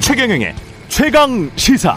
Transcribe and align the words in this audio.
최경영의 0.00 0.54
최강 0.88 1.50
시사. 1.56 1.96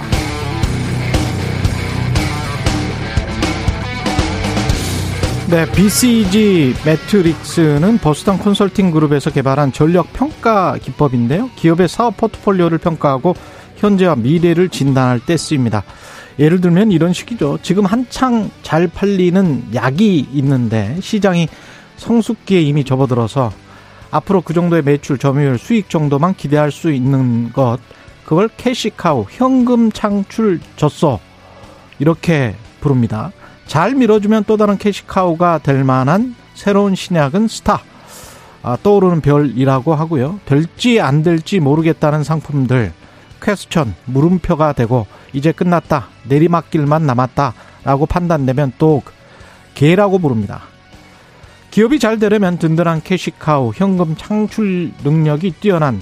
네, 5.49 5.69
BCG 5.71 6.73
매트릭스는 6.85 7.97
버스당 7.97 8.37
컨설팅 8.37 8.91
그룹에서 8.91 9.29
개발한 9.29 9.71
전력 9.71 10.13
평가 10.13 10.77
기법인데요. 10.77 11.49
기업의 11.55 11.87
사업 11.87 12.17
포트폴리오를 12.17 12.77
평가하고 12.77 13.35
현재와 13.75 14.15
미래를 14.15 14.69
진단할 14.69 15.19
때 15.19 15.35
쓰입니다. 15.35 15.83
예를 16.39 16.61
들면 16.61 16.91
이런 16.91 17.13
식이죠. 17.13 17.59
지금 17.61 17.85
한창 17.85 18.49
잘 18.61 18.87
팔리는 18.87 19.69
약이 19.73 20.27
있는데 20.33 20.97
시장이 21.01 21.47
성숙기에 21.97 22.61
이미 22.61 22.83
접어들어서 22.83 23.51
앞으로 24.11 24.41
그 24.41 24.53
정도의 24.53 24.83
매출, 24.83 25.17
점유율, 25.17 25.57
수익 25.57 25.89
정도만 25.89 26.35
기대할 26.35 26.71
수 26.71 26.91
있는 26.91 27.51
것, 27.51 27.79
그걸 28.25 28.47
cash 28.57 28.91
cow, 28.91 29.25
현금 29.29 29.91
창출 29.91 30.59
젖소. 30.75 31.19
이렇게 31.99 32.55
부릅니다. 32.79 33.31
잘 33.65 33.95
밀어주면 33.95 34.43
또 34.45 34.57
다른 34.57 34.77
cash 34.77 35.13
cow가 35.13 35.59
될 35.59 35.83
만한 35.83 36.35
새로운 36.53 36.95
신약은 36.95 37.47
스타. 37.47 37.81
아, 38.61 38.77
떠오르는 38.81 39.21
별이라고 39.21 39.95
하고요. 39.95 40.39
될지 40.45 41.01
안 41.01 41.23
될지 41.23 41.59
모르겠다는 41.59 42.23
상품들. 42.23 42.93
question, 43.43 43.93
물음표가 44.05 44.73
되고, 44.73 45.05
이제 45.33 45.51
끝났다. 45.51 46.07
내리막길만 46.27 47.05
남았다. 47.05 47.53
라고 47.83 48.05
판단되면 48.05 48.73
또 48.77 49.03
개라고 49.75 50.19
부릅니다. 50.19 50.61
기업이 51.71 51.99
잘 51.99 52.19
되려면 52.19 52.57
든든한 52.57 53.01
cash 53.03 53.38
cow, 53.38 53.73
현금 53.75 54.15
창출 54.15 54.91
능력이 55.03 55.55
뛰어난 55.59 56.01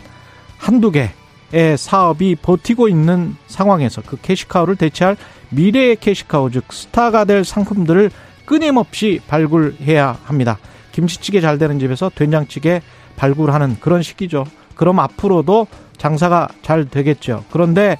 한두 0.58 0.92
개의 0.92 1.78
사업이 1.78 2.36
버티고 2.36 2.88
있는 2.88 3.36
상황에서 3.48 4.02
그 4.06 4.18
cash 4.22 4.41
cow를 4.41 4.76
대체할 4.76 5.18
미래의 5.50 5.96
cash 5.96 6.28
cow 6.28 6.52
즉 6.52 6.66
스타가 6.72 7.26
될 7.26 7.44
상품들을 7.44 8.12
끊임없이 8.46 9.22
발굴해야 9.28 10.20
합니다. 10.24 10.60
김치찌개 10.92 11.40
잘 11.42 11.58
되는 11.58 11.80
집에서 11.80 12.12
된장찌개 12.14 12.82
발굴하는 13.16 13.78
그런 13.80 14.04
시기죠. 14.04 14.46
그럼 14.76 15.00
앞으로도 15.00 15.68
장사가 16.02 16.48
잘 16.64 16.86
되겠죠. 16.86 17.46
그런데 17.52 17.98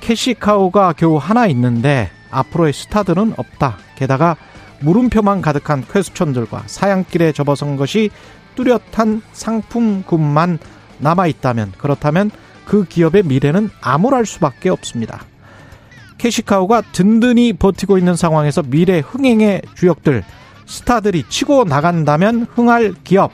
캐시카우가 0.00 0.94
겨우 0.94 1.18
하나 1.18 1.46
있는데 1.46 2.10
앞으로의 2.32 2.72
스타들은 2.72 3.34
없다. 3.36 3.76
게다가 3.94 4.34
물음표만 4.80 5.40
가득한 5.40 5.84
퀘스천들과 5.88 6.64
사양길에 6.66 7.30
접어선 7.30 7.76
것이 7.76 8.10
뚜렷한 8.56 9.22
상품군만 9.32 10.58
남아있다면 10.98 11.74
그렇다면 11.78 12.32
그 12.64 12.84
기업의 12.84 13.22
미래는 13.22 13.70
암울할 13.80 14.26
수밖에 14.26 14.68
없습니다. 14.68 15.20
캐시카우가 16.18 16.82
든든히 16.92 17.52
버티고 17.52 17.98
있는 17.98 18.16
상황에서 18.16 18.62
미래 18.62 18.98
흥행의 18.98 19.62
주역들, 19.76 20.24
스타들이 20.66 21.24
치고 21.28 21.64
나간다면 21.64 22.48
흥할 22.52 22.94
기업, 23.04 23.30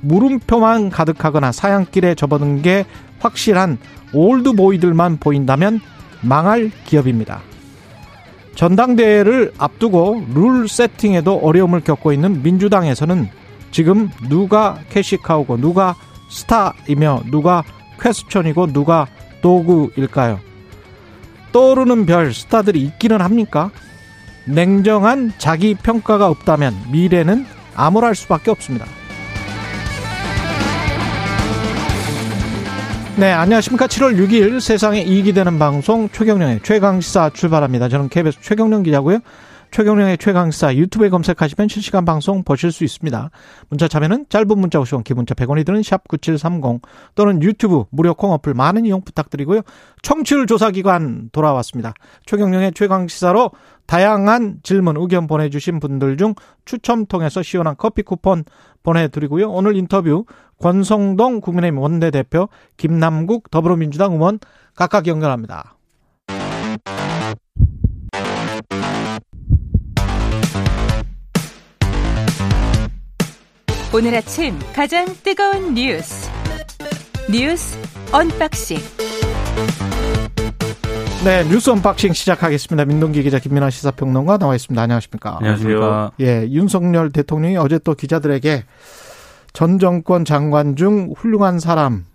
물음표만 0.00 0.90
가득하거나 0.90 1.52
사양길에 1.52 2.14
접어든 2.14 2.62
게 2.62 2.86
확실한 3.20 3.78
올드보이들만 4.12 5.18
보인다면 5.18 5.80
망할 6.20 6.70
기업입니다. 6.84 7.40
전당대회를 8.54 9.52
앞두고 9.56 10.26
룰 10.34 10.68
세팅에도 10.68 11.36
어려움을 11.36 11.80
겪고 11.80 12.12
있는 12.12 12.42
민주당에서는 12.42 13.28
지금 13.70 14.10
누가 14.28 14.78
캐시카우고 14.90 15.58
누가 15.58 15.94
스타이며 16.30 17.22
누가 17.30 17.62
퀘스천이고 18.00 18.72
누가 18.72 19.06
도구일까요? 19.42 20.40
떠오르는 21.52 22.06
별 22.06 22.34
스타들이 22.34 22.80
있기는 22.82 23.20
합니까? 23.20 23.70
냉정한 24.44 25.34
자기 25.38 25.74
평가가 25.74 26.28
없다면 26.28 26.74
미래는 26.90 27.46
암울할 27.74 28.14
수밖에 28.14 28.50
없습니다. 28.50 28.86
네, 33.18 33.32
안녕하십니까. 33.32 33.88
7월 33.88 34.16
6일 34.16 34.60
세상에 34.60 35.02
이익이 35.02 35.32
되는 35.32 35.58
방송 35.58 36.08
최경령의 36.08 36.60
최강시사 36.62 37.30
출발합니다. 37.30 37.88
저는 37.88 38.10
KBS 38.10 38.38
최경령 38.40 38.84
기자고요. 38.84 39.18
최경령의 39.72 40.18
최강시사 40.18 40.76
유튜브에 40.76 41.08
검색하시면 41.08 41.66
실시간 41.66 42.04
방송 42.04 42.44
보실 42.44 42.70
수 42.70 42.84
있습니다. 42.84 43.30
문자 43.70 43.88
참여는 43.88 44.26
짧은 44.28 44.56
문자 44.56 44.78
50원, 44.78 45.02
기본자 45.02 45.34
100원이 45.34 45.66
드는 45.66 45.82
샵 45.82 46.06
9730 46.06 46.80
또는 47.16 47.42
유튜브 47.42 47.86
무료 47.90 48.14
콩 48.14 48.30
어플 48.30 48.54
많은 48.54 48.86
이용 48.86 49.02
부탁드리고요. 49.02 49.62
청취율 50.02 50.46
조사기관 50.46 51.30
돌아왔습니다. 51.32 51.94
최경령의 52.24 52.72
최강시사로 52.72 53.50
다양한 53.88 54.60
질문, 54.62 54.98
의견 54.98 55.26
보내주신 55.26 55.80
분들 55.80 56.18
중 56.18 56.34
추첨 56.66 57.06
통해서 57.06 57.42
시원한 57.42 57.74
커피 57.76 58.02
쿠폰 58.02 58.44
보내드리고요. 58.82 59.50
오늘 59.50 59.76
인터뷰 59.76 60.26
권성동 60.60 61.40
국민의힘 61.40 61.78
원내대표, 61.78 62.50
김남국 62.76 63.50
더불어민주당 63.50 64.12
의원 64.12 64.38
각각 64.76 65.06
연결합니다. 65.06 65.74
오늘 73.94 74.14
아침 74.14 74.58
가장 74.74 75.06
뜨거운 75.24 75.72
뉴스 75.72 76.30
뉴스 77.30 77.78
unboxing 78.12 78.76
네 81.28 81.44
뉴스 81.44 81.68
unboxing 81.68 82.14
시작하겠습니다. 82.14 82.86
민동기 82.86 83.22
기자 83.22 83.38
김민아 83.38 83.68
시사평론가 83.68 84.38
나와 84.38 84.54
있습니다. 84.54 84.80
안녕하십니까? 84.80 85.36
안녕하세요. 85.36 86.12
예, 86.20 86.46
윤석열 86.48 87.10
대통령이 87.10 87.58
어제 87.58 87.78
또 87.78 87.92
기자들에게 87.92 88.64
전 89.52 89.78
정권 89.78 90.24
장관 90.24 90.74
중 90.74 91.12
훌륭한 91.14 91.58
사람 91.58 92.06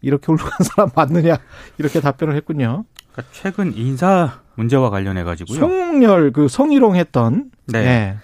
이렇게 0.00 0.26
훌륭한 0.26 0.52
사람 0.62 0.90
맞느냐 0.94 1.38
이렇게 1.78 2.00
답변을 2.00 2.36
했군요. 2.36 2.84
그러니까 3.10 3.32
최근 3.32 3.76
인사 3.76 4.38
문제와 4.54 4.90
관련해 4.90 5.24
가지고요. 5.24 5.58
송열 5.58 6.30
그 6.30 6.46
성희롱했던 6.46 7.50
네. 7.66 7.78
예. 7.78 8.16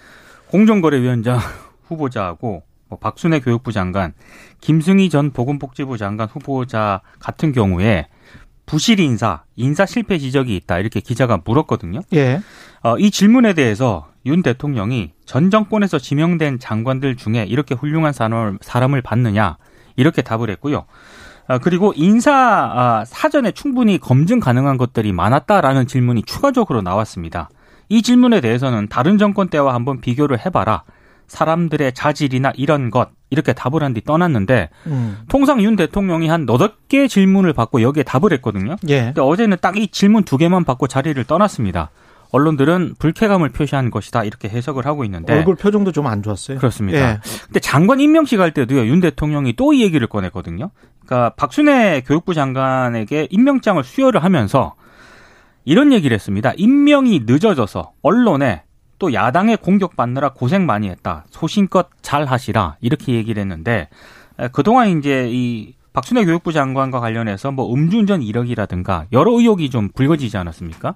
공정거래위원장 0.52 1.40
후보자하고 1.88 2.62
뭐 2.88 2.98
박순애 3.00 3.40
교육부 3.40 3.72
장관, 3.72 4.12
김승희 4.60 5.10
전 5.10 5.32
보건복지부 5.32 5.98
장관 5.98 6.28
후보자 6.28 7.00
같은 7.18 7.50
경우에 7.50 8.06
부실 8.68 9.00
인사, 9.00 9.42
인사 9.56 9.86
실패 9.86 10.18
지적이 10.18 10.54
있다 10.56 10.78
이렇게 10.78 11.00
기자가 11.00 11.40
물었거든요. 11.44 12.02
예. 12.12 12.40
어, 12.82 12.98
이 12.98 13.10
질문에 13.10 13.54
대해서 13.54 14.06
윤 14.26 14.42
대통령이 14.42 15.12
전 15.24 15.50
정권에서 15.50 15.98
지명된 15.98 16.58
장관들 16.58 17.16
중에 17.16 17.44
이렇게 17.44 17.74
훌륭한 17.74 18.12
사람을, 18.12 18.58
사람을 18.60 19.00
봤느냐 19.00 19.56
이렇게 19.96 20.20
답을 20.22 20.50
했고요. 20.50 20.84
아, 21.48 21.56
그리고 21.58 21.94
인사 21.96 22.32
아, 22.32 23.04
사전에 23.06 23.52
충분히 23.52 23.98
검증 23.98 24.38
가능한 24.38 24.76
것들이 24.76 25.12
많았다라는 25.12 25.86
질문이 25.86 26.22
추가적으로 26.24 26.82
나왔습니다. 26.82 27.48
이 27.88 28.02
질문에 28.02 28.42
대해서는 28.42 28.88
다른 28.88 29.16
정권 29.16 29.48
때와 29.48 29.72
한번 29.72 30.02
비교를 30.02 30.44
해봐라. 30.44 30.82
사람들의 31.28 31.92
자질이나 31.92 32.52
이런 32.56 32.90
것 32.90 33.10
이렇게 33.30 33.52
답을 33.52 33.82
한 33.82 33.92
뒤 33.94 34.02
떠났는데 34.02 34.70
음. 34.86 35.18
통상 35.28 35.62
윤 35.62 35.76
대통령이 35.76 36.28
한 36.28 36.46
너덟 36.46 36.72
개 36.88 37.06
질문을 37.06 37.52
받고 37.52 37.82
여기에 37.82 38.02
답을 38.04 38.32
했거든요. 38.32 38.76
예. 38.88 39.04
근데 39.06 39.20
어제는 39.20 39.58
딱 39.60 39.76
이 39.76 39.88
질문 39.88 40.24
두 40.24 40.36
개만 40.38 40.64
받고 40.64 40.86
자리를 40.88 41.22
떠났습니다. 41.24 41.90
언론들은 42.30 42.94
불쾌감을 42.98 43.48
표시한 43.50 43.90
것이다 43.90 44.24
이렇게 44.24 44.48
해석을 44.50 44.84
하고 44.86 45.04
있는데 45.04 45.32
얼굴 45.34 45.54
표정도 45.56 45.92
좀 45.92 46.06
안 46.06 46.22
좋았어요. 46.22 46.58
그렇습니다. 46.58 46.98
예. 47.12 47.18
근데 47.46 47.60
장관 47.60 48.00
임명식 48.00 48.38
할 48.40 48.52
때도요 48.52 48.86
윤 48.86 49.00
대통령이 49.00 49.54
또 49.56 49.72
이 49.72 49.82
얘기를 49.82 50.06
꺼냈거든요. 50.06 50.70
그러니까 51.06 51.34
박순애 51.36 52.02
교육부 52.06 52.34
장관에게 52.34 53.28
임명장을 53.30 53.82
수여를 53.84 54.22
하면서 54.24 54.74
이런 55.64 55.92
얘기를 55.92 56.14
했습니다. 56.14 56.52
임명이 56.56 57.22
늦어져서 57.26 57.92
언론에 58.02 58.62
또 58.98 59.12
야당에 59.12 59.56
공격받느라 59.56 60.30
고생 60.30 60.66
많이 60.66 60.88
했다. 60.88 61.24
소신껏 61.30 61.88
잘 62.02 62.24
하시라. 62.26 62.76
이렇게 62.80 63.14
얘기를 63.14 63.40
했는데 63.40 63.88
그동안 64.52 64.98
이제 64.98 65.28
이 65.30 65.74
박순애 65.92 66.24
교육부 66.24 66.52
장관과 66.52 67.00
관련해서 67.00 67.50
뭐 67.50 67.72
음주운전 67.72 68.22
이력이라든가 68.22 69.06
여러 69.12 69.32
의혹이 69.32 69.70
좀 69.70 69.88
불거지지 69.88 70.36
않았습니까? 70.36 70.94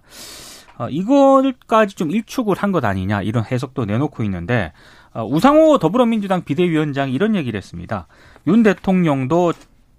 어, 0.79 0.89
이걸까지 0.89 1.97
좀 1.97 2.11
일축을 2.11 2.57
한 2.57 2.73
것 2.73 2.85
아니냐 2.85 3.23
이런 3.23 3.45
해석도 3.45 3.85
내놓고 3.85 4.23
있는데 4.25 4.73
어, 5.13 5.25
우상호 5.27 5.79
더불어민주당 5.79 6.45
비대위원장이 6.45 7.13
이런 7.13 7.35
얘기를 7.35 7.59
했습니다. 7.59 8.07
윤 8.47 8.63
대통령도 8.63 9.53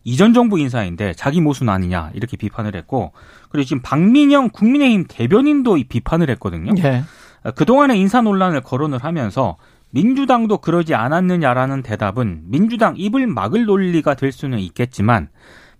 이전 0.05 0.33
정부 0.33 0.59
인사인데 0.59 1.13
자기 1.13 1.39
모순 1.41 1.69
아니냐 1.69 2.11
이렇게 2.13 2.35
비판을 2.37 2.75
했고 2.75 3.13
그리고 3.49 3.65
지금 3.65 3.81
박민영 3.81 4.49
국민의힘 4.49 5.05
대변인도 5.07 5.77
이 5.77 5.83
비판을 5.85 6.29
했거든요. 6.31 6.73
예. 6.83 7.03
그동안의 7.51 7.99
인사 7.99 8.21
논란을 8.21 8.61
거론을 8.61 8.99
하면서 8.99 9.57
민주당도 9.91 10.57
그러지 10.57 10.95
않았느냐라는 10.95 11.83
대답은 11.83 12.43
민주당 12.45 12.95
입을 12.97 13.27
막을 13.27 13.65
논리가 13.65 14.15
될 14.15 14.31
수는 14.31 14.59
있겠지만 14.59 15.29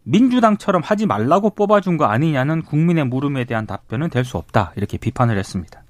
민주당처럼 0.04 0.82
하지 0.84 1.06
말라고 1.06 1.52
뽑아준 1.52 1.98
거 1.98 2.06
아니냐는 2.06 2.62
국민의 2.62 3.06
물음에 3.06 3.46
대한 3.46 3.66
답변은 3.66 4.10
될 4.10 4.26
수 4.26 4.38
없다 4.38 4.74
이렇게 4.76 4.98
비판을 4.98 5.38
했습니다. 5.38 5.82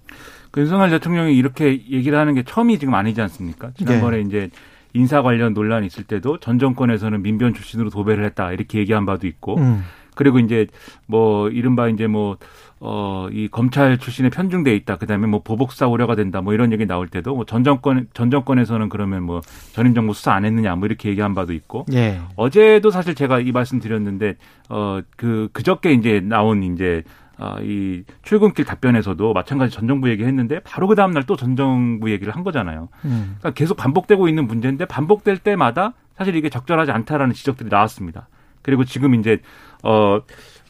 그 0.51 0.61
윤석열 0.61 0.91
대통령이 0.91 1.35
이렇게 1.35 1.71
얘기를 1.89 2.17
하는 2.17 2.35
게 2.35 2.43
처음이 2.43 2.77
지금 2.77 2.93
아니지 2.93 3.19
않습니까? 3.21 3.71
지난번에 3.75 4.17
네. 4.17 4.23
이제 4.23 4.49
인사 4.93 5.23
관련 5.23 5.53
논란이 5.53 5.87
있을 5.87 6.03
때도 6.03 6.39
전 6.39 6.59
정권에서는 6.59 7.23
민변 7.23 7.55
출신으로 7.55 7.89
도배를 7.89 8.23
했다 8.25 8.51
이렇게 8.51 8.77
얘기한 8.77 9.05
바도 9.07 9.25
있고 9.25 9.57
음. 9.57 9.83
그리고 10.15 10.37
이제 10.37 10.67
뭐 11.07 11.49
이른바 11.49 11.89
이제 11.89 12.05
뭐 12.05 12.37
어, 12.85 13.29
이 13.31 13.47
검찰 13.47 13.97
출신에 13.97 14.29
편중돼 14.29 14.75
있다. 14.75 14.97
그다음에 14.97 15.25
뭐 15.25 15.41
보복사 15.41 15.87
우려가 15.87 16.15
된다. 16.15 16.41
뭐 16.41 16.53
이런 16.53 16.73
얘기 16.73 16.85
나올 16.85 17.07
때도 17.07 17.33
뭐 17.33 17.45
전 17.45 17.63
정권 17.63 18.07
전 18.13 18.29
정권에서는 18.29 18.89
그러면 18.89 19.23
뭐 19.23 19.39
전임 19.71 19.93
정부 19.93 20.13
수사 20.13 20.33
안 20.33 20.43
했느냐 20.43 20.75
뭐 20.75 20.85
이렇게 20.87 21.07
얘기한 21.09 21.33
바도 21.33 21.53
있고. 21.53 21.85
예. 21.93 22.19
어제도 22.35 22.89
사실 22.91 23.15
제가 23.15 23.39
이 23.39 23.53
말씀 23.53 23.79
드렸는데 23.79 24.35
어그 24.67 25.49
그저께 25.53 25.93
이제 25.93 26.19
나온 26.19 26.61
이제 26.63 27.03
아, 27.37 27.55
이 27.61 28.03
출근길 28.21 28.65
답변에서도 28.65 29.33
마찬가지 29.33 29.73
전 29.73 29.87
정부 29.87 30.09
얘기했는데 30.09 30.59
바로 30.59 30.87
그 30.87 30.95
다음 30.95 31.11
날 31.11 31.23
또 31.23 31.35
전 31.35 31.55
정부 31.55 32.11
얘기를 32.11 32.35
한 32.35 32.43
거잖아요. 32.43 32.89
음. 33.05 33.35
그러니까 33.39 33.51
계속 33.51 33.75
반복되고 33.77 34.27
있는 34.27 34.45
문제인데 34.45 34.85
반복될 34.85 35.37
때마다 35.39 35.93
사실 36.17 36.35
이게 36.35 36.49
적절하지 36.49 36.91
않다라는 36.91 37.33
지적들이 37.33 37.69
나왔습니다. 37.69 38.27
그리고 38.61 38.83
지금 38.85 39.15
이제 39.15 39.39
어, 39.83 40.19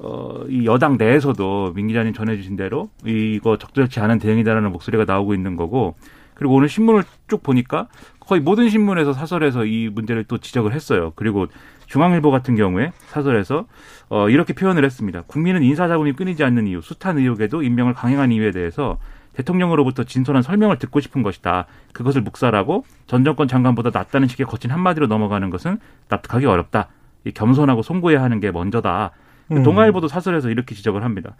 어, 0.03 0.43
이 0.49 0.65
여당 0.65 0.97
내에서도 0.97 1.71
민 1.75 1.87
기자님 1.87 2.13
전해주신 2.13 2.57
대로 2.57 2.89
이거 3.05 3.57
적절치 3.57 4.01
않은 4.01 4.19
대응이다라는 4.19 4.71
목소리가 4.71 5.05
나오고 5.05 5.33
있는 5.33 5.55
거고 5.55 5.95
그리고 6.33 6.55
오늘 6.55 6.67
신문을 6.67 7.03
쭉 7.29 7.41
보니까 7.41 7.87
거의 8.19 8.41
모든 8.41 8.69
신문에서 8.69 9.13
사설에서 9.13 9.65
이 9.65 9.89
문제를 9.89 10.25
또 10.25 10.37
지적을 10.37 10.73
했어요. 10.73 11.13
그리고 11.15 11.47
중앙일보 11.87 12.31
같은 12.31 12.55
경우에 12.55 12.91
사설에서 13.07 13.65
어, 14.09 14.29
이렇게 14.29 14.53
표현을 14.53 14.83
했습니다. 14.83 15.23
국민은 15.27 15.63
인사자금이 15.63 16.13
끊이지 16.13 16.43
않는 16.43 16.67
이유, 16.67 16.81
숱한 16.81 17.17
의혹에도 17.17 17.63
임명을 17.63 17.93
강행한 17.93 18.31
이유에 18.31 18.51
대해서 18.51 18.97
대통령으로부터 19.33 20.03
진솔한 20.03 20.43
설명을 20.43 20.79
듣고 20.79 20.99
싶은 20.99 21.23
것이다. 21.23 21.65
그것을 21.93 22.21
묵살하고 22.21 22.85
전 23.07 23.23
정권 23.23 23.47
장관보다 23.47 23.91
낫다는 23.93 24.27
식의 24.27 24.45
거친 24.45 24.69
한마디로 24.69 25.07
넘어가는 25.07 25.49
것은 25.49 25.79
납득하기 26.09 26.45
어렵다. 26.45 26.89
이 27.25 27.31
겸손하고 27.31 27.81
송구해야 27.83 28.21
하는 28.21 28.39
게 28.39 28.51
먼저다. 28.51 29.11
음. 29.51 29.63
동아일보도 29.63 30.07
사설에서 30.07 30.49
이렇게 30.49 30.75
지적을 30.75 31.03
합니다. 31.03 31.35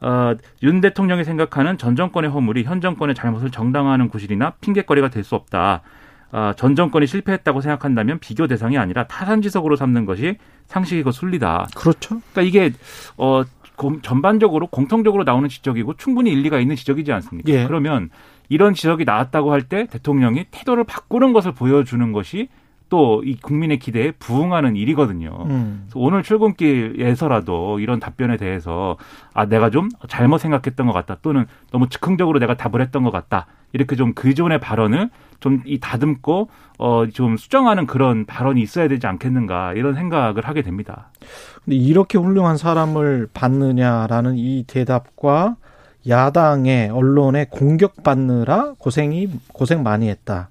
어, 0.00 0.34
윤 0.62 0.80
대통령이 0.80 1.24
생각하는 1.24 1.76
전 1.76 1.96
정권의 1.96 2.30
허물이 2.30 2.64
현 2.64 2.80
정권의 2.80 3.14
잘못을 3.14 3.50
정당화하는 3.50 4.08
구실이나 4.08 4.52
핑계거리가 4.60 5.08
될 5.10 5.24
수 5.24 5.34
없다. 5.34 5.82
어, 6.30 6.52
전 6.56 6.76
정권이 6.76 7.06
실패했다고 7.06 7.60
생각한다면 7.62 8.18
비교 8.20 8.46
대상이 8.46 8.76
아니라 8.78 9.06
타산지석으로 9.06 9.76
삼는 9.76 10.04
것이 10.04 10.36
상식이고 10.66 11.10
순리다. 11.10 11.68
그렇죠. 11.74 12.20
그러니까 12.32 12.42
이게 12.42 12.72
어 13.16 13.42
전반적으로 14.02 14.66
공통적으로 14.66 15.24
나오는 15.24 15.48
지적이고 15.48 15.94
충분히 15.94 16.30
일리가 16.32 16.58
있는 16.58 16.76
지적이지 16.76 17.12
않습니까? 17.12 17.50
예. 17.52 17.64
그러면 17.66 18.10
이런 18.48 18.74
지적이 18.74 19.04
나왔다고 19.04 19.52
할 19.52 19.62
때 19.62 19.86
대통령이 19.86 20.46
태도를 20.50 20.84
바꾸는 20.84 21.32
것을 21.32 21.52
보여주는 21.52 22.12
것이 22.12 22.48
또 22.88 23.22
이 23.24 23.36
국민의 23.36 23.78
기대에 23.78 24.12
부응하는 24.12 24.76
일이거든요. 24.76 25.44
음. 25.46 25.88
오늘 25.94 26.22
출근길에서라도 26.22 27.80
이런 27.80 28.00
답변에 28.00 28.36
대해서 28.36 28.96
아 29.34 29.46
내가 29.46 29.70
좀 29.70 29.88
잘못 30.08 30.38
생각했던 30.38 30.86
것 30.86 30.92
같다 30.92 31.16
또는 31.22 31.46
너무 31.70 31.88
즉흥적으로 31.88 32.38
내가 32.38 32.54
답을 32.56 32.80
했던 32.80 33.02
것 33.02 33.10
같다 33.10 33.46
이렇게 33.72 33.96
좀 33.96 34.14
그전의 34.14 34.60
발언을 34.60 35.10
좀 35.40 35.62
이 35.66 35.78
다듬고 35.78 36.48
어 36.78 37.06
좀 37.12 37.36
수정하는 37.36 37.86
그런 37.86 38.24
발언이 38.26 38.60
있어야 38.62 38.88
되지 38.88 39.06
않겠는가 39.06 39.74
이런 39.74 39.94
생각을 39.94 40.46
하게 40.46 40.62
됩니다. 40.62 41.10
근데 41.64 41.76
이렇게 41.76 42.18
훌륭한 42.18 42.56
사람을 42.56 43.28
받느냐라는 43.34 44.36
이 44.36 44.64
대답과 44.66 45.56
야당의 46.08 46.90
언론에 46.90 47.46
공격받느라 47.50 48.74
고생이 48.78 49.28
고생 49.52 49.82
많이 49.82 50.08
했다. 50.08 50.48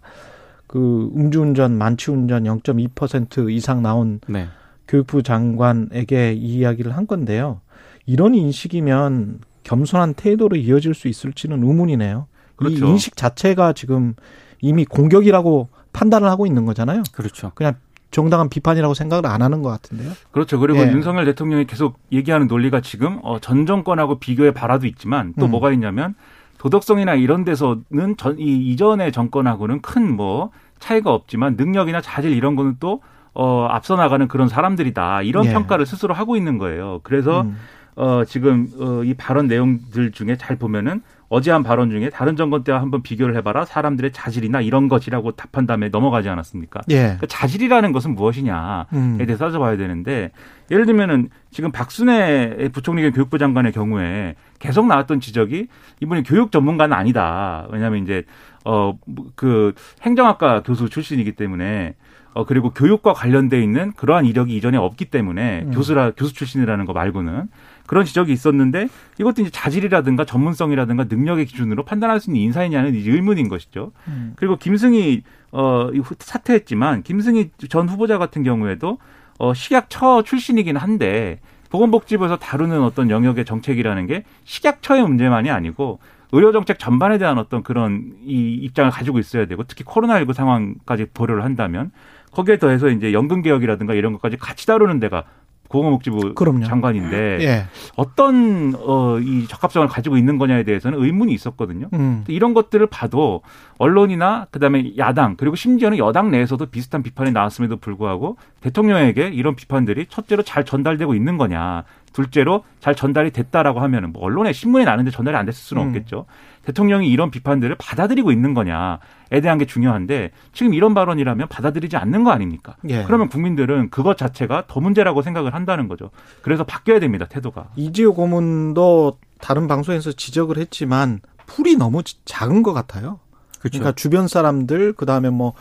그 0.67 1.11
음주운전, 1.15 1.77
만취운전 1.77 2.43
0.2% 2.43 3.51
이상 3.51 3.81
나온 3.81 4.19
네. 4.27 4.47
교육부 4.87 5.23
장관에게 5.23 6.33
이 6.33 6.57
이야기를 6.57 6.95
한 6.95 7.07
건데요. 7.07 7.61
이런 8.05 8.35
인식이면 8.35 9.39
겸손한 9.63 10.13
태도로 10.13 10.55
이어질 10.55 10.93
수 10.93 11.07
있을지는 11.07 11.63
의문이네요. 11.63 12.27
그렇죠. 12.55 12.85
이 12.85 12.89
인식 12.89 13.15
자체가 13.15 13.73
지금 13.73 14.15
이미 14.61 14.85
공격이라고 14.85 15.69
판단을 15.93 16.29
하고 16.29 16.45
있는 16.45 16.65
거잖아요. 16.65 17.03
그렇죠. 17.11 17.51
그냥 17.55 17.75
정당한 18.11 18.49
비판이라고 18.49 18.93
생각을 18.93 19.25
안 19.25 19.41
하는 19.41 19.61
것 19.61 19.69
같은데요. 19.69 20.13
그렇죠. 20.31 20.59
그리고 20.59 20.79
예. 20.79 20.91
윤석열 20.91 21.25
대통령이 21.25 21.65
계속 21.65 21.99
얘기하는 22.11 22.47
논리가 22.47 22.81
지금 22.81 23.19
어, 23.23 23.39
전 23.39 23.65
정권하고 23.65 24.19
비교해 24.19 24.51
봐라도 24.51 24.87
있지만 24.87 25.33
또 25.37 25.45
음. 25.45 25.51
뭐가 25.51 25.71
있냐면 25.73 26.15
도덕성이나 26.57 27.15
이런 27.15 27.43
데서는 27.43 28.17
전, 28.17 28.39
이 28.39 28.71
이전의 28.71 29.11
정권하고는 29.11 29.81
큰 29.81 30.15
뭐 30.15 30.51
차이가 30.79 31.13
없지만 31.13 31.55
능력이나 31.57 32.01
자질 32.01 32.31
이런 32.33 32.55
거는 32.55 32.77
또 32.79 33.01
어, 33.33 33.67
앞서 33.69 33.95
나가는 33.95 34.27
그런 34.27 34.47
사람들이다. 34.47 35.21
이런 35.23 35.45
예. 35.45 35.51
평가를 35.53 35.85
스스로 35.85 36.13
하고 36.13 36.35
있는 36.35 36.57
거예요. 36.57 37.01
그래서 37.03 37.41
음. 37.41 37.57
어, 37.95 38.23
지금 38.25 38.67
어, 38.79 39.03
이 39.03 39.13
발언 39.13 39.47
내용들 39.47 40.11
중에 40.11 40.37
잘 40.37 40.55
보면은 40.55 41.01
어제 41.29 41.51
한 41.51 41.63
발언 41.63 41.89
중에 41.89 42.09
다른 42.09 42.35
정권 42.35 42.63
때와 42.63 42.81
한번 42.81 43.01
비교를 43.01 43.35
해봐라 43.37 43.65
사람들의 43.65 44.11
자질이나 44.13 44.61
이런 44.61 44.87
것이라고 44.87 45.31
답한 45.31 45.67
다음에 45.67 45.89
넘어가지 45.89 46.29
않았습니까? 46.29 46.81
예. 46.89 47.01
그러니까 47.01 47.27
자질이라는 47.27 47.91
것은 47.91 48.15
무엇이냐에 48.15 48.85
음. 48.93 49.17
대해서 49.17 49.45
따져봐야 49.45 49.75
되는데 49.77 50.31
예를 50.71 50.85
들면은 50.85 51.29
지금 51.51 51.71
박순애 51.71 52.69
부총리 52.71 53.01
겸 53.01 53.11
교육부 53.11 53.37
장관의 53.37 53.73
경우에 53.73 54.35
계속 54.59 54.87
나왔던 54.87 55.19
지적이 55.19 55.67
이분이 56.01 56.23
교육 56.23 56.51
전문가는 56.51 56.95
아니다. 56.95 57.67
왜냐하면 57.71 58.03
이제 58.03 58.23
어 58.63 58.93
그 59.35 59.73
행정학과 60.01 60.63
교수 60.63 60.89
출신이기 60.89 61.33
때문에 61.33 61.95
어 62.37 62.45
그리고 62.45 62.69
교육과 62.69 63.13
관련돼 63.13 63.63
있는 63.63 63.93
그러한 63.93 64.25
이력이 64.25 64.55
이전에 64.55 64.77
없기 64.77 65.05
때문에 65.05 65.63
음. 65.65 65.71
교수라 65.71 66.11
교수 66.11 66.35
출신이라는 66.35 66.85
거 66.85 66.93
말고는 66.93 67.47
그런 67.87 68.05
지적이 68.05 68.31
있었는데 68.31 68.89
이것도 69.17 69.41
이제 69.41 69.49
자질이라든가 69.49 70.23
전문성이라든가 70.23 71.05
능력의 71.05 71.47
기준으로 71.47 71.83
판단할 71.83 72.19
수 72.19 72.29
있는 72.29 72.41
인사이냐는 72.41 72.93
의문인 72.93 73.49
것이죠. 73.49 73.91
음. 74.07 74.33
그리고 74.35 74.55
김승희 74.55 75.23
어 75.51 75.89
사퇴했지만 76.19 77.01
김승희 77.01 77.49
전 77.69 77.89
후보자 77.89 78.19
같은 78.19 78.43
경우에도 78.43 78.99
어 79.39 79.55
식약처 79.55 80.21
출신이긴 80.21 80.77
한데 80.77 81.39
보건복지부에서 81.71 82.37
다루는 82.37 82.83
어떤 82.83 83.09
영역의 83.09 83.45
정책이라는 83.45 84.05
게 84.05 84.25
식약처의 84.43 85.01
문제만이 85.01 85.49
아니고 85.49 85.97
의료 86.31 86.51
정책 86.51 86.77
전반에 86.77 87.17
대한 87.17 87.37
어떤 87.37 87.63
그런 87.63 88.13
이 88.25 88.53
입장을 88.61 88.91
가지고 88.91 89.19
있어야 89.19 89.45
되고 89.45 89.63
특히 89.63 89.83
코로나19 89.85 90.33
상황까지 90.33 91.07
보려를 91.13 91.43
한다면 91.43 91.91
거기에 92.31 92.57
더해서 92.57 92.89
이제 92.89 93.13
연금 93.13 93.41
개혁이라든가 93.41 93.93
이런 93.93 94.13
것까지 94.13 94.37
같이 94.37 94.67
다루는 94.67 94.99
데가 94.99 95.23
고공복지부 95.67 96.33
그럼요. 96.33 96.65
장관인데 96.65 97.39
예. 97.41 97.65
어떤 97.95 98.73
어, 98.77 99.19
이 99.19 99.47
적합성을 99.47 99.87
가지고 99.87 100.17
있는 100.17 100.37
거냐에 100.37 100.63
대해서는 100.63 101.01
의문이 101.01 101.33
있었거든요. 101.33 101.89
음. 101.93 102.23
이런 102.27 102.53
것들을 102.53 102.85
봐도 102.87 103.41
언론이나 103.77 104.47
그다음에 104.51 104.93
야당 104.97 105.35
그리고 105.35 105.55
심지어는 105.55 105.97
여당 105.97 106.31
내에서도 106.31 106.65
비슷한 106.67 107.03
비판이 107.03 107.31
나왔음에도 107.31 107.77
불구하고 107.77 108.37
대통령에게 108.61 109.27
이런 109.27 109.55
비판들이 109.55 110.05
첫째로 110.07 110.43
잘 110.43 110.63
전달되고 110.63 111.13
있는 111.13 111.37
거냐, 111.37 111.83
둘째로 112.17 112.63
잘 112.79 112.95
전달이 112.95 113.29
됐다라고 113.29 113.79
하면은 113.79 114.11
뭐 114.11 114.23
언론에 114.23 114.51
신문에 114.51 114.85
나는데 114.85 115.11
전달이 115.11 115.37
안 115.37 115.45
됐을 115.45 115.59
수는 115.61 115.83
음. 115.83 115.87
없겠죠. 115.89 116.25
대통령이 116.65 117.07
이런 117.09 117.29
비판들을 117.29 117.75
받아들이고 117.77 118.31
있는 118.31 118.55
거냐에 118.55 119.41
대한 119.41 119.59
게 119.59 119.65
중요한데 119.65 120.31
지금 120.51 120.73
이런 120.73 120.95
발언이라면 120.95 121.47
받아들이지 121.47 121.95
않는 121.95 122.23
거 122.23 122.31
아닙니까? 122.31 122.75
예. 122.89 123.03
그러면 123.03 123.29
국민들은 123.29 123.91
그것 123.91 124.17
자체가 124.17 124.63
더 124.67 124.79
문제라고 124.79 125.21
생각을 125.21 125.53
한다는 125.53 125.87
거죠. 125.87 126.09
그래서 126.41 126.63
바뀌어야 126.63 126.99
됩니다, 126.99 127.25
태도가. 127.29 127.69
이지호 127.75 128.15
고문도 128.15 129.19
다른 129.39 129.67
방송에서 129.67 130.11
지적을 130.11 130.57
했지만 130.57 131.19
풀이 131.45 131.77
너무 131.77 132.01
작은 132.25 132.63
것 132.63 132.73
같아요. 132.73 133.19
그렇죠. 133.59 133.79
그러니까 133.79 133.91
주변 133.95 134.27
사람들 134.27 134.93
그 134.93 135.05
다음에 135.05 135.29
뭐 135.29 135.53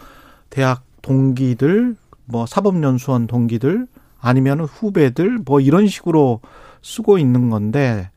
대학 0.48 0.84
동기들 1.02 1.96
뭐 2.24 2.46
사법연수원 2.46 3.26
동기들 3.26 3.86
아니면 4.26 4.60
후배들 4.60 5.38
뭐 5.44 5.60
이런 5.60 5.86
식으로 5.86 6.40
쓰고 6.82 7.18
있는 7.18 7.48
건데 7.48 8.10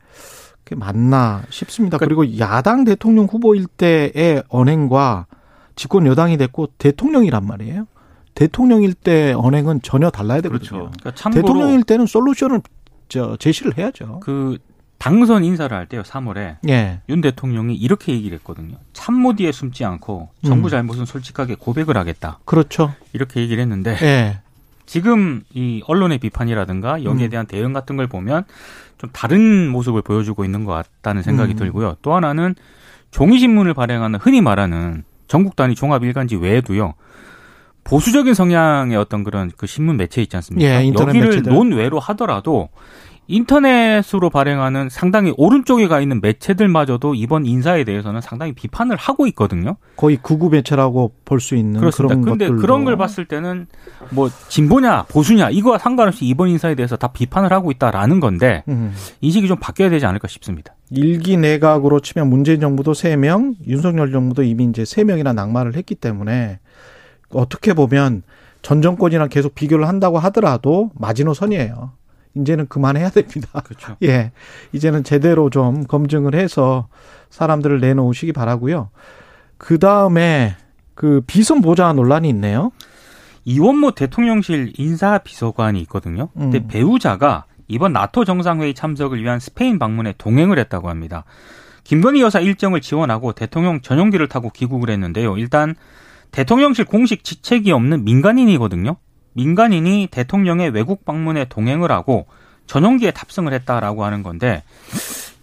그게 0.64 0.74
맞나 0.74 1.42
싶습니다. 1.50 1.98
그러니까 1.98 2.22
그리고 2.22 2.38
야당 2.38 2.84
대통령 2.84 3.26
후보일 3.26 3.66
때의 3.66 4.42
언행과 4.48 5.26
집권 5.76 6.06
여당이 6.06 6.36
됐고 6.36 6.68
대통령이란 6.78 7.46
말이에요. 7.46 7.86
대통령일 8.34 8.94
때 8.94 9.32
언행은 9.36 9.82
전혀 9.82 10.10
달라야 10.10 10.40
되거든요. 10.42 10.90
그렇죠. 10.90 10.92
그러니까 11.00 11.30
대통령일 11.30 11.84
때는 11.84 12.06
솔루션을 12.06 12.60
저 13.08 13.36
제시를 13.36 13.78
해야죠. 13.78 14.20
그 14.20 14.58
당선 14.98 15.44
인사를 15.44 15.74
할 15.74 15.86
때요, 15.86 16.02
3월에. 16.02 16.58
예. 16.68 17.00
윤 17.08 17.20
대통령이 17.20 17.74
이렇게 17.74 18.12
얘기를 18.12 18.36
했거든요. 18.38 18.76
참모 18.92 19.34
뒤에 19.34 19.50
숨지 19.50 19.84
않고 19.84 20.28
정부 20.44 20.68
음. 20.68 20.70
잘못은 20.70 21.06
솔직하게 21.06 21.54
고백을 21.54 21.96
하겠다. 21.96 22.38
그렇죠. 22.44 22.94
이렇게 23.12 23.40
얘기를 23.40 23.62
했는데 23.62 23.96
예. 24.02 24.40
지금 24.90 25.42
이 25.54 25.84
언론의 25.86 26.18
비판이라든가 26.18 27.04
여기에 27.04 27.28
음. 27.28 27.30
대한 27.30 27.46
대응 27.46 27.72
같은 27.72 27.96
걸 27.96 28.08
보면 28.08 28.42
좀 28.98 29.08
다른 29.12 29.68
모습을 29.68 30.02
보여주고 30.02 30.44
있는 30.44 30.64
것 30.64 30.72
같다는 30.72 31.22
생각이 31.22 31.52
음. 31.52 31.56
들고요. 31.56 31.94
또 32.02 32.12
하나는 32.12 32.56
종이신문을 33.12 33.72
발행하는 33.72 34.18
흔히 34.18 34.40
말하는 34.40 35.04
전국 35.28 35.54
단위 35.54 35.76
종합 35.76 36.02
일간지 36.02 36.34
외에도요. 36.34 36.94
보수적인 37.84 38.34
성향의 38.34 38.96
어떤 38.96 39.22
그런 39.22 39.52
그 39.56 39.68
신문 39.68 39.96
매체 39.96 40.22
있지 40.22 40.34
않습니까? 40.34 40.68
예, 40.68 40.82
인터넷 40.82 41.10
여기를 41.10 41.28
매체들. 41.28 41.52
논외로 41.52 42.00
하더라도 42.00 42.68
인터넷으로 43.30 44.28
발행하는 44.28 44.88
상당히 44.88 45.32
오른쪽에 45.36 45.88
가 45.88 46.00
있는 46.00 46.20
매체들마저도 46.20 47.14
이번 47.14 47.46
인사에 47.46 47.84
대해서는 47.84 48.20
상당히 48.20 48.52
비판을 48.52 48.96
하고 48.96 49.26
있거든요. 49.28 49.76
거의 49.96 50.18
구구 50.20 50.50
매체라고 50.50 51.12
볼 51.24 51.40
수 51.40 51.54
있는 51.56 51.80
그렇습니다. 51.80 52.14
그런 52.16 52.24
근데 52.24 52.46
것들도. 52.46 52.60
그런 52.60 52.84
걸 52.84 52.96
봤을 52.96 53.24
때는 53.24 53.66
뭐 54.10 54.28
진보냐 54.48 55.04
보수냐 55.04 55.50
이거와 55.50 55.78
상관없이 55.78 56.26
이번 56.26 56.48
인사에 56.48 56.74
대해서 56.74 56.96
다 56.96 57.08
비판을 57.08 57.52
하고 57.52 57.70
있다라는 57.70 58.20
건데 58.20 58.62
음. 58.68 58.92
인식이 59.20 59.48
좀 59.48 59.56
바뀌어야 59.58 59.88
되지 59.90 60.04
않을까 60.06 60.28
싶습니다. 60.28 60.74
일기 60.90 61.36
내각으로 61.36 62.00
치면 62.00 62.28
문재인 62.28 62.60
정부도 62.60 62.94
세명 62.94 63.54
윤석열 63.66 64.10
정부도 64.12 64.42
이미 64.42 64.64
이제 64.64 64.84
세명이나 64.84 65.32
낙마를 65.32 65.76
했기 65.76 65.94
때문에 65.94 66.58
어떻게 67.32 67.72
보면 67.74 68.22
전 68.62 68.82
정권이랑 68.82 69.28
계속 69.28 69.54
비교를 69.54 69.88
한다고 69.88 70.18
하더라도 70.18 70.90
마지노선이에요. 70.96 71.92
이제는 72.34 72.66
그만해야 72.68 73.10
됩니다. 73.10 73.60
그렇죠. 73.60 73.96
예. 74.02 74.32
이제는 74.72 75.04
제대로 75.04 75.50
좀 75.50 75.84
검증을 75.84 76.34
해서 76.34 76.88
사람들을 77.30 77.80
내놓으시기 77.80 78.32
바라고요. 78.32 78.90
그 79.58 79.78
다음에 79.78 80.56
그 80.94 81.22
비선 81.26 81.60
보좌 81.60 81.92
논란이 81.92 82.28
있네요. 82.30 82.72
이원모 83.44 83.92
대통령실 83.92 84.74
인사 84.76 85.18
비서관이 85.18 85.80
있거든요. 85.82 86.28
근데 86.34 86.58
음. 86.58 86.68
배우자가 86.68 87.46
이번 87.68 87.92
나토 87.92 88.24
정상회의 88.24 88.74
참석을 88.74 89.22
위한 89.22 89.38
스페인 89.38 89.78
방문에 89.78 90.14
동행을 90.18 90.58
했다고 90.58 90.88
합니다. 90.88 91.24
김건희 91.84 92.20
여사 92.20 92.40
일정을 92.40 92.80
지원하고 92.80 93.32
대통령 93.32 93.80
전용기를 93.80 94.28
타고 94.28 94.50
귀국을 94.50 94.90
했는데요. 94.90 95.36
일단 95.38 95.74
대통령실 96.30 96.84
공식 96.84 97.24
지책이 97.24 97.72
없는 97.72 98.04
민간인이거든요. 98.04 98.96
민간인이 99.32 100.08
대통령의 100.10 100.70
외국 100.70 101.04
방문에 101.04 101.46
동행을 101.46 101.90
하고 101.92 102.26
전용기에 102.66 103.10
탑승을 103.12 103.52
했다라고 103.52 104.04
하는 104.04 104.22
건데 104.22 104.62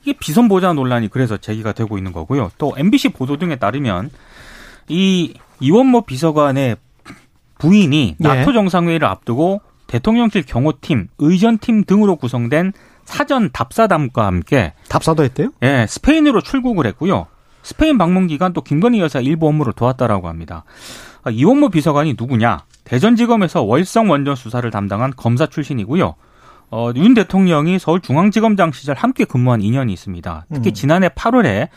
이게 0.03 0.13
비선 0.17 0.47
보좌 0.47 0.73
논란이 0.73 1.09
그래서 1.09 1.37
제기가 1.37 1.73
되고 1.73 1.97
있는 1.97 2.13
거고요. 2.13 2.51
또 2.57 2.73
MBC 2.77 3.09
보도 3.09 3.37
등에 3.37 3.57
따르면 3.57 4.09
이 4.87 5.33
이원모 5.59 6.01
비서관의 6.01 6.77
부인이 7.57 8.15
예. 8.19 8.23
나토 8.23 8.53
정상회의를 8.53 9.07
앞두고 9.07 9.61
대통령실 9.87 10.45
경호팀, 10.45 11.07
의전팀 11.17 11.85
등으로 11.85 12.17
구성된 12.17 12.73
사전 13.05 13.49
답사담과 13.51 14.25
함께 14.25 14.73
답사도 14.89 15.23
했대요? 15.23 15.49
예, 15.63 15.85
스페인으로 15.87 16.41
출국을 16.41 16.85
했고요. 16.87 17.27
스페인 17.63 17.97
방문 17.97 18.27
기간 18.27 18.53
또 18.53 18.61
김건희 18.61 18.99
여사 18.99 19.19
일부 19.19 19.47
업무를 19.47 19.73
도왔다라고 19.73 20.27
합니다. 20.27 20.63
아, 21.27 21.29
이원모 21.29 21.69
비서관이 21.69 22.15
누구냐? 22.17 22.59
대전지검에서 22.85 23.61
월성 23.63 24.09
원전 24.09 24.35
수사를 24.35 24.69
담당한 24.71 25.11
검사 25.15 25.45
출신이고요. 25.45 26.15
어, 26.71 26.91
윤 26.95 27.13
대통령이 27.13 27.79
서울중앙지검장 27.79 28.71
시절 28.71 28.95
함께 28.95 29.25
근무한 29.25 29.61
인연이 29.61 29.91
있습니다. 29.91 30.45
특히 30.53 30.69
음. 30.69 30.73
지난해 30.73 31.09
8월에 31.09 31.67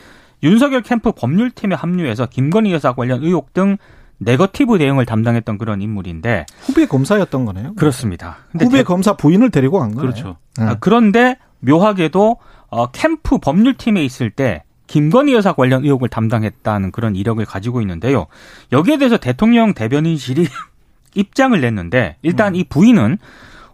윤석열 0.43 0.81
캠프 0.83 1.11
법률팀에 1.11 1.75
합류해서 1.75 2.27
김건희 2.27 2.71
여사 2.71 2.93
관련 2.93 3.21
의혹 3.23 3.53
등 3.53 3.75
네거티브 4.19 4.77
대응을 4.77 5.05
담당했던 5.05 5.57
그런 5.57 5.81
인물인데 5.81 6.45
후배 6.61 6.85
검사였던 6.85 7.43
거네요. 7.43 7.73
그렇습니다. 7.75 8.37
후배 8.53 8.77
대- 8.77 8.83
검사 8.83 9.17
부인을 9.17 9.49
데리고 9.49 9.79
간 9.79 9.89
거네요. 9.93 10.01
그렇죠. 10.01 10.37
예. 10.61 10.63
아, 10.63 10.75
그런데 10.79 11.37
묘하게도 11.59 12.37
어, 12.69 12.87
캠프 12.91 13.37
법률팀에 13.37 14.01
있을 14.05 14.29
때 14.29 14.63
김건희 14.91 15.33
여사 15.33 15.53
관련 15.53 15.85
의혹을 15.85 16.09
담당했다는 16.09 16.91
그런 16.91 17.15
이력을 17.15 17.43
가지고 17.45 17.79
있는데요. 17.79 18.27
여기에 18.73 18.97
대해서 18.97 19.15
대통령 19.15 19.73
대변인실이 19.73 20.45
입장을 21.15 21.59
냈는데 21.61 22.17
일단 22.21 22.57
이 22.57 22.65
부인은 22.65 23.17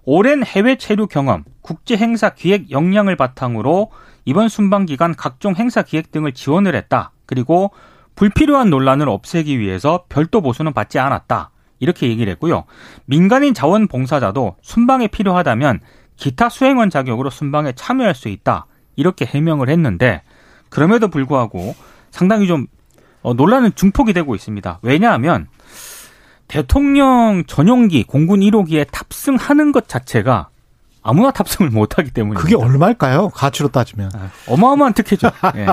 오랜 0.06 0.44
해외 0.44 0.76
체류 0.76 1.08
경험, 1.08 1.44
국제 1.64 1.98
행사 1.98 2.30
기획 2.36 2.70
역량을 2.70 3.16
바탕으로 3.16 3.90
이번 4.26 4.48
순방 4.48 4.86
기간 4.86 5.16
각종 5.16 5.56
행사 5.56 5.82
기획 5.82 6.12
등을 6.12 6.34
지원을 6.34 6.76
했다. 6.76 7.14
그리고 7.26 7.72
불필요한 8.14 8.70
논란을 8.70 9.10
없애기 9.10 9.58
위해서 9.58 10.06
별도 10.10 10.42
보수는 10.42 10.74
받지 10.74 11.00
않았다. 11.00 11.50
이렇게 11.80 12.10
얘기를 12.10 12.32
했고요. 12.34 12.66
민간인 13.06 13.56
자원봉사자도 13.56 14.58
순방에 14.62 15.08
필요하다면 15.08 15.80
기타 16.16 16.50
수행원 16.50 16.92
자격으로 16.92 17.32
순방에 17.32 17.72
참여할 17.72 18.14
수 18.14 18.30
있다. 18.30 18.68
이렇게 18.96 19.26
해명을 19.26 19.70
했는데 19.70 20.22
그럼에도 20.70 21.08
불구하고 21.08 21.76
상당히 22.12 22.48
좀 22.48 22.68
어, 23.22 23.34
논란은 23.34 23.72
중폭이 23.76 24.14
되고 24.14 24.36
있습니다. 24.36 24.80
왜냐하면 24.82 25.48
대통령 26.48 27.44
전용기 27.46 28.04
공군 28.04 28.40
1호기에 28.40 28.88
탑승하는 28.92 29.72
것 29.72 29.88
자체가 29.88 30.50
아무나 31.04 31.32
탑승을 31.32 31.70
못하기 31.72 32.12
때문입니다. 32.12 32.42
그게 32.42 32.56
얼마일까요? 32.56 33.30
가치로 33.30 33.70
따지면. 33.70 34.12
아, 34.14 34.30
어마어마한 34.48 34.94
특혜죠. 34.94 35.30
예. 35.56 35.68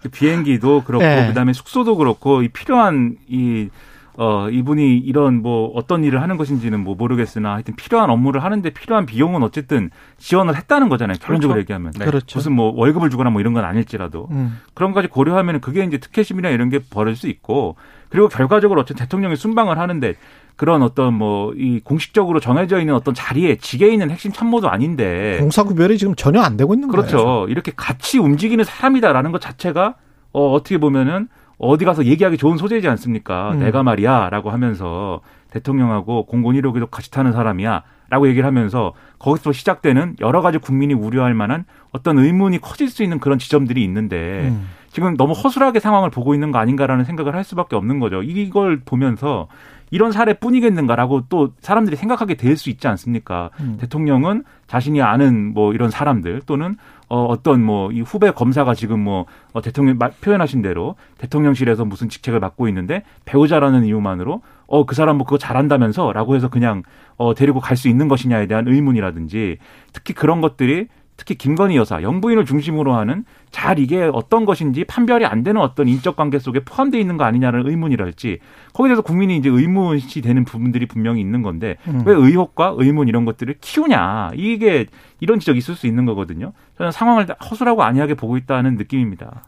그 0.00 0.08
비행기도 0.08 0.82
그렇고 0.84 1.04
예. 1.04 1.26
그다음에 1.28 1.52
숙소도 1.52 1.96
그렇고 1.96 2.42
이 2.42 2.48
필요한 2.48 3.16
이 3.28 3.68
어, 4.16 4.48
이분이 4.48 4.98
이런 4.98 5.42
뭐 5.42 5.72
어떤 5.74 6.04
일을 6.04 6.22
하는 6.22 6.36
것인지는 6.36 6.80
뭐 6.80 6.94
모르겠으나 6.94 7.54
하여튼 7.54 7.74
필요한 7.74 8.10
업무를 8.10 8.44
하는데 8.44 8.68
필요한 8.70 9.06
비용은 9.06 9.42
어쨌든 9.42 9.90
지원을 10.18 10.56
했다는 10.56 10.88
거잖아요. 10.88 11.16
결론적으로 11.20 11.54
그렇죠. 11.56 11.60
얘기하면. 11.60 11.92
네. 11.98 12.04
그렇죠. 12.04 12.38
무슨 12.38 12.52
뭐 12.52 12.72
월급을 12.76 13.10
주거나 13.10 13.30
뭐 13.30 13.40
이런 13.40 13.54
건 13.54 13.64
아닐지라도 13.64 14.28
음. 14.30 14.60
그런 14.74 14.92
것까지 14.92 15.08
고려하면 15.08 15.60
그게 15.60 15.82
이제 15.84 15.98
특혜심이나 15.98 16.50
이런 16.50 16.68
게 16.68 16.78
벌어질 16.78 17.16
수 17.16 17.28
있고 17.28 17.76
그리고 18.08 18.28
결과적으로 18.28 18.82
어쨌든 18.82 19.04
대통령이 19.04 19.34
순방을 19.34 19.78
하는데 19.78 20.14
그런 20.56 20.82
어떤 20.82 21.14
뭐 21.14 21.44
이 21.56 21.80
공식적으로 21.82 22.40
정해져 22.40 22.78
있는 22.80 22.94
어떤 22.94 23.14
자리에 23.14 23.56
직에 23.56 23.88
있는 23.88 24.10
핵심 24.10 24.32
참모도 24.32 24.68
아닌데 24.68 25.36
공사구별이 25.40 25.98
지금 25.98 26.14
전혀 26.14 26.40
안 26.40 26.56
되고 26.56 26.74
있는 26.74 26.88
거예요. 26.88 27.06
그렇죠. 27.06 27.46
이렇게 27.48 27.72
같이 27.74 28.18
움직이는 28.18 28.64
사람이다라는 28.64 29.32
것 29.32 29.40
자체가 29.40 29.94
어, 30.32 30.52
어떻게 30.52 30.78
보면은 30.78 31.28
어디 31.58 31.84
가서 31.84 32.04
얘기하기 32.04 32.36
좋은 32.36 32.56
소재이지 32.56 32.88
않습니까? 32.88 33.52
음. 33.52 33.58
내가 33.60 33.82
말이야 33.82 34.28
라고 34.30 34.50
하면서 34.50 35.20
대통령하고 35.50 36.26
공군 36.26 36.56
1호기도 36.56 36.90
같이 36.90 37.10
타는 37.10 37.32
사람이야 37.32 37.82
라고 38.10 38.28
얘기를 38.28 38.46
하면서 38.46 38.92
거기서 39.18 39.52
시작되는 39.52 40.16
여러 40.20 40.42
가지 40.42 40.58
국민이 40.58 40.94
우려할 40.94 41.34
만한 41.34 41.64
어떤 41.92 42.18
의문이 42.18 42.60
커질 42.60 42.88
수 42.88 43.02
있는 43.02 43.18
그런 43.18 43.38
지점들이 43.38 43.82
있는데 43.84 44.48
음. 44.48 44.68
지금 44.94 45.16
너무 45.16 45.32
허술하게 45.32 45.80
상황을 45.80 46.08
보고 46.10 46.34
있는 46.34 46.52
거 46.52 46.58
아닌가라는 46.60 47.04
생각을 47.04 47.34
할 47.34 47.42
수밖에 47.42 47.74
없는 47.74 47.98
거죠. 47.98 48.22
이걸 48.22 48.80
보면서 48.84 49.48
이런 49.90 50.12
사례뿐이겠는가라고 50.12 51.22
또 51.28 51.50
사람들이 51.60 51.96
생각하게 51.96 52.34
될 52.34 52.56
수 52.56 52.70
있지 52.70 52.86
않습니까? 52.86 53.50
음. 53.58 53.76
대통령은 53.80 54.44
자신이 54.68 55.02
아는 55.02 55.52
뭐 55.52 55.72
이런 55.74 55.90
사람들 55.90 56.42
또는 56.46 56.76
어 57.08 57.24
어떤 57.24 57.62
뭐 57.64 57.90
이 57.92 58.00
후배 58.02 58.30
검사가 58.30 58.74
지금 58.74 59.00
뭐 59.00 59.26
어, 59.52 59.60
대통령 59.60 59.98
말- 59.98 60.12
표현하신 60.20 60.62
대로 60.62 60.94
대통령실에서 61.18 61.84
무슨 61.84 62.08
직책을 62.08 62.38
맡고 62.38 62.68
있는데 62.68 63.02
배우자라는 63.24 63.84
이유만으로 63.86 64.42
어 64.68 64.84
그 64.86 64.94
사람 64.94 65.16
뭐 65.18 65.26
그거 65.26 65.38
잘한다면서라고 65.38 66.36
해서 66.36 66.48
그냥 66.48 66.84
어 67.16 67.34
데리고 67.34 67.58
갈 67.58 67.76
수 67.76 67.88
있는 67.88 68.06
것이냐에 68.06 68.46
대한 68.46 68.68
의문이라든지 68.68 69.58
특히 69.92 70.14
그런 70.14 70.40
것들이 70.40 70.86
특히 71.16 71.36
김건희 71.36 71.76
여사 71.76 72.02
영부인을 72.02 72.44
중심으로 72.44 72.94
하는 72.94 73.24
잘 73.50 73.78
이게 73.78 74.10
어떤 74.12 74.44
것인지 74.44 74.84
판별이 74.84 75.24
안 75.24 75.44
되는 75.44 75.60
어떤 75.60 75.86
인적 75.86 76.16
관계 76.16 76.38
속에 76.38 76.60
포함되어 76.64 77.00
있는 77.00 77.16
거 77.16 77.24
아니냐는 77.24 77.66
의문이랄지 77.66 78.40
거기에 78.72 78.88
대해서 78.88 79.02
국민이 79.02 79.36
이제 79.36 79.48
의문이 79.48 80.00
되는 80.22 80.44
부분들이 80.44 80.86
분명히 80.86 81.20
있는 81.20 81.42
건데 81.42 81.76
음. 81.86 82.02
왜 82.04 82.14
의혹과 82.14 82.74
의문 82.76 83.08
이런 83.08 83.24
것들을 83.24 83.56
키우냐 83.60 84.32
이게 84.34 84.86
이런 85.20 85.38
지적이 85.38 85.58
있을 85.58 85.76
수 85.76 85.86
있는 85.86 86.04
거거든요. 86.04 86.52
저는 86.78 86.90
상황을 86.90 87.26
허술하고 87.50 87.82
안이하게 87.84 88.14
보고 88.14 88.36
있다는 88.36 88.76
느낌입니다. 88.76 89.44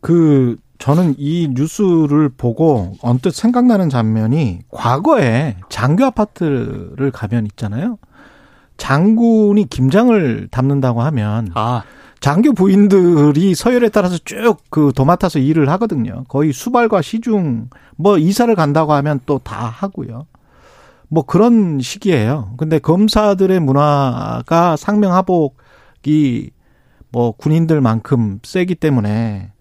그 0.00 0.56
저는 0.78 1.14
이 1.18 1.48
뉴스를 1.52 2.30
보고 2.30 2.94
언뜻 3.00 3.34
생각나는 3.34 3.88
장면이 3.88 4.60
과거에 4.70 5.56
장교 5.68 6.04
아파트를 6.04 7.10
가면 7.10 7.46
있잖아요. 7.46 7.98
장군이 8.76 9.66
김장을 9.66 10.48
담는다고 10.50 11.02
하면 11.02 11.50
아, 11.54 11.82
장교 12.20 12.52
부인들이 12.52 13.54
서열에 13.54 13.88
따라서 13.90 14.18
쭉 14.24 14.58
그 14.70 14.92
도맡아서 14.94 15.38
일을 15.38 15.68
하거든요. 15.70 16.24
거의 16.28 16.52
수발과 16.52 17.00
시중 17.02 17.68
뭐 17.96 18.18
이사를 18.18 18.52
간다고 18.54 18.92
하면 18.94 19.20
또 19.26 19.38
다 19.38 19.66
하고요. 19.66 20.26
뭐 21.08 21.22
그런 21.24 21.78
시기예요. 21.80 22.54
근데 22.56 22.78
검사들의 22.80 23.60
문화가 23.60 24.76
상명하복이 24.76 26.50
뭐 27.12 27.32
군인들만큼 27.32 28.40
세기 28.42 28.74
때문에 28.74 29.52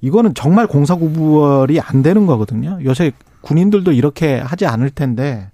이거는 0.00 0.34
정말 0.34 0.66
공사구별이 0.68 1.80
안 1.80 2.02
되는 2.02 2.24
거거든요. 2.26 2.78
요새 2.84 3.10
군인들도 3.40 3.90
이렇게 3.92 4.38
하지 4.38 4.66
않을 4.66 4.90
텐데 4.90 5.50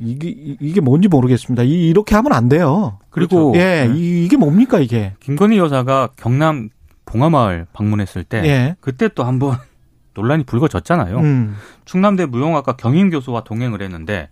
이게 0.00 0.28
이게 0.60 0.80
뭔지 0.80 1.08
모르겠습니다. 1.08 1.62
이 1.62 1.88
이렇게 1.88 2.14
하면 2.14 2.32
안 2.32 2.48
돼요. 2.48 2.98
그리고 3.10 3.52
예, 3.56 3.86
네. 3.88 3.92
이- 3.96 4.24
이게 4.24 4.36
뭡니까 4.36 4.78
이게? 4.80 5.14
김건희 5.20 5.58
여사가 5.58 6.10
경남 6.16 6.68
봉하마을 7.04 7.66
방문했을 7.72 8.24
때 8.24 8.42
예. 8.44 8.76
그때 8.80 9.08
또 9.08 9.24
한번 9.24 9.56
논란이 10.14 10.44
불거졌잖아요. 10.44 11.18
음. 11.18 11.56
충남대 11.84 12.26
무용학과 12.26 12.76
경인 12.76 13.10
교수와 13.10 13.44
동행을 13.44 13.82
했는데 13.82 14.28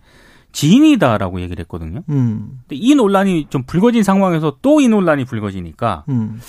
지인이다라고 0.51 1.39
얘기를 1.41 1.61
했거든요. 1.61 2.01
음. 2.09 2.59
근데 2.67 2.75
이 2.75 2.95
논란이 2.95 3.47
좀 3.49 3.63
불거진 3.63 4.03
상황에서 4.03 4.57
또 4.61 4.79
이 4.79 4.87
논란이 4.87 5.25
불거지니까 5.25 6.03
음. 6.09 6.39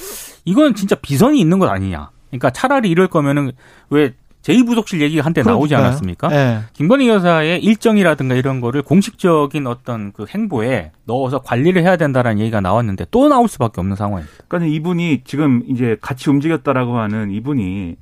이건 0.44 0.74
진짜 0.74 0.94
비선이 0.96 1.38
있는 1.40 1.58
것 1.58 1.68
아니냐. 1.68 2.10
그러니까 2.30 2.50
차라리 2.50 2.90
이럴 2.90 3.08
거면은 3.08 3.52
왜 3.90 4.14
제2부속실 4.48 5.00
얘기가 5.00 5.24
한때 5.24 5.42
나오지 5.42 5.68
그러니까요. 5.74 5.86
않았습니까? 5.86 6.34
예. 6.34 6.58
김건희 6.72 7.08
여사의 7.08 7.62
일정이라든가 7.62 8.34
이런 8.34 8.60
거를 8.60 8.82
공식적인 8.82 9.66
어떤 9.66 10.12
그 10.12 10.24
행보에 10.28 10.92
넣어서 11.04 11.38
관리를 11.40 11.82
해야 11.82 11.96
된다라는 11.96 12.40
얘기가 12.40 12.60
나왔는데 12.60 13.06
또 13.10 13.28
나올 13.28 13.48
수밖에 13.48 13.80
없는 13.80 13.96
상황입니다. 13.96 14.44
그러니까 14.48 14.74
이분이 14.74 15.22
지금 15.24 15.62
이제 15.68 15.96
같이 16.00 16.30
움직였다라고 16.30 16.98
하는 16.98 17.30
이분이 17.30 17.96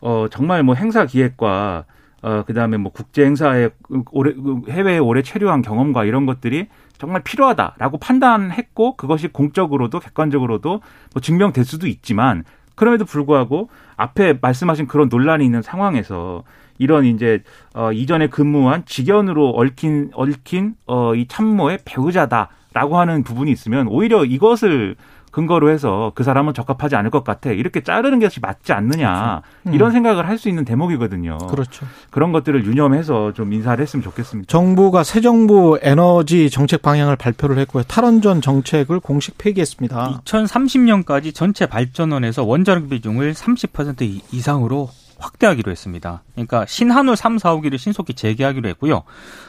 어 0.00 0.26
정말 0.30 0.62
뭐 0.62 0.74
행사 0.74 1.04
기획과 1.04 1.84
어 2.22 2.44
그다음에 2.46 2.76
뭐 2.76 2.92
국제 2.92 3.24
행사에 3.24 3.70
오래 4.12 4.32
해외에 4.68 4.98
오래 4.98 5.22
체류한 5.22 5.62
경험과 5.62 6.04
이런 6.04 6.26
것들이 6.26 6.68
정말 6.98 7.22
필요하다라고 7.22 7.98
판단했고 7.98 8.96
그것이 8.96 9.28
공적으로도 9.28 10.00
객관적으로도 10.00 10.70
뭐 11.14 11.20
증명될 11.20 11.64
수도 11.64 11.86
있지만 11.86 12.44
그럼에도 12.80 13.04
불구하고 13.04 13.68
앞에 13.98 14.38
말씀하신 14.40 14.86
그런 14.86 15.10
논란이 15.10 15.44
있는 15.44 15.60
상황에서 15.60 16.44
이런 16.78 17.04
이제 17.04 17.42
어 17.74 17.92
이전에 17.92 18.28
근무한 18.28 18.86
직연으로 18.86 19.50
얽힌 19.50 20.10
얽힌 20.14 20.76
어이 20.86 21.28
참모의 21.28 21.80
배우자다라고 21.84 22.96
하는 22.96 23.22
부분이 23.22 23.52
있으면 23.52 23.86
오히려 23.86 24.24
이것을 24.24 24.96
근거로 25.30 25.70
해서 25.70 26.12
그 26.14 26.24
사람은 26.24 26.54
적합하지 26.54 26.96
않을 26.96 27.10
것 27.10 27.22
같아 27.24 27.50
이렇게 27.50 27.82
자르는 27.82 28.18
것이 28.20 28.40
맞지 28.40 28.72
않느냐 28.72 29.42
음. 29.66 29.74
이런 29.74 29.92
생각을 29.92 30.26
할 30.28 30.40
수 30.40 30.48
있는 30.48 30.64
대목이거든요. 30.64 31.36
그렇죠. 31.50 31.86
그런 32.10 32.32
것들을 32.32 32.64
유념해서 32.64 33.32
좀 33.34 33.52
인사를 33.52 33.80
했으면 33.82 34.02
좋겠습니다. 34.02 34.48
정부가 34.50 35.04
새 35.04 35.20
정부 35.20 35.78
에너지 35.82 36.48
정책 36.50 36.80
방향을 36.82 37.16
발표를 37.16 37.58
했고요. 37.58 37.82
탈원전 37.84 38.40
정책을 38.40 39.00
공식 39.00 39.36
폐기했습니다. 39.38 40.22
2030년까지 40.24 41.34
전체 41.34 41.66
발전원에서 41.66 42.44
원자력 42.44 42.88
비중을 42.88 43.34
30% 43.34 44.02
이- 44.02 44.22
이상으로 44.32 44.88
확대하기로 45.20 45.70
했습니다. 45.70 46.22
그러니까 46.32 46.66
신한울 46.66 47.16
3, 47.16 47.36
4호기를 47.36 47.78
신속히 47.78 48.14
재개하기로 48.14 48.68
했고요. 48.70 49.02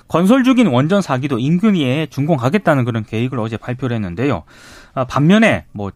건설 0.08 0.44
중인 0.44 0.68
원전 0.68 1.01
4기도 1.01 1.40
인근위에 1.40 2.08
준공하겠다는 2.08 2.86
그런 2.86 3.04
계획을 3.04 3.40
어제 3.40 3.58
발표를 3.58 3.96
했는데요. 3.96 4.44
아, 4.94 5.06
반면에 5.06 5.66
뭐 5.72 5.92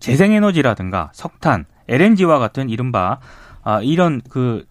재생에너지라든가 0.00 1.10
석탄, 1.14 1.66
LNG와 1.88 2.38
같은 2.38 2.68
이른바 2.68 3.20
아, 3.62 3.80
이런 3.82 4.22
그 4.28 4.64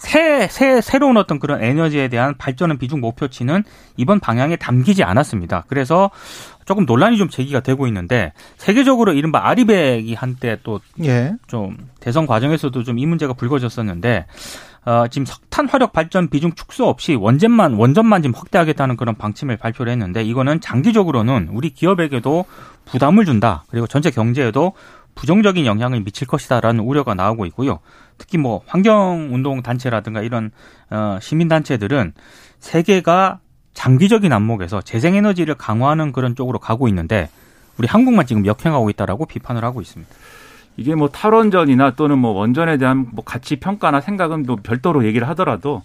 새, 0.00 0.48
새, 0.48 0.80
새로운 0.80 1.18
어떤 1.18 1.38
그런 1.38 1.62
에너지에 1.62 2.08
대한 2.08 2.34
발전은 2.38 2.78
비중 2.78 3.00
목표치는 3.00 3.64
이번 3.98 4.18
방향에 4.18 4.56
담기지 4.56 5.04
않았습니다. 5.04 5.64
그래서 5.68 6.10
조금 6.64 6.86
논란이 6.86 7.18
좀 7.18 7.28
제기가 7.28 7.60
되고 7.60 7.86
있는데 7.86 8.32
세계적으로 8.56 9.12
이른바 9.12 9.46
아리백이 9.46 10.14
한때 10.14 10.56
또 10.62 10.80
예. 11.04 11.34
좀 11.48 11.76
대선 12.00 12.26
과정에서도 12.26 12.82
좀 12.82 12.96
이 12.98 13.06
문제가 13.06 13.34
불거졌었는데 13.34 14.26
어, 14.86 15.04
지금 15.10 15.26
석탄 15.26 15.68
화력 15.68 15.92
발전 15.92 16.28
비중 16.30 16.52
축소 16.52 16.86
없이 16.86 17.14
원전만 17.14 17.74
원전만 17.74 18.22
지금 18.22 18.34
확대하겠다는 18.34 18.96
그런 18.96 19.14
방침을 19.16 19.58
발표를 19.58 19.92
했는데 19.92 20.22
이거는 20.22 20.60
장기적으로는 20.62 21.48
우리 21.52 21.70
기업에게도 21.70 22.46
부담을 22.86 23.26
준다. 23.26 23.64
그리고 23.70 23.86
전체 23.86 24.10
경제에도 24.10 24.72
부정적인 25.14 25.66
영향을 25.66 26.00
미칠 26.02 26.26
것이다라는 26.26 26.84
우려가 26.84 27.14
나오고 27.14 27.46
있고요. 27.46 27.80
특히 28.18 28.38
뭐 28.38 28.62
환경 28.66 29.30
운동 29.32 29.62
단체라든가 29.62 30.22
이런 30.22 30.50
어, 30.90 31.18
시민 31.20 31.48
단체들은 31.48 32.12
세계가 32.58 33.40
장기적인 33.74 34.32
안목에서 34.32 34.82
재생에너지를 34.82 35.54
강화하는 35.54 36.12
그런 36.12 36.34
쪽으로 36.34 36.58
가고 36.58 36.88
있는데 36.88 37.28
우리 37.78 37.86
한국만 37.86 38.26
지금 38.26 38.44
역행하고 38.44 38.90
있다라고 38.90 39.26
비판을 39.26 39.64
하고 39.64 39.80
있습니다. 39.80 40.12
이게 40.76 40.94
뭐 40.94 41.08
탈원전이나 41.08 41.92
또는 41.92 42.18
뭐 42.18 42.32
원전에 42.32 42.76
대한 42.76 43.08
뭐 43.12 43.24
가치 43.24 43.56
평가나 43.56 44.00
생각은 44.00 44.44
또 44.44 44.56
별도로 44.56 45.04
얘기를 45.04 45.28
하더라도 45.30 45.82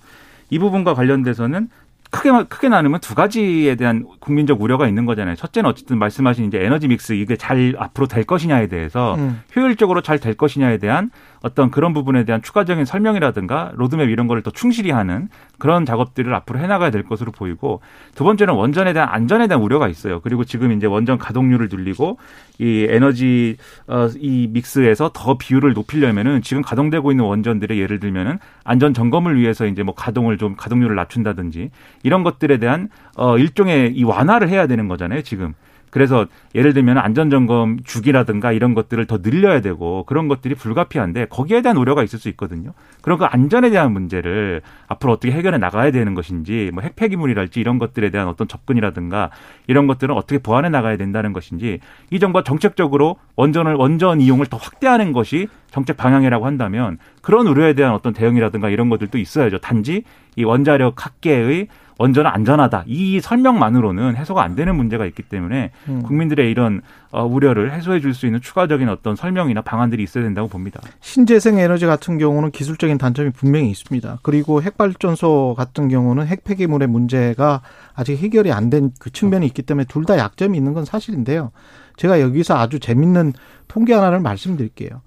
이 0.50 0.60
부분과 0.60 0.94
관련돼서는 0.94 1.70
크게 2.16 2.44
크게 2.50 2.70
나누면 2.70 3.02
두 3.02 3.14
가지에 3.16 3.76
대한 3.76 4.06
국민적 4.20 4.62
우려가 4.62 4.88
있는 4.88 5.06
거잖아요. 5.06 5.36
첫째는 5.36 5.70
어쨌든 5.70 5.98
말씀하신 6.00 6.46
이제 6.46 6.64
에너지 6.64 6.88
믹스 6.88 7.14
이게 7.14 7.36
잘 7.36 7.76
앞으로 7.78 8.08
될 8.08 8.24
것이냐에 8.24 8.68
대해서 8.68 9.16
음. 9.16 9.42
효율적으로 9.56 10.02
잘 10.02 10.16
될 10.20 10.34
것이냐에 10.34 10.78
대한 10.78 11.12
어떤 11.46 11.70
그런 11.70 11.94
부분에 11.94 12.24
대한 12.26 12.42
추가적인 12.42 12.86
설명이라든가 12.86 13.72
로드맵 13.76 14.10
이런 14.10 14.26
거를 14.26 14.42
더 14.42 14.50
충실히 14.50 14.90
하는 14.90 15.30
그런 15.60 15.86
작업들을 15.86 16.34
앞으로 16.34 16.58
해나가야 16.58 16.90
될 16.90 17.04
것으로 17.04 17.32
보이고 17.32 17.82
두 18.16 18.24
번째는 18.24 18.56
원전에 18.56 18.94
대한 18.94 19.10
안전에 19.10 19.46
대한 19.46 19.62
우려가 19.62 19.88
있어요. 19.88 20.22
그리고 20.22 20.44
지금 20.44 20.72
이제 20.72 20.88
원전 20.88 21.20
가동률을 21.20 21.70
늘리고 21.72 22.18
이 22.58 22.88
에너지 22.90 23.58
어, 23.86 24.08
이 24.18 24.50
믹스에서 24.52 25.12
더 25.14 25.38
비율을 25.38 25.74
높이려면은 25.74 26.42
지금 26.42 26.64
가동되고 26.64 27.12
있는 27.12 27.26
원전들의 27.26 27.80
예를 27.80 28.00
들면은 28.00 28.40
안전 28.64 28.96
점검을 28.96 29.40
위해서 29.40 29.68
이제 29.68 29.84
뭐 29.84 29.94
가동을 29.94 30.40
좀 30.40 30.56
가동률을 30.56 30.96
낮춘다든지 30.96 31.70
이런 32.02 32.24
것들에 32.24 32.58
대한 32.58 32.90
어 33.18 33.38
일종의 33.38 33.94
이 33.96 34.04
완화를 34.04 34.50
해야 34.50 34.66
되는 34.66 34.88
거잖아요. 34.88 35.22
지금. 35.22 35.54
그래서 35.96 36.26
예를 36.56 36.74
들면 36.74 36.98
안전점검 36.98 37.80
주기라든가 37.86 38.52
이런 38.52 38.74
것들을 38.74 39.06
더 39.06 39.22
늘려야 39.22 39.62
되고 39.62 40.04
그런 40.04 40.28
것들이 40.28 40.54
불가피한데 40.54 41.28
거기에 41.28 41.62
대한 41.62 41.78
우려가 41.78 42.04
있을 42.04 42.20
수 42.20 42.28
있거든요. 42.32 42.74
그런 43.02 43.18
그 43.18 43.24
안전에 43.24 43.70
대한 43.70 43.94
문제를 43.94 44.62
앞으로 44.90 45.14
어떻게 45.14 45.32
해결해 45.32 45.58
나가야 45.58 45.92
되는 45.92 46.14
것인지 46.14 46.70
뭐 46.74 46.84
핵폐기물이랄지 46.84 47.62
이런 47.62 47.80
것들에 47.80 48.10
대한 48.10 48.28
어떤 48.28 48.46
접근이라든가 48.50 49.30
이런 49.68 49.88
것들은 49.88 50.14
어떻게 50.14 50.38
보완해 50.38 50.68
나가야 50.68 50.98
된다는 50.98 51.32
것인지 51.32 51.80
이 52.10 52.20
정부가 52.20 52.44
정책적으로 52.44 53.16
원전을 53.38 53.76
원전 53.76 54.20
이용을 54.20 54.48
더 54.48 54.58
확대하는 54.58 55.14
것이 55.14 55.48
정책 55.72 55.96
방향이라고 55.96 56.46
한다면 56.46 56.98
그런 57.22 57.48
우려에 57.48 57.72
대한 57.74 57.94
어떤 57.94 58.12
대응이라든가 58.12 58.68
이런 58.70 58.90
것들도 58.90 59.18
있어야죠. 59.18 59.60
단지 59.60 60.04
이 60.36 60.44
원자력 60.44 61.06
학계의 61.06 61.70
원전은 61.98 62.30
안전하다. 62.30 62.84
이 62.88 63.22
설명만으로는 63.22 64.18
해소가 64.18 64.44
안 64.44 64.56
되는 64.56 64.76
문제가 64.76 65.06
있기 65.06 65.24
때문에 65.24 65.72
음. 65.88 66.04
국민들의 66.04 66.52
이런 66.52 66.82
어, 67.12 67.24
우려를 67.26 67.72
해소해 67.74 68.02
줄 68.02 68.14
수 68.14 68.26
있는 68.26 68.42
추가적인 68.42 68.90
어떤 68.90 69.16
설명이나 69.16 69.62
방안들이 69.62 70.04
있어야 70.04 70.24
된다고 70.24 70.48
봅니다. 70.50 70.82
신재생 71.00 71.58
에너지 71.58 71.86
같은 71.86 72.18
경우는 72.18 72.52
기술적인 72.52 72.98
단점이 72.98 73.32
분명히 73.32 73.70
있습니다. 73.72 74.20
그리고 74.24 74.62
핵발전소 74.62 75.56
같은 75.58 75.88
경우는 75.88 76.28
핵 76.28 76.44
폐기물의 76.44 76.88
문제가 76.90 77.62
아직 77.94 78.18
해결이 78.18 78.52
안 78.52 78.70
된 78.70 78.92
그 79.00 79.10
측면이 79.12 79.46
있기 79.48 79.62
때문에 79.62 79.86
둘 79.86 80.04
다 80.06 80.18
약점이 80.18 80.58
있는 80.58 80.74
건 80.74 80.84
사실인데요. 80.86 81.52
제가 81.98 82.20
여기서 82.20 82.58
아주 82.58 82.80
재밌는 82.80 83.34
통계 83.68 83.94
하나를 83.94 84.20
말씀드릴게요. 84.20 85.02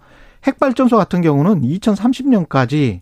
핵발전소 0.47 0.97
같은 0.97 1.21
경우는 1.21 1.63
2030년까지 1.63 3.01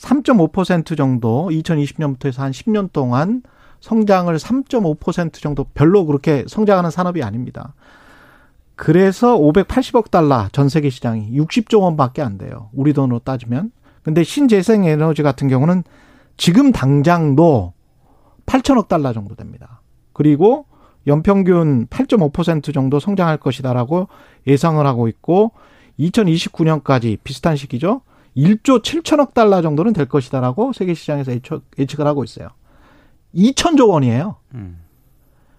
3.5% 0.00 0.96
정도 0.96 1.48
2020년부터 1.50 2.26
해서 2.26 2.42
한 2.42 2.52
10년 2.52 2.90
동안 2.92 3.42
성장을 3.80 4.34
3.5% 4.34 5.34
정도 5.34 5.64
별로 5.74 6.06
그렇게 6.06 6.44
성장하는 6.48 6.90
산업이 6.90 7.22
아닙니다. 7.22 7.74
그래서 8.76 9.36
580억 9.36 10.10
달러 10.10 10.48
전 10.52 10.68
세계 10.68 10.88
시장이 10.88 11.32
60조 11.32 11.82
원밖에 11.82 12.22
안 12.22 12.38
돼요. 12.38 12.70
우리 12.72 12.92
돈으로 12.92 13.18
따지면. 13.18 13.72
근데 14.02 14.24
신재생 14.24 14.84
에너지 14.84 15.22
같은 15.22 15.48
경우는 15.48 15.84
지금 16.38 16.72
당장도 16.72 17.74
8천억 18.46 18.88
달러 18.88 19.12
정도 19.12 19.34
됩니다. 19.34 19.82
그리고 20.14 20.64
연평균 21.06 21.86
8.5% 21.88 22.72
정도 22.72 22.98
성장할 22.98 23.36
것이다라고 23.36 24.08
예상을 24.46 24.84
하고 24.86 25.08
있고 25.08 25.52
2029년까지 25.98 27.18
비슷한 27.22 27.56
시기죠. 27.56 28.00
1조 28.36 28.82
7천억 28.82 29.34
달러 29.34 29.62
정도는 29.62 29.92
될 29.92 30.06
것이다라고 30.06 30.72
세계 30.72 30.94
시장에서 30.94 31.32
예측 31.32 32.00
을 32.00 32.06
하고 32.06 32.24
있어요. 32.24 32.48
2천조 33.34 33.88
원이에요. 33.88 34.36
음. 34.54 34.80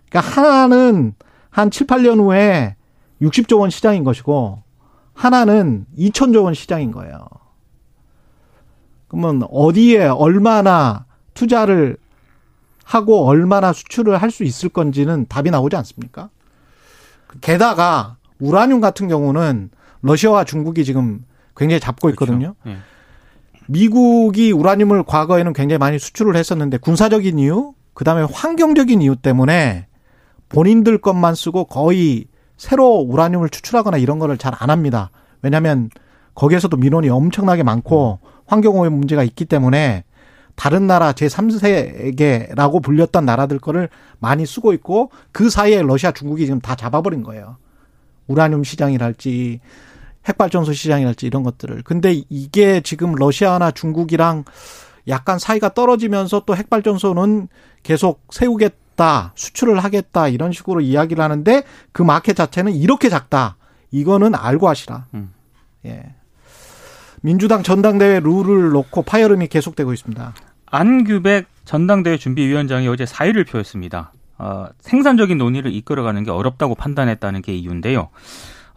그러니까 0.09 0.41
하나는 0.41 1.13
한 1.49 1.69
7, 1.71 1.87
8년 1.87 2.19
후에 2.19 2.75
60조 3.21 3.59
원 3.59 3.69
시장인 3.69 4.03
것이고 4.03 4.61
하나는 5.13 5.85
2천조 5.97 6.43
원 6.43 6.53
시장인 6.53 6.91
거예요. 6.91 7.27
그러면 9.07 9.43
어디에 9.49 10.05
얼마나 10.07 11.05
투자를 11.33 11.97
하고 12.85 13.25
얼마나 13.25 13.73
수출을 13.73 14.17
할 14.21 14.31
수 14.31 14.43
있을 14.43 14.69
건지는 14.69 15.25
답이 15.27 15.51
나오지 15.51 15.75
않습니까? 15.77 16.29
게다가 17.41 18.17
우라늄 18.39 18.81
같은 18.81 19.07
경우는 19.07 19.69
러시아와 20.01 20.43
중국이 20.45 20.83
지금 20.83 21.23
굉장히 21.55 21.79
잡고 21.79 22.09
있거든요. 22.11 22.55
그렇죠. 22.61 22.77
예. 22.77 22.77
미국이 23.67 24.51
우라늄을 24.51 25.03
과거에는 25.03 25.53
굉장히 25.53 25.77
많이 25.77 25.99
수출을 25.99 26.35
했었는데 26.35 26.77
군사적인 26.77 27.39
이유, 27.39 27.73
그다음에 27.93 28.23
환경적인 28.31 29.01
이유 29.01 29.15
때문에 29.15 29.87
본인들 30.49 30.97
것만 30.97 31.35
쓰고 31.35 31.65
거의 31.65 32.25
새로 32.57 32.95
우라늄을 32.97 33.49
추출하거나 33.49 33.97
이런 33.97 34.19
거를 34.19 34.37
잘 34.37 34.53
안 34.59 34.69
합니다. 34.69 35.09
왜냐하면 35.41 35.89
거기에서도 36.35 36.75
민원이 36.77 37.09
엄청나게 37.09 37.63
많고 37.63 38.19
환경오염 38.45 38.93
문제가 38.93 39.23
있기 39.23 39.45
때문에 39.45 40.03
다른 40.55 40.85
나라 40.85 41.13
제3세계라고 41.13 42.83
불렸던 42.83 43.25
나라들 43.25 43.57
거를 43.57 43.89
많이 44.19 44.45
쓰고 44.45 44.73
있고 44.73 45.11
그 45.31 45.49
사이에 45.49 45.81
러시아, 45.81 46.11
중국이 46.11 46.45
지금 46.45 46.59
다 46.59 46.75
잡아버린 46.75 47.23
거예요. 47.23 47.57
우라늄 48.27 48.63
시장이랄지 48.63 49.61
핵발전소 50.27 50.73
시장이랄지 50.73 51.25
이런 51.25 51.43
것들을. 51.43 51.81
근데 51.83 52.21
이게 52.29 52.81
지금 52.81 53.13
러시아나 53.15 53.71
중국이랑 53.71 54.45
약간 55.07 55.39
사이가 55.39 55.73
떨어지면서 55.73 56.43
또 56.45 56.55
핵발전소는 56.55 57.47
계속 57.83 58.21
세우겠다, 58.29 59.33
수출을 59.35 59.83
하겠다 59.83 60.27
이런 60.27 60.51
식으로 60.51 60.81
이야기를 60.81 61.23
하는데 61.23 61.63
그 61.91 62.03
마켓 62.03 62.35
자체는 62.35 62.73
이렇게 62.73 63.09
작다. 63.09 63.57
이거는 63.89 64.35
알고 64.35 64.69
하시라. 64.69 65.07
음. 65.15 65.33
예. 65.85 66.15
민주당 67.21 67.63
전당대회 67.63 68.19
룰을 68.19 68.69
놓고 68.71 69.03
파열음이 69.03 69.47
계속되고 69.47 69.93
있습니다. 69.93 70.33
안규백 70.65 71.47
전당대회 71.65 72.17
준비위원장이 72.17 72.87
어제 72.87 73.05
사의를 73.05 73.43
표했습니다. 73.43 74.13
어, 74.37 74.67
생산적인 74.79 75.37
논의를 75.37 75.71
이끌어가는 75.73 76.23
게 76.23 76.31
어렵다고 76.31 76.73
판단했다는 76.73 77.41
게 77.43 77.53
이유인데요. 77.53 78.09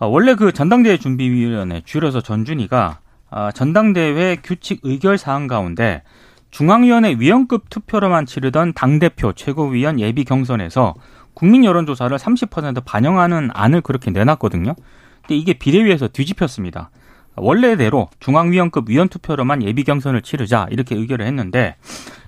어, 0.04 0.08
원래 0.08 0.34
그 0.34 0.52
전당대회 0.52 0.98
준비위원회 0.98 1.80
줄여서 1.84 2.20
전준이가 2.20 2.98
어, 3.30 3.48
전당대회 3.54 4.36
규칙 4.36 4.80
의결 4.82 5.16
사항 5.16 5.46
가운데 5.46 6.02
중앙위원회 6.50 7.16
위원급 7.18 7.70
투표로만 7.70 8.26
치르던 8.26 8.74
당대표 8.74 9.32
최고위원 9.32 9.98
예비 9.98 10.24
경선에서 10.24 10.94
국민 11.32 11.64
여론조사를 11.64 12.16
30% 12.16 12.84
반영하는 12.84 13.50
안을 13.54 13.80
그렇게 13.80 14.10
내놨거든요. 14.10 14.74
근데 15.22 15.36
이게 15.36 15.54
비대위에서 15.54 16.08
뒤집혔습니다. 16.08 16.90
원래대로 17.36 18.08
중앙위원급 18.20 18.90
위원 18.90 19.08
투표로만 19.08 19.62
예비 19.62 19.84
경선을 19.84 20.22
치르자 20.22 20.68
이렇게 20.70 20.94
의결을 20.94 21.26
했는데 21.26 21.76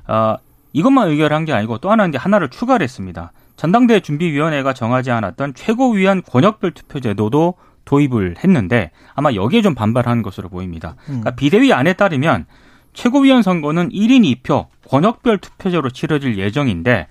어, 0.08 0.36
이것만 0.72 1.08
의결한 1.08 1.44
게 1.44 1.52
아니고 1.52 1.78
또 1.78 1.90
하나 1.90 2.06
이제 2.06 2.16
하나를 2.16 2.48
추가를 2.48 2.82
했습니다. 2.84 3.32
전당대회 3.56 4.00
준비위원회가 4.00 4.72
정하지 4.72 5.10
않았던 5.10 5.54
최고위원 5.54 6.22
권역별 6.22 6.72
투표 6.72 7.00
제도도 7.00 7.54
도입을 7.84 8.36
했는데 8.42 8.90
아마 9.14 9.32
여기에 9.32 9.62
좀 9.62 9.74
반발하는 9.74 10.22
것으로 10.22 10.48
보입니다. 10.48 10.96
그러니까 11.06 11.30
비대위 11.36 11.72
안에 11.72 11.92
따르면 11.94 12.46
최고위원 12.92 13.42
선거는 13.42 13.90
1인 13.90 14.42
2표 14.42 14.66
권역별 14.88 15.38
투표제로 15.38 15.90
치러질 15.90 16.38
예정인데 16.38 17.06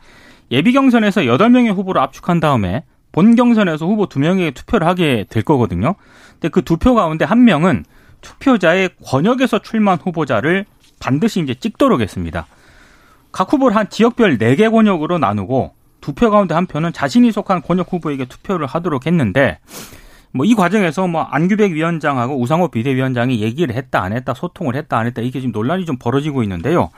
예비 0.51 0.73
경선에서 0.73 1.21
8명의 1.21 1.73
후보를 1.73 2.01
압축한 2.01 2.39
다음에 2.39 2.83
본 3.11 3.35
경선에서 3.35 3.85
후보 3.85 4.07
2명에게 4.07 4.53
투표를 4.53 4.85
하게 4.87 5.25
될 5.29 5.43
거거든요. 5.43 5.95
근데 6.33 6.49
그 6.49 6.61
두 6.61 6.77
표 6.77 6.93
가운데 6.95 7.23
한 7.25 7.45
명은 7.45 7.85
투표자의 8.21 8.89
권역에서 9.05 9.59
출마한 9.59 9.99
후보자를 10.01 10.65
반드시 10.99 11.39
이제 11.39 11.53
찍도록 11.53 12.01
했습니다. 12.01 12.45
각 13.31 13.51
후보를 13.53 13.75
한 13.75 13.89
지역별 13.89 14.37
4개 14.37 14.69
권역으로 14.71 15.17
나누고 15.19 15.73
두 16.05 16.13
표 16.13 16.29
가운데 16.29 16.53
한 16.53 16.67
표는 16.67 16.93
자신이 16.93 17.31
속한 17.31 17.63
권역 17.63 17.91
후보에게 17.91 18.25
투표를 18.25 18.67
하도록 18.67 19.05
했는데 19.05 19.57
뭐 20.31 20.45
이 20.45 20.53
과정에서 20.53 21.07
뭐 21.07 21.23
안규백 21.23 21.71
위원장하고 21.71 22.39
우상호 22.39 22.67
비대위원장이 22.67 23.41
얘기를 23.41 23.73
했다 23.73 24.03
안 24.03 24.13
했다 24.13 24.33
소통을 24.33 24.75
했다 24.75 24.99
안 24.99 25.07
했다 25.07 25.21
이게 25.21 25.39
지금 25.39 25.51
논란이 25.51 25.85
좀 25.85 25.97
벌어지고 25.97 26.43
있는데요. 26.43 26.89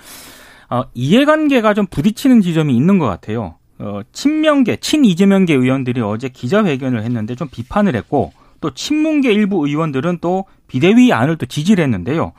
어, 0.69 0.83
이해관계가 0.93 1.73
좀 1.73 1.85
부딪히는 1.85 2.41
지점이 2.41 2.75
있는 2.75 2.97
것 2.97 3.05
같아요. 3.05 3.55
어, 3.79 4.01
친명계, 4.11 4.77
친이재명계 4.77 5.53
의원들이 5.53 6.01
어제 6.01 6.27
기자회견을 6.29 7.03
했는데 7.03 7.35
좀 7.35 7.47
비판을 7.47 7.95
했고 7.95 8.33
또 8.59 8.73
친문계 8.73 9.31
일부 9.31 9.65
의원들은 9.67 10.17
또 10.19 10.45
비대위 10.67 11.13
안을 11.13 11.37
또 11.37 11.45
지지를 11.45 11.83
했는데요. 11.83 12.33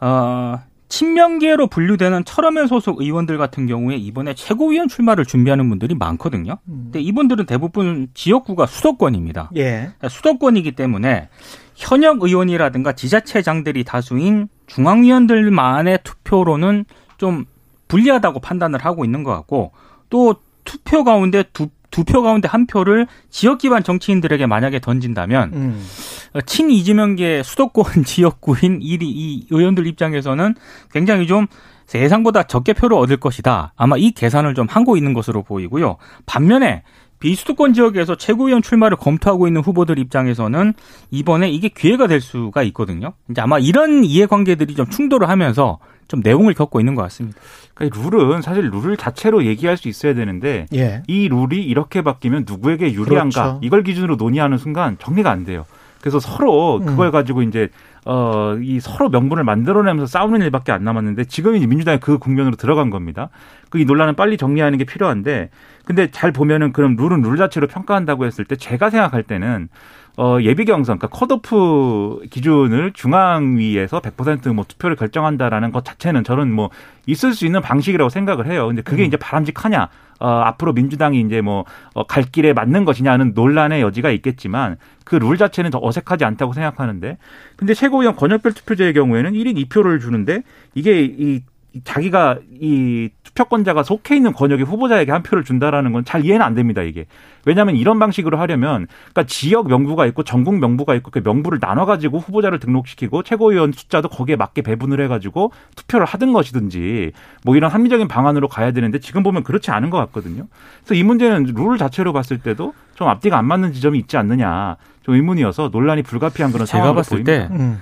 어, 0.00 0.58
친명계로 0.88 1.66
분류되는 1.66 2.24
철험회 2.24 2.66
소속 2.66 3.00
의원들 3.00 3.38
같은 3.38 3.66
경우에 3.66 3.96
이번에 3.96 4.34
최고위원 4.34 4.88
출마를 4.88 5.24
준비하는 5.24 5.68
분들이 5.68 5.94
많거든요. 5.94 6.58
근데 6.64 7.00
이분들은 7.00 7.46
대부분 7.46 8.08
지역구가 8.14 8.66
수도권입니다. 8.66 9.50
예. 9.56 9.90
수도권이기 10.08 10.72
때문에 10.72 11.28
현역 11.74 12.22
의원이라든가 12.22 12.92
지자체장들이 12.92 13.84
다수인 13.84 14.48
중앙위원들만의 14.66 15.98
투표로는 16.04 16.84
좀 17.18 17.44
불리하다고 17.88 18.40
판단을 18.40 18.84
하고 18.84 19.04
있는 19.04 19.22
것 19.22 19.32
같고 19.32 19.72
또 20.10 20.36
투표 20.64 21.04
가운데 21.04 21.44
두, 21.52 21.68
두 21.96 22.04
표 22.04 22.20
가운데 22.22 22.46
한 22.46 22.66
표를 22.66 23.06
지역 23.30 23.58
기반 23.58 23.82
정치인들에게 23.82 24.46
만약에 24.46 24.80
던진다면 24.80 25.52
음. 25.54 25.86
어, 26.34 26.40
친 26.42 26.70
이재명계 26.70 27.42
수도권 27.42 28.04
지역구인 28.04 28.80
이, 28.82 28.98
이 29.00 29.46
의원들 29.50 29.86
입장에서는 29.86 30.54
굉장히 30.92 31.26
좀 31.26 31.46
예상보다 31.94 32.42
적게 32.42 32.74
표를 32.74 32.98
얻을 32.98 33.16
것이다. 33.16 33.72
아마 33.76 33.96
이 33.96 34.10
계산을 34.10 34.54
좀 34.54 34.66
하고 34.68 34.96
있는 34.96 35.14
것으로 35.14 35.42
보이고요. 35.42 35.96
반면에 36.26 36.82
비수도권 37.18 37.72
지역에서 37.72 38.16
최고위원 38.16 38.60
출마를 38.60 38.98
검토하고 38.98 39.46
있는 39.46 39.62
후보들 39.62 39.98
입장에서는 39.98 40.74
이번에 41.10 41.48
이게 41.48 41.68
기회가 41.68 42.06
될 42.08 42.20
수가 42.20 42.62
있거든요. 42.64 43.14
이제 43.30 43.40
아마 43.40 43.58
이런 43.58 44.04
이해관계들이 44.04 44.74
좀 44.74 44.86
충돌을 44.90 45.28
하면서 45.30 45.78
좀 46.08 46.20
내용을 46.22 46.54
겪고 46.54 46.80
있는 46.80 46.94
것 46.94 47.02
같습니다. 47.02 47.38
그러니까 47.74 47.98
이 47.98 48.10
룰은 48.10 48.42
사실 48.42 48.70
룰을 48.70 48.96
자체로 48.96 49.44
얘기할 49.44 49.76
수 49.76 49.88
있어야 49.88 50.14
되는데 50.14 50.66
예. 50.74 51.02
이 51.06 51.28
룰이 51.28 51.62
이렇게 51.64 52.02
바뀌면 52.02 52.44
누구에게 52.46 52.92
유리한가 52.92 53.42
그렇죠. 53.42 53.60
이걸 53.62 53.82
기준으로 53.82 54.16
논의하는 54.16 54.58
순간 54.58 54.96
정리가 54.98 55.30
안 55.30 55.44
돼요. 55.44 55.64
그래서 56.00 56.20
서로 56.20 56.76
음. 56.78 56.86
그걸 56.86 57.10
가지고 57.10 57.42
이제 57.42 57.68
어 58.04 58.54
이 58.62 58.78
서로 58.78 59.08
명분을 59.08 59.42
만들어내면서 59.42 60.06
싸우는 60.06 60.40
일밖에 60.42 60.70
안 60.70 60.84
남았는데 60.84 61.24
지금 61.24 61.56
이제 61.56 61.66
민주당이 61.66 61.98
그 61.98 62.18
국면으로 62.18 62.54
들어간 62.56 62.88
겁니다. 62.90 63.28
그 63.68 63.78
이 63.78 63.84
논란은 63.84 64.14
빨리 64.14 64.36
정리하는 64.36 64.78
게 64.78 64.84
필요한데 64.84 65.50
근데 65.84 66.10
잘 66.12 66.30
보면은 66.32 66.72
그럼 66.72 66.94
룰은 66.96 67.22
룰 67.22 67.36
자체로 67.36 67.66
평가한다고 67.66 68.24
했을 68.24 68.44
때 68.44 68.54
제가 68.54 68.90
생각할 68.90 69.24
때는 69.24 69.68
어, 70.16 70.38
예비 70.40 70.64
경선, 70.64 70.98
그러니까 70.98 71.08
컷오프 71.08 72.26
기준을 72.30 72.92
중앙위에서 72.92 74.00
100%뭐 74.00 74.64
투표를 74.66 74.96
결정한다라는 74.96 75.72
것 75.72 75.84
자체는 75.84 76.24
저는 76.24 76.50
뭐 76.50 76.70
있을 77.06 77.34
수 77.34 77.44
있는 77.44 77.60
방식이라고 77.60 78.08
생각을 78.08 78.46
해요. 78.46 78.66
근데 78.66 78.80
그게 78.82 79.04
이제 79.04 79.16
바람직하냐? 79.16 79.88
어, 80.18 80.28
앞으로 80.28 80.72
민주당이 80.72 81.20
이제 81.20 81.42
뭐, 81.42 81.66
어, 81.92 82.06
갈 82.06 82.24
길에 82.24 82.54
맞는 82.54 82.86
것이냐는 82.86 83.32
논란의 83.34 83.82
여지가 83.82 84.10
있겠지만 84.10 84.78
그 85.04 85.16
룰 85.16 85.36
자체는 85.36 85.70
더 85.70 85.78
어색하지 85.82 86.24
않다고 86.24 86.52
생각하는데 86.54 87.18
근데 87.56 87.74
최고위원 87.74 88.16
권역별 88.16 88.54
투표제의 88.54 88.94
경우에는 88.94 89.32
1인 89.32 89.68
2표를 89.68 90.00
주는데 90.00 90.42
이게 90.74 91.04
이이 91.04 91.42
자기가 91.84 92.38
이 92.60 93.10
투표권자가 93.22 93.82
속해 93.82 94.16
있는 94.16 94.32
권역의 94.32 94.64
후보자에게 94.66 95.12
한 95.12 95.22
표를 95.22 95.44
준다라는 95.44 95.92
건 95.92 96.04
잘 96.04 96.24
이해는 96.24 96.44
안 96.44 96.54
됩니다, 96.54 96.82
이게. 96.82 97.06
왜냐하면 97.44 97.76
이런 97.76 97.98
방식으로 97.98 98.38
하려면 98.38 98.86
그러니까 99.12 99.24
지역 99.24 99.68
명부가 99.68 100.06
있고 100.06 100.22
전국 100.24 100.58
명부가 100.58 100.94
있고 100.96 101.10
그 101.10 101.20
명부를 101.24 101.58
나눠 101.60 101.84
가지고 101.84 102.18
후보자를 102.18 102.58
등록시키고 102.58 103.22
최고위원 103.22 103.72
숫자도 103.72 104.08
거기에 104.08 104.36
맞게 104.36 104.62
배분을 104.62 105.00
해 105.00 105.08
가지고 105.08 105.52
투표를 105.76 106.06
하든 106.06 106.32
것이든지 106.32 107.12
뭐 107.44 107.56
이런 107.56 107.70
합리적인 107.70 108.08
방안으로 108.08 108.48
가야 108.48 108.72
되는데 108.72 108.98
지금 108.98 109.22
보면 109.22 109.42
그렇지 109.44 109.70
않은 109.70 109.90
것 109.90 109.98
같거든요. 109.98 110.46
그래서 110.84 110.94
이 110.94 111.02
문제는 111.02 111.52
룰 111.54 111.78
자체로 111.78 112.12
봤을 112.12 112.38
때도 112.38 112.74
좀 112.94 113.08
앞뒤가 113.08 113.38
안 113.38 113.44
맞는 113.46 113.72
지점이 113.72 113.98
있지 113.98 114.16
않느냐 114.16 114.76
좀 115.02 115.14
의문이어서 115.14 115.70
논란이 115.72 116.02
불가피한 116.02 116.50
그런 116.52 116.66
제가 116.66 116.94
봤을 116.94 117.22
보입니다. 117.22 117.48
때 117.48 117.54
음. 117.54 117.80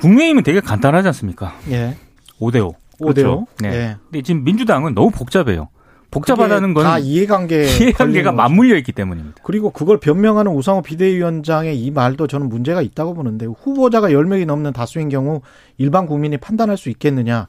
국민의힘은 0.00 0.42
되게 0.42 0.60
간단하지 0.60 1.08
않습니까? 1.08 1.54
예. 1.70 1.96
5대 2.40 2.64
5. 2.66 2.74
오대오. 3.00 3.46
네. 3.60 3.68
예. 3.68 3.96
근데 4.04 4.22
지금 4.22 4.44
민주당은 4.44 4.94
너무 4.94 5.10
복잡해요. 5.10 5.68
복잡하다는 6.10 6.74
그게 6.74 6.84
다건 6.84 7.02
이해관계 7.04 7.64
이해관계가. 7.64 8.32
맞물려 8.32 8.76
있기 8.78 8.90
때문입니다. 8.92 9.40
그리고 9.44 9.70
그걸 9.70 10.00
변명하는 10.00 10.50
우상호 10.52 10.82
비대위원장의 10.82 11.80
이 11.80 11.90
말도 11.92 12.26
저는 12.26 12.48
문제가 12.48 12.82
있다고 12.82 13.14
보는데 13.14 13.46
후보자가 13.46 14.08
10명이 14.08 14.44
넘는 14.44 14.72
다수인 14.72 15.08
경우 15.08 15.40
일반 15.78 16.06
국민이 16.06 16.36
판단할 16.36 16.76
수 16.76 16.88
있겠느냐. 16.88 17.46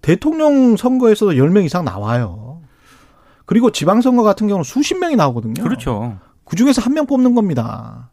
대통령 0.00 0.76
선거에서도 0.76 1.32
10명 1.32 1.64
이상 1.66 1.84
나와요. 1.84 2.60
그리고 3.44 3.70
지방선거 3.72 4.22
같은 4.22 4.46
경우는 4.46 4.64
수십 4.64 4.96
명이 4.98 5.16
나오거든요. 5.16 5.62
그렇죠. 5.62 6.18
그 6.44 6.56
중에서 6.56 6.80
한 6.80 6.94
명 6.94 7.06
뽑는 7.06 7.34
겁니다. 7.34 8.10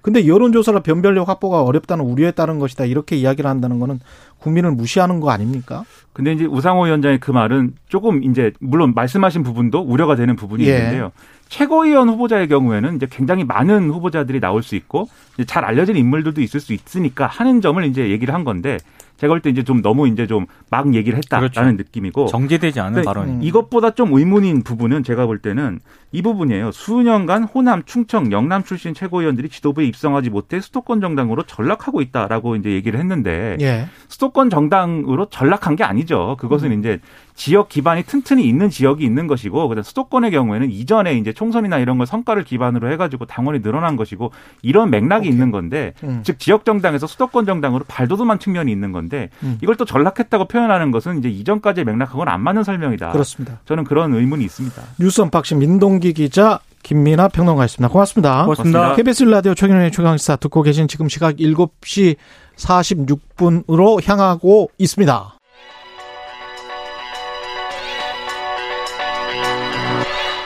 근데 0.00 0.26
여론조사로 0.26 0.82
변별력 0.82 1.28
확보가 1.30 1.62
어렵다는 1.62 2.04
우려에 2.04 2.30
따른 2.30 2.58
것이다. 2.58 2.84
이렇게 2.84 3.16
이야기를 3.16 3.48
한다는 3.48 3.78
거는 3.78 4.00
국민을 4.44 4.72
무시하는 4.72 5.20
거 5.20 5.30
아닙니까? 5.30 5.84
근데 6.12 6.32
이제 6.32 6.44
우상호 6.44 6.84
위원장의 6.84 7.18
그 7.18 7.30
말은 7.30 7.72
조금 7.88 8.22
이제 8.22 8.52
물론 8.60 8.92
말씀하신 8.94 9.42
부분도 9.42 9.80
우려가 9.80 10.14
되는 10.16 10.36
부분이 10.36 10.64
예. 10.66 10.76
있는데요. 10.76 11.12
최고위원 11.48 12.08
후보자의 12.10 12.48
경우에는 12.48 12.96
이제 12.96 13.06
굉장히 13.10 13.44
많은 13.44 13.90
후보자들이 13.90 14.40
나올 14.40 14.62
수 14.62 14.76
있고 14.76 15.08
잘 15.46 15.64
알려진 15.64 15.96
인물들도 15.96 16.40
있을 16.42 16.60
수 16.60 16.72
있으니까 16.72 17.26
하는 17.26 17.60
점을 17.60 17.82
이제 17.84 18.10
얘기를 18.10 18.34
한 18.34 18.44
건데 18.44 18.78
제가 19.16 19.32
볼 19.32 19.40
때 19.40 19.50
이제 19.50 19.62
좀 19.62 19.80
너무 19.80 20.08
이제 20.08 20.26
좀 20.26 20.46
막 20.74 20.92
얘기를 20.92 21.16
했다라는 21.18 21.50
그렇죠. 21.52 21.70
느낌이고 21.76 22.26
정제되지 22.26 22.80
않은 22.80 23.04
발언. 23.04 23.40
이것보다 23.44 23.90
좀 23.90 24.12
의문인 24.12 24.64
부분은 24.64 25.04
제가 25.04 25.26
볼 25.26 25.38
때는 25.38 25.78
이 26.10 26.20
부분이에요. 26.20 26.72
수년간 26.72 27.44
호남, 27.44 27.84
충청, 27.86 28.32
영남 28.32 28.64
출신 28.64 28.92
최고위원들이 28.92 29.48
지도부에 29.50 29.84
입성하지 29.86 30.30
못해 30.30 30.60
수도권 30.60 31.00
정당으로 31.00 31.44
전락하고 31.44 32.02
있다라고 32.02 32.56
이제 32.56 32.70
얘기를 32.70 32.98
했는데 32.98 33.56
예. 33.60 33.86
수도권 34.08 34.33
정당으로 34.34 35.26
전락한 35.26 35.76
게 35.76 35.84
아니죠. 35.84 36.36
그것은 36.38 36.72
음. 36.72 36.80
이제 36.80 36.98
지역 37.34 37.68
기반이 37.68 38.02
튼튼히 38.02 38.46
있는 38.46 38.68
지역이 38.68 39.04
있는 39.04 39.26
것이고 39.26 39.68
그다음 39.68 39.82
수도권의 39.82 40.30
경우에는 40.30 40.70
이전에 40.70 41.16
이제 41.16 41.32
총선이나 41.32 41.78
이런 41.78 41.98
걸 41.98 42.06
성과를 42.06 42.44
기반으로 42.44 42.90
해가지고 42.92 43.26
당원이 43.26 43.62
늘어난 43.62 43.96
것이고 43.96 44.32
이런 44.62 44.90
맥락이 44.90 45.22
오케이. 45.26 45.30
있는 45.30 45.50
건데 45.50 45.94
음. 46.02 46.20
즉 46.24 46.38
지역 46.38 46.64
정당에서 46.64 47.06
수도권 47.06 47.46
정당으로 47.46 47.84
발돋움한 47.86 48.38
측면이 48.38 48.70
있는 48.70 48.92
건데 48.92 49.30
음. 49.42 49.58
이걸 49.62 49.76
또 49.76 49.84
전락했다고 49.84 50.46
표현하는 50.46 50.90
것은 50.90 51.18
이제 51.18 51.28
이전까지의 51.28 51.84
맥락하고는 51.84 52.32
안 52.32 52.40
맞는 52.40 52.64
설명이다. 52.64 53.10
그렇습니다. 53.12 53.60
저는 53.64 53.84
그런 53.84 54.14
의문이 54.14 54.44
있습니다. 54.44 54.82
뉴스 55.00 55.20
unboxing 55.20 55.58
민동기 55.58 56.12
기자 56.12 56.60
김민아 56.84 57.28
평론가였습니다. 57.28 57.88
고맙습니다. 57.88 58.42
고맙습니다. 58.44 58.94
KBS 58.94 59.24
라디오 59.24 59.54
최경영의 59.54 59.90
최강시사 59.90 60.36
듣고 60.36 60.62
계신 60.62 60.86
지금 60.86 61.08
시각 61.08 61.36
7시 61.36 62.16
46분으로 62.56 64.06
향하고 64.06 64.70
있습니다. 64.78 65.38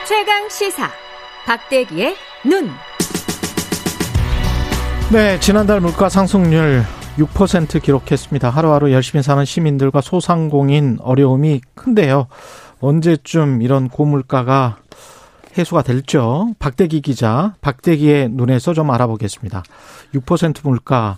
최강 0.07 0.49
시사 0.49 0.89
박대기의 1.45 2.15
눈. 2.45 2.69
네, 5.11 5.39
지난달 5.39 5.81
물가 5.81 6.09
상승률 6.09 6.83
6% 7.17 7.81
기록했습니다. 7.81 8.49
하루하루 8.49 8.91
열심히 8.91 9.23
사는 9.23 9.43
시민들과 9.43 10.01
소상공인 10.01 10.99
어려움이 11.01 11.61
큰데요. 11.75 12.27
언제쯤 12.79 13.61
이런 13.61 13.89
고물가가 13.89 14.77
해소가 15.57 15.81
될죠? 15.81 16.53
박대기 16.59 17.01
기자, 17.01 17.55
박대기의 17.61 18.29
눈에서 18.29 18.73
좀 18.73 18.91
알아보겠습니다. 18.91 19.63
6% 20.13 20.59
물가 20.63 21.17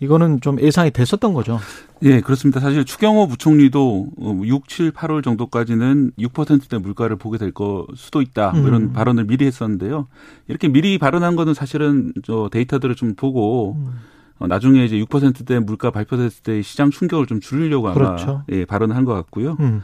이거는 0.00 0.40
좀 0.40 0.60
예상이 0.60 0.90
됐었던 0.90 1.32
거죠. 1.34 1.58
예, 2.02 2.20
그렇습니다. 2.20 2.60
사실 2.60 2.84
추경호 2.84 3.26
부총리도 3.26 4.10
6, 4.44 4.68
7, 4.68 4.92
8월 4.92 5.24
정도까지는 5.24 6.12
6%대 6.18 6.78
물가를 6.78 7.16
보게 7.16 7.36
될 7.38 7.52
거 7.52 7.86
수도 7.96 8.22
있다. 8.22 8.52
뭐 8.52 8.68
이런 8.68 8.82
음. 8.82 8.92
발언을 8.92 9.24
미리 9.24 9.46
했었는데요. 9.46 10.06
이렇게 10.46 10.68
미리 10.68 10.98
발언한 10.98 11.34
거는 11.34 11.54
사실은 11.54 12.12
저 12.24 12.48
데이터들을 12.52 12.94
좀 12.94 13.14
보고 13.16 13.74
음. 13.78 13.94
어, 14.38 14.46
나중에 14.46 14.84
이제 14.84 14.96
6%대 15.00 15.58
물가 15.58 15.90
발표됐을 15.90 16.42
때 16.44 16.62
시장 16.62 16.90
충격을 16.90 17.26
좀 17.26 17.40
줄이려고 17.40 17.88
아마 17.88 17.94
그렇죠. 17.94 18.44
예, 18.52 18.64
발언을 18.64 18.94
한것 18.94 19.12
같고요. 19.16 19.56
음. 19.58 19.82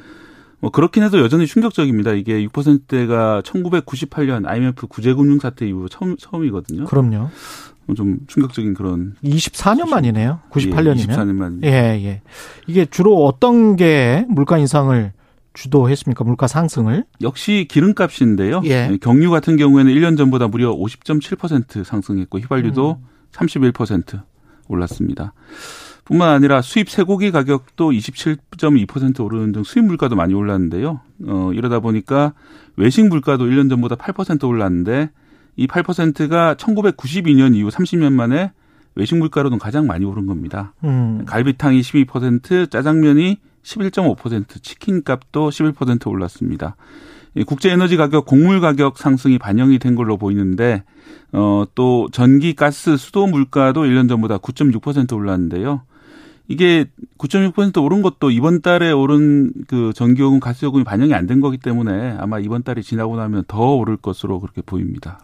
뭐 0.61 0.71
그렇긴 0.71 1.03
해도 1.03 1.19
여전히 1.19 1.47
충격적입니다. 1.47 2.13
이게 2.13 2.47
6%대가 2.47 3.43
1998년 3.45 4.47
IMF 4.47 4.87
구제금융 4.87 5.39
사태 5.41 5.67
이후 5.69 5.89
처음 5.91 6.17
처음이거든요. 6.17 6.85
그럼요. 6.85 7.29
좀 7.97 8.19
충격적인 8.27 8.75
그런 8.75 9.15
24년 9.23 9.89
만이네요. 9.89 10.41
98년이면. 10.51 10.99
예, 10.99 11.07
24년 11.07 11.35
만. 11.35 11.61
예, 11.65 11.69
예. 11.69 12.23
이게 12.67 12.87
주로 12.87 13.25
어떤 13.25 13.77
게 13.77 14.25
물가 14.29 14.59
인상을 14.59 15.13
주도했습니까? 15.53 16.25
물가 16.25 16.47
상승을? 16.47 17.05
역시 17.23 17.67
기름값인데요. 17.71 18.63
예. 18.65 18.97
경유 19.01 19.31
같은 19.31 19.57
경우에는 19.57 19.93
1년 19.93 20.17
전보다 20.17 20.49
무려 20.49 20.75
50.7% 20.75 21.85
상승했고 21.85 22.39
휘발유도 22.41 22.99
음. 23.01 23.07
31% 23.33 24.23
올랐습니다. 24.69 25.33
뿐만 26.05 26.31
아니라 26.31 26.61
수입 26.61 26.91
쇠고기 26.91 27.31
가격도 27.31 27.91
27.2% 27.91 29.25
오르는 29.25 29.53
등 29.53 29.63
수입 29.65 29.87
물가도 29.87 30.17
많이 30.17 30.35
올랐는데요. 30.35 31.01
어, 31.27 31.51
이러다 31.55 31.81
보니까 31.81 32.35
외식 32.77 33.07
물가도 33.07 33.47
1년 33.47 33.71
전보다 33.71 33.97
8% 33.97 34.47
올랐는데 34.47 35.11
이 35.57 35.67
8%가 35.67 36.55
1992년 36.55 37.55
이후 37.55 37.69
30년 37.69 38.13
만에 38.13 38.53
외식 38.95 39.17
물가로는 39.17 39.59
가장 39.59 39.87
많이 39.87 40.05
오른 40.05 40.27
겁니다. 40.27 40.75
음. 40.85 41.25
갈비탕이 41.27 41.81
12%, 41.81 42.71
짜장면이 42.71 43.39
11.5%, 43.63 44.63
치킨 44.63 45.03
값도 45.03 45.51
11% 45.51 46.07
올랐습니다. 46.09 46.77
국제 47.47 47.71
에너지 47.71 47.97
가격, 47.97 48.27
곡물 48.27 48.61
가격 48.61 48.99
상승이 48.99 49.39
반영이 49.39 49.81
된 49.81 49.97
걸로 49.97 50.17
보이는데 50.17 50.85
어, 51.33 51.65
또 51.75 52.09
전기, 52.13 52.55
가스, 52.55 52.97
수도 52.97 53.27
물가도 53.27 53.83
1년 53.83 54.09
전보다 54.09 54.39
9.6% 54.39 55.13
올랐는데요. 55.17 55.83
이게 56.47 56.85
9.6% 57.19 57.83
오른 57.83 58.03
것도 58.03 58.31
이번 58.31 58.61
달에 58.61 58.93
오른 58.93 59.53
그 59.67 59.93
전기요금, 59.95 60.41
가스요금이 60.41 60.85
반영이 60.85 61.15
안 61.15 61.27
된 61.27 61.41
거기 61.41 61.57
때문에 61.57 62.17
아마 62.19 62.39
이번 62.39 62.63
달이 62.63 62.83
지나고 62.83 63.17
나면 63.17 63.45
더 63.49 63.75
오를 63.77 63.97
것으로 63.97 64.41
그렇게 64.41 64.61
보입니다. 64.61 65.21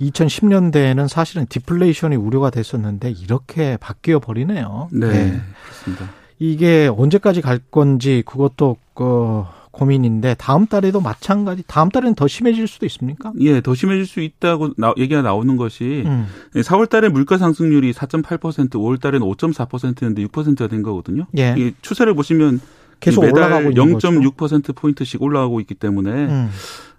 2010년대에는 0.00 1.08
사실은 1.08 1.46
디플레이션이 1.48 2.16
우려가 2.16 2.50
됐었는데 2.50 3.10
이렇게 3.12 3.78
바뀌어 3.78 4.18
버리네요. 4.18 4.88
네, 4.92 5.08
네. 5.08 5.40
그렇습니다. 5.64 6.10
이게 6.38 6.86
언제까지 6.94 7.40
갈 7.40 7.58
건지 7.58 8.22
그것도 8.26 8.76
그 8.94 9.44
고민인데 9.78 10.34
다음 10.38 10.66
달에도 10.66 11.00
마찬가지 11.00 11.62
다음 11.66 11.88
달에는 11.88 12.14
더 12.14 12.26
심해질 12.26 12.66
수도 12.66 12.84
있습니까? 12.86 13.32
예, 13.40 13.60
더 13.60 13.74
심해질 13.74 14.06
수 14.06 14.20
있다고 14.20 14.70
나, 14.76 14.92
얘기가 14.96 15.22
나오는 15.22 15.56
것이 15.56 16.02
음. 16.04 16.26
4월 16.54 16.82
예, 16.82 16.86
달에 16.86 17.08
물가 17.08 17.38
상승률이 17.38 17.92
4.8% 17.92 18.70
5월 18.70 19.00
달에는 19.00 19.26
5.4%였는데 19.26 20.26
6%가 20.26 20.66
된 20.66 20.82
거거든요. 20.82 21.26
예. 21.38 21.54
이 21.56 21.74
추세를 21.80 22.14
보시면 22.14 22.60
계속 22.98 23.20
매달 23.20 23.50
0.6% 23.50 24.74
포인트씩 24.74 25.22
올라가고 25.22 25.60
있기 25.60 25.74
때문에 25.74 26.10
음. 26.10 26.50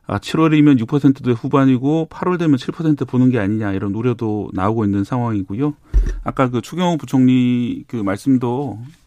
아, 0.07 0.17
7월이면 0.17 0.79
6%대 0.85 1.31
후반이고 1.31 2.07
8월 2.09 2.39
되면 2.39 2.57
7% 2.57 3.07
보는 3.07 3.29
게 3.29 3.37
아니냐 3.37 3.73
이런 3.73 3.93
우려도 3.93 4.49
나오고 4.53 4.85
있는 4.85 5.03
상황이고요. 5.03 5.75
아까 6.23 6.49
그 6.49 6.61
추경호 6.61 6.97
부총리 6.97 7.83
그 7.87 7.97
말씀도 7.97 8.79
예, 8.81 8.98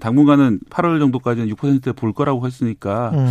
당분간은 0.00 0.60
8월 0.70 0.98
정도까지는 0.98 1.48
6%대 1.54 1.92
볼 1.92 2.12
거라고 2.12 2.46
했으니까 2.46 3.10
음. 3.14 3.30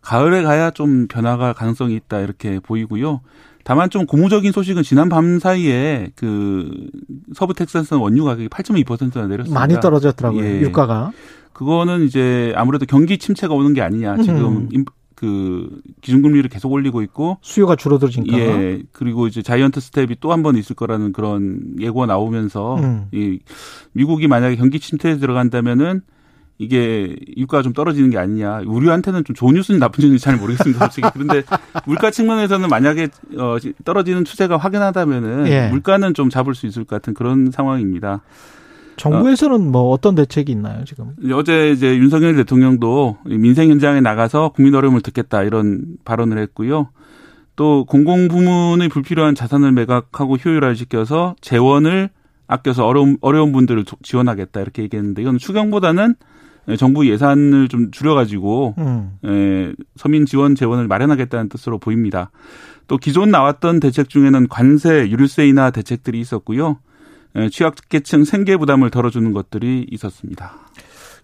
가을에 0.00 0.42
가야 0.42 0.70
좀 0.70 1.06
변화가 1.08 1.52
가능성이 1.52 1.94
있다 1.94 2.20
이렇게 2.20 2.58
보이고요. 2.60 3.20
다만 3.64 3.90
좀 3.90 4.06
고무적인 4.06 4.52
소식은 4.52 4.82
지난 4.82 5.08
밤 5.08 5.38
사이에 5.38 6.10
그 6.16 6.88
서부 7.34 7.52
텍사스산 7.54 7.98
원유 7.98 8.24
가격이 8.24 8.48
8.2%나 8.48 9.26
내렸습니다. 9.26 9.60
많이 9.60 9.78
떨어졌더라고요. 9.78 10.42
예. 10.42 10.60
유가가. 10.62 11.12
그거는 11.52 12.06
이제 12.06 12.54
아무래도 12.56 12.86
경기 12.86 13.18
침체가 13.18 13.52
오는 13.52 13.74
게 13.74 13.82
아니냐. 13.82 14.16
지금 14.22 14.68
음. 14.74 14.84
그 15.20 15.68
기준금리를 16.00 16.48
계속 16.48 16.72
올리고 16.72 17.02
있고 17.02 17.36
수요가 17.42 17.76
줄어들지니까 17.76 18.38
예 18.38 18.82
그리고 18.92 19.26
이제 19.26 19.42
자이언트 19.42 19.78
스텝이 19.78 20.16
또 20.20 20.30
한 20.32 20.42
번 20.42 20.56
있을 20.56 20.74
거라는 20.74 21.12
그런 21.12 21.74
예고가 21.78 22.06
나오면서 22.06 22.76
음. 22.76 23.08
이 23.12 23.38
미국이 23.92 24.28
만약에 24.28 24.56
경기 24.56 24.80
침체에 24.80 25.18
들어간다면은 25.18 26.00
이게 26.56 27.16
유가가 27.36 27.62
좀 27.62 27.74
떨어지는 27.74 28.08
게 28.10 28.16
아니냐. 28.18 28.62
우리한테는 28.66 29.24
좀 29.24 29.34
좋은 29.36 29.54
뉴스인지 29.54 29.78
나쁜 29.80 30.02
뉴스인지 30.02 30.24
잘 30.24 30.36
모르겠습니다. 30.38 30.78
솔직히. 30.86 31.08
그런데 31.12 31.42
물가 31.86 32.10
측면에서는 32.10 32.68
만약에 32.70 33.08
어 33.36 33.56
떨어지는 33.84 34.24
추세가 34.24 34.56
확연하다면은 34.56 35.46
예. 35.48 35.68
물가는 35.68 36.14
좀 36.14 36.30
잡을 36.30 36.54
수 36.54 36.66
있을 36.66 36.84
것 36.84 36.96
같은 36.96 37.12
그런 37.12 37.50
상황입니다. 37.50 38.22
정부에서는 39.00 39.72
뭐 39.72 39.90
어떤 39.90 40.14
대책이 40.14 40.52
있나요, 40.52 40.84
지금? 40.84 41.14
어제 41.32 41.70
이제 41.70 41.96
윤석열 41.96 42.36
대통령도 42.36 43.18
민생 43.24 43.70
현장에 43.70 44.00
나가서 44.00 44.50
국민 44.50 44.74
어려움을 44.74 45.00
듣겠다 45.00 45.42
이런 45.42 45.96
발언을 46.04 46.38
했고요. 46.38 46.88
또 47.56 47.84
공공부문의 47.86 48.88
불필요한 48.88 49.34
자산을 49.34 49.72
매각하고 49.72 50.36
효율화시켜서 50.36 51.34
재원을 51.40 52.10
아껴서 52.46 52.86
어려운 52.86 53.16
어려운 53.20 53.52
분들을 53.52 53.84
지원하겠다 54.02 54.60
이렇게 54.60 54.82
얘기했는데 54.82 55.22
이건 55.22 55.38
추경보다는 55.38 56.14
정부 56.78 57.08
예산을 57.08 57.68
좀 57.68 57.90
줄여가지고 57.90 58.74
음. 58.78 59.12
에, 59.24 59.72
서민 59.96 60.26
지원 60.26 60.54
재원을 60.54 60.88
마련하겠다는 60.88 61.48
뜻으로 61.48 61.78
보입니다. 61.78 62.30
또 62.86 62.98
기존 62.98 63.30
나왔던 63.30 63.80
대책 63.80 64.08
중에는 64.08 64.48
관세, 64.48 65.08
유류세 65.08 65.46
인하 65.46 65.70
대책들이 65.70 66.20
있었고요. 66.20 66.78
예, 67.36 67.48
취약계층 67.48 68.24
생계 68.24 68.56
부담을 68.56 68.90
덜어주는 68.90 69.32
것들이 69.32 69.86
있었습니다. 69.90 70.52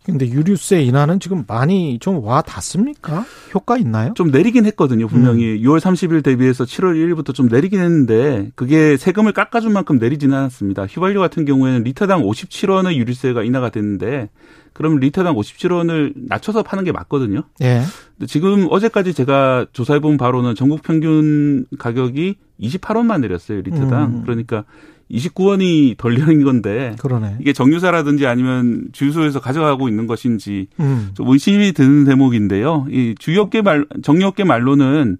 근데 0.05 0.29
유류세 0.29 0.83
인하는 0.83 1.19
지금 1.19 1.43
많이 1.49 1.99
좀 1.99 2.23
와 2.23 2.41
닿습니까? 2.41 3.25
효과 3.53 3.77
있나요? 3.77 4.15
좀 4.15 4.31
내리긴 4.31 4.65
했거든요. 4.67 5.09
분명히 5.09 5.55
음. 5.55 5.63
6월 5.63 5.81
30일 5.81 6.23
대비해서 6.23 6.63
7월 6.63 6.95
1일부터 6.95 7.35
좀 7.35 7.49
내리긴 7.49 7.81
했는데 7.81 8.53
그게 8.55 8.97
세금을 8.97 9.33
깎아준 9.33 9.73
만큼 9.73 9.99
내리지는 9.99 10.37
않았습니다. 10.37 10.87
휘발유 10.87 11.19
같은 11.19 11.45
경우에는 11.45 11.83
리터당 11.83 12.23
57원의 12.23 12.95
유류세가 12.95 13.43
인하가 13.43 13.71
됐는데 13.71 14.29
그럼 14.73 14.97
리터당 15.01 15.35
57원을 15.35 16.13
낮춰서 16.29 16.63
파는 16.63 16.85
게 16.85 16.93
맞거든요. 16.93 17.43
예. 17.63 17.83
근데 18.17 18.27
지금 18.29 18.69
어제까지 18.71 19.13
제가 19.13 19.67
조사해 19.73 19.99
본 19.99 20.19
바로는 20.19 20.55
전국 20.55 20.83
평균 20.83 21.67
가격이 21.81 22.37
28원만 22.61 23.23
내렸어요, 23.23 23.61
리터당. 23.63 24.05
음. 24.05 24.23
그러니까 24.23 24.65
29원이 25.11 25.97
덜 25.97 26.17
내린 26.17 26.43
건데 26.45 26.97
그러네. 26.99 27.37
이게 27.41 27.53
정유사라든지 27.53 28.27
아니면 28.27 28.89
주유소에서 28.93 29.41
가져가고 29.41 29.89
있는 29.89 30.07
것인지 30.07 30.67
음. 30.81 31.11
좀 31.15 31.29
의심이 31.29 31.73
드는 31.73 32.05
대목인데요. 32.05 32.87
이 32.91 33.15
주유업계 33.19 33.63
말 33.63 33.87
정유업계 34.03 34.45
말로는 34.45 35.19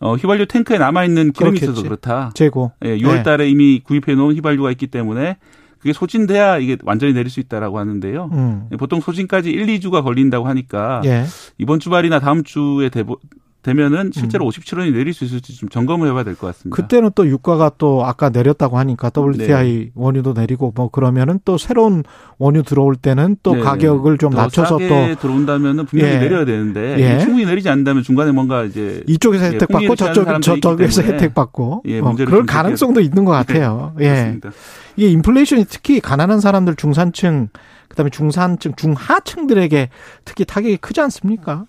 어, 0.00 0.16
휘발유 0.16 0.46
탱크에 0.46 0.76
남아 0.76 1.04
있는 1.04 1.32
기름이. 1.32 1.58
있어서 1.58 1.82
그렇다. 1.82 2.30
재고. 2.34 2.72
예, 2.84 2.98
6월 2.98 3.22
달에 3.24 3.44
네. 3.44 3.50
이미 3.50 3.80
구입해 3.82 4.14
놓은 4.14 4.34
휘발유가 4.34 4.70
있기 4.72 4.88
때문에 4.88 5.38
그게 5.78 5.92
소진돼야 5.92 6.58
이게 6.58 6.76
완전히 6.82 7.12
내릴 7.12 7.30
수 7.30 7.40
있다라고 7.40 7.78
하는데요. 7.78 8.30
음. 8.32 8.68
보통 8.78 9.00
소진까지 9.00 9.50
1, 9.50 9.66
2주가 9.66 10.02
걸린다고 10.02 10.46
하니까 10.48 11.00
예. 11.04 11.24
이번 11.58 11.78
주말이나 11.80 12.20
다음 12.20 12.42
주에 12.42 12.88
대보, 12.88 13.18
되면은 13.64 14.10
실제로 14.12 14.44
음. 14.44 14.50
57원이 14.50 14.92
내릴 14.92 15.14
수 15.14 15.24
있을지 15.24 15.56
좀 15.56 15.68
점검을 15.70 16.06
해봐야 16.08 16.22
될 16.22 16.36
것 16.36 16.46
같습니다. 16.48 16.76
그때는 16.76 17.10
또 17.14 17.26
유가가 17.26 17.70
또 17.78 18.04
아까 18.04 18.28
내렸다고 18.28 18.78
하니까 18.78 19.10
WTI 19.16 19.74
네. 19.78 19.90
원유도 19.94 20.34
내리고 20.34 20.72
뭐 20.76 20.88
그러면은 20.90 21.40
또 21.46 21.56
새로운 21.56 22.04
원유 22.38 22.62
들어올 22.62 22.94
때는 22.94 23.36
또 23.42 23.54
네. 23.54 23.60
가격을 23.62 24.18
좀 24.18 24.34
낮춰서 24.34 24.78
또 24.78 25.14
들어온다면은 25.20 25.86
분명히 25.86 26.14
예. 26.14 26.18
내려야 26.18 26.44
되는데 26.44 26.96
예. 26.98 27.18
충분히 27.20 27.46
내리지 27.46 27.68
않는다면 27.70 28.02
중간에 28.02 28.32
뭔가 28.32 28.64
이제 28.64 29.02
이쪽에서 29.08 29.44
혜택 29.46 29.68
받고 29.70 29.96
저쪽 29.96 30.42
저쪽에서 30.42 31.02
혜택 31.02 31.34
받고 31.34 31.82
예, 31.86 32.00
어, 32.00 32.14
그럴 32.14 32.44
가능성도 32.44 33.00
있는 33.00 33.24
것 33.24 33.32
같아요. 33.46 33.94
네. 33.96 34.04
예. 34.04 34.08
그렇습니다. 34.10 34.50
이게 34.96 35.08
인플레이션이 35.08 35.64
특히 35.68 36.00
가난한 36.00 36.40
사람들 36.40 36.76
중산층 36.76 37.48
그다음에 37.88 38.10
중산층 38.10 38.74
중하층들에게 38.76 39.88
특히 40.24 40.44
타격이 40.44 40.76
크지 40.78 41.00
않습니까? 41.00 41.64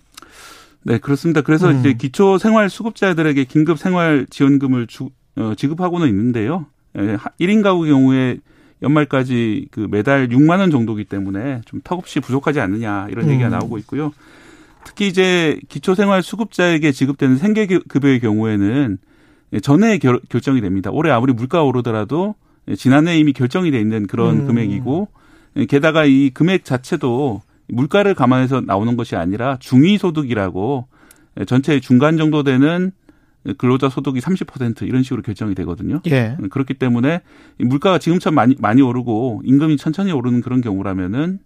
네, 0.86 0.98
그렇습니다. 0.98 1.40
그래서 1.40 1.68
음. 1.68 1.80
이제 1.80 1.94
기초 1.94 2.38
생활 2.38 2.70
수급자들에게 2.70 3.42
긴급 3.44 3.76
생활 3.76 4.24
지원금을 4.30 4.86
주, 4.86 5.10
어, 5.34 5.54
지급하고는 5.56 6.06
있는데요. 6.06 6.66
예, 6.96 7.16
1인 7.40 7.64
가구 7.64 7.84
경우에 7.86 8.38
연말까지 8.82 9.66
그 9.72 9.88
매달 9.90 10.28
6만 10.28 10.60
원 10.60 10.70
정도기 10.70 11.04
때문에 11.04 11.62
좀 11.64 11.80
턱없이 11.82 12.20
부족하지 12.20 12.60
않느냐 12.60 13.08
이런 13.10 13.28
얘기가 13.28 13.48
음. 13.48 13.50
나오고 13.50 13.78
있고요. 13.78 14.12
특히 14.84 15.08
이제 15.08 15.58
기초생활 15.68 16.22
수급자에게 16.22 16.92
지급되는 16.92 17.36
생계급여의 17.36 18.20
경우에는 18.20 18.98
전에 19.62 19.98
결, 19.98 20.20
결정이 20.28 20.60
됩니다. 20.60 20.90
올해 20.92 21.10
아무리 21.10 21.32
물가가 21.32 21.64
오르더라도 21.64 22.36
지난해 22.76 23.18
이미 23.18 23.32
결정이 23.32 23.72
돼 23.72 23.80
있는 23.80 24.06
그런 24.06 24.42
음. 24.42 24.46
금액이고 24.46 25.08
게다가 25.68 26.04
이 26.04 26.30
금액 26.30 26.64
자체도 26.64 27.42
물가를 27.68 28.14
감안해서 28.14 28.62
나오는 28.62 28.96
것이 28.96 29.16
아니라 29.16 29.56
중위소득이라고 29.60 30.86
전체 31.46 31.80
중간 31.80 32.16
정도 32.16 32.42
되는 32.42 32.92
근로자 33.58 33.88
소득이 33.88 34.20
30% 34.20 34.82
이런 34.82 35.02
식으로 35.02 35.22
결정이 35.22 35.54
되거든요. 35.54 36.00
예. 36.08 36.36
그렇기 36.50 36.74
때문에 36.74 37.20
물가가 37.58 37.98
지금처럼 37.98 38.34
많이 38.34 38.56
많이 38.58 38.82
오르고 38.82 39.42
임금이 39.44 39.76
천천히 39.76 40.12
오르는 40.12 40.40
그런 40.40 40.60
경우라면은 40.60 41.38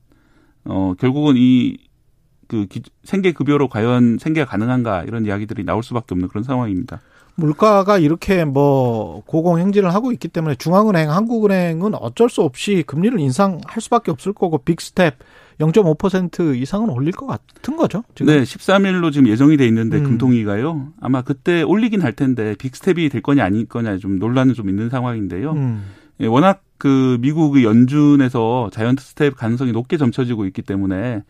어 0.65 0.95
결국은 0.99 1.37
이그 1.37 2.67
생계 3.05 3.33
급여로 3.33 3.69
과연 3.69 4.19
생계가 4.19 4.47
가능한가 4.47 5.05
이런 5.05 5.27
이야기들이 5.27 5.65
나올 5.65 5.83
수밖에 5.83 6.15
없는 6.15 6.29
그런 6.29 6.43
상황입니다. 6.43 7.01
물가가 7.37 7.99
이렇게 7.99 8.45
뭐 8.45 9.23
고공행진을 9.27 9.95
하고 9.95 10.13
있기 10.13 10.29
때문에 10.29 10.57
중앙은행, 10.57 11.11
한국은행은 11.11 11.95
어쩔 11.95 12.29
수 12.29 12.43
없이 12.43 12.85
금리를 12.87 13.19
인상할 13.19 13.81
수밖에 13.81 14.11
없을 14.11 14.33
거고 14.33 14.59
big 14.59 14.84
step 14.84 15.17
0.5% 15.61 16.57
이상은 16.61 16.89
올릴 16.89 17.13
것 17.13 17.27
같은 17.27 17.77
거죠. 17.77 18.03
지금. 18.15 18.33
네, 18.33 18.43
13일로 18.43 19.13
지금 19.13 19.29
예정이 19.29 19.57
돼 19.57 19.67
있는데 19.69 19.99
음. 19.99 20.05
금통위가요. 20.05 20.89
아마 21.01 21.23
그때 21.23 21.63
올리긴 21.63 22.03
할 22.03 22.13
텐데 22.13 22.55
big 22.59 22.78
step이 22.78 23.09
될 23.11 23.21
거냐 23.21 23.45
아닐 23.45 23.67
거냐 23.67 23.99
좀 23.99 24.19
논란은 24.19 24.55
좀 24.55 24.69
있는 24.69 24.89
상황인데요. 24.89 25.53
음. 25.53 25.85
예, 26.21 26.27
워낙 26.27 26.63
그 26.79 27.19
미국의 27.21 27.65
연준에서 27.65 28.71
giant 28.73 29.03
step 29.03 29.37
가능성이 29.37 29.73
높게 29.73 29.97
점쳐지고 29.97 30.47
있기 30.47 30.63
때문에 30.63 31.23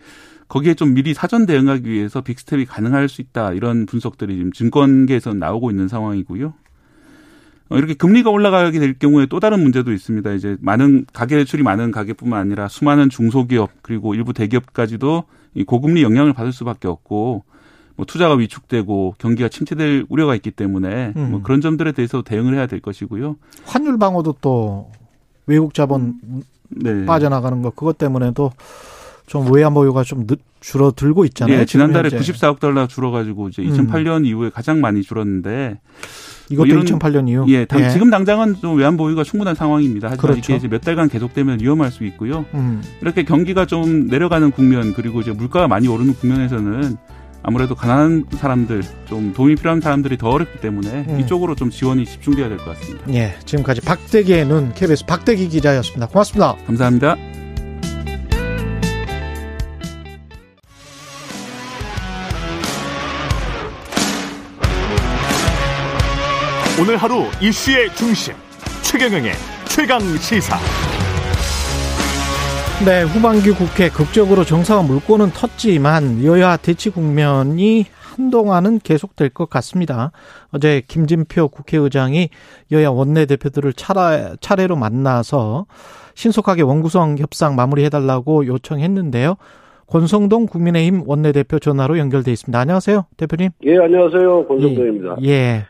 거기에 0.49 0.75
좀 0.75 0.95
미리 0.95 1.15
사전 1.15 1.47
대응하기 1.47 1.89
위해서 1.89 2.21
big 2.21 2.38
step이 2.38 2.67
가능할 2.67 3.09
수 3.09 3.21
있다 3.21 3.53
이런 3.53 3.87
분석들이 3.87 4.37
지금 4.37 4.53
증권계에서 4.53 5.35
나오고 5.35 5.71
있는 5.71 5.89
상황이고요. 5.89 6.55
어, 7.71 7.77
이렇게 7.77 7.95
금리가 7.95 8.31
올라가게 8.31 8.79
될 8.79 8.99
경우에 8.99 9.27
또 9.27 9.41
다른 9.41 9.63
문제도 9.63 9.91
있습니다. 9.93 10.33
이제 10.33 10.57
많은 10.61 11.07
가계 11.13 11.37
대출이 11.37 11.63
많은 11.63 11.93
가계뿐만 11.93 12.39
아니라 12.39 12.69
수많은 12.69 13.09
중소기업 13.09 13.71
그리고 13.83 14.15
일부 14.15 14.33
대기업까지도 14.33 15.25
이 15.55 15.65
고금리 15.65 16.03
영향을 16.03 16.33
받을 16.33 16.53
수밖에 16.53 16.89
없고 16.89 17.45
뭐 17.95 18.07
투자가 18.07 18.35
위축되고 18.35 19.15
경기가 19.19 19.49
침체될 19.49 20.07
우려가 20.09 20.35
있기 20.35 20.51
때문에 20.51 21.13
뭐 21.15 21.23
음. 21.23 21.31
뭐 21.31 21.43
그런 21.43 21.61
점들에 21.61 21.93
대해서 21.93 22.23
대응을 22.23 22.55
해야 22.55 22.67
될 22.67 22.81
것이고요. 22.81 23.37
환율 23.65 23.99
방어도 23.99 24.37
또 24.41 24.91
외국 25.47 25.73
자본 25.73 26.19
네. 26.71 27.05
빠져나가는 27.05 27.63
거 27.63 27.71
그것 27.71 27.99
때문에도 27.99 28.53
좀 29.27 29.53
외환 29.53 29.75
보유가 29.75 30.03
좀 30.03 30.27
줄어들고 30.59 31.25
있잖아요. 31.27 31.59
네, 31.59 31.65
지난달에 31.65 32.09
94억 32.09 32.59
달러 32.59 32.89
줄어가지고 32.89 33.49
이제 33.49 33.63
2008년 33.63 34.19
음. 34.19 34.25
이후에 34.25 34.51
가장 34.51 34.81
많이 34.81 35.03
줄었는데 35.03 35.79
이것도 36.51 36.75
뭐 36.75 36.83
2008년 36.83 37.29
이후. 37.29 37.45
예, 37.49 37.65
당, 37.65 37.81
예. 37.83 37.91
지금 37.91 38.11
당장은 38.11 38.57
좀 38.61 38.77
외환 38.77 38.97
보유가 38.97 39.23
충분한 39.25 39.55
상황입니다. 39.55 40.09
하지만 40.11 40.21
그렇죠. 40.33 40.41
이게 40.53 40.57
이제 40.57 40.69
몇 40.69 40.81
달간 40.81 41.09
계속되면 41.09 41.61
위험할 41.61 41.91
수 41.91 42.05
있고요. 42.05 42.45
음. 42.55 42.83
이렇게 43.01 43.23
경기가 43.25 43.67
좀 43.67 44.07
내려가는 44.09 44.51
국면 44.51 44.93
그리고 44.95 45.21
이제 45.21 45.31
물가가 45.33 45.69
많이 45.69 45.87
오르는 45.89 46.15
국면에서는 46.15 46.97
아무래도 47.43 47.75
가난한 47.75 48.27
사람들 48.33 48.83
좀 49.07 49.33
도움이 49.33 49.55
필요한 49.55 49.81
사람들이 49.81 50.19
더 50.19 50.29
어렵기 50.29 50.61
때문에 50.61 51.07
음. 51.09 51.21
이쪽으로 51.21 51.55
좀 51.55 51.71
지원이 51.71 52.05
집중돼야 52.05 52.49
될 52.49 52.59
것 52.59 52.77
같습니다. 52.79 53.07
예, 53.15 53.35
지금까지 53.47 53.81
박대기의 53.81 54.47
눈 54.47 54.73
KBS 54.75 55.07
박대기 55.07 55.49
기자였습니다. 55.49 56.07
고맙습니다. 56.09 56.57
감사합니다. 56.67 57.17
오늘 66.81 66.97
하루 66.97 67.25
이슈의 67.43 67.91
중심 67.95 68.33
최경영의 68.83 69.33
최강 69.69 70.01
시사. 70.01 70.57
네, 72.87 73.03
후반기 73.03 73.51
국회 73.51 73.91
극적으로 73.91 74.45
정상화 74.45 74.85
물꼬는 74.85 75.27
텄지만 75.27 76.25
여야 76.25 76.57
대치 76.57 76.89
국면이 76.89 77.85
한동안은 78.01 78.79
계속될 78.79 79.29
것 79.29 79.51
같습니다. 79.51 80.13
어제 80.53 80.81
김진표 80.89 81.49
국회의장이 81.49 82.31
여야 82.73 82.89
원내대표들을 82.89 83.75
차례, 83.75 84.37
차례로 84.41 84.77
만나서 84.77 85.67
신속하게 86.15 86.63
원구성 86.63 87.19
협상 87.19 87.57
마무리해달라고 87.57 88.47
요청했는데요. 88.47 89.37
권성동 89.87 90.47
국민의힘 90.47 91.03
원내대표 91.05 91.59
전화로 91.59 91.99
연결돼 91.99 92.33
있습니다. 92.33 92.59
안녕하세요, 92.59 93.05
대표님. 93.19 93.51
예, 93.65 93.77
안녕하세요. 93.77 94.47
권성동입니다. 94.47 95.17
예. 95.25 95.29
예. 95.29 95.67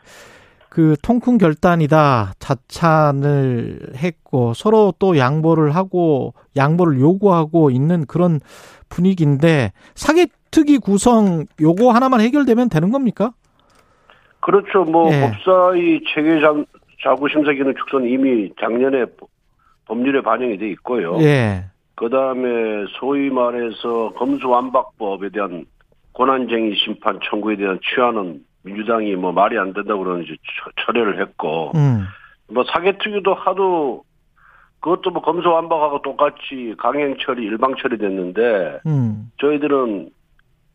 그 0.71 0.95
통큰 1.03 1.37
결단이다 1.37 2.31
자찬을 2.39 3.91
했고 3.97 4.53
서로 4.53 4.93
또 4.99 5.17
양보를 5.17 5.75
하고 5.75 6.33
양보를 6.55 6.97
요구하고 6.97 7.71
있는 7.71 8.05
그런 8.05 8.39
분위기인데 8.87 9.73
사개특위 9.95 10.77
구성 10.77 11.43
요거 11.59 11.91
하나만 11.91 12.21
해결되면 12.21 12.69
되는 12.69 12.89
겁니까? 12.89 13.33
그렇죠. 14.39 14.85
뭐 14.85 15.11
예. 15.11 15.19
법사위 15.19 16.05
체계 16.07 16.39
자구 17.03 17.27
심사 17.27 17.51
기능 17.51 17.75
축소는 17.75 18.07
이미 18.07 18.49
작년에 18.57 19.07
법률에 19.87 20.21
반영이 20.21 20.57
돼 20.57 20.69
있고요. 20.69 21.17
예. 21.19 21.65
그다음에 21.95 22.85
소위 22.97 23.29
말해서 23.29 24.13
검수완박법에 24.15 25.31
대한 25.33 25.65
권한쟁의 26.13 26.77
심판 26.77 27.19
청구에 27.29 27.57
대한 27.57 27.77
취하는 27.83 28.45
민주당이 28.63 29.15
뭐 29.15 29.31
말이 29.31 29.57
안 29.57 29.73
된다고 29.73 30.03
그러는지 30.03 30.37
철회를 30.85 31.21
했고 31.21 31.71
음. 31.75 32.05
뭐 32.47 32.63
사개특위도 32.63 33.33
하도 33.33 34.03
그것도 34.79 35.11
뭐 35.11 35.21
검소완박하고 35.21 36.01
똑같이 36.01 36.75
강행 36.77 37.15
처리 37.19 37.43
일방 37.43 37.75
처리됐는데 37.75 38.81
음. 38.85 39.31
저희들은 39.39 40.09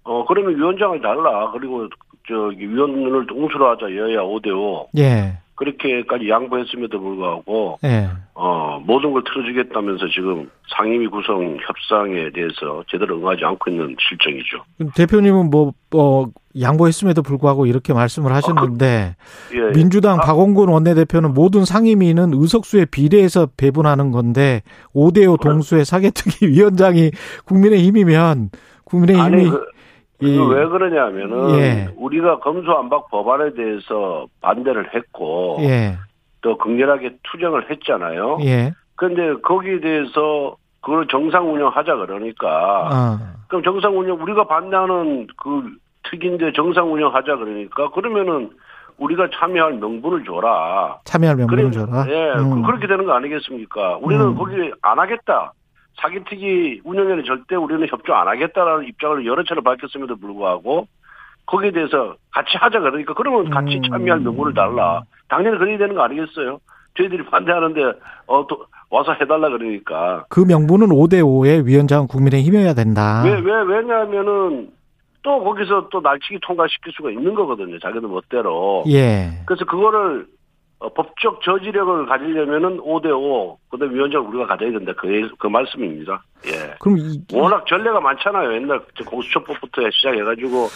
어 0.05 0.25
그러면 0.27 0.57
위원장을 0.57 1.01
달라 1.01 1.51
그리고 1.51 1.89
저기 2.29 2.69
위원을 2.69 3.27
동수로 3.27 3.71
하자 3.71 3.95
여야 3.95 4.21
5대 4.23 4.49
5 4.49 4.89
예. 4.99 5.39
그렇게까지 5.57 6.29
양보했음에도 6.29 7.01
불구하고 7.01 7.79
네. 7.83 8.09
어 8.35 8.79
모든 8.85 9.13
걸 9.13 9.23
틀어주겠다면서 9.25 10.09
지금 10.15 10.51
상임위 10.69 11.09
구성 11.09 11.57
협상에 11.67 12.31
대해서 12.31 12.85
제대로 12.89 13.19
응하지 13.19 13.45
않고 13.45 13.71
있는 13.71 13.97
실정이죠. 13.99 14.93
대표님은 14.95 15.51
뭐 15.51 15.73
어, 15.95 16.27
양보했음에도 16.61 17.23
불구하고 17.23 17.67
이렇게 17.67 17.95
말씀을 17.95 18.35
하셨는데 18.35 19.15
아, 19.19 19.49
그, 19.49 19.59
예, 19.59 19.69
예. 19.69 19.73
민주당 19.73 20.19
아, 20.19 20.23
박원군 20.23 20.69
원내대표는 20.69 21.33
모든 21.33 21.65
상임위는 21.65 22.33
의석수에 22.35 22.87
비례해서 22.87 23.49
배분하는 23.57 24.11
건데 24.11 24.63
5대5 24.95 25.41
동수의 25.41 25.85
사개특위 25.85 26.53
위원장이 26.53 27.13
국민의힘이면 27.47 28.51
국민의힘이 28.85 29.27
아니, 29.27 29.51
그, 29.51 29.65
예. 30.23 30.29
왜 30.29 30.67
그러냐면은 30.67 31.59
예. 31.59 31.89
우리가 31.97 32.39
검수안박 32.39 33.11
법안에 33.11 33.55
대해서 33.55 34.27
반대를 34.41 34.95
했고 34.95 35.59
예. 35.61 35.97
또 36.41 36.57
극렬하게 36.57 37.17
투쟁을 37.25 37.71
했잖아요. 37.71 38.39
예. 38.43 38.73
그런데 38.95 39.41
거기에 39.43 39.81
대해서 39.81 40.57
그걸 40.81 41.07
정상 41.09 41.53
운영하자 41.53 41.97
그러니까 41.97 42.89
어. 42.93 43.19
그럼 43.49 43.63
정상 43.63 43.99
운영 43.99 44.21
우리가 44.23 44.45
반대하는 44.45 45.27
그 45.37 45.71
특인데 46.11 46.53
정상 46.53 46.93
운영하자 46.93 47.37
그러니까 47.37 47.91
그러면은 47.91 48.51
우리가 48.99 49.29
참여할 49.35 49.75
명분을 49.75 50.25
줘라. 50.25 51.01
참여할 51.05 51.37
명분을 51.37 51.71
그래, 51.71 51.73
줘라. 51.73 52.07
예, 52.09 52.33
음. 52.39 52.63
그렇게 52.63 52.87
되는 52.87 53.05
거 53.05 53.13
아니겠습니까? 53.13 53.99
우리는 54.01 54.25
음. 54.25 54.37
거기 54.37 54.73
안 54.81 54.99
하겠다. 54.99 55.53
사기특위 56.01 56.81
운영에는 56.85 57.25
절대 57.25 57.57
우리는 57.57 57.87
협조 57.89 58.15
안 58.15 58.29
하겠다라는 58.29 58.87
입장을 58.89 59.25
여러 59.27 59.43
차례 59.45 59.61
밝혔음에도 59.63 60.17
불구하고 60.17 60.87
거기에 61.47 61.71
대해서 61.71 62.17
같이 62.33 62.57
하자 62.57 62.81
그러니까 62.81 63.15
그러면 63.15 63.51
같이 63.51 63.77
음. 63.77 63.83
참여할 63.83 64.21
명분을 64.21 64.55
달라. 64.55 65.03
당연히 65.29 65.59
그래야 65.59 65.79
되는 65.79 65.95
거 65.95 66.03
아니겠어요? 66.03 66.59
저희들이 66.97 67.25
반대하는데 67.27 67.83
어 68.27 68.47
또 68.49 68.65
와서 68.91 69.13
해달라 69.21 69.49
그러니까 69.49 70.25
그 70.29 70.41
명분은 70.41 70.89
5대 70.89 71.21
5의 71.23 71.65
위원장 71.65 72.07
국민의힘이어야 72.07 72.75
된다. 72.75 73.23
왜 73.25 73.33
왜 73.41 73.63
왜냐하면은 73.63 74.71
또 75.23 75.43
거기서 75.43 75.89
또 75.91 76.01
날치기 76.01 76.39
통과시킬 76.43 76.93
수가 76.97 77.11
있는 77.11 77.35
거거든요. 77.35 77.79
자기들 77.81 78.09
멋대로. 78.09 78.85
예. 78.89 79.43
그래서 79.45 79.65
그거를 79.65 80.27
어, 80.79 80.93
법적 80.93 81.43
저지력을 81.43 82.07
가지려면은 82.07 82.79
5대5, 82.79 83.57
그다음 83.71 83.95
위원장을 83.95 84.29
우리가 84.29 84.47
가져야 84.47 84.71
된다. 84.71 84.93
그, 84.97 85.29
그 85.39 85.47
말씀입니다. 85.47 86.23
예. 86.47 86.75
그럼 86.81 86.99
이, 86.99 87.23
워낙 87.33 87.67
전례가 87.67 87.99
많잖아요. 88.01 88.55
옛날 88.55 88.81
공수처법부터 89.07 89.91
시작해가지고 89.91 90.69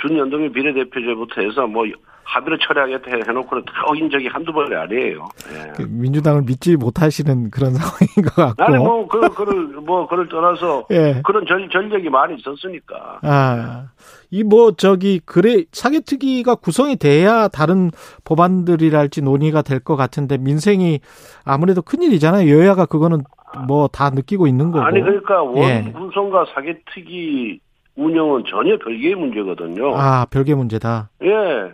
준연동형 0.00 0.52
비례대표제부터 0.52 1.42
해서 1.42 1.66
뭐 1.66 1.84
합의를 2.28 2.58
처리하겠다 2.58 3.10
해놓고는 3.28 3.62
어긴 3.86 4.10
적이 4.10 4.26
한두 4.26 4.52
번이 4.52 4.74
아니에요. 4.74 5.28
예. 5.52 5.72
그 5.76 5.82
민주당을 5.88 6.42
믿지 6.42 6.76
못하시는 6.76 7.50
그런 7.50 7.72
상황인 7.78 8.08
것 8.28 8.34
같고. 8.34 8.62
아니, 8.64 8.76
뭐, 8.78 9.06
그, 9.06 9.20
그를, 9.34 9.54
뭐, 9.80 10.06
그를 10.08 10.28
떠나서 10.28 10.86
예. 10.90 11.22
그런 11.24 11.46
전, 11.46 11.68
전력이 11.72 12.10
많이 12.10 12.34
있었으니까. 12.36 13.20
아. 13.22 13.86
이 14.30 14.42
뭐, 14.42 14.72
저기, 14.72 15.20
그래, 15.24 15.64
사개특위가 15.72 16.56
구성이 16.56 16.96
돼야 16.96 17.46
다른 17.48 17.90
법안들이랄지 18.24 19.22
논의가 19.22 19.62
될 19.62 19.78
것 19.78 19.94
같은데 19.94 20.36
민생이 20.36 20.98
아무래도 21.44 21.80
큰일이잖아요. 21.82 22.50
여야가 22.58 22.86
그거는 22.86 23.22
뭐 23.68 23.86
다 23.88 24.10
느끼고 24.10 24.48
있는 24.48 24.72
거고. 24.72 24.84
아니, 24.84 25.00
그러니까 25.00 25.42
원 25.44 25.92
구성과 25.92 26.44
예. 26.48 26.54
사개특위 26.54 27.60
운영은 27.94 28.42
전혀 28.50 28.76
별개의 28.78 29.14
문제거든요. 29.14 29.96
아, 29.96 30.26
별개 30.28 30.54
문제다. 30.54 31.08
예. 31.22 31.72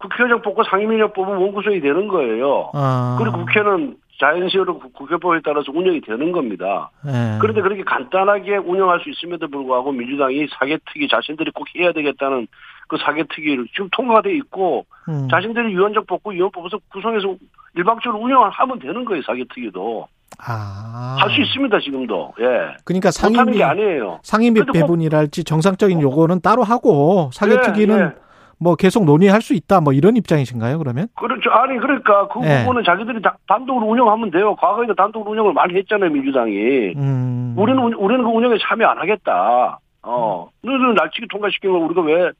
국회의장 0.00 0.40
뽑고 0.42 0.64
상임위원장 0.64 1.12
뽑으면 1.12 1.40
원구성이 1.42 1.80
되는 1.80 2.08
거예요. 2.08 2.70
아. 2.74 3.16
그리고 3.20 3.38
국회는 3.38 3.96
자연시효로 4.18 4.78
국회법에 4.78 5.40
따라서 5.44 5.72
운영이 5.72 6.00
되는 6.02 6.30
겁니다. 6.32 6.90
네. 7.04 7.38
그런데 7.40 7.62
그렇게 7.62 7.82
간단하게 7.84 8.58
운영할 8.58 9.00
수 9.00 9.08
있음에도 9.10 9.48
불구하고 9.48 9.92
민주당이 9.92 10.46
사개특위 10.58 11.08
자신들이 11.08 11.50
꼭 11.52 11.66
해야 11.78 11.92
되겠다는 11.92 12.46
그 12.88 12.96
사개특위를 12.98 13.66
지금 13.72 13.88
통과돼 13.92 14.34
있고 14.36 14.84
음. 15.08 15.28
자신들이 15.30 15.68
위원장 15.68 16.04
뽑고 16.06 16.32
위원 16.32 16.50
뽑아서 16.50 16.78
구성해서 16.92 17.34
일방적으로 17.74 18.22
운영을 18.22 18.50
하면 18.50 18.78
되는 18.78 19.04
거예요 19.04 19.22
사개특위도. 19.22 20.06
아. 20.46 21.16
할 21.18 21.30
수 21.30 21.40
있습니다 21.40 21.78
지금도. 21.80 22.34
예. 22.40 22.76
그러니까 22.84 23.10
상임위 23.10 23.62
아니에요. 23.62 24.20
상임위 24.22 24.62
배분이랄지 24.72 25.44
정상적인 25.44 26.00
요거는 26.00 26.40
따로 26.40 26.62
하고 26.62 27.30
사개특위는 27.32 27.98
예, 27.98 28.04
예. 28.04 28.12
뭐 28.60 28.76
계속 28.76 29.04
논의할 29.04 29.40
수 29.40 29.54
있다 29.54 29.80
뭐 29.80 29.92
이런 29.94 30.16
입장이신가요 30.16 30.78
그러면? 30.78 31.08
그렇죠. 31.16 31.50
아니 31.50 31.78
그러니까 31.78 32.28
그 32.28 32.40
네. 32.40 32.60
부분은 32.60 32.84
자기들이 32.84 33.20
단독으로 33.48 33.86
운영하면 33.86 34.30
돼요. 34.30 34.54
과거에도 34.56 34.94
단독으로 34.94 35.30
운영을 35.32 35.54
많이 35.54 35.74
했잖아요 35.74 36.10
민주당이. 36.10 36.92
음. 36.96 37.54
우리는 37.56 37.82
우리는 37.94 38.22
그 38.22 38.30
운영에 38.30 38.56
참여 38.60 38.86
안 38.86 38.98
하겠다. 38.98 39.78
어, 40.02 40.48
너는 40.62 40.94
날치기 40.94 41.28
통과시킨 41.28 41.72
걸 41.72 41.80
우리가 41.80 42.02
왜 42.02 42.30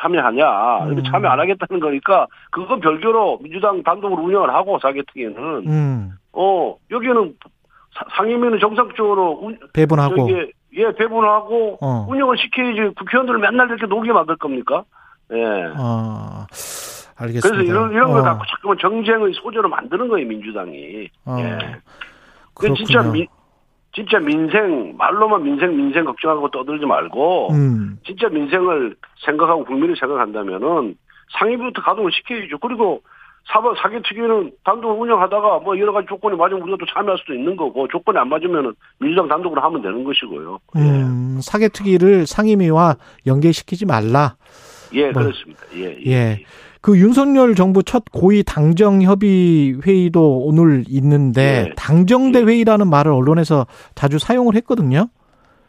참여하냐. 0.00 0.84
음. 0.84 1.02
참여 1.04 1.26
안 1.28 1.40
하겠다는 1.40 1.80
거니까 1.80 2.26
그건 2.50 2.80
별개로 2.80 3.38
민주당 3.42 3.82
단독으로 3.82 4.22
운영을 4.22 4.52
하고 4.52 4.78
사개특위는 4.78 5.36
음. 5.66 6.12
어 6.34 6.76
여기는 6.90 7.34
상임위는 8.16 8.60
정상적으로 8.60 9.40
운, 9.42 9.58
배분하고 9.72 10.28
예 10.74 10.92
배분하고 10.92 11.78
어. 11.80 12.06
운영을 12.08 12.36
시켜야지 12.36 12.94
국회의원들을 12.94 13.40
맨날 13.40 13.68
이렇게 13.68 13.86
녹게 13.86 14.12
만들 14.12 14.36
겁니까? 14.36 14.84
예. 15.32 15.72
어, 15.76 16.46
알겠습니다. 17.16 17.48
그래서 17.48 17.62
이런, 17.62 17.92
이런 17.92 18.10
걸 18.10 18.20
어. 18.20 18.22
갖고 18.24 18.44
자꾸만 18.46 18.78
정쟁의 18.80 19.32
소재로 19.34 19.68
만드는 19.68 20.08
거예요, 20.08 20.26
민주당이. 20.26 21.08
어. 21.26 21.36
예. 21.38 21.58
그 22.54 22.74
진짜 22.74 23.02
민, 23.02 23.26
진짜 23.92 24.18
민생, 24.18 24.94
말로만 24.96 25.42
민생, 25.42 25.76
민생 25.76 26.04
걱정하고 26.04 26.50
떠들지 26.50 26.86
말고, 26.86 27.52
음. 27.52 27.98
진짜 28.04 28.28
민생을 28.28 28.96
생각하고 29.24 29.64
국민을 29.64 29.96
생각한다면은 29.96 30.96
상임부터 31.38 31.82
가동을 31.82 32.10
시켜야죠. 32.12 32.58
그리고 32.58 33.02
사법 33.46 33.76
사기 33.78 34.00
특위는 34.02 34.52
단독으로 34.64 35.00
운영하다가 35.00 35.60
뭐 35.60 35.78
여러 35.78 35.92
가지 35.92 36.06
조건이 36.08 36.36
맞으면 36.36 36.62
우리가 36.62 36.76
또 36.78 36.86
참여할 36.86 37.18
수도 37.18 37.34
있는 37.34 37.56
거고 37.56 37.88
조건이 37.88 38.18
안 38.18 38.28
맞으면은 38.28 38.74
민주당 38.98 39.28
단독으로 39.28 39.60
하면 39.62 39.82
되는 39.82 40.04
것이고요. 40.04 40.58
음, 40.76 41.36
예. 41.36 41.40
사기 41.40 41.68
특위를 41.68 42.26
상임위와 42.26 42.96
연계시키지 43.26 43.86
말라. 43.86 44.36
예, 44.92 45.10
뭐, 45.10 45.22
그렇습니다. 45.22 45.62
예, 45.74 45.96
예. 46.06 46.10
예. 46.10 46.44
그 46.80 46.98
윤석열 46.98 47.54
정부 47.54 47.82
첫 47.82 48.04
고위 48.10 48.42
당정 48.42 49.02
협의 49.02 49.78
회의도 49.86 50.38
오늘 50.38 50.84
있는데 50.88 51.66
예. 51.68 51.74
당정대 51.76 52.40
예. 52.40 52.44
회의라는 52.44 52.88
말을 52.88 53.12
언론에서 53.12 53.66
자주 53.94 54.18
사용을 54.18 54.54
했거든요. 54.56 55.08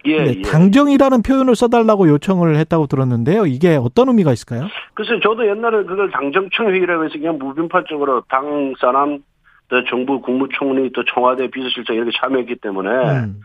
예, 0.08 0.14
예. 0.14 0.42
당정이라는 0.42 1.22
표현을 1.22 1.56
써달라고 1.56 2.08
요청을 2.10 2.56
했다고 2.56 2.88
들었는데요. 2.88 3.46
이게 3.46 3.76
어떤 3.76 4.08
의미가 4.08 4.34
있을까요? 4.34 4.68
글쎄, 4.94 5.20
저도 5.22 5.48
옛날에 5.48 5.84
그걸 5.84 6.10
당정청 6.10 6.70
회의라고 6.70 7.06
해서 7.06 7.14
그냥 7.14 7.38
무분파적으로 7.38 8.24
당 8.28 8.74
사람, 8.80 9.20
또 9.68 9.84
정부 9.86 10.20
국무총리, 10.22 10.92
또 10.94 11.04
청와대 11.06 11.50
비서실장 11.50 11.96
이렇게 11.96 12.12
참여했기 12.20 12.56
때문에 12.56 12.90
음. 12.90 13.42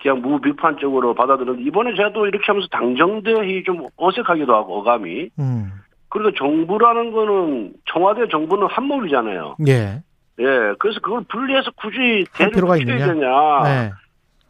그냥 0.00 0.22
무비판적으로 0.22 1.14
받아들였는데 1.14 1.68
이번에 1.68 1.94
제가 1.94 2.12
또 2.12 2.26
이렇게 2.26 2.44
하면서 2.46 2.66
당정대회의 2.68 3.64
좀 3.64 3.86
어색하기도 3.96 4.54
하고 4.54 4.78
어감이 4.78 5.30
음. 5.38 5.72
그리고 6.08 6.32
정부라는 6.32 7.12
거는 7.12 7.74
청와대 7.86 8.26
정부는 8.28 8.66
한 8.68 8.84
몸이잖아요. 8.84 9.56
예. 9.68 10.02
예. 10.40 10.74
그래서 10.78 11.00
그걸 11.00 11.22
분리해서 11.28 11.70
굳이 11.76 12.24
대를 12.34 12.80
있느냐? 12.80 13.06
되냐. 13.06 13.62
네. 13.64 13.90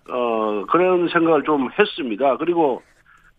어 0.08 0.64
그런 0.68 1.08
생각을 1.08 1.42
좀 1.44 1.68
했습니다. 1.78 2.36
그리고 2.38 2.82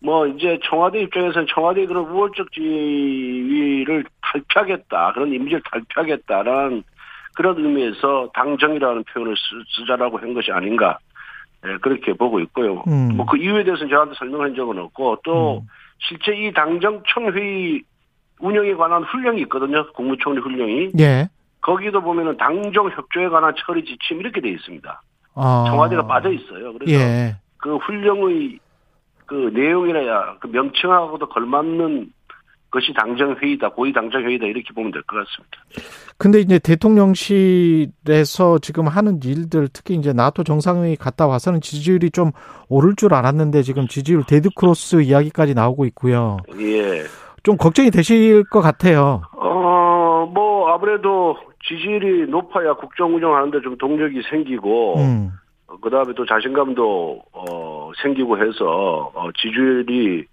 뭐 0.00 0.26
이제 0.26 0.58
청와대 0.64 1.00
입장에서는 1.00 1.46
청와대 1.52 1.86
그런 1.86 2.04
우월적 2.04 2.52
지위를 2.52 4.04
탈피하겠다 4.20 5.12
그런 5.12 5.32
이미지를 5.32 5.62
탈피하겠다라는 5.70 6.82
그런 7.34 7.56
의미에서 7.56 8.30
당정이라는 8.34 9.04
표현을 9.04 9.34
쓰, 9.36 9.86
자라고 9.86 10.18
한 10.18 10.34
것이 10.34 10.50
아닌가 10.52 10.98
예, 11.66 11.76
그렇게 11.78 12.12
보고 12.12 12.40
있고요. 12.40 12.82
음. 12.88 13.16
뭐그 13.16 13.36
이유에 13.36 13.64
대해서는 13.64 13.90
저한테 13.90 14.14
설명한 14.18 14.54
적은 14.54 14.78
없고 14.78 15.18
또 15.24 15.58
음. 15.58 15.68
실제 15.98 16.34
이 16.34 16.52
당정청 16.52 17.32
회의 17.32 17.82
운영에 18.40 18.74
관한 18.74 19.04
훈령이 19.04 19.40
있거든요. 19.42 19.90
국무총리 19.92 20.40
훈령이. 20.40 20.90
예. 20.98 21.28
거기도 21.60 22.00
보면은 22.00 22.36
당정 22.36 22.90
협조에 22.90 23.28
관한 23.28 23.54
처리 23.56 23.84
지침 23.84 24.20
이렇게 24.20 24.40
돼 24.40 24.50
있습니다. 24.50 25.02
아. 25.34 25.64
청와대가 25.68 26.06
빠져 26.06 26.32
있어요. 26.32 26.72
그래서 26.72 26.92
예. 26.92 27.36
그 27.56 27.76
훈령의 27.76 28.58
그 29.26 29.50
내용이나 29.54 30.36
그 30.40 30.48
명칭하고도 30.48 31.28
걸맞는 31.28 32.12
그것이 32.72 32.94
당정 32.94 33.34
회의다, 33.36 33.68
고위 33.68 33.92
당정 33.92 34.22
회의다 34.24 34.46
이렇게 34.46 34.72
보면 34.74 34.90
될 34.92 35.02
것 35.02 35.16
같습니다. 35.18 35.58
근데 36.16 36.40
이제 36.40 36.58
대통령실에서 36.58 38.58
지금 38.60 38.88
하는 38.88 39.20
일들 39.22 39.68
특히 39.72 39.94
이제 39.94 40.12
나토 40.14 40.42
정상회의 40.44 40.96
갔다 40.96 41.26
와서는 41.26 41.60
지지율이 41.60 42.10
좀 42.12 42.30
오를 42.70 42.96
줄 42.96 43.12
알았는데 43.12 43.60
지금 43.62 43.86
지지율 43.88 44.22
dead 44.26 44.48
cross 44.56 45.02
이야기까지 45.02 45.52
나오고 45.54 45.84
있고요. 45.86 46.38
예. 46.58 47.02
좀 47.42 47.58
걱정이 47.58 47.90
되실 47.90 48.44
것 48.44 48.62
같아요. 48.62 49.20
어, 49.32 50.26
뭐뭐 50.32 50.72
아무래도 50.72 51.36
지지율이 51.68 52.30
높아야 52.30 52.72
국정 52.74 53.14
운영하는데 53.14 53.60
좀 53.60 53.76
동력이 53.76 54.22
생기고 54.30 54.96
음. 54.98 55.30
그 55.82 55.90
다음에 55.90 56.14
또 56.16 56.24
자신감도 56.24 57.22
어 57.32 57.90
생기고 58.02 58.38
해서 58.38 59.10
어 59.14 59.28
지지율이 59.36 60.24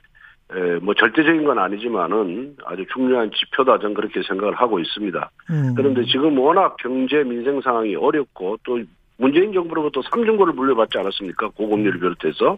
에, 0.52 0.80
뭐 0.82 0.94
절대적인 0.96 1.44
건 1.44 1.60
아니지만은 1.60 2.56
아주 2.66 2.86
중요한 2.94 3.30
지표다 3.32 3.80
저는 3.80 3.94
그렇게 3.94 4.22
생각을 4.24 4.56
하고 4.56 4.80
있습니다. 4.80 5.32
음. 5.52 5.74
그런데 5.76 6.04
지금 6.06 6.38
워낙 6.40 6.76
경제 6.78 7.24
민생 7.24 7.62
상황이 7.62 7.96
어렵고 7.96 8.58
또 8.64 8.80
문재인 9.18 9.54
정부로부터 9.54 10.02
삼중고를 10.02 10.54
물려받지 10.54 10.98
않았습니까? 10.98 11.50
고금리를 11.50 12.00
비롯해서. 12.00 12.58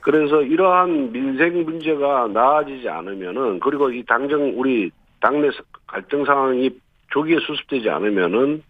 그래서 0.00 0.42
이러한 0.42 1.12
민생 1.12 1.64
문제가 1.64 2.28
나아지지 2.28 2.88
않으면은 2.88 3.60
그리고 3.60 3.90
이 3.90 4.02
당정 4.04 4.52
우리 4.56 4.90
당내 5.20 5.50
갈등 5.86 6.24
상황이 6.24 6.70
조기에 7.10 7.38
수습되지 7.40 7.90
않으면은 7.90 8.62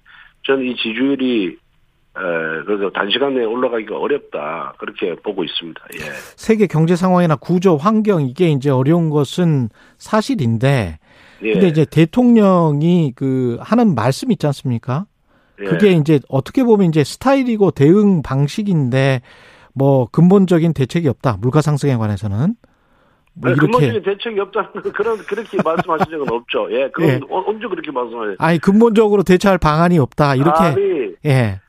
저는 0.44 0.64
이 0.64 0.76
지지율이 0.76 1.46
에, 1.48 1.65
그래서 2.64 2.90
단시간 2.90 3.34
내에 3.34 3.44
올라가기가 3.44 3.96
어렵다 3.98 4.74
그렇게 4.78 5.14
보고 5.16 5.44
있습니다. 5.44 5.80
예. 5.94 5.98
세계 6.36 6.66
경제 6.66 6.96
상황이나 6.96 7.36
구조 7.36 7.76
환경 7.76 8.22
이게 8.22 8.48
이제 8.48 8.70
어려운 8.70 9.10
것은 9.10 9.68
사실인데, 9.98 10.98
예. 11.42 11.52
근데 11.52 11.68
이제 11.68 11.84
대통령이 11.84 13.12
그 13.14 13.58
하는 13.60 13.94
말씀 13.94 14.32
있지 14.32 14.46
않습니까? 14.46 15.04
예. 15.60 15.64
그게 15.64 15.92
이제 15.92 16.20
어떻게 16.28 16.64
보면 16.64 16.88
이제 16.88 17.04
스타일이고 17.04 17.70
대응 17.72 18.22
방식인데 18.22 19.20
뭐 19.74 20.06
근본적인 20.10 20.72
대책이 20.72 21.08
없다 21.08 21.36
물가 21.40 21.60
상승에 21.60 21.96
관해서는 21.96 22.54
뭐 23.34 23.50
이렇게 23.50 23.60
근본적인 23.60 24.02
대책이 24.02 24.40
없다는 24.40 24.70
그런 24.94 25.18
그렇게 25.18 25.58
말씀하신 25.62 26.06
적은 26.10 26.32
없죠. 26.32 26.68
예, 26.70 26.88
그건 26.90 27.08
예. 27.08 27.20
언제 27.28 27.66
그렇게 27.68 27.90
말씀하세요? 27.90 28.36
아니 28.38 28.58
근본적으로 28.58 29.22
대처할 29.22 29.58
방안이 29.58 29.98
없다 29.98 30.36
이렇게 30.36 30.62
아니, 30.62 30.80
예. 31.26 31.60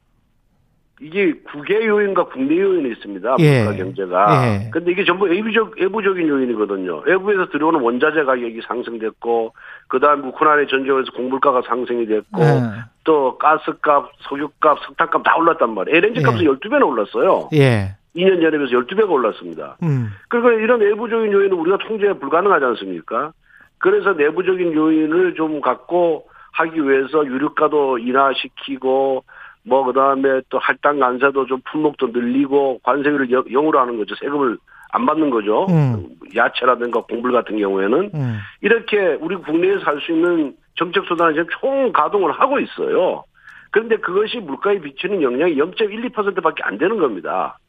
이게 0.99 1.33
국외 1.51 1.85
요인과 1.85 2.25
국내 2.25 2.59
요인이 2.59 2.89
있습니다. 2.91 3.35
예. 3.39 3.63
물가 3.63 3.77
경제가. 3.77 4.47
예. 4.47 4.69
근데 4.71 4.91
이게 4.91 5.05
전부 5.05 5.25
외부적, 5.25 5.79
외부적인 5.79 6.27
요인이거든요. 6.27 7.03
외부에서 7.05 7.49
들어오는 7.49 7.79
원자재 7.79 8.23
가격이 8.23 8.61
상승됐고, 8.67 9.53
그 9.87 9.99
다음 9.99 10.27
우크라이나 10.27 10.67
전쟁에서 10.67 11.11
공물가가 11.11 11.61
상승이 11.67 12.07
됐고, 12.07 12.41
예. 12.41 12.61
또 13.03 13.37
가스값, 13.37 14.11
석유값, 14.29 14.79
석탄값 14.85 15.23
다 15.23 15.35
올랐단 15.37 15.73
말이에요. 15.73 15.97
LNG 15.97 16.21
값은 16.23 16.41
예. 16.41 16.45
12배나 16.45 16.87
올랐어요. 16.87 17.49
예. 17.53 17.95
2년 18.15 18.41
전에 18.41 18.57
비해서 18.57 18.73
12배가 18.79 19.11
올랐습니다. 19.11 19.77
음. 19.83 20.09
그러니까 20.27 20.63
이런 20.63 20.81
외부적인 20.81 21.31
요인은 21.31 21.53
우리가 21.53 21.77
통제 21.87 22.11
불가능하지 22.13 22.65
않습니까? 22.65 23.31
그래서 23.77 24.13
내부적인 24.13 24.73
요인을 24.73 25.35
좀 25.35 25.61
갖고 25.61 26.27
하기 26.53 26.81
위해서 26.81 27.23
유류가도 27.23 27.99
인하시키고 27.99 29.23
뭐 29.67 29.83
그다음에 29.83 30.41
또 30.49 30.57
할당 30.59 30.99
관세도 30.99 31.45
좀 31.47 31.59
품목도 31.69 32.07
늘리고 32.07 32.79
관세율을 32.83 33.29
영으로 33.51 33.79
하는 33.79 33.97
거죠. 33.97 34.15
세금을 34.15 34.57
안 34.91 35.05
받는 35.05 35.29
거죠. 35.29 35.65
음. 35.69 36.07
야채라든가 36.35 37.01
공불 37.01 37.33
같은 37.33 37.57
경우에는 37.59 38.11
음. 38.13 38.39
이렇게 38.61 39.17
우리 39.19 39.35
국내에서 39.35 39.81
할 39.83 39.99
수 39.99 40.13
있는 40.13 40.55
정책 40.75 41.03
수단을 41.05 41.33
지금 41.33 41.47
총 41.59 41.91
가동을 41.91 42.31
하고 42.31 42.59
있어요. 42.59 43.23
그런데 43.71 43.97
그것이 43.97 44.37
물가에 44.37 44.79
비치는 44.79 45.21
영향이 45.21 45.55
0.12%밖에 45.55 46.63
안 46.63 46.77
되는 46.77 46.97
겁니다. 46.97 47.59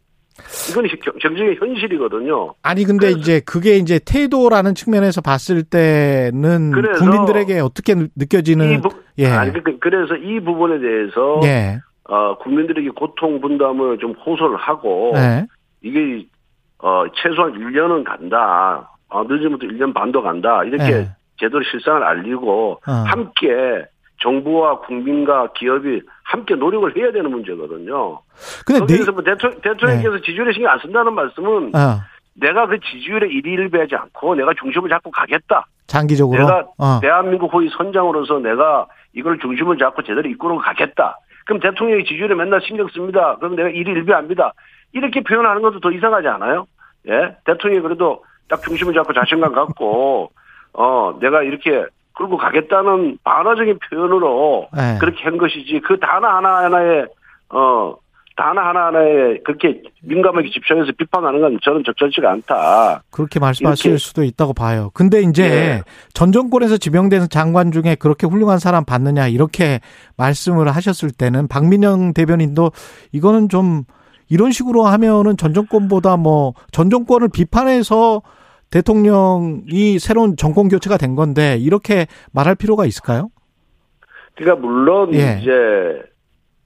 이건 0.70 0.86
경쟁의 1.20 1.56
현실이거든요. 1.56 2.54
아니 2.62 2.84
근데 2.84 3.10
이제 3.10 3.40
그게 3.44 3.76
이제 3.76 3.98
태도라는 3.98 4.76
측면에서 4.76 5.20
봤을 5.20 5.64
때는 5.64 6.70
국민들에게 6.96 7.58
어떻게 7.58 7.96
느껴지는 8.14 8.80
부, 8.82 8.90
예. 9.18 9.26
아니 9.26 9.52
그, 9.52 9.78
그래서 9.80 10.14
이 10.14 10.38
부분에 10.38 10.78
대해서 10.78 11.40
예. 11.42 11.80
어, 12.08 12.38
국민들에게 12.38 12.90
고통 12.90 13.40
분담을 13.40 13.98
좀 13.98 14.12
호소를 14.12 14.56
하고 14.56 15.12
네. 15.14 15.46
이게 15.82 16.26
어, 16.78 17.04
최소한 17.14 17.52
1년은 17.52 18.04
간다. 18.04 18.90
어, 19.08 19.22
늦으면 19.24 19.58
또 19.58 19.66
1년 19.66 19.94
반도 19.94 20.22
간다. 20.22 20.64
이렇게 20.64 20.84
네. 20.84 21.08
제대로 21.38 21.62
실상을 21.62 22.02
알리고 22.02 22.80
어. 22.86 22.92
함께 23.06 23.84
정부와 24.22 24.80
국민과 24.80 25.52
기업이 25.54 26.00
함께 26.24 26.54
노력을 26.54 26.96
해야 26.96 27.12
되는 27.12 27.30
문제거든요. 27.30 28.20
근데 28.66 28.84
그래서 28.86 29.12
뭐 29.12 29.22
대통령, 29.22 29.60
대통령께서 29.60 30.16
네. 30.16 30.20
지지율에 30.22 30.52
신경 30.52 30.72
안 30.72 30.78
쓴다는 30.80 31.14
말씀은 31.14 31.74
어. 31.74 32.00
내가 32.34 32.66
그 32.66 32.78
지지율에 32.80 33.28
일희일비하지 33.28 33.94
않고 33.94 34.34
내가 34.34 34.52
중심을 34.58 34.88
잡고 34.88 35.10
가겠다. 35.10 35.66
장기적으로 35.86 36.38
내가 36.38 36.66
어. 36.78 37.00
대한민국 37.00 37.52
호위 37.52 37.68
선장으로서 37.76 38.38
내가 38.40 38.86
이걸 39.12 39.38
중심을 39.38 39.78
잡고 39.78 40.02
제대로 40.02 40.28
이끌어 40.28 40.58
가겠다. 40.58 41.18
그럼 41.48 41.60
대통령이 41.60 42.04
지지율에 42.04 42.34
맨날 42.34 42.60
신경 42.60 42.86
씁니다. 42.88 43.36
그럼 43.36 43.56
내가 43.56 43.70
일이 43.70 43.90
일비합니다. 43.90 44.52
이렇게 44.92 45.22
표현하는 45.22 45.62
것도 45.62 45.80
더 45.80 45.90
이상하지 45.90 46.28
않아요? 46.28 46.66
예? 47.08 47.36
대통령이 47.46 47.80
그래도 47.82 48.22
딱 48.50 48.60
중심을 48.60 48.92
잡고 48.92 49.14
자신감 49.14 49.54
갖고, 49.54 50.30
어, 50.74 51.18
내가 51.22 51.42
이렇게 51.42 51.86
끌고 52.12 52.36
가겠다는 52.36 53.16
반화적인 53.24 53.78
표현으로 53.78 54.68
네. 54.76 54.98
그렇게 55.00 55.24
한 55.24 55.38
것이지 55.38 55.80
그 55.80 55.98
단어 55.98 56.28
하나하나에, 56.28 57.06
어, 57.48 57.94
단어 58.38 58.60
하나하나에 58.60 59.38
그렇게 59.44 59.82
민감하게 60.04 60.50
집중해서 60.50 60.92
비판하는 60.96 61.40
건 61.40 61.58
저는 61.60 61.82
적절치가 61.84 62.30
않다. 62.30 63.02
그렇게 63.10 63.40
말씀하실 63.40 63.86
이렇게. 63.90 63.98
수도 63.98 64.22
있다고 64.22 64.54
봐요. 64.54 64.92
근데 64.94 65.22
이제 65.22 65.48
네. 65.48 65.82
전 66.14 66.30
정권에서 66.30 66.76
지명된 66.76 67.30
장관 67.30 67.72
중에 67.72 67.96
그렇게 67.98 68.28
훌륭한 68.28 68.60
사람 68.60 68.84
봤느냐 68.84 69.26
이렇게 69.26 69.80
말씀을 70.16 70.68
하셨을 70.68 71.10
때는 71.10 71.48
박민영 71.48 72.14
대변인도 72.14 72.70
이거는 73.10 73.48
좀 73.48 73.82
이런 74.30 74.52
식으로 74.52 74.84
하면은 74.84 75.36
전 75.36 75.52
정권보다 75.52 76.16
뭐 76.16 76.52
전 76.70 76.90
정권을 76.90 77.30
비판해서 77.32 78.22
대통령이 78.70 79.98
새로운 79.98 80.36
정권 80.36 80.68
교체가 80.68 80.96
된 80.96 81.16
건데 81.16 81.56
이렇게 81.58 82.06
말할 82.32 82.54
필요가 82.54 82.86
있을까요? 82.86 83.30
그러니까 84.36 84.64
물론 84.64 85.12
예. 85.14 85.38
이제 85.40 85.50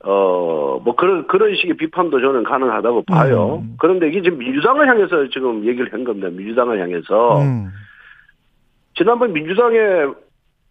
어, 0.05 0.81
뭐 0.83 0.95
그런, 0.97 1.27
그런 1.29 1.55
식의 1.55 1.77
비판도 1.77 2.21
저는 2.21 2.43
가능하다고 2.43 3.03
봐요. 3.03 3.63
음. 3.63 3.77
그런데 3.79 4.09
이게 4.09 4.21
지금 4.21 4.39
민주당을 4.39 4.89
향해서 4.89 5.29
지금 5.29 5.65
얘기를 5.65 5.93
한 5.93 6.03
겁니다. 6.05 6.29
민주당을 6.29 6.81
향해서. 6.81 7.41
음. 7.41 7.71
지난번 8.95 9.33
민주당의 9.33 10.13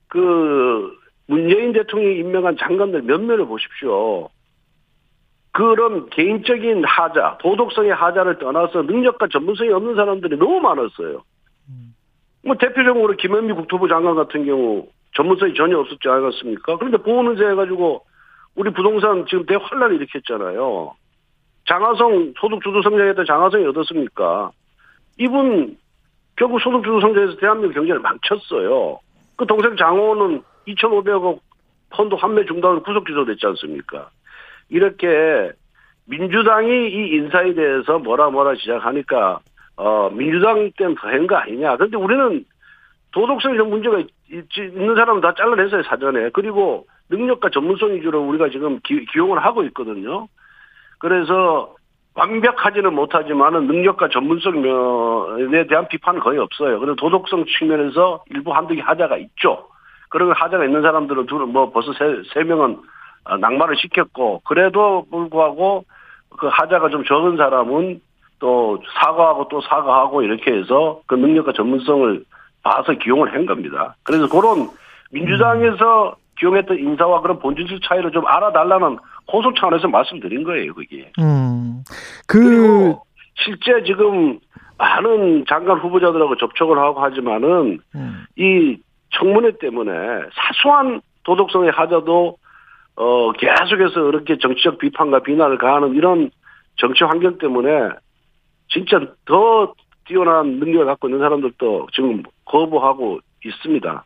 그 0.09 0.91
문재인 1.27 1.71
대통령이 1.71 2.17
임명한 2.19 2.57
장관들 2.57 3.03
몇몇을 3.03 3.45
보십시오. 3.45 4.29
그런 5.53 6.09
개인적인 6.09 6.83
하자, 6.85 7.37
도덕성의 7.41 7.93
하자를 7.93 8.37
떠나서 8.37 8.83
능력과 8.83 9.27
전문성이 9.27 9.71
없는 9.71 9.95
사람들이 9.95 10.37
너무 10.37 10.59
많았어요. 10.59 11.23
음. 11.69 11.93
뭐 12.45 12.55
대표적으로 12.55 13.15
김현미 13.15 13.53
국토부 13.53 13.87
장관 13.87 14.15
같은 14.15 14.45
경우 14.45 14.87
전문성이 15.15 15.53
전혀 15.53 15.77
없었지 15.77 16.07
않았습니까? 16.07 16.77
그런데 16.77 16.97
보호는제 16.97 17.45
해가지고 17.45 18.03
우리 18.55 18.71
부동산 18.71 19.25
지금 19.27 19.45
대환란을 19.45 19.95
일으켰잖아요. 19.95 20.93
장하성 21.67 22.33
소득주도 22.39 22.81
성장했던 22.81 23.25
장하성이 23.25 23.65
어떻습니까? 23.67 24.51
이분 25.17 25.77
결국 26.35 26.59
소득주도 26.59 26.99
성장에서 27.01 27.37
대한민국 27.37 27.75
경제를 27.75 28.01
망쳤어요. 28.01 28.99
그 29.37 29.45
동생 29.45 29.75
장호는 29.75 30.43
2,500억 30.67 31.39
펀드 31.91 32.15
환매 32.15 32.45
중단으로 32.45 32.83
구속 32.83 33.05
기소됐지 33.05 33.45
않습니까? 33.47 34.09
이렇게 34.69 35.51
민주당이 36.05 36.89
이 36.89 37.15
인사에 37.15 37.53
대해서 37.53 37.99
뭐라 37.99 38.29
뭐라 38.29 38.55
시작하니까 38.55 39.39
어 39.77 40.09
민주당 40.09 40.71
때문에 40.77 40.95
더한 40.99 41.27
거 41.27 41.35
아니냐. 41.35 41.77
그런데 41.77 41.97
우리는 41.97 42.45
도덕성이 43.11 43.57
좀 43.57 43.69
문제가 43.69 43.99
있, 43.99 44.09
있는 44.57 44.95
사람은 44.95 45.21
다 45.21 45.33
잘라냈어요 45.35 45.83
사전에. 45.83 46.29
그리고 46.33 46.87
능력과 47.11 47.49
전문성 47.49 47.93
위주로 47.93 48.21
우리가 48.21 48.49
지금 48.49 48.79
기, 48.83 49.05
용을 49.15 49.43
하고 49.43 49.63
있거든요. 49.65 50.27
그래서 50.97 51.75
완벽하지는 52.13 52.93
못하지만은 52.93 53.67
능력과 53.67 54.09
전문성에 54.09 55.67
대한 55.67 55.87
비판은 55.89 56.19
거의 56.21 56.39
없어요. 56.39 56.79
그리고 56.79 56.95
도덕성 56.95 57.45
측면에서 57.45 58.23
일부 58.29 58.53
한두 58.53 58.75
개 58.75 58.81
하자가 58.81 59.17
있죠. 59.17 59.67
그런 60.09 60.31
하자가 60.33 60.65
있는 60.65 60.81
사람들은 60.81 61.25
둘은 61.27 61.49
뭐 61.49 61.71
벌써 61.71 61.93
세, 61.93 62.21
세 62.33 62.43
명은 62.43 62.79
어, 63.23 63.37
낙마를 63.37 63.77
시켰고 63.77 64.41
그래도 64.45 65.05
불구하고 65.09 65.85
그 66.37 66.47
하자가 66.47 66.89
좀 66.89 67.03
적은 67.05 67.37
사람은 67.37 68.01
또 68.39 68.81
사과하고 68.99 69.47
또 69.49 69.61
사과하고 69.61 70.23
이렇게 70.23 70.51
해서 70.51 71.01
그 71.05 71.15
능력과 71.15 71.53
전문성을 71.53 72.23
봐서 72.63 72.93
기용을 72.93 73.33
한 73.33 73.45
겁니다. 73.45 73.95
그래서 74.03 74.27
그런 74.27 74.69
민주당에서 75.11 76.15
기용했던 76.39 76.77
인사와 76.77 77.21
그런 77.21 77.39
본질적 77.39 77.79
차이를 77.87 78.11
좀 78.11 78.25
알아달라는 78.25 78.97
호소 79.31 79.53
차원에서 79.53 79.87
말씀드린 79.87 80.43
거예요, 80.43 80.73
그게. 80.73 81.11
음. 81.19 81.83
그. 82.27 82.95
실제 83.35 83.83
지금 83.85 84.39
많은 84.77 85.45
장관 85.47 85.79
후보자들하고 85.79 86.37
접촉을 86.37 86.77
하고 86.77 87.01
하지만은 87.01 87.79
음. 87.95 88.25
이 88.35 88.77
청문회 89.11 89.57
때문에 89.59 89.91
사소한 90.33 91.01
도덕성의 91.23 91.71
하자도 91.71 92.37
어 92.95 93.31
계속해서 93.33 94.03
그렇게 94.03 94.37
정치적 94.37 94.79
비판과 94.79 95.21
비난을 95.21 95.57
가하는 95.57 95.93
이런 95.95 96.29
정치 96.77 97.03
환경 97.03 97.37
때문에 97.37 97.69
진짜 98.69 98.99
더 99.25 99.73
뛰어난 100.05 100.59
능력을 100.59 100.85
갖고 100.85 101.07
있는 101.07 101.19
사람들도 101.19 101.87
지금 101.93 102.23
거부하고 102.45 103.19
있습니다. 103.45 104.05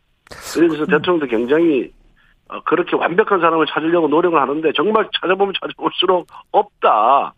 그래서 0.53 0.83
음. 0.83 0.87
대통령도 0.87 1.27
굉장히 1.27 1.85
어, 1.85 2.04
그렇게 2.65 2.95
완벽한 2.95 3.39
사람을 3.39 3.65
찾으려고 3.67 4.07
노력을 4.07 4.39
하는데 4.39 4.71
정말 4.73 5.09
찾아보면 5.19 5.53
찾아볼수록 5.59 6.27
없다. 6.51 7.33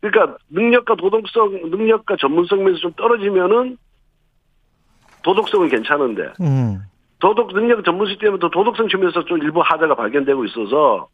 그러니까 0.00 0.38
능력과 0.50 0.94
도덕성, 0.94 1.70
능력과 1.70 2.16
전문성 2.20 2.60
면에서 2.64 2.80
좀 2.80 2.92
떨어지면은 2.92 3.76
도덕성은 5.22 5.68
괜찮은데 5.68 6.32
음. 6.40 6.80
도덕 7.18 7.52
능력 7.52 7.84
전문성 7.84 8.16
때문에 8.18 8.40
도덕성 8.40 8.88
측면에서 8.88 9.24
좀 9.24 9.38
일부 9.42 9.60
하자가 9.60 9.94
발견되고 9.94 10.44
있어서 10.46 11.08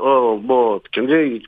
어 0.00 0.36
뭐 0.36 0.80
굉장히 0.92 1.42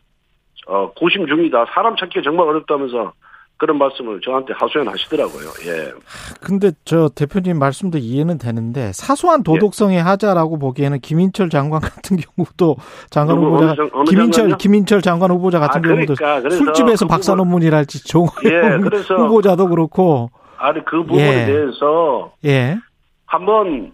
어 0.66 0.90
고심 0.92 1.26
중이다. 1.26 1.66
사람 1.74 1.96
찾기 1.96 2.22
정말 2.22 2.46
어렵다면서 2.48 3.12
그런 3.58 3.78
말씀을 3.78 4.20
저한테 4.20 4.52
하소연 4.54 4.88
하시더라고요. 4.88 5.48
예. 5.66 5.92
근데 6.40 6.72
저 6.84 7.08
대표님 7.08 7.58
말씀도 7.58 7.96
이해는 7.98 8.36
되는데 8.36 8.92
사소한 8.92 9.42
도덕성의 9.42 9.96
예. 9.96 10.00
하자라고 10.00 10.58
보기에는 10.58 11.00
김인철 11.00 11.48
장관 11.48 11.80
같은 11.80 12.18
경우도 12.18 12.76
장관 13.08 13.38
후보자 13.38 13.74
김인철 14.06 14.58
김인철 14.58 15.00
장관 15.00 15.30
후보자 15.30 15.58
같은 15.58 15.80
아, 15.84 15.88
경우도 15.88 16.14
그러니까, 16.16 16.50
술집에서 16.50 17.06
그 17.06 17.08
박사 17.08 17.34
논문이랄지 17.34 18.04
종 18.04 18.26
예, 18.44 18.76
후보자도 19.16 19.68
그렇고 19.68 20.30
아니 20.58 20.84
그 20.84 20.98
부분에 20.98 21.42
예. 21.42 21.46
대해서 21.46 22.32
예. 22.44 22.76
한번 23.24 23.92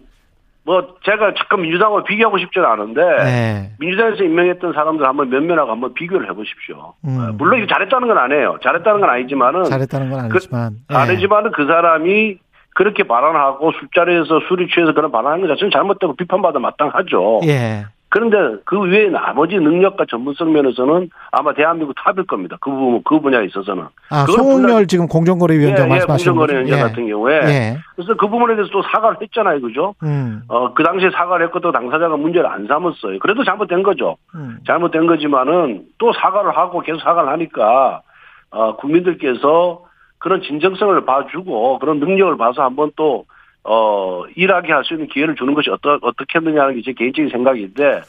뭐 0.65 0.95
제가 1.03 1.33
잠깐 1.37 1.61
민주당과 1.61 2.03
비교하고 2.03 2.37
싶지는 2.37 2.67
않은데 2.67 3.01
네. 3.01 3.71
민주당에서 3.79 4.23
임명했던 4.23 4.73
사람들 4.73 5.05
한번 5.05 5.29
몇몇하고 5.29 5.71
한번 5.71 5.93
비교를 5.93 6.29
해보십시오. 6.29 6.93
음. 7.05 7.19
어, 7.19 7.33
물론 7.37 7.59
이거 7.59 7.67
잘했다는 7.67 8.07
건 8.07 8.17
아니에요. 8.17 8.57
잘했다는 8.63 9.01
건 9.01 9.09
아니지만은 9.09 9.65
잘했다는 9.65 10.09
건 10.09 10.19
아니지만 10.21 10.77
그, 10.87 10.93
네. 10.93 10.97
아니지만은 10.97 11.51
그 11.51 11.65
사람이 11.65 12.37
그렇게 12.75 13.03
발언하고 13.03 13.71
술자리에서 13.73 14.39
술이 14.47 14.67
취해서 14.73 14.93
그런 14.93 15.11
발언하는 15.11 15.41
것 15.41 15.53
자체는 15.53 15.71
잘못되고 15.71 16.15
비판받아 16.15 16.59
마땅하죠. 16.59 17.41
예. 17.43 17.85
그런데 18.13 18.61
그 18.63 18.79
외에 18.79 19.09
나머지 19.09 19.55
능력과 19.55 20.05
전문성 20.07 20.53
면에서는 20.53 21.09
아마 21.31 21.51
대한민국 21.55 21.95
탑일 21.95 22.27
겁니다. 22.27 22.57
그 22.61 22.69
부분, 22.69 23.01
그 23.03 23.19
분야에 23.19 23.45
있어서는. 23.45 23.85
아, 24.11 24.25
송영열 24.27 24.85
지금 24.85 25.07
공정거래위원장 25.07 25.85
예, 25.85 25.89
말씀하시는 25.89 26.31
예, 26.31 26.37
공정거래위원장 26.37 26.77
예. 26.77 26.83
같은 26.83 27.07
경우에. 27.07 27.35
예. 27.47 27.77
그래서 27.95 28.13
그 28.13 28.27
부분에 28.27 28.53
대해서 28.53 28.69
또 28.71 28.83
사과를 28.83 29.17
했잖아요. 29.19 29.61
그죠? 29.61 29.95
음. 30.03 30.43
어, 30.47 30.75
그 30.75 30.83
당시에 30.83 31.09
사과를 31.09 31.47
했고 31.47 31.59
또 31.59 31.71
당사자가 31.71 32.15
문제를 32.15 32.45
안 32.45 32.67
삼았어요. 32.67 33.17
그래도 33.17 33.43
잘못된 33.43 33.81
거죠. 33.81 34.17
음. 34.35 34.59
잘못된 34.67 35.07
거지만은 35.07 35.85
또 35.97 36.13
사과를 36.13 36.55
하고 36.55 36.81
계속 36.81 37.01
사과를 37.01 37.31
하니까, 37.31 38.03
어, 38.51 38.75
국민들께서 38.75 39.85
그런 40.19 40.43
진정성을 40.43 41.03
봐주고 41.03 41.79
그런 41.79 41.99
능력을 41.99 42.37
봐서 42.37 42.61
한번 42.61 42.91
또 42.95 43.25
어, 43.63 44.23
일하게 44.35 44.73
할 44.73 44.83
수 44.83 44.93
있는 44.93 45.07
기회를 45.07 45.35
주는 45.35 45.53
것이 45.53 45.69
어떠, 45.69 45.97
어떻게 46.01 46.37
했느냐는 46.39 46.75
게 46.75 46.81
제 46.83 46.93
개인적인 46.93 47.29
생각인데, 47.31 48.01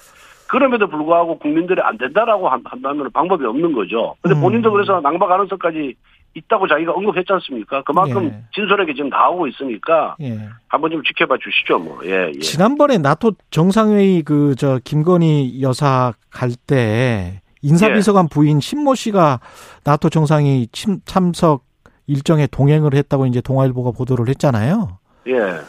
그럼에도 0.49 0.87
불구하고 0.89 1.39
국민들이 1.39 1.81
안 1.81 1.97
된다라고 1.97 2.49
한다면 2.49 3.11
방법이 3.13 3.45
없는 3.45 3.73
거죠. 3.73 4.15
근데 4.23 4.37
음. 4.37 4.41
본인도 4.43 4.71
그래서 4.73 5.01
낭바 5.01 5.27
가능성까지 5.27 5.95
있다고 6.35 6.67
자기가 6.67 6.93
언급했지 6.93 7.33
않습니까? 7.33 7.83
그만큼 7.83 8.25
예. 8.27 8.45
진솔하게 8.55 8.95
지금 8.95 9.09
나오고 9.09 9.47
있으니까 9.47 10.17
예. 10.21 10.37
한번 10.69 10.91
좀 10.91 11.03
지켜봐 11.05 11.37
주시죠, 11.41 11.79
뭐. 11.79 12.01
예, 12.05 12.31
예. 12.35 12.39
지난번에 12.41 12.99
나토 12.99 13.33
정상회의 13.51 14.23
그 14.23 14.55
저 14.59 14.81
김건희 14.85 15.63
여사 15.63 16.13
갈 16.31 16.51
때 16.67 17.41
인사비서관 17.63 18.25
예. 18.25 18.29
부인 18.35 18.61
신모 18.61 18.95
씨가 18.97 19.39
나토 19.85 20.11
정상회의 20.11 20.67
참석 21.05 21.63
일정에 22.09 22.47
동행을 22.49 22.95
했다고 22.95 23.27
이제 23.27 23.41
동아일보가 23.41 23.93
보도를 23.97 24.29
했잖아요. 24.29 24.99
예. 25.29 25.61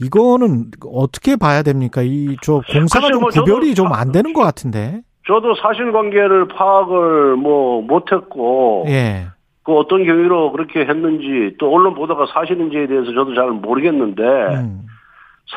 이거는 0.00 0.70
어떻게 0.92 1.36
봐야 1.36 1.62
됩니까? 1.62 2.02
이 2.02 2.36
저 2.42 2.60
공사가 2.72 3.08
좀 3.10 3.20
뭐 3.20 3.30
구별이 3.30 3.74
좀 3.74 3.92
안 3.92 4.10
되는 4.12 4.32
것 4.32 4.42
같은데. 4.42 5.00
저도 5.26 5.54
사실관계를 5.54 6.48
파악을 6.48 7.36
뭐 7.36 7.80
못했고, 7.82 8.84
예. 8.88 9.26
그 9.62 9.72
어떤 9.72 10.04
경위로 10.04 10.52
그렇게 10.52 10.80
했는지 10.80 11.56
또 11.58 11.72
언론 11.72 11.94
보도가 11.94 12.26
사실인지에 12.34 12.86
대해서 12.86 13.06
저도 13.14 13.34
잘 13.34 13.50
모르겠는데 13.50 14.22
음. 14.22 14.82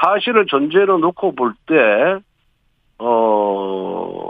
사실을 0.02 0.46
전제로 0.48 0.98
놓고 0.98 1.36
볼 1.36 1.54
때 1.68 1.76
어. 3.00 4.27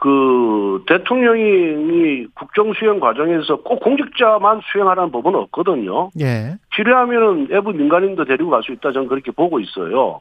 그 0.00 0.84
대통령이 0.86 2.28
국정 2.34 2.72
수행 2.74 3.00
과정에서 3.00 3.56
꼭 3.62 3.80
공직자만 3.80 4.60
수행하라는 4.72 5.10
법은 5.10 5.34
없거든요. 5.34 6.10
예. 6.20 6.56
필요하면은 6.70 7.48
외부 7.50 7.72
민간인도 7.72 8.24
데리고 8.24 8.50
갈 8.50 8.62
수 8.62 8.72
있다 8.72 8.92
저는 8.92 9.08
그렇게 9.08 9.32
보고 9.32 9.58
있어요. 9.60 10.20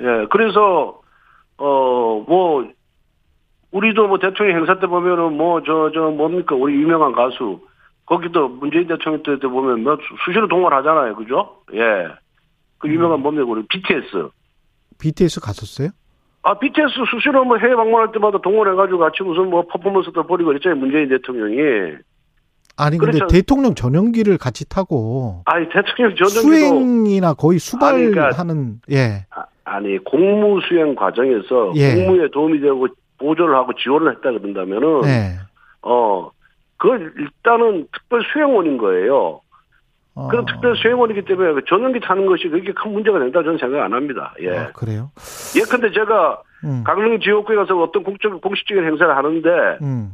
예. 0.00 0.26
그래서 0.30 1.00
어 1.58 2.24
뭐 2.26 2.66
우리도 3.72 4.06
뭐 4.08 4.18
대통령 4.18 4.58
행사 4.58 4.78
때 4.78 4.86
보면은 4.86 5.36
뭐 5.36 5.62
저저 5.62 6.10
뭡니까 6.10 6.54
우리 6.54 6.74
유명한 6.74 7.12
가수 7.12 7.60
거기도 8.06 8.48
문재인 8.48 8.86
대통령 8.86 9.22
때 9.22 9.36
보면 9.46 9.82
뭐 9.82 9.96
수시로 10.24 10.46
동원하잖아요, 10.48 11.16
그죠? 11.16 11.62
예. 11.74 12.08
그 12.78 12.88
유명한 12.88 13.18
음. 13.20 13.22
뭡니까 13.22 13.46
우리 13.50 13.62
BTS. 13.66 14.28
BTS 14.98 15.40
갔었어요? 15.40 15.88
아, 16.42 16.58
BTS 16.58 16.88
수시로 17.08 17.44
뭐 17.44 17.56
해외 17.56 17.74
방문할 17.74 18.10
때마다 18.12 18.38
동원해가지고 18.38 18.98
같이 18.98 19.22
무슨 19.22 19.48
뭐 19.48 19.64
퍼포먼스도 19.66 20.26
벌이고 20.26 20.48
그랬잖아요, 20.48 20.78
문재인 20.78 21.08
대통령이. 21.08 21.96
아니, 22.76 22.98
근데 22.98 23.18
그렇죠. 23.18 23.26
대통령 23.28 23.74
전용기를 23.74 24.38
같이 24.38 24.68
타고. 24.68 25.42
아니, 25.44 25.66
대통령 25.68 26.16
전용기도. 26.16 26.40
수행이나 26.40 27.34
거의 27.34 27.58
수발하는, 27.58 28.10
그러니까, 28.12 28.40
예. 28.90 29.26
아, 29.64 29.80
니 29.80 29.98
공무 29.98 30.60
수행 30.68 30.94
과정에서 30.94 31.72
예. 31.76 31.94
공무에 31.94 32.28
도움이 32.32 32.60
되고 32.60 32.88
보조를 33.18 33.54
하고 33.54 33.72
지원을 33.74 34.16
했다 34.16 34.32
그런다면은. 34.32 35.02
예. 35.04 35.38
어, 35.82 36.30
그걸 36.76 37.12
일단은 37.16 37.86
특별 37.92 38.24
수행원인 38.32 38.78
거예요. 38.78 39.41
어. 40.14 40.28
그런 40.28 40.44
특별 40.46 40.76
수행원이기 40.76 41.22
때문에 41.22 41.52
그 41.54 41.64
전용기 41.66 42.00
타는 42.00 42.26
것이 42.26 42.48
그렇게 42.48 42.72
큰 42.72 42.92
문제가 42.92 43.18
된다 43.18 43.42
저는 43.42 43.58
생각 43.58 43.82
안 43.84 43.92
합니다. 43.94 44.34
예. 44.40 44.56
아, 44.56 44.72
그래요? 44.72 45.10
예, 45.56 45.62
근데 45.62 45.90
제가 45.92 46.42
음. 46.64 46.84
강릉 46.84 47.18
지역구에 47.20 47.56
가서 47.56 47.80
어떤 47.80 48.02
국적, 48.04 48.40
공식적인 48.40 48.84
행사를 48.84 49.16
하는데, 49.16 49.48
음. 49.82 50.12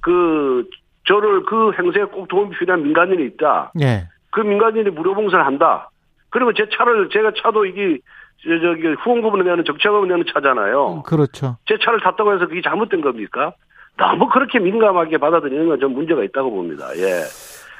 그, 0.00 0.68
저를 1.06 1.44
그 1.44 1.72
행사에 1.78 2.04
꼭 2.04 2.28
도움이 2.28 2.56
필요한 2.56 2.82
민간인이 2.84 3.24
있다. 3.26 3.72
예. 3.80 4.06
그 4.30 4.40
민간인이 4.40 4.88
무료 4.90 5.14
봉사를 5.14 5.44
한다. 5.44 5.90
그리고 6.30 6.52
제 6.52 6.68
차를, 6.72 7.08
제가 7.10 7.32
차도 7.42 7.66
이게, 7.66 7.98
저, 8.42 8.48
저기, 8.60 8.86
후원금을 9.02 9.44
내는 9.44 9.64
정책금을 9.64 10.08
내는 10.08 10.24
차잖아요. 10.32 11.02
그렇죠. 11.02 11.56
제 11.66 11.76
차를 11.84 12.00
탔다고 12.00 12.34
해서 12.34 12.46
그게 12.46 12.62
잘못된 12.62 13.00
겁니까? 13.00 13.52
너무 13.98 14.28
그렇게 14.28 14.58
민감하게 14.60 15.18
받아들이는 15.18 15.66
건 15.68 15.80
좀 15.80 15.92
문제가 15.92 16.22
있다고 16.22 16.50
봅니다. 16.50 16.86
예. 16.96 17.24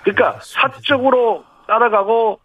그러니까 0.02 0.38
사적으로 0.42 1.44
따라가고 1.70 2.40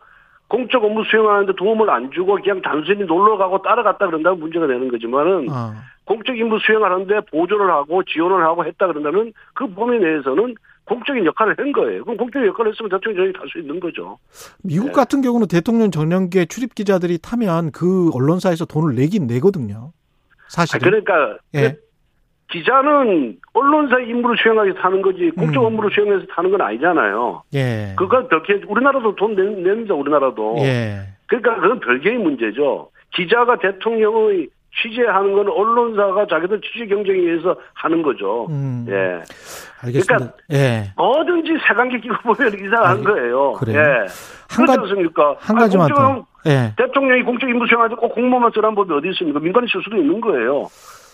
공적 0.47 0.83
업무 0.83 1.03
수행하는데 1.05 1.53
도움을 1.57 1.89
안 1.89 2.11
주고 2.11 2.35
그냥 2.35 2.61
단순히 2.61 3.03
놀러 3.03 3.37
가고 3.37 3.61
따라갔다 3.63 4.05
그런다면 4.05 4.39
문제가 4.39 4.67
되는 4.67 4.87
거지만은 4.89 5.49
어. 5.49 5.73
공적 6.05 6.37
임무 6.37 6.59
수행하는데 6.59 7.21
보조를 7.31 7.71
하고 7.71 8.03
지원을 8.03 8.43
하고 8.45 8.63
했다 8.63 8.85
그런다면 8.85 9.33
그 9.55 9.67
범위 9.73 9.97
내에서는 9.97 10.55
공적인 10.85 11.25
역할을 11.25 11.55
한 11.57 11.71
거예요. 11.71 12.03
그럼 12.03 12.17
공적인 12.17 12.47
역할을 12.49 12.71
했으면 12.71 12.91
대통령이 12.91 13.33
탈수 13.33 13.57
있는 13.57 13.79
거죠. 13.79 14.19
미국 14.63 14.87
네. 14.87 14.91
같은 14.91 15.21
경우는 15.23 15.47
대통령 15.47 15.89
전용기에 15.89 16.45
출입 16.45 16.75
기자들이 16.75 17.17
타면 17.17 17.71
그 17.71 18.11
언론사에서 18.13 18.65
돈을 18.65 18.93
내긴 18.93 19.25
내거든요. 19.25 19.93
사실. 20.47 20.75
아, 20.75 20.79
그러니까 20.79 21.37
예. 21.55 21.75
그 22.47 22.57
기자는 22.59 23.37
언론사 23.53 23.99
임무를 23.99 24.37
수행하기 24.41 24.69
위해서 24.69 24.81
타는 24.81 25.01
거지 25.01 25.31
공적 25.31 25.63
음. 25.63 25.67
업무를 25.67 25.91
수행해서 25.91 26.25
타는 26.35 26.51
건 26.51 26.61
아니잖아요. 26.61 27.43
예. 27.53 27.93
그건 27.97 28.27
별개 28.27 28.61
우리나라도 28.67 29.15
돈 29.15 29.35
냅니다 29.35 29.93
우리나라도. 29.93 30.55
예. 30.59 30.99
그러니까 31.27 31.55
그건 31.55 31.79
별개의 31.79 32.17
문제죠. 32.17 32.89
기자가 33.13 33.57
대통령의 33.57 34.49
취재하는 34.81 35.33
건 35.33 35.47
언론사가 35.47 36.27
자기들 36.27 36.59
취재 36.61 36.85
경쟁에 36.87 37.17
의해서 37.17 37.55
하는 37.73 38.01
거죠. 38.01 38.47
음. 38.49 38.85
예. 38.89 39.21
알겠습니다. 39.81 40.17
그러니까 40.17 40.33
예. 40.51 40.91
뭐든지 40.97 41.53
색안기 41.67 42.01
끼고 42.01 42.15
보면 42.23 42.53
이상한 42.53 43.03
거예요. 43.03 43.53
그래요. 43.53 43.79
예. 43.79 44.05
한 44.49 44.65
가지 44.65 44.79
않습니까? 44.81 45.35
한 45.39 45.55
가지만 45.57 45.87
더. 45.89 46.25
예. 46.45 46.73
대통령이 46.77 47.23
공적 47.23 47.49
임무 47.49 47.65
수행하지 47.67 47.95
꼭 47.95 48.13
공무원만 48.13 48.51
쓰라는 48.53 48.75
법이 48.75 48.93
어디 48.93 49.09
있습니까? 49.09 49.39
민간이 49.39 49.67
쓸 49.71 49.81
수도 49.81 49.97
있는 49.97 50.21
거예요. 50.21 50.67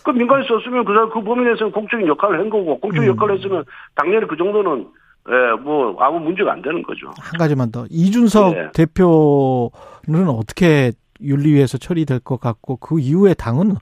그 0.04 0.12
민간이 0.12 0.47
썼으면 0.47 0.86
그, 0.86 1.10
그 1.10 1.24
범위 1.24 1.43
내에서는 1.45 1.72
공적인 1.72 2.08
역할을 2.08 2.39
한 2.39 2.49
거고, 2.49 2.80
공적 2.80 3.04
인 3.04 3.10
음. 3.10 3.16
역할을 3.16 3.38
했으면 3.38 3.64
당연히 3.95 4.28
그 4.28 4.36
정도는 4.38 4.88
예, 5.30 5.62
뭐 5.62 5.95
아무 5.99 6.20
문제가 6.20 6.54
안 6.54 6.62
되는 6.62 6.82
거죠. 6.82 7.12
한 7.20 7.38
가지만 7.38 7.72
더 7.72 7.86
이준석 7.89 8.56
예. 8.56 8.72
대표는 8.74 10.30
어떻게 10.30 10.91
윤리위에서 11.22 11.78
처리될 11.78 12.20
것 12.22 12.39
같고 12.39 12.78
그 12.78 12.99
이후에 12.99 13.36
당은 13.36 13.76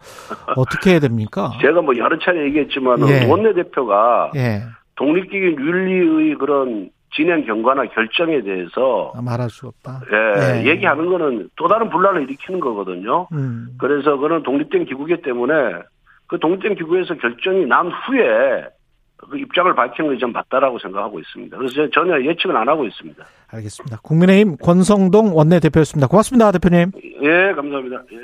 어떻게 0.57 0.91
해야 0.91 0.99
됩니까? 0.99 1.51
제가 1.61 1.81
뭐 1.81 1.95
여러 1.97 2.19
차례 2.19 2.43
얘기했지만 2.45 3.07
예. 3.07 3.25
원내 3.25 3.53
대표가 3.53 4.31
예. 4.35 4.63
독립기관 4.95 5.65
윤리의 5.65 6.35
그런 6.35 6.89
진행 7.15 7.45
경과나 7.45 7.85
결정에 7.85 8.41
대해서 8.41 9.13
아, 9.15 9.21
말할 9.21 9.49
수 9.49 9.67
없다. 9.67 10.01
예, 10.11 10.61
예, 10.61 10.69
얘기하는 10.69 11.09
거는 11.09 11.49
또 11.55 11.67
다른 11.67 11.89
분란을 11.89 12.23
일으키는 12.23 12.59
거거든요. 12.59 13.27
음. 13.31 13.69
그래서 13.79 14.17
그는 14.17 14.43
독립된 14.43 14.85
기구기 14.85 15.21
때문에 15.21 15.53
그 16.29 16.39
독립된 16.39 16.75
기구에서 16.75 17.15
결정이 17.15 17.65
난 17.65 17.87
후에 17.87 18.63
그 19.17 19.37
입장을 19.37 19.73
밝히는 19.75 20.11
것이 20.11 20.19
좀 20.19 20.31
맞다라고 20.31 20.77
생각하고 20.79 21.19
있습니다. 21.19 21.57
그래서 21.57 21.89
전혀 21.91 22.21
예측은 22.23 22.55
안 22.55 22.69
하고 22.69 22.85
있습니다. 22.85 23.25
알겠습니다. 23.47 23.97
국민의힘 24.03 24.57
권성동 24.57 25.35
원내대표였습니다. 25.35 26.07
고맙습니다, 26.07 26.51
대표님. 26.51 26.91
예, 27.23 27.51
감사합니다. 27.53 28.03
예. 28.13 28.19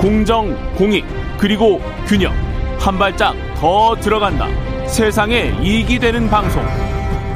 공정, 0.00 0.54
공익, 0.76 1.04
그리고 1.38 1.80
균형. 2.06 2.32
한 2.80 2.98
발짝 2.98 3.34
더 3.56 3.94
들어간다. 3.96 4.46
세상에 4.86 5.52
이익이 5.60 5.98
되는 5.98 6.28
방송. 6.28 6.62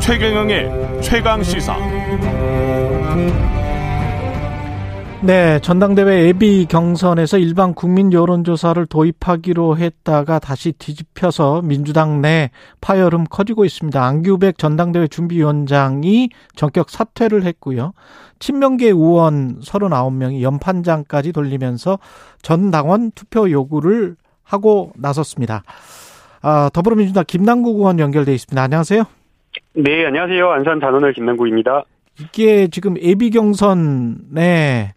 최경영의 0.00 1.02
최강 1.02 1.42
시사. 1.42 1.76
네, 5.26 5.58
전당대회 5.58 6.28
예비 6.28 6.66
경선에서 6.66 7.38
일반 7.38 7.74
국민 7.74 8.12
여론조사를 8.12 8.86
도입하기로 8.86 9.76
했다가 9.76 10.38
다시 10.38 10.70
뒤집혀서 10.70 11.62
민주당 11.62 12.20
내 12.20 12.50
파열음 12.80 13.24
커지고 13.28 13.64
있습니다. 13.64 14.00
안규백 14.00 14.56
전당대회 14.56 15.08
준비위원장이 15.08 16.28
전격 16.54 16.90
사퇴를 16.90 17.42
했고요. 17.42 17.92
친명계 18.38 18.86
의원 18.86 19.58
39명이 19.62 20.42
연판장까지 20.42 21.32
돌리면서 21.32 21.98
전 22.40 22.70
당원 22.70 23.10
투표 23.10 23.50
요구를 23.50 24.14
하고 24.44 24.92
나섰습니다. 24.94 25.64
아, 26.40 26.70
더불어민주당 26.72 27.24
김남국 27.26 27.78
의원 27.78 27.98
연결돼 27.98 28.32
있습니다. 28.32 28.62
안녕하세요. 28.62 29.02
네, 29.74 30.06
안녕하세요. 30.06 30.52
안산 30.52 30.78
단원을 30.78 31.14
김남국입니다. 31.14 31.82
이게 32.20 32.68
지금 32.68 32.96
예비 33.00 33.30
경선에 33.30 34.92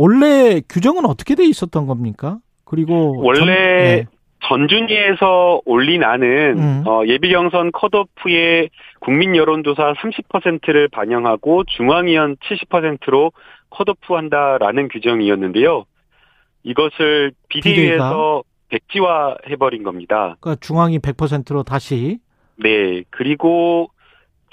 원래 0.00 0.62
규정은 0.66 1.04
어떻게 1.04 1.34
돼 1.34 1.44
있었던 1.44 1.86
겁니까? 1.86 2.38
그리고 2.64 3.20
원래 3.22 3.36
전, 3.38 3.46
네. 3.46 4.06
전준위에서 4.48 5.60
올린 5.66 6.02
안은 6.02 6.58
음. 6.58 6.84
어, 6.86 7.02
예비 7.06 7.30
경선 7.30 7.70
컷오프의 7.70 8.70
국민 9.00 9.36
여론조사 9.36 9.92
30%를 9.92 10.88
반영하고 10.88 11.64
중앙위원 11.64 12.36
70%로 12.36 13.32
컷오프한다라는 13.68 14.88
규정이었는데요. 14.88 15.84
이것을 16.62 17.32
비대위에서 17.50 18.42
백지화 18.70 19.36
해버린 19.50 19.82
겁니다. 19.82 20.36
그러니까 20.40 20.60
중앙이 20.60 20.98
100%로 21.00 21.62
다시. 21.62 22.20
네. 22.56 23.02
그리고 23.10 23.90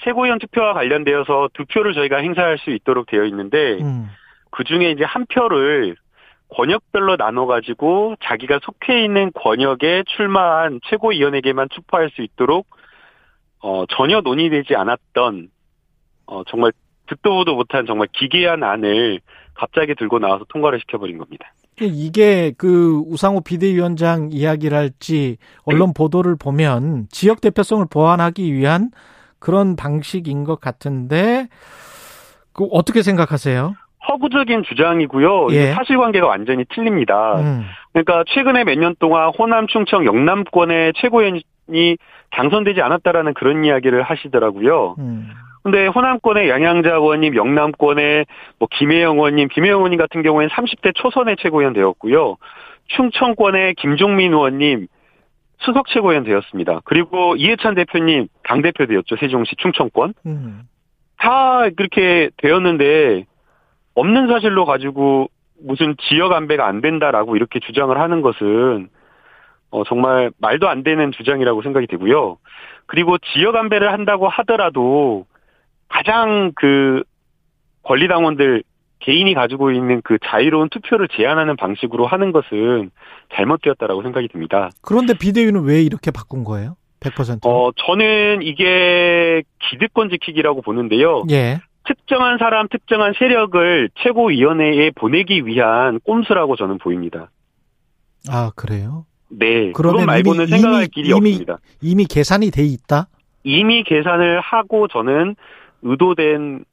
최고위원 0.04 0.40
투표와 0.40 0.74
관련되어서 0.74 1.50
두 1.54 1.64
표를 1.66 1.94
저희가 1.94 2.18
행사할 2.18 2.58
수 2.58 2.72
있도록 2.72 3.06
되어 3.06 3.24
있는데 3.24 3.78
음. 3.80 4.10
그 4.58 4.64
중에 4.64 4.90
이제 4.90 5.04
한 5.04 5.28
표를 5.28 5.96
권역별로 6.50 7.16
나눠가지고 7.18 8.16
자기가 8.24 8.60
속해 8.64 9.04
있는 9.04 9.32
권역에 9.34 10.04
출마한 10.08 10.80
최고위원에게만 10.90 11.68
투표할 11.70 12.10
수 12.10 12.24
있도록 12.24 12.66
어, 13.60 13.86
전혀 13.86 14.22
논의되지 14.22 14.76
않았던 14.76 15.50
어, 16.26 16.44
정말 16.46 16.72
듣도 17.06 17.36
보도 17.36 17.54
못한 17.54 17.86
정말 17.86 18.08
기괴한 18.12 18.64
안을 18.64 19.20
갑자기 19.54 19.94
들고 19.94 20.18
나와서 20.18 20.44
통과를 20.50 20.80
시켜버린 20.80 21.20
겁니다. 21.20 21.54
이게 21.80 22.52
그 22.58 23.04
우상호 23.06 23.42
비대위원장 23.42 24.30
이야기를 24.32 24.76
할지 24.76 25.38
언론 25.66 25.94
보도를 25.94 26.36
보면 26.36 27.10
지역 27.12 27.42
대표성을 27.42 27.86
보완하기 27.92 28.52
위한 28.52 28.90
그런 29.38 29.76
방식인 29.76 30.44
것 30.44 30.60
같은데 30.60 31.48
그 32.54 32.64
어떻게 32.72 33.04
생각하세요? 33.04 33.76
허구적인 34.10 34.64
주장이고요. 34.64 35.48
예. 35.52 35.72
사실관계가 35.74 36.28
완전히 36.28 36.66
틀립니다. 36.66 37.40
음. 37.40 37.66
그러니까 37.94 38.24
최근에 38.28 38.64
몇 38.64 38.78
년 38.78 38.96
동안 39.00 39.30
호남, 39.38 39.68
충청, 39.68 40.06
영남권의 40.06 40.94
최고위원이 40.98 41.98
당선되지 42.32 42.82
않았다라는 42.82 43.34
그런 43.34 43.66
이야기를 43.66 44.04
하시더라고요. 44.04 44.96
음. 45.00 45.30
근데 45.64 45.88
호남권의 45.88 46.48
양양자 46.50 46.92
의원님, 46.92 47.36
영남권의 47.36 48.26
뭐 48.60 48.68
김혜영 48.72 49.16
의원님, 49.18 49.50
김혜영 49.50 49.78
의원님 49.80 49.98
같은 50.00 50.22
경우에는 50.22 50.50
30대 50.54 50.94
초선의 50.96 51.36
최고위원 51.40 51.74
되었고요. 51.74 52.38
충청권의 52.88 53.74
김종민 53.76 54.32
의원님 54.34 54.88
수석 55.60 55.88
최고위원 55.88 56.24
되었습니다. 56.24 56.82
그리고 56.86 57.36
이해찬 57.36 57.74
대표님 57.76 58.28
당대표 58.44 58.86
되었죠. 58.86 59.18
세종시 59.18 59.56
충청권. 59.58 60.14
음. 60.26 60.62
다 61.18 61.68
그렇게 61.76 62.30
되었는데 62.38 63.26
없는 63.98 64.28
사실로 64.28 64.66
가지고 64.66 65.28
무슨 65.60 65.96
지역 66.08 66.32
안배가 66.32 66.68
안 66.68 66.82
된다라고 66.82 67.36
이렇게 67.36 67.60
주장을 67.60 67.98
하는 68.00 68.22
것은 68.22 68.90
어, 69.72 69.84
정말 69.86 70.32
말도 70.38 70.70
안 70.70 70.84
되는 70.84 71.12
주장이라고 71.12 71.64
생각이 71.64 71.88
되고요. 71.88 72.38
그리고 72.86 73.18
지역 73.18 73.56
안배를 73.56 73.92
한다고 73.92 74.30
하더라도 74.30 75.26
가장 75.90 76.52
그 76.56 77.04
권리당원들 77.84 78.64
개인이 79.00 79.34
가지고 79.34 79.72
있는 79.72 80.02
그 80.04 80.18
자유로운 80.26 80.70
투표를 80.70 81.08
제한하는 81.08 81.56
방식으로 81.56 82.06
하는 82.06 82.32
것은 82.32 82.92
잘못되었다라고 83.34 84.04
생각이 84.04 84.28
듭니다. 84.28 84.70
그런데 84.84 85.18
비대위는 85.18 85.64
왜 85.64 85.82
이렇게 85.82 86.12
바꾼 86.12 86.44
거예요? 86.44 86.76
100%? 87.00 87.46
어, 87.46 87.72
저는 87.76 88.42
이게 88.44 89.44
기득권 89.70 90.10
지키기라고 90.10 90.62
보는데요. 90.62 91.24
예. 91.32 91.60
특정한 91.88 92.38
사람, 92.38 92.68
특정한 92.68 93.14
세력을 93.18 93.90
최고위원회에 93.96 94.92
보내기 94.92 95.46
위한 95.46 96.00
꼼수라고 96.02 96.56
저는 96.56 96.78
보입니다. 96.80 97.30
아, 98.30 98.52
그래요? 98.56 99.06
네. 99.30 99.72
그것 99.72 100.04
말고는 100.06 100.48
이미, 100.48 100.52
생각할 100.52 100.82
이미, 100.84 100.88
길이 100.90 101.10
이미, 101.10 101.30
없습니다. 101.30 101.58
이미 101.82 102.06
계산이 102.06 102.52
돼 102.52 102.64
있다? 102.64 103.08
이미 103.44 103.84
계산을 103.84 104.42
하고 104.42 104.88
저는 104.88 105.36
의도된 105.82 106.66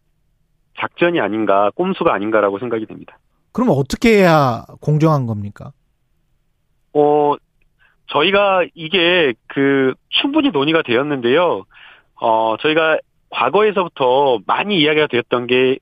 작전이 0.78 1.20
아닌가, 1.20 1.70
꼼수가 1.76 2.12
아닌가라고 2.12 2.58
생각이 2.58 2.86
됩니다. 2.86 3.18
그럼 3.52 3.68
어떻게 3.70 4.18
해야 4.18 4.64
공정한 4.80 5.26
겁니까? 5.26 5.70
어, 6.92 7.34
저희가 8.08 8.64
이게 8.74 9.34
그 9.46 9.94
충분히 10.08 10.50
논의가 10.50 10.82
되었는데요. 10.82 11.64
어, 12.20 12.56
저희가 12.58 12.98
과거에서부터 13.34 14.38
많이 14.46 14.78
이야기가 14.78 15.08
되었던 15.08 15.46
게 15.46 15.78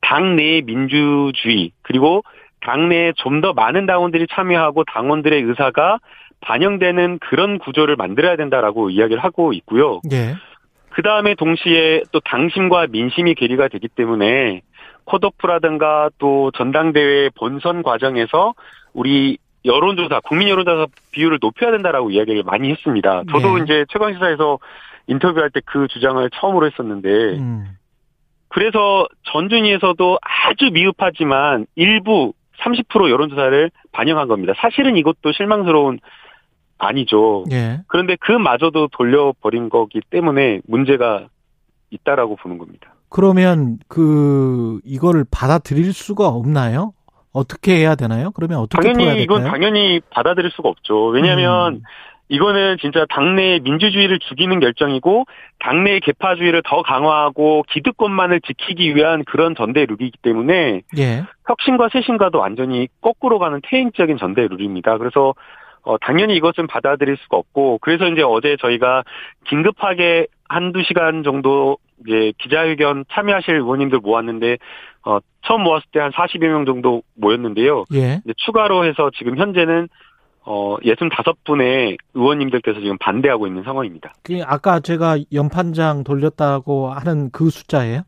당내 0.00 0.62
민주주의 0.62 1.70
그리고 1.82 2.22
당내에 2.60 3.12
좀 3.16 3.40
더 3.40 3.52
많은 3.52 3.86
당원들이 3.86 4.26
참여하고 4.30 4.84
당원들의 4.84 5.42
의사가 5.42 5.98
반영되는 6.40 7.18
그런 7.20 7.58
구조를 7.58 7.96
만들어야 7.96 8.36
된다라고 8.36 8.90
이야기를 8.90 9.22
하고 9.22 9.52
있고요. 9.52 10.00
예. 10.12 10.34
그 10.90 11.02
다음에 11.02 11.34
동시에 11.34 12.02
또 12.12 12.20
당심과 12.20 12.88
민심이 12.90 13.34
괴리가 13.34 13.68
되기 13.68 13.88
때문에 13.88 14.62
컷오프라든가 15.04 16.10
또 16.18 16.50
전당대회 16.52 17.30
본선 17.36 17.82
과정에서 17.82 18.54
우리 18.94 19.38
여론조사, 19.64 20.20
국민 20.20 20.48
여론조사 20.48 20.86
비율을 21.12 21.38
높여야 21.40 21.70
된다라고 21.72 22.10
이야기를 22.10 22.42
많이 22.44 22.70
했습니다. 22.70 23.22
저도 23.30 23.58
예. 23.58 23.62
이제 23.62 23.84
최강시사에서 23.90 24.58
인터뷰할 25.06 25.50
때 25.50 25.60
그 25.64 25.88
주장을 25.88 26.28
처음으로 26.30 26.66
했었는데 26.66 27.08
음. 27.38 27.76
그래서 28.48 29.06
전준위에서도 29.32 30.18
아주 30.22 30.70
미흡하지만 30.72 31.66
일부 31.74 32.32
30% 32.62 33.10
여론조사를 33.10 33.70
반영한 33.92 34.28
겁니다. 34.28 34.54
사실은 34.56 34.96
이것도 34.96 35.32
실망스러운 35.36 35.98
아니죠. 36.78 37.44
예. 37.52 37.80
그런데 37.86 38.16
그마저도 38.16 38.88
돌려버린 38.92 39.68
거기 39.68 40.00
때문에 40.10 40.60
문제가 40.66 41.28
있다라고 41.90 42.36
보는 42.36 42.58
겁니다. 42.58 42.94
그러면 43.08 43.78
그 43.88 44.80
이거를 44.84 45.24
받아들일 45.30 45.92
수가 45.92 46.28
없나요? 46.28 46.92
어떻게 47.32 47.76
해야 47.76 47.94
되나요? 47.94 48.30
그러면 48.30 48.58
어떻게 48.58 48.92
당연히 48.92 49.22
이건 49.22 49.44
당연히 49.44 50.00
받아들일 50.10 50.50
수가 50.50 50.68
없죠. 50.70 51.08
왜냐하면 51.08 51.74
음. 51.74 51.82
이거는 52.28 52.78
진짜 52.80 53.06
당내의 53.08 53.60
민주주의를 53.60 54.18
죽이는 54.18 54.60
결정이고 54.60 55.26
당내의 55.60 56.00
개파주의를 56.00 56.62
더 56.64 56.82
강화하고 56.82 57.64
기득권만을 57.68 58.40
지키기 58.40 58.94
위한 58.96 59.24
그런 59.24 59.54
전대 59.54 59.84
룰이기 59.86 60.18
때문에 60.22 60.82
예. 60.98 61.24
혁신과 61.46 61.90
쇄신과도 61.92 62.38
완전히 62.38 62.88
거꾸로 63.00 63.38
가는 63.38 63.60
퇴행적인 63.62 64.18
전대 64.18 64.46
룰입니다. 64.48 64.98
그래서 64.98 65.34
어, 65.82 65.98
당연히 65.98 66.34
이것은 66.36 66.66
받아들일 66.66 67.16
수가 67.16 67.36
없고 67.36 67.78
그래서 67.80 68.08
이제 68.08 68.22
어제 68.22 68.56
저희가 68.60 69.04
긴급하게 69.44 70.26
한두 70.48 70.82
시간 70.82 71.22
정도 71.22 71.78
이제 72.04 72.32
기자회견 72.38 73.04
참여하실 73.12 73.54
의원님들 73.54 74.00
모았는데 74.00 74.58
어 75.04 75.18
처음 75.42 75.62
모았을 75.62 75.86
때 75.92 76.00
한 76.00 76.10
40여 76.10 76.48
명 76.48 76.64
정도 76.66 77.02
모였는데요. 77.14 77.84
예. 77.94 78.20
추가로 78.36 78.84
해서 78.84 79.10
지금 79.16 79.38
현재는 79.38 79.88
어 80.46 80.76
65분의 80.78 81.98
의원님들께서 82.14 82.80
지금 82.80 82.96
반대하고 82.98 83.46
있는 83.46 83.64
상황입니다. 83.64 84.12
그 84.22 84.40
아까 84.46 84.80
제가 84.80 85.18
연판장 85.32 86.04
돌렸다고 86.04 86.90
하는 86.90 87.30
그 87.32 87.50
숫자예요? 87.50 88.02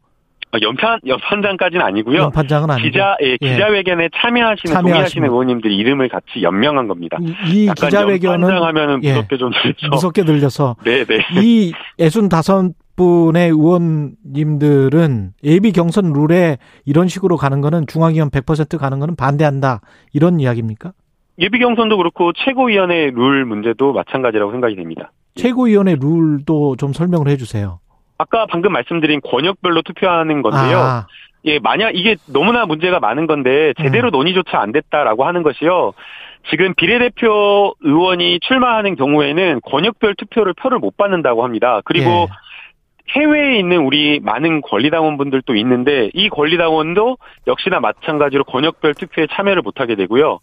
어, 0.53 0.59
연판 0.63 1.01
연판장까지는 1.05 1.85
아니고요. 1.85 2.23
연판장은 2.23 2.71
아니고 2.71 2.89
기자 2.89 3.17
예, 3.23 3.33
예. 3.33 3.37
기자회견에 3.37 4.09
참여하시는 4.15 4.73
참여하시는 4.73 4.83
동의하시는 4.83 5.29
의원님들 5.29 5.71
이름을 5.71 6.09
같이 6.09 6.43
연명한 6.43 6.89
겁니다. 6.89 7.19
이, 7.21 7.35
이 7.65 7.69
기자회견은 7.77 8.49
하면은 8.49 9.01
예, 9.03 9.15
무섭게 9.15 9.37
좀 9.37 9.51
들려서 9.51 9.89
무섭게 9.91 10.25
들려서 10.25 10.77
네, 10.85 11.05
네. 11.05 11.19
이 11.43 11.73
65분의 11.99 13.49
의원님들은 13.51 15.33
예비 15.45 15.73
경선 15.73 16.13
룰에 16.15 16.59
이런 16.87 17.09
식으로 17.09 17.37
가는 17.37 17.61
거는 17.61 17.87
중앙위원 17.87 18.31
100% 18.31 18.79
가는 18.79 18.99
거는 19.01 19.17
반대한다. 19.17 19.81
이런 20.15 20.41
이야기입니까? 20.41 20.93
예비 21.39 21.59
경선도 21.59 21.97
그렇고 21.97 22.33
최고위원회 22.33 23.11
룰 23.15 23.45
문제도 23.45 23.93
마찬가지라고 23.93 24.51
생각이 24.53 24.75
됩니다. 24.77 25.13
최고위원회 25.37 25.97
룰도 26.01 26.77
좀 26.77 26.93
설명을 26.93 27.29
해 27.29 27.37
주세요. 27.37 27.79
아까 28.19 28.47
방금 28.47 28.73
말씀드린 28.73 29.21
권역별로 29.21 29.83
투표하는 29.83 30.43
건데요. 30.43 30.79
아. 30.79 31.07
예, 31.45 31.61
만약 31.61 31.95
이게 31.95 32.17
너무나 32.27 32.67
문제가 32.67 32.99
많은 32.99 33.29
건데 33.29 33.73
제대로 33.81 34.09
음. 34.09 34.11
논의조차 34.11 34.61
안 34.61 34.73
됐다라고 34.73 35.25
하는 35.25 35.45
것이요. 35.45 35.93
지금 36.51 36.75
비례대표 36.75 37.75
의원이 37.81 38.41
출마하는 38.41 38.97
경우에는 38.97 39.61
권역별 39.63 40.17
투표를 40.17 40.55
표를 40.55 40.79
못 40.79 40.97
받는다고 40.97 41.45
합니다. 41.45 41.81
그리고 41.85 42.11
예. 42.11 42.27
해외에 43.11 43.59
있는 43.59 43.79
우리 43.79 44.21
많은 44.21 44.61
권리당원분들도 44.63 45.55
있는데 45.57 46.11
이 46.13 46.29
권리당원도 46.29 47.17
역시나 47.47 47.81
마찬가지로 47.81 48.45
권역별 48.45 48.95
투표에 48.95 49.27
참여를 49.31 49.63
못하게 49.63 49.95
되고요. 49.95 50.41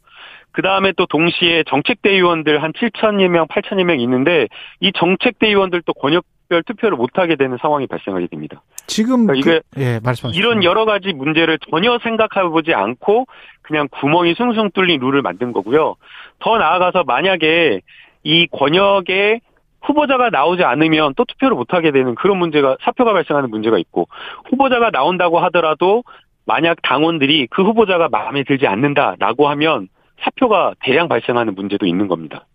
그 0.56 0.62
다음에 0.62 0.94
또 0.96 1.06
동시에 1.06 1.66
정책대의원들 1.68 2.64
한 2.64 2.72
7천여 2.72 3.28
명, 3.28 3.46
8천여 3.48 3.84
명 3.84 4.00
있는데 4.00 4.48
이 4.80 4.94
정책대의원들도 4.94 5.94
권역별 5.96 6.64
투표를 6.66 6.96
못하게 6.96 7.36
되는 7.36 7.58
상황이 7.62 7.88
발생하게 7.88 8.28
됩니다. 8.28 8.62
지금 8.88 9.28
그러니까 9.28 9.52
이게 9.52 9.62
그, 9.74 9.82
예, 9.82 10.00
이런 10.34 10.64
여러 10.64 10.86
가지 10.86 11.12
문제를 11.12 11.60
전혀 11.70 12.00
생각해보지 12.02 12.74
않고 12.74 13.26
그냥 13.64 13.90
구멍이 13.92 14.36
숭숭 14.36 14.72
뚫린 14.72 15.02
룰을 15.02 15.22
만든 15.22 15.52
거고요. 15.52 15.98
더 16.40 16.58
나아가서 16.58 17.04
만약에 17.04 17.82
이 18.24 18.48
권역에 18.48 19.42
후보자가 19.82 20.30
나오지 20.30 20.64
않으면 20.64 21.16
또 21.18 21.26
투표를 21.26 21.58
못하게 21.58 21.92
되는 21.92 22.16
그런 22.16 22.38
문제가 22.38 22.78
사표가 22.80 23.12
발생하는 23.12 23.50
문제가 23.50 23.78
있고 23.78 24.08
후보자가 24.46 24.90
나온다고 24.92 25.40
하더라도 25.40 26.06
만약 26.46 26.78
당원들이 26.82 27.48
그 27.52 27.62
후보자가 27.62 28.08
마음에 28.08 28.44
들지 28.44 28.68
않는다라고 28.68 29.50
하면 29.50 29.90
사표가 30.22 30.74
대량 30.82 31.08
발생하는 31.08 31.56
문제도 31.56 31.86
있는 31.86 32.08
겁니다. 32.08 32.46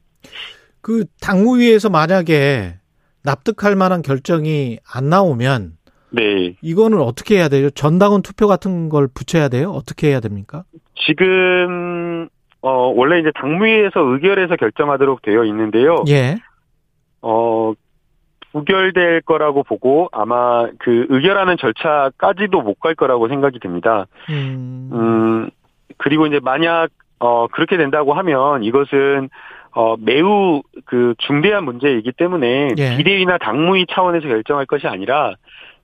그 0.80 1.04
당무위에서 1.20 1.90
만약에 1.90 2.74
납득할 3.22 3.76
만한 3.76 4.02
결정이 4.02 4.78
안 4.94 5.08
나오면 5.10 5.72
네. 6.12 6.56
이거는 6.62 7.00
어떻게 7.00 7.36
해야 7.36 7.48
돼요? 7.48 7.70
전당원 7.70 8.22
투표 8.22 8.48
같은 8.48 8.88
걸 8.88 9.06
붙여야 9.12 9.48
돼요? 9.48 9.70
어떻게 9.70 10.08
해야 10.08 10.20
됩니까? 10.20 10.64
지금 11.06 12.28
어 12.62 12.70
원래 12.94 13.20
이제 13.20 13.30
당무위에서 13.34 14.00
의결해서 14.00 14.56
결정하도록 14.56 15.22
되어 15.22 15.44
있는데요. 15.44 16.04
예. 16.08 16.36
어 17.22 17.72
부결될 18.52 19.20
거라고 19.22 19.62
보고 19.62 20.08
아마 20.12 20.66
그 20.80 21.06
의결하는 21.10 21.56
절차까지도 21.58 22.62
못 22.62 22.80
갈 22.80 22.94
거라고 22.94 23.28
생각이 23.28 23.60
됩니다. 23.60 24.06
음. 24.30 24.90
음 24.92 25.50
그리고 25.98 26.26
이제 26.26 26.40
만약 26.42 26.88
어, 27.20 27.46
그렇게 27.48 27.76
된다고 27.76 28.14
하면 28.14 28.64
이것은 28.64 29.28
어, 29.72 29.94
매우 29.98 30.62
그 30.84 31.14
중대한 31.18 31.64
문제이기 31.64 32.12
때문에 32.12 32.70
예. 32.76 32.96
비대위나 32.96 33.38
당무위 33.38 33.86
차원에서 33.88 34.26
결정할 34.26 34.66
것이 34.66 34.88
아니라 34.88 35.34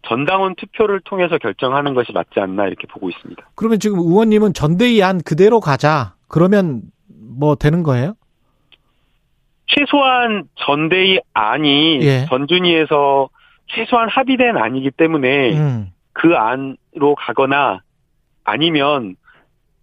전당원 0.03 0.55
투표를 0.57 1.01
통해서 1.01 1.39
결정하는 1.39 1.95
것이 1.95 2.13
맞지 2.13 2.41
않나 2.41 2.67
이렇게 2.67 2.87
보고 2.89 3.09
있습니다. 3.09 3.43
그러면 3.55 3.79
지금 3.79 3.99
의원님은 3.99 4.55
전대위 4.55 5.03
안 5.03 5.21
그대로 5.21 5.61
가자. 5.61 6.15
그러면 6.29 6.83
뭐 7.39 7.55
되는 7.55 7.83
거예요? 7.83 8.15
최소한 9.67 10.45
전대위 10.57 11.21
안이 11.35 12.01
예. 12.03 12.27
전준위에서 12.29 13.29
최소한 13.69 14.09
합의된 14.09 14.57
안이기 14.57 14.93
때문에 14.93 15.59
음. 15.59 15.93
그 16.13 16.35
안으로 16.35 17.15
가거나 17.17 17.81
아니면 18.45 19.17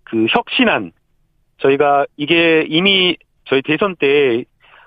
그 0.04 0.26
혁신안 0.30 0.92
저희가 1.64 2.06
이게 2.18 2.66
이미 2.68 3.18
저희 3.46 3.62
대선 3.62 3.96
때 3.96 4.46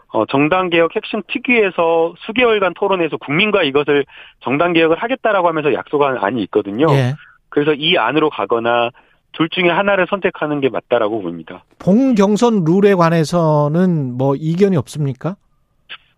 어, 0.08 0.24
정당 0.26 0.70
개혁 0.70 0.94
핵심 0.94 1.22
특위에서 1.26 2.14
수개월간 2.26 2.74
토론해서 2.74 3.16
국민과 3.16 3.64
이것을 3.64 4.04
정당 4.40 4.72
개혁을 4.72 4.96
하겠다라고 4.96 5.48
하면서 5.48 5.74
약속한 5.74 6.16
안이 6.18 6.42
있거든요. 6.44 6.86
예. 6.90 7.14
그래서 7.48 7.72
이 7.74 7.96
안으로 7.96 8.30
가거나 8.30 8.90
둘 9.32 9.48
중에 9.50 9.68
하나를 9.68 10.06
선택하는 10.08 10.60
게 10.60 10.68
맞다라고 10.68 11.20
봅니다. 11.20 11.64
본 11.78 12.14
경선 12.14 12.64
룰에 12.64 12.94
관해서는 12.94 14.16
뭐 14.16 14.34
이견이 14.36 14.76
없습니까? 14.76 15.36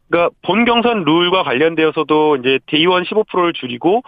그러니까 0.09 0.35
본 0.43 0.65
경선 0.65 1.05
룰과 1.05 1.43
관련되어서도 1.43 2.37
이제 2.37 2.59
대의원 2.67 3.05
15%를 3.05 3.53
줄이고 3.55 3.99
어, 3.99 4.03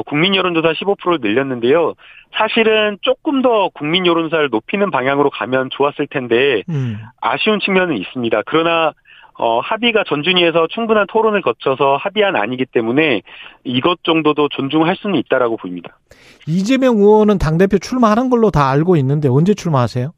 국민 0.00 0.34
여론조사 0.34 0.72
15%를 0.72 1.18
늘렸는데요. 1.20 1.94
사실은 2.36 2.96
조금 3.02 3.42
더 3.42 3.68
국민 3.74 4.06
여론사를 4.06 4.48
높이는 4.50 4.90
방향으로 4.90 5.30
가면 5.30 5.68
좋았을 5.70 6.06
텐데 6.06 6.62
음. 6.70 6.98
아쉬운 7.20 7.60
측면은 7.60 7.98
있습니다. 7.98 8.42
그러나 8.46 8.92
어, 9.34 9.60
합의가 9.60 10.04
전준위에서 10.06 10.68
충분한 10.68 11.06
토론을 11.08 11.42
거쳐서 11.42 11.96
합의한 11.96 12.36
아니기 12.36 12.66
때문에 12.66 13.22
이것 13.64 14.02
정도도 14.02 14.48
존중할 14.50 14.96
수는 14.96 15.16
있다라고 15.16 15.56
보입니다. 15.56 15.98
이재명 16.46 16.96
의원은 16.98 17.38
당대표 17.38 17.78
출마하는 17.78 18.30
걸로 18.30 18.50
다 18.50 18.70
알고 18.70 18.96
있는데 18.96 19.28
언제 19.28 19.54
출마하세요? 19.54 20.12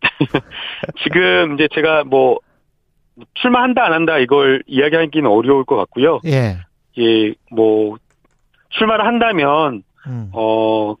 지금 1.02 1.54
이제 1.54 1.68
제가 1.72 2.04
뭐 2.04 2.38
출마한다 3.34 3.84
안 3.84 3.92
한다 3.92 4.18
이걸 4.18 4.62
이야기하기는 4.66 5.28
어려울 5.30 5.64
것 5.64 5.76
같고요. 5.76 6.20
예. 6.26 6.58
예, 6.98 7.34
뭐 7.50 7.96
출마를 8.70 9.06
한다면 9.06 9.82
음. 10.06 10.30
어 10.32 10.94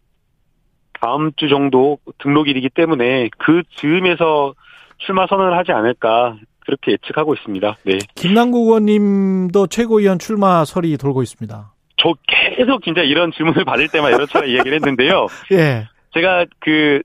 다음 1.00 1.32
주 1.36 1.48
정도 1.48 1.98
등록일이기 2.18 2.70
때문에 2.70 3.28
그 3.38 3.62
즈음에서 3.76 4.54
출마 4.98 5.26
선언을 5.26 5.56
하지 5.56 5.72
않을까 5.72 6.36
그렇게 6.60 6.92
예측하고 6.92 7.34
있습니다. 7.34 7.76
네. 7.84 7.98
김남국 8.14 8.66
의원님도 8.66 9.68
최고위원 9.68 10.18
출마설이 10.18 10.96
돌고 10.96 11.22
있습니다. 11.22 11.72
저 11.96 12.14
계속 12.26 12.82
진짜 12.82 13.02
이런 13.02 13.32
질문을 13.32 13.64
받을 13.64 13.88
때마다 13.88 14.14
여러차례 14.14 14.48
이야기를 14.48 14.76
했는데요. 14.76 15.26
예. 15.52 15.86
제가 16.12 16.44
그 16.60 17.02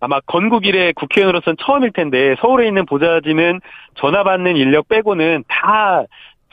아마 0.00 0.18
건국 0.26 0.66
이래 0.66 0.92
국회의원으로서는 0.92 1.56
처음일 1.64 1.92
텐데 1.92 2.34
서울에 2.40 2.66
있는 2.66 2.84
보좌진은 2.86 3.60
전화 3.94 4.24
받는 4.24 4.56
인력 4.56 4.88
빼고는 4.88 5.44
다 5.48 6.02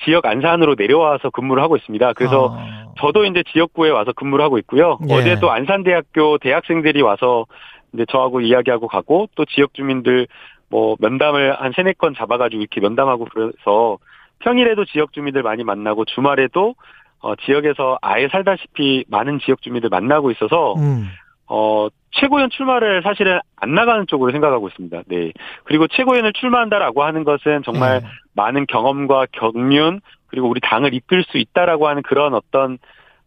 지역 0.03 0.25
안산으로 0.25 0.75
내려와서 0.77 1.29
근무를 1.29 1.61
하고 1.63 1.75
있습니다. 1.77 2.13
그래서 2.13 2.55
아. 2.57 2.93
저도 2.99 3.25
이제 3.25 3.43
지역구에 3.51 3.89
와서 3.89 4.11
근무를 4.13 4.43
하고 4.43 4.57
있고요. 4.59 4.99
예. 5.09 5.13
어제도 5.13 5.51
안산대학교 5.51 6.37
대학생들이 6.39 7.01
와서 7.01 7.45
이제 7.93 8.05
저하고 8.09 8.41
이야기하고 8.41 8.87
가고 8.87 9.29
또 9.35 9.45
지역 9.45 9.73
주민들 9.73 10.27
뭐 10.69 10.95
면담을 10.99 11.59
한 11.59 11.71
세네 11.75 11.93
건 11.93 12.13
잡아가지고 12.15 12.61
이렇게 12.61 12.79
면담하고 12.79 13.27
그래서 13.33 13.97
평일에도 14.39 14.85
지역 14.85 15.13
주민들 15.13 15.43
많이 15.43 15.63
만나고 15.63 16.05
주말에도 16.05 16.75
어 17.21 17.35
지역에서 17.35 17.97
아예 18.01 18.27
살다시피 18.29 19.05
많은 19.09 19.39
지역 19.39 19.61
주민들 19.61 19.89
만나고 19.89 20.31
있어서 20.31 20.75
음. 20.75 21.09
어 21.47 21.87
최고위원 22.11 22.49
출마를 22.49 23.01
사실은 23.03 23.39
안 23.57 23.73
나가는 23.73 24.05
쪽으로 24.07 24.31
생각하고 24.31 24.67
있습니다. 24.69 25.03
네. 25.07 25.31
그리고 25.63 25.87
최고위원을 25.87 26.33
출마한다라고 26.33 27.03
하는 27.03 27.23
것은 27.23 27.63
정말 27.63 28.01
네. 28.01 28.07
많은 28.39 28.65
경험과 28.67 29.27
경륜 29.33 29.99
그리고 30.27 30.49
우리 30.49 30.61
당을 30.61 30.93
이끌 30.93 31.23
수 31.23 31.37
있다라고 31.37 31.87
하는 31.89 32.01
그런 32.03 32.33
어떤 32.33 32.77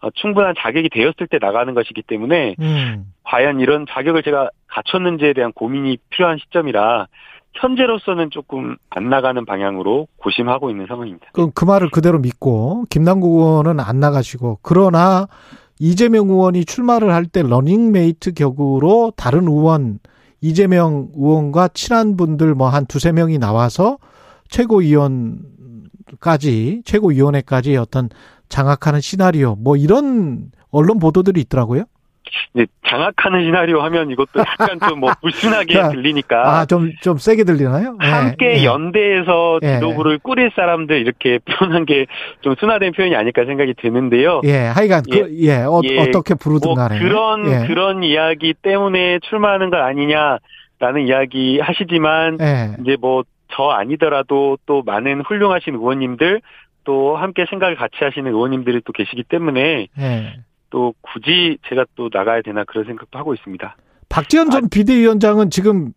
어, 0.00 0.08
충분한 0.14 0.54
자격이 0.58 0.88
되었을 0.88 1.26
때 1.30 1.38
나가는 1.40 1.72
것이기 1.74 2.02
때문에 2.02 2.56
음. 2.60 3.12
과연 3.24 3.60
이런 3.60 3.86
자격을 3.88 4.22
제가 4.22 4.50
갖췄는지에 4.68 5.32
대한 5.34 5.52
고민이 5.52 5.98
필요한 6.10 6.38
시점이라 6.38 7.06
현재로서는 7.54 8.30
조금 8.30 8.76
안 8.88 9.10
나가는 9.10 9.44
방향으로 9.44 10.08
고심하고 10.16 10.70
있는 10.70 10.86
상황입니다. 10.86 11.26
그럼 11.34 11.50
그 11.54 11.66
말을 11.66 11.90
그대로 11.90 12.18
믿고 12.18 12.84
김남국 12.88 13.30
의원은 13.30 13.78
안 13.78 14.00
나가시고 14.00 14.60
그러나 14.62 15.26
이재명 15.78 16.28
의원이 16.30 16.64
출마를 16.64 17.12
할 17.12 17.26
때 17.26 17.42
러닝메이트 17.42 18.32
격으로 18.34 19.12
다른 19.16 19.46
의원 19.48 19.98
이재명 20.40 21.08
의원과 21.14 21.68
친한 21.74 22.16
분들 22.16 22.54
뭐 22.54 22.68
한 22.70 22.86
두세 22.86 23.12
명이 23.12 23.38
나와서 23.38 23.98
최고위원까지 24.52 26.82
최고위원회까지 26.84 27.76
어떤 27.76 28.08
장악하는 28.48 29.00
시나리오 29.00 29.56
뭐 29.56 29.76
이런 29.76 30.50
언론 30.70 30.98
보도들이 30.98 31.40
있더라고요. 31.42 31.84
네, 32.54 32.64
장악하는 32.86 33.44
시나리오 33.44 33.82
하면 33.82 34.10
이것도 34.10 34.40
약간 34.40 34.78
좀 34.88 35.00
뭐 35.00 35.10
불순하게 35.20 35.74
들리니까. 35.92 36.60
아, 36.60 36.64
좀, 36.66 36.90
좀 37.02 37.18
세게 37.18 37.44
들리나요? 37.44 37.96
네, 38.00 38.06
함께 38.08 38.48
네. 38.54 38.64
연대해서 38.64 39.58
지도부를 39.60 40.12
네. 40.12 40.18
꾸릴 40.22 40.50
사람들 40.54 40.96
이렇게 40.98 41.38
표현한 41.44 41.84
게 41.84 42.06
좀 42.40 42.54
순화된 42.58 42.92
표현이 42.92 43.14
아닐까 43.16 43.44
생각이 43.44 43.74
드는데요. 43.80 44.40
예, 44.44 44.58
하여간, 44.66 45.02
그, 45.10 45.18
예, 45.18 45.22
그, 45.22 45.46
예, 45.46 45.56
어, 45.62 45.80
예, 45.84 46.10
떻게 46.10 46.34
부르든 46.34 46.68
뭐 46.68 46.74
간에. 46.76 46.98
그런, 46.98 47.46
예. 47.50 47.66
그런 47.66 48.02
이야기 48.02 48.54
때문에 48.54 49.18
출마하는 49.28 49.70
것 49.70 49.76
아니냐 49.78 50.38
라는 50.78 51.06
이야기 51.06 51.60
하시지만, 51.60 52.38
예. 52.40 52.76
이제 52.82 52.96
뭐, 53.00 53.22
저 53.54 53.68
아니더라도 53.70 54.58
또 54.66 54.82
많은 54.82 55.22
훌륭하신 55.22 55.74
의원님들, 55.74 56.40
또 56.84 57.16
함께 57.16 57.46
생각을 57.48 57.76
같이 57.76 57.96
하시는 58.00 58.30
의원님들이 58.30 58.82
또 58.84 58.92
계시기 58.92 59.24
때문에, 59.24 59.88
예. 59.98 60.34
또 60.70 60.94
굳이 61.00 61.58
제가 61.68 61.84
또 61.94 62.08
나가야 62.12 62.42
되나 62.42 62.64
그런 62.64 62.84
생각도 62.86 63.18
하고 63.18 63.34
있습니다. 63.34 63.76
박지원 64.08 64.50
전 64.50 64.64
아, 64.64 64.68
비대위원장은 64.70 65.50
지금 65.50 65.92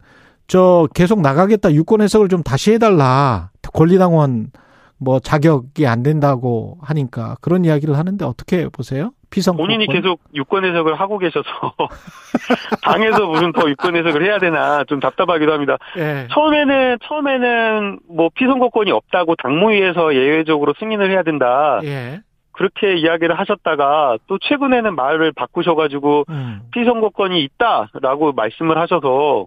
저 0.47 0.88
계속 0.93 1.22
나가겠다 1.22 1.74
유권 1.74 2.01
해석을 2.01 2.30
좀 2.30 2.43
다시 2.43 2.74
해달라 2.74 3.49
권리당원 3.74 4.51
뭐 4.97 5.20
자격이 5.20 5.86
안 5.88 6.03
된다고 6.03 6.78
하니까 6.82 7.36
그런 7.41 7.66
이야기를 7.66 7.97
하는데 7.97 8.24
어떻게 8.26 8.70
보세요? 8.70 9.12
피성 9.30 9.58
본인이 9.58 9.88
계속 9.88 10.22
유권 10.34 10.66
해석을 10.66 10.96
하고 10.96 11.18
계셔서 11.18 11.50
당에서 12.84 13.26
무슨 13.28 13.52
더 13.52 13.70
유권 13.70 13.96
해석을 13.96 14.24
해야 14.24 14.40
되나 14.40 14.84
좀 14.86 15.00
답답하기도 15.00 15.52
합니다. 15.52 15.78
예. 15.98 16.28
처음에는 16.32 16.98
처음에는 17.04 18.00
뭐 18.10 18.30
피선거권이 18.34 18.92
없다고 18.92 19.36
당무위에서 19.36 20.16
예외적으로 20.16 20.74
승인을 20.80 21.12
해야 21.12 21.24
된다. 21.24 21.80
예. 21.84 22.22
그렇게 22.52 22.96
이야기를 22.96 23.38
하셨다가 23.38 24.18
또 24.28 24.38
최근에는 24.40 24.96
말을 24.96 25.34
바꾸셔가지고 25.34 26.26
음. 26.30 26.62
피선거권이 26.72 27.44
있다라고 27.44 28.32
말씀을 28.32 28.78
하셔서 28.78 29.46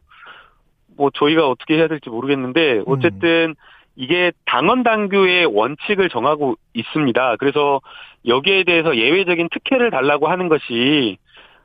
뭐 0.97 1.11
저희가 1.15 1.49
어떻게 1.49 1.77
해야 1.77 1.89
될지 1.89 2.11
모르겠는데 2.11 2.79
음. 2.79 2.85
어쨌든 2.87 3.51
음. 3.51 3.55
이게 3.99 4.31
당원 4.47 4.85
당규의 4.85 5.47
원칙을 5.47 6.09
정하고 6.09 6.55
있습니다. 6.73 7.37
그래서 7.37 7.81
여기에 8.27 8.63
대해서 8.63 8.97
예외적인 8.97 9.49
특혜를 9.51 9.91
달라고 9.91 10.29
하는 10.29 10.49
것이 10.49 11.19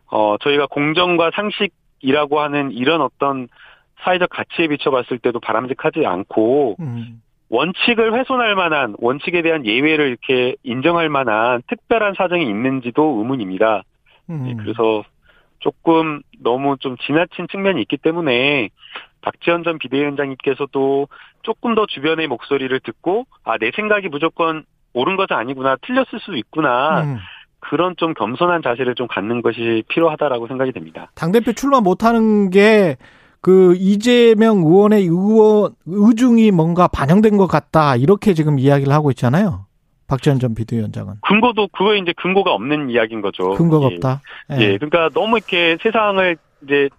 어 0.07 0.37
저희가 0.39 0.65
공정과 0.65 1.29
상식이라고 1.35 2.39
하는 2.39 2.71
이런 2.71 3.01
어떤 3.01 3.47
사회적 4.01 4.31
가치에 4.31 4.67
비춰봤을 4.67 5.19
때도 5.19 5.39
바람직하지 5.41 6.07
않고 6.07 6.77
음. 6.79 7.21
원칙을 7.49 8.17
훼손할 8.17 8.55
만한 8.55 8.95
원칙에 8.97 9.43
대한 9.43 9.63
예외를 9.63 10.07
이렇게 10.07 10.55
인정할 10.63 11.09
만한 11.09 11.61
특별한 11.67 12.15
사정이 12.17 12.43
있는지도 12.49 13.19
의문입니다. 13.19 13.83
음. 14.31 14.43
네, 14.45 14.55
그래서 14.55 15.03
조금 15.63 16.21
너무 16.41 16.75
좀 16.79 16.97
지나친 16.97 17.47
측면이 17.49 17.81
있기 17.83 17.97
때문에 17.97 18.69
박지원 19.21 19.63
전 19.63 19.79
비대위원장님께서도 19.79 21.07
조금 21.41 21.73
더 21.75 21.85
주변의 21.85 22.27
목소리를 22.27 22.77
듣고 22.81 23.25
아 23.43 23.57
내 23.57 23.71
생각이 23.73 24.09
무조건 24.09 24.65
옳은 24.93 25.15
것은 25.15 25.35
아니구나 25.35 25.77
틀렸을 25.81 26.19
수도 26.19 26.35
있구나 26.35 27.03
음. 27.03 27.17
그런 27.59 27.95
좀 27.95 28.13
겸손한 28.13 28.61
자세를 28.61 28.95
좀 28.95 29.07
갖는 29.07 29.41
것이 29.41 29.83
필요하다라고 29.87 30.47
생각이 30.47 30.73
됩니다. 30.73 31.09
당 31.15 31.31
대표 31.31 31.53
출마 31.53 31.79
못하는 31.79 32.49
게 32.49 32.97
그 33.43 33.75
이재명 33.75 34.59
의원의 34.59 35.01
의원 35.03 35.75
의중이 35.85 36.51
뭔가 36.51 36.87
반영된 36.87 37.35
것 37.35 37.47
같다 37.47 37.97
이렇게 37.97 38.33
지금 38.33 38.57
이야기를 38.57 38.93
하고 38.93 39.11
있잖아요. 39.11 39.65
박지원 40.13 40.39
전 40.39 40.53
비대위원장은 40.55 41.15
근거도 41.21 41.67
그거에 41.69 41.97
이제 41.97 42.13
근거가 42.15 42.53
없는 42.53 42.89
이야기인 42.89 43.21
거죠. 43.21 43.51
근거가 43.51 43.89
예. 43.89 43.95
없다. 43.95 44.21
예. 44.51 44.61
예. 44.61 44.77
그러니까 44.77 45.09
너무 45.13 45.37
이렇게 45.37 45.77
세상을 45.81 46.37
이제 46.63 46.89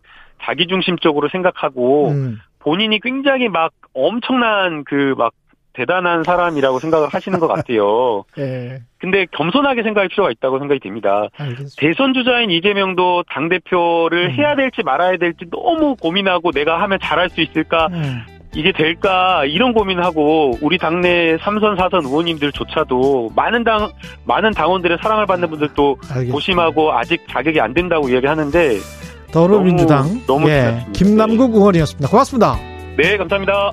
자기 0.43 0.67
중심적으로 0.67 1.29
생각하고 1.29 2.09
음. 2.11 2.39
본인이 2.59 3.01
굉장히 3.01 3.49
막 3.49 3.73
엄청난 3.95 4.85
그 4.85 5.15
막 5.17 5.33
대단한 5.75 6.23
사람이라고 6.23 6.79
생각을 6.79 7.09
하시는 7.09 7.39
것 7.39 7.49
같아요. 7.49 8.25
네. 8.37 8.79
근데 8.99 9.27
겸손하게 9.33 9.83
생각할 9.83 10.09
필요가 10.09 10.31
있다고 10.31 10.59
생각이 10.61 10.81
됩니다. 10.81 11.29
알겠습니다. 11.37 11.75
대선 11.77 12.15
주자인 12.15 12.51
이재명도 12.51 13.25
당 13.29 13.49
대표를 13.49 14.31
음. 14.31 14.31
해야 14.31 14.55
될지 14.57 14.83
말아야 14.83 15.19
될지 15.19 15.45
너무 15.51 15.97
고민하고 15.97 16.53
내가 16.53 16.81
하면 16.83 16.99
잘할 17.03 17.29
수 17.29 17.43
있을까? 17.43 17.89
음. 17.93 18.23
이게 18.55 18.73
될까 18.73 19.45
이런 19.47 19.73
고민하고 19.73 20.59
우리 20.61 20.79
당내 20.79 21.37
삼선 21.39 21.77
사선 21.77 22.05
의원님들조차도 22.05 23.33
많은 23.35 23.65
당 23.65 23.91
많은 24.25 24.53
당원들의 24.53 24.99
사랑을 25.03 25.27
받는 25.27 25.51
분들도 25.51 25.97
알겠습니다. 26.03 26.33
고심하고 26.33 26.93
아직 26.93 27.21
자격이 27.29 27.61
안 27.61 27.75
된다고 27.75 28.09
이야기하는데 28.09 28.79
더불어민주당 29.33 30.05
너무, 30.27 30.47
너무 30.47 30.51
예, 30.51 30.87
김남국 30.93 31.55
의원이었습니다. 31.57 32.09
고맙습니다. 32.09 32.57
네 32.97 33.17
감사합니다. 33.17 33.73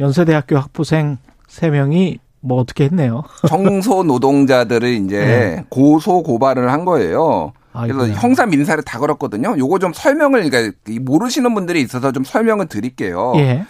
연세대학교 0.00 0.56
학부생 0.56 1.18
3명이 1.48 2.18
뭐 2.40 2.58
어떻게 2.58 2.84
했네요. 2.84 3.22
청소 3.48 4.02
노동자들을 4.02 4.88
이제 4.88 5.18
네. 5.18 5.64
고소 5.68 6.22
고발을 6.22 6.72
한 6.72 6.84
거예요. 6.84 7.52
그래서 7.72 8.02
아이고야. 8.02 8.14
형사 8.16 8.44
민사를 8.46 8.82
다 8.84 8.98
걸었거든요. 8.98 9.56
요거 9.56 9.78
좀 9.78 9.92
설명을 9.94 10.48
그러니까 10.50 10.76
모르시는 11.00 11.54
분들이 11.54 11.80
있어서 11.80 12.12
좀 12.12 12.24
설명을 12.24 12.66
드릴게요. 12.66 13.32
예. 13.36 13.64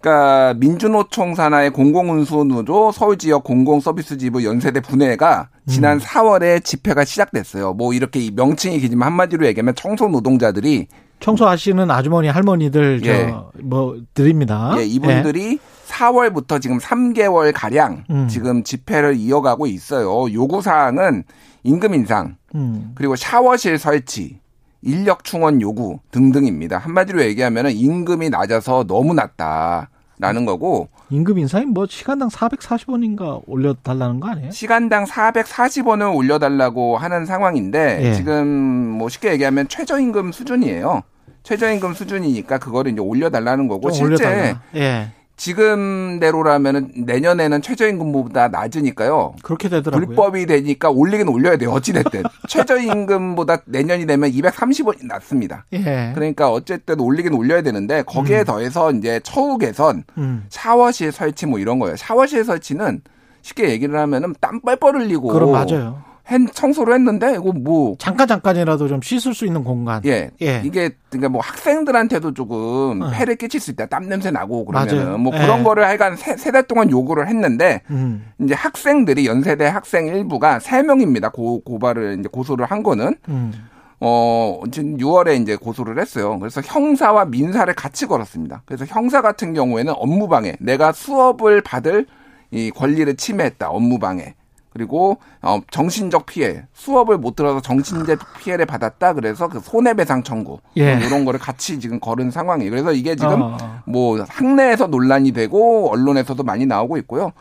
그러니까 0.00 0.54
민주노총 0.58 1.34
산하의 1.34 1.70
공공운수노조 1.70 2.92
서울지역 2.92 3.42
공공서비스지부 3.42 4.44
연세대 4.44 4.80
분회가 4.80 5.48
지난 5.66 5.96
음. 5.96 5.98
4월에 5.98 6.62
집회가 6.62 7.04
시작됐어요. 7.04 7.72
뭐 7.72 7.92
이렇게 7.92 8.30
명칭이 8.30 8.78
길지만 8.78 9.08
한마디로 9.08 9.46
얘기하면 9.46 9.74
청소 9.74 10.08
노동자들이 10.08 10.86
청소하시는 11.20 11.90
아주머니 11.90 12.28
할머니들 12.28 13.00
예. 13.04 13.34
저뭐 13.68 13.98
드립니다. 14.14 14.74
예, 14.78 14.84
이분들이 14.84 15.52
예. 15.52 15.58
4월부터 15.88 16.60
지금 16.60 16.78
3개월 16.78 17.52
가량 17.54 18.04
음. 18.10 18.28
지금 18.28 18.62
집회를 18.62 19.16
이어가고 19.16 19.66
있어요. 19.66 20.32
요구 20.32 20.62
사항은 20.62 21.24
임금 21.64 21.94
인상, 21.94 22.36
음. 22.54 22.92
그리고 22.94 23.16
샤워실 23.16 23.78
설치, 23.78 24.38
인력 24.82 25.24
충원 25.24 25.60
요구 25.60 25.98
등등입니다. 26.10 26.78
한마디로 26.78 27.22
얘기하면 27.22 27.70
임금이 27.70 28.30
낮아서 28.30 28.84
너무 28.86 29.14
낮다. 29.14 29.90
라는 30.18 30.44
거고 30.44 30.88
임금 31.10 31.38
인상이 31.38 31.66
뭐 31.66 31.86
시간당 31.88 32.28
440원인가 32.28 33.42
올려달라는 33.46 34.20
거 34.20 34.28
아니에요? 34.28 34.50
시간당 34.50 35.04
440원을 35.04 36.14
올려달라고 36.14 36.96
하는 36.96 37.24
상황인데 37.24 38.00
예. 38.02 38.14
지금 38.14 38.46
뭐 38.46 39.08
쉽게 39.08 39.32
얘기하면 39.32 39.68
최저임금 39.68 40.32
수준이에요. 40.32 41.02
최저임금 41.44 41.94
수준이니까 41.94 42.58
그거를 42.58 42.92
이제 42.92 43.00
올려달라는 43.00 43.68
거고 43.68 43.90
실제 43.90 44.56
예. 44.74 45.12
지금대로라면은 45.38 46.90
내년에는 46.94 47.62
최저임금보다 47.62 48.48
낮으니까요. 48.48 49.34
그렇게 49.42 49.68
되더라고요. 49.68 50.06
불법이 50.06 50.46
되니까 50.46 50.90
올리긴 50.90 51.28
올려야 51.28 51.56
돼요. 51.56 51.70
어찌됐든. 51.70 52.24
최저임금보다 52.48 53.62
내년이 53.64 54.06
되면 54.06 54.30
230원이 54.30 55.06
낮습니다. 55.06 55.64
예. 55.72 56.12
그러니까 56.14 56.50
어쨌든 56.50 57.00
올리긴 57.00 57.32
올려야 57.34 57.62
되는데 57.62 58.02
거기에 58.02 58.40
음. 58.40 58.44
더해서 58.44 58.92
이제 58.92 59.20
처우 59.22 59.56
개선, 59.58 60.04
음. 60.18 60.44
샤워실 60.50 61.12
설치 61.12 61.46
뭐 61.46 61.58
이런 61.58 61.78
거예요. 61.78 61.96
샤워실 61.96 62.44
설치는 62.44 63.00
쉽게 63.42 63.70
얘기를 63.70 63.98
하면은 63.98 64.34
땀 64.40 64.60
뻘뻘 64.60 64.96
흘리고. 64.96 65.28
그럼 65.28 65.52
맞아요. 65.52 66.07
청소를 66.52 66.94
했는데 66.94 67.32
이거 67.34 67.52
뭐 67.52 67.94
잠깐 67.98 68.28
잠깐이라도 68.28 68.88
좀 68.88 69.00
씻을 69.02 69.32
수 69.34 69.46
있는 69.46 69.64
공간. 69.64 70.02
예. 70.04 70.30
예. 70.42 70.60
이게 70.64 70.90
그러니까 71.08 71.30
뭐 71.30 71.40
학생들한테도 71.40 72.34
조금 72.34 73.00
어. 73.02 73.10
폐를 73.10 73.36
끼칠 73.36 73.60
수 73.60 73.70
있다. 73.70 73.86
땀 73.86 74.08
냄새 74.08 74.30
나고 74.30 74.64
그러면은 74.66 75.20
뭐 75.20 75.32
예. 75.34 75.38
그런 75.40 75.64
거를 75.64 75.84
하여간 75.86 76.16
세, 76.16 76.36
세 76.36 76.50
달 76.52 76.62
동안 76.64 76.90
요구를 76.90 77.28
했는데 77.28 77.82
음. 77.90 78.30
이제 78.40 78.54
학생들이 78.54 79.26
연세대 79.26 79.66
학생 79.66 80.06
일부가 80.06 80.58
세 80.60 80.82
명입니다. 80.82 81.30
고 81.30 81.60
고발을 81.60 82.18
이제 82.20 82.28
고소를 82.30 82.66
한 82.66 82.82
거는 82.82 83.14
음. 83.28 83.52
어, 84.00 84.60
지금 84.70 84.96
6월에 84.96 85.40
이제 85.42 85.56
고소를 85.56 85.98
했어요. 86.00 86.38
그래서 86.38 86.60
형사와 86.64 87.24
민사를 87.24 87.72
같이 87.74 88.06
걸었습니다. 88.06 88.62
그래서 88.64 88.84
형사 88.86 89.22
같은 89.22 89.54
경우에는 89.54 89.92
업무방해, 89.96 90.56
내가 90.60 90.92
수업을 90.92 91.62
받을 91.62 92.06
이 92.52 92.70
권리를 92.70 93.12
침해했다, 93.16 93.68
업무방해. 93.70 94.34
그리고 94.78 95.18
어 95.42 95.60
정신적 95.70 96.26
피해 96.26 96.62
수업을 96.72 97.18
못 97.18 97.34
들어서 97.34 97.60
정신적 97.60 98.18
피해를 98.38 98.64
받았다 98.64 99.14
그래서 99.14 99.48
그 99.48 99.58
손해배상 99.60 100.22
청구 100.22 100.60
예. 100.76 101.00
이런 101.04 101.24
거를 101.24 101.40
같이 101.40 101.80
지금 101.80 101.98
걸은 101.98 102.30
상황이에요. 102.30 102.70
그래서 102.70 102.92
이게 102.92 103.16
지금 103.16 103.42
어. 103.42 103.56
뭐 103.86 104.24
학내에서 104.28 104.86
논란이 104.86 105.32
되고 105.32 105.90
언론에서도 105.90 106.42
많이 106.44 106.64
나오고 106.64 106.96
있고요. 106.98 107.32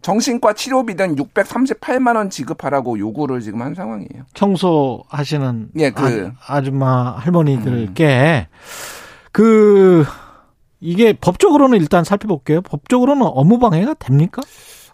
정신과 0.00 0.54
치료비는 0.54 1.16
638만 1.16 2.16
원 2.16 2.30
지급하라고 2.30 2.98
요구를 2.98 3.40
지금 3.40 3.60
한 3.60 3.74
상황이에요. 3.74 4.24
청소하시는 4.34 5.70
예, 5.78 5.90
그 5.90 6.30
아, 6.46 6.62
줌마 6.62 7.10
할머니들께 7.18 8.46
음. 8.48 8.56
그 9.32 10.04
이게 10.80 11.12
법적으로는 11.12 11.78
일단 11.78 12.04
살펴볼게요. 12.04 12.62
법적으로는 12.62 13.22
업무 13.26 13.58
방해가 13.58 13.94
됩니까? 13.94 14.42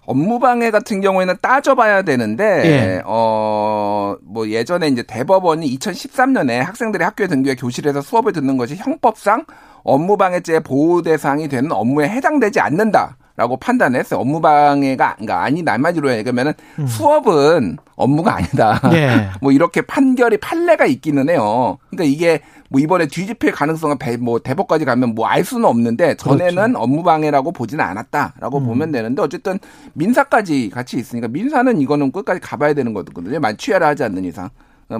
업무 0.04 0.38
방해 0.40 0.70
같은 0.70 1.00
경우에는 1.00 1.36
따져봐야 1.40 2.02
되는데 2.02 2.44
예. 2.64 3.02
어뭐 3.04 4.48
예전에 4.48 4.88
이제 4.88 5.02
대법원이 5.02 5.78
2013년에 5.78 6.58
학생들이 6.58 7.04
학교에 7.04 7.28
등교해 7.28 7.54
교실에서 7.54 8.00
수업을 8.00 8.32
듣는 8.32 8.56
것이 8.56 8.74
형법상 8.76 9.44
업무 9.84 10.16
방해죄 10.16 10.60
보호 10.60 11.02
대상이 11.02 11.48
되는 11.48 11.70
업무에 11.72 12.08
해당되지 12.08 12.60
않는다. 12.60 13.16
라고 13.36 13.56
판단했어요. 13.56 14.20
업무방해가 14.20 15.14
그러니까 15.16 15.42
아니다. 15.42 15.72
한마디로 15.72 16.12
얘기하면은 16.18 16.52
음. 16.78 16.86
수업은 16.86 17.78
업무가 17.96 18.36
아니다. 18.36 18.80
예. 18.92 19.30
뭐 19.40 19.52
이렇게 19.52 19.80
판결이 19.80 20.36
판례가 20.38 20.84
있기는 20.86 21.30
해요. 21.30 21.78
그러니까 21.90 22.04
이게 22.04 22.42
뭐 22.68 22.80
이번에 22.80 23.06
뒤집힐 23.06 23.52
가능성은 23.52 23.98
배, 23.98 24.16
뭐 24.16 24.38
대법까지 24.38 24.84
가면 24.84 25.14
뭐 25.14 25.26
알 25.26 25.44
수는 25.44 25.64
없는데 25.64 26.14
전에는 26.16 26.54
그렇죠. 26.54 26.78
업무방해라고 26.78 27.52
보지는 27.52 27.82
않았다라고 27.84 28.58
음. 28.58 28.66
보면 28.66 28.92
되는데 28.92 29.22
어쨌든 29.22 29.58
민사까지 29.94 30.68
같이 30.68 30.98
있으니까 30.98 31.28
민사는 31.28 31.80
이거는 31.80 32.12
끝까지 32.12 32.38
가봐야 32.40 32.74
되는 32.74 32.92
거거든요. 32.92 33.40
만 33.40 33.56
취하를 33.56 33.86
하지 33.86 34.04
않는 34.04 34.24
이상 34.26 34.50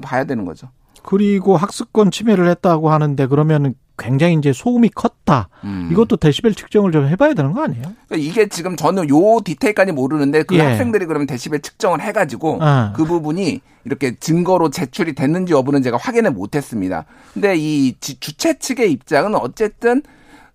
봐야 0.03 0.24
되는 0.24 0.47
거죠. 0.47 0.68
그리고 1.03 1.57
학습권 1.57 2.11
침해를 2.11 2.49
했다고 2.49 2.91
하는데 2.91 3.26
그러면 3.26 3.74
굉장히 3.99 4.34
이제 4.34 4.53
소음이 4.53 4.88
컸다. 4.90 5.49
음. 5.64 5.88
이것도 5.93 6.16
데시벨 6.16 6.55
측정을 6.55 6.93
좀 6.93 7.07
해봐야 7.07 7.34
되는 7.34 7.53
거 7.53 7.62
아니에요? 7.62 7.82
그러니까 8.09 8.16
이게 8.16 8.49
지금 8.49 8.76
저는 8.76 9.09
요 9.11 9.40
디테일까지 9.45 9.93
모르는데 9.93 10.43
그 10.43 10.57
예. 10.57 10.62
학생들이 10.62 11.07
그러면 11.07 11.26
데시벨 11.26 11.61
측정을 11.61 12.01
해가지고 12.01 12.59
아. 12.61 12.93
그 12.97 13.05
부분이 13.05 13.61
이렇게 13.84 14.14
증거로 14.18 14.70
제출이 14.70 15.14
됐는지 15.14 15.53
여부는 15.53 15.82
제가 15.82 15.97
확인을 15.97 16.30
못했습니다. 16.30 17.05
근데 17.34 17.55
이 17.57 17.95
주최 18.01 18.55
측의 18.59 18.93
입장은 18.93 19.34
어쨌든 19.34 20.03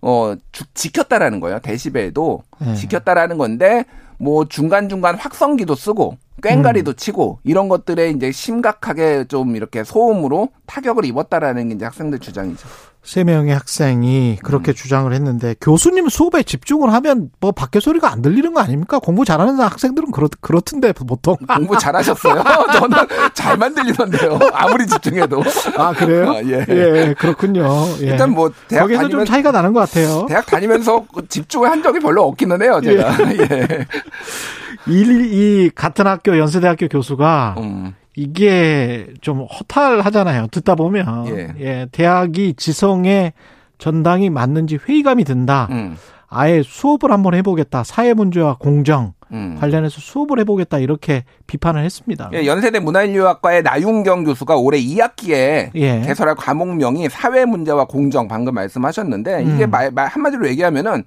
어 0.00 0.34
주, 0.52 0.64
지켰다라는 0.74 1.40
거예요. 1.40 1.58
데시벨도 1.60 2.42
예. 2.66 2.74
지켰다라는 2.74 3.38
건데 3.38 3.84
뭐 4.18 4.46
중간 4.46 4.88
중간 4.88 5.16
확성기도 5.16 5.74
쓰고 5.74 6.16
꽹가리도 6.42 6.92
음. 6.92 6.96
치고 6.96 7.40
이런 7.44 7.68
것들에 7.68 8.10
이제 8.10 8.32
심각하게 8.32 9.24
좀 9.28 9.56
이렇게 9.56 9.84
소음으로 9.84 10.50
타격을 10.66 11.04
입었다라는 11.04 11.68
게 11.68 11.74
이제 11.74 11.84
학생들 11.84 12.18
주장이죠. 12.18 12.68
세 13.02 13.24
명의 13.24 13.54
학생이 13.54 14.38
그렇게 14.42 14.72
음. 14.72 14.74
주장을 14.74 15.10
했는데 15.10 15.54
교수님 15.62 16.10
수업에 16.10 16.42
집중을 16.42 16.92
하면 16.92 17.30
뭐 17.40 17.52
밖에 17.52 17.80
소리가 17.80 18.12
안 18.12 18.20
들리는 18.20 18.52
거 18.52 18.60
아닙니까? 18.60 18.98
공부 18.98 19.24
잘하는 19.24 19.58
학생들은 19.58 20.10
그렇 20.10 20.28
그렇던데 20.40 20.92
보통 20.92 21.36
공부 21.48 21.78
잘하셨어요? 21.78 22.42
저는 22.74 22.98
잘만 23.32 23.74
들리던데요. 23.74 24.38
아무리 24.52 24.86
집중해도 24.86 25.42
아 25.78 25.92
그래요? 25.92 26.32
아, 26.32 26.42
예. 26.42 26.66
예 26.68 27.14
그렇군요. 27.18 27.66
예. 28.02 28.08
일단 28.08 28.32
뭐 28.32 28.52
대학 28.68 28.82
거기서 28.82 29.02
다니면, 29.02 29.10
좀 29.10 29.24
차이가 29.24 29.52
나는 29.52 29.72
것 29.72 29.80
같아요. 29.80 30.26
대학 30.28 30.44
다니면서 30.44 31.06
집중을 31.28 31.70
한 31.70 31.82
적이 31.82 32.00
별로 32.00 32.24
없기는 32.24 32.60
해요. 32.60 32.80
제가 32.84 33.16
예. 33.38 33.86
예. 34.88 34.92
이, 34.92 35.66
이 35.66 35.70
같은 35.74 36.06
학교 36.06 36.38
연세대학교 36.38 36.88
교수가 36.88 37.56
음. 37.58 37.94
이게 38.16 39.06
좀 39.20 39.42
허탈하잖아요. 39.42 40.48
듣다 40.50 40.74
보면 40.74 41.26
예, 41.28 41.54
예 41.60 41.86
대학이 41.92 42.54
지성의 42.56 43.32
전당이 43.78 44.30
맞는지 44.30 44.78
회의감이 44.88 45.24
든다. 45.24 45.68
음. 45.70 45.96
아예 46.28 46.62
수업을 46.62 47.10
한번 47.10 47.34
해보겠다. 47.34 47.84
사회 47.84 48.12
문제와 48.12 48.56
공정 48.58 49.14
음. 49.32 49.56
관련해서 49.60 50.00
수업을 50.00 50.38
해보겠다 50.40 50.78
이렇게 50.78 51.24
비판을 51.46 51.84
했습니다. 51.84 52.30
예, 52.34 52.46
연세대 52.46 52.80
문화인류학과의 52.80 53.62
나윤경 53.62 54.24
교수가 54.24 54.56
올해 54.56 54.80
2학기에 54.80 55.70
예. 55.74 56.02
개설할 56.04 56.34
과목명이 56.34 57.08
사회 57.08 57.44
문제와 57.44 57.86
공정 57.86 58.28
방금 58.28 58.54
말씀하셨는데 58.54 59.42
이게 59.42 59.64
음. 59.64 59.70
말, 59.70 59.90
말 59.90 60.06
한마디로 60.08 60.48
얘기하면은 60.48 61.04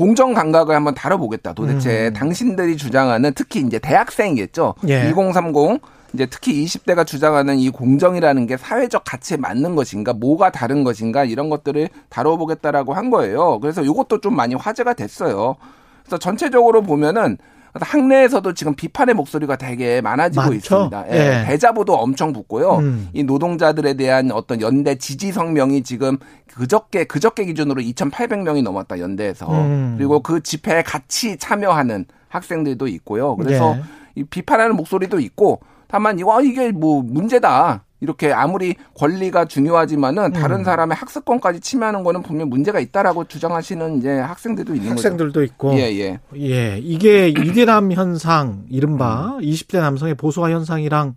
공정 0.00 0.32
감각을 0.32 0.74
한번 0.74 0.94
다뤄보겠다. 0.94 1.52
도대체 1.52 2.08
음. 2.08 2.14
당신들이 2.14 2.78
주장하는 2.78 3.34
특히 3.34 3.60
이제 3.60 3.78
대학생이겠죠. 3.78 4.74
예. 4.88 5.10
2030 5.10 5.78
이제 6.14 6.24
특히 6.24 6.64
20대가 6.64 7.06
주장하는 7.06 7.58
이 7.58 7.68
공정이라는 7.68 8.46
게 8.46 8.56
사회적 8.56 9.04
가치에 9.04 9.36
맞는 9.36 9.76
것인가, 9.76 10.14
뭐가 10.14 10.52
다른 10.52 10.84
것인가 10.84 11.24
이런 11.24 11.50
것들을 11.50 11.90
다뤄보겠다라고 12.08 12.94
한 12.94 13.10
거예요. 13.10 13.60
그래서 13.60 13.82
이것도 13.82 14.22
좀 14.22 14.34
많이 14.34 14.54
화제가 14.54 14.94
됐어요. 14.94 15.56
그래서 16.02 16.16
전체적으로 16.16 16.80
보면은 16.80 17.36
학내에서도 17.74 18.52
지금 18.54 18.74
비판의 18.74 19.14
목소리가 19.14 19.56
되게 19.56 20.00
많아지고 20.00 20.42
많죠? 20.42 20.54
있습니다. 20.56 21.04
예. 21.12 21.16
예. 21.16 21.44
대자보도 21.46 21.94
엄청 21.94 22.32
붙고요. 22.32 22.76
음. 22.78 23.08
이 23.12 23.22
노동자들에 23.22 23.94
대한 23.94 24.30
어떤 24.32 24.60
연대 24.60 24.96
지지 24.96 25.32
성명이 25.32 25.82
지금 25.82 26.18
그저께 26.48 27.04
그저께 27.04 27.44
기준으로 27.44 27.80
2,800명이 27.82 28.62
넘었다 28.62 28.98
연대에서 28.98 29.50
음. 29.50 29.94
그리고 29.96 30.20
그 30.20 30.42
집회에 30.42 30.82
같이 30.82 31.36
참여하는 31.36 32.06
학생들도 32.28 32.88
있고요. 32.88 33.36
그래서 33.36 33.76
예. 33.76 33.82
이 34.16 34.24
비판하는 34.24 34.76
목소리도 34.76 35.20
있고 35.20 35.60
다만 35.86 36.18
이거 36.18 36.40
이게 36.42 36.72
뭐 36.72 37.02
문제다. 37.02 37.84
이렇게 38.00 38.32
아무리 38.32 38.74
권리가 38.94 39.44
중요하지만은 39.44 40.32
다른 40.32 40.60
음. 40.60 40.64
사람의 40.64 40.96
학습권까지 40.96 41.60
침해하는 41.60 42.02
거는 42.02 42.22
분명 42.22 42.48
문제가 42.48 42.80
있다라고 42.80 43.24
주장하시는 43.24 43.98
이제 43.98 44.18
학생들도 44.18 44.74
있는 44.74 44.92
학생들도 44.92 45.32
거죠. 45.32 45.44
있고. 45.44 45.74
예, 45.74 45.82
예. 45.98 46.18
예. 46.36 46.78
이게 46.78 47.28
이대남 47.28 47.92
현상, 47.92 48.64
이른바 48.70 49.36
음. 49.36 49.40
20대 49.40 49.80
남성의 49.80 50.14
보수화 50.14 50.50
현상이랑 50.50 51.14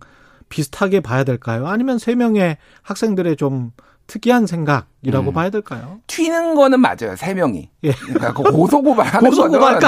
비슷하게 0.48 1.00
봐야 1.00 1.24
될까요? 1.24 1.66
아니면 1.66 1.98
세 1.98 2.14
명의 2.14 2.58
학생들의 2.82 3.36
좀 3.36 3.72
특이한 4.06 4.46
생각이라고 4.46 5.30
음. 5.30 5.32
봐야 5.32 5.50
될까요? 5.50 5.98
튀는 6.06 6.54
거는 6.54 6.80
맞아요. 6.80 7.16
세 7.16 7.34
명이. 7.34 7.68
예. 7.84 7.92
그러니까 7.92 8.32
그 8.34 8.42
고소고발하는 8.42 9.30
고소고발 9.30 9.78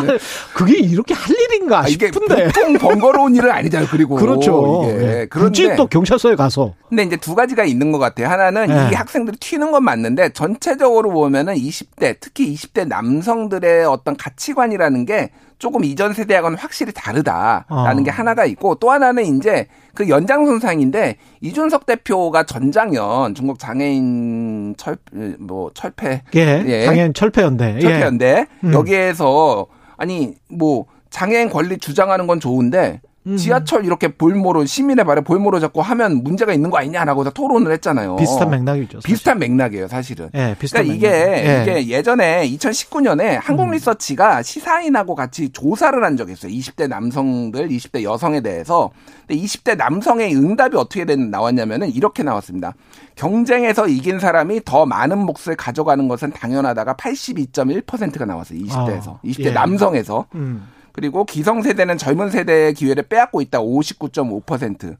그게 0.54 0.78
이렇게 0.78 1.14
할 1.14 1.36
일인가 1.36 1.80
아, 1.80 1.86
싶은데. 1.86 2.46
보통 2.46 2.74
번거로운 2.78 3.34
일은 3.34 3.50
아니잖아요. 3.50 3.88
그리고 3.90 4.16
그렇죠. 4.16 4.84
이게. 4.90 5.02
예. 5.02 5.26
그런데 5.28 5.76
또 5.76 5.86
경찰서에 5.86 6.34
가서. 6.34 6.74
근데 6.88 7.02
이제 7.02 7.16
두 7.16 7.34
가지가 7.34 7.64
있는 7.64 7.92
것 7.92 7.98
같아요. 7.98 8.28
하나는 8.28 8.70
예. 8.70 8.90
이 8.92 8.94
학생들이 8.94 9.36
튀는 9.38 9.70
건 9.70 9.84
맞는데 9.84 10.30
전체적으로 10.30 11.10
보면은 11.10 11.54
20대 11.54 12.16
특히 12.20 12.54
20대 12.54 12.86
남성들의 12.88 13.84
어떤 13.84 14.16
가치관이라는 14.16 15.04
게 15.04 15.30
조금 15.58 15.84
이전 15.84 16.12
세대하고는 16.12 16.58
확실히 16.58 16.92
다르다라는 16.92 17.66
어. 17.68 18.02
게 18.04 18.10
하나가 18.10 18.44
있고 18.44 18.74
또 18.74 18.90
하나는 18.90 19.24
이제 19.36 19.66
그 19.94 20.08
연장선상인데 20.08 21.16
이준석 21.40 21.86
대표가 21.86 22.44
전장현 22.44 23.34
중국 23.34 23.58
장애인 23.58 24.74
철뭐 24.76 25.70
철폐 25.72 26.22
예, 26.34 26.64
예. 26.66 26.84
장애인 26.84 27.14
철폐연대 27.14 27.80
철폐연대 27.80 28.26
예. 28.26 28.46
음. 28.64 28.72
여기에서 28.74 29.66
아니 29.96 30.34
뭐 30.50 30.86
장애인 31.08 31.48
권리 31.48 31.78
주장하는 31.78 32.26
건 32.26 32.40
좋은데 32.40 33.00
음. 33.02 33.08
지하철 33.34 33.84
이렇게 33.84 34.08
볼모로 34.08 34.64
시민의 34.64 35.04
발에 35.04 35.22
볼모로 35.22 35.58
잡고 35.58 35.82
하면 35.82 36.22
문제가 36.22 36.52
있는 36.52 36.70
거 36.70 36.78
아니냐라고 36.78 37.24
다 37.24 37.30
토론을 37.30 37.72
했잖아요. 37.72 38.16
비슷한 38.16 38.50
맥락이죠. 38.50 39.00
사실. 39.00 39.06
비슷한 39.12 39.38
맥락이에요, 39.40 39.88
사실은. 39.88 40.30
네, 40.32 40.54
비슷한 40.56 40.84
그러니까 40.84 41.08
맥락. 41.08 41.28
이게 41.28 41.42
네. 41.42 41.62
이게 41.62 41.88
예전에 41.88 42.48
2019년에 42.50 43.40
한국리서치가 43.42 44.38
음. 44.38 44.42
시사인하고 44.44 45.16
같이 45.16 45.48
조사를 45.48 46.04
한 46.04 46.16
적이 46.16 46.34
있어요. 46.34 46.52
20대 46.52 46.88
남성들, 46.88 47.68
20대 47.68 48.02
여성에 48.04 48.42
대해서. 48.42 48.90
근데 49.26 49.42
20대 49.42 49.76
남성의 49.76 50.36
응답이 50.36 50.76
어떻게 50.76 51.04
된 51.04 51.30
나왔냐면은 51.30 51.90
이렇게 51.90 52.22
나왔습니다. 52.22 52.74
경쟁에서 53.16 53.88
이긴 53.88 54.20
사람이 54.20 54.60
더 54.64 54.86
많은 54.86 55.18
몫을 55.18 55.56
가져가는 55.56 56.06
것은 56.06 56.30
당연하다가 56.30 56.94
82.1%가 56.94 58.24
나왔어요. 58.24 58.58
20대에서. 58.60 59.08
아, 59.08 59.20
20대 59.24 59.46
예. 59.46 59.50
남성에서. 59.50 60.26
음. 60.34 60.68
그리고 60.96 61.24
기성세대는 61.24 61.98
젊은 61.98 62.30
세대의 62.30 62.72
기회를 62.72 63.04
빼앗고 63.04 63.42
있다 63.42 63.60
59.5%. 63.60 64.96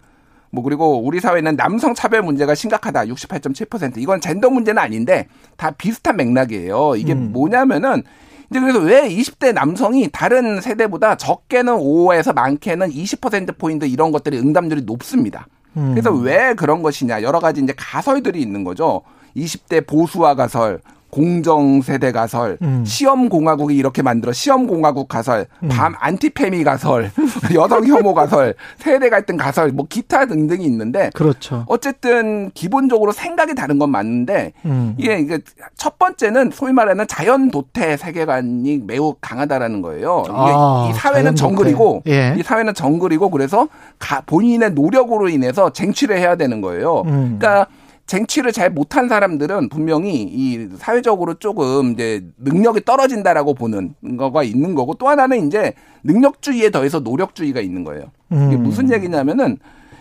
뭐 0.51 0.63
그리고 0.63 1.03
우리 1.03 1.21
사회는 1.21 1.57
남성 1.57 1.95
차별 1.95 2.23
문제가 2.23 2.55
심각하다. 2.55 3.07
68.7%. 3.07 3.97
이건 3.97 4.21
젠더 4.21 4.51
문제는 4.51 4.81
아닌데 4.81 5.27
다 5.57 5.71
비슷한 5.71 6.17
맥락이에요. 6.17 6.97
이게 6.97 7.15
음. 7.15 7.33
뭐냐면은 7.33 8.03
이제 8.51 8.61
그래서 8.61 8.79
왜 8.79 9.09
20대 9.09 9.55
남성이 9.55 10.09
다른 10.13 10.61
세대보다 10.61 11.17
적게는 11.17 11.73
5에서 11.73 12.35
많게는 12.35 12.91
20% 12.91 13.57
포인트 13.57 13.87
이런 13.87 14.13
것들이 14.13 14.39
응답률이 14.39 14.83
높습니다. 14.83 15.47
음. 15.79 15.93
그래서 15.93 16.13
왜 16.13 16.53
그런 16.55 16.83
것이냐 16.83 17.23
여러 17.23 17.41
가지 17.41 17.63
이제 17.63 17.73
가설들이 17.75 18.41
있는 18.41 18.65
거죠. 18.65 19.01
20대 19.35 19.87
보수화 19.87 20.35
가설, 20.35 20.81
공정세대 21.17 22.13
가설, 22.13 22.59
음. 22.61 22.85
시험공화국이 22.85 23.75
이렇게 23.75 24.03
만들어 24.03 24.35
시험공화국 24.35 25.09
가설, 25.09 25.47
음. 25.63 25.69
밤 25.69 25.95
안티페미 25.99 26.63
가설, 26.63 27.11
여성 27.57 27.87
혐오 27.87 28.13
가설, 28.13 28.55
세대 28.77 29.09
갈등 29.09 29.39
가설, 29.39 29.73
뭐 29.73 29.87
기타 29.89 30.27
등등이 30.27 30.63
있는데 30.67 31.11
그렇죠. 31.15 31.65
어쨌든 31.69 32.51
기본적으로 32.53 33.13
생각이 33.13 33.55
다른 33.55 33.79
건 33.79 33.91
맞는데 33.91 34.53
음. 34.67 34.95
이게 34.99 35.19
이게 35.19 35.39
첫 35.75 35.99
번째는 35.99 36.51
소위 36.53 36.75
말하는 36.75 37.07
자연 37.09 37.51
도태 37.51 37.97
세계관이 37.97 38.83
매우 38.87 39.15
강하다라는 39.19 39.81
거예요. 39.81 40.23
이게 40.27 40.35
아, 40.37 40.89
이 40.91 40.93
사회는 40.93 41.35
정글이고 41.35 42.03
예. 42.09 42.35
이 42.37 42.43
사회는 42.43 42.75
정글이고 42.75 43.31
그래서 43.31 43.69
가, 43.99 44.21
본인의 44.21 44.73
노력으로 44.73 45.31
인해서 45.31 45.73
쟁취를 45.73 46.19
해야 46.19 46.37
되는 46.37 46.61
거예요. 46.61 47.05
음. 47.07 47.39
그러니까 47.39 47.69
쟁취를 48.07 48.53
잘 48.53 48.71
못한 48.71 49.09
사람들은 49.09 49.69
분명히 49.69 50.23
이 50.23 50.69
사회적으로 50.77 51.35
조금 51.35 51.93
이제 51.93 52.25
능력이 52.39 52.85
떨어진다라고 52.85 53.55
보는 53.55 53.95
거가 54.17 54.45
있는 54.45 54.75
거고 54.75 54.95
또 54.95 55.09
하나는 55.09 55.47
이제 55.47 55.75
능력주의에 56.05 56.71
더해서 56.71 57.01
노력주의가 57.01 57.61
있는 57.61 57.83
거예요. 57.85 58.05
이게 58.31 58.57
음. 58.57 58.63
무슨 58.63 58.93
얘기냐면은 58.93 59.59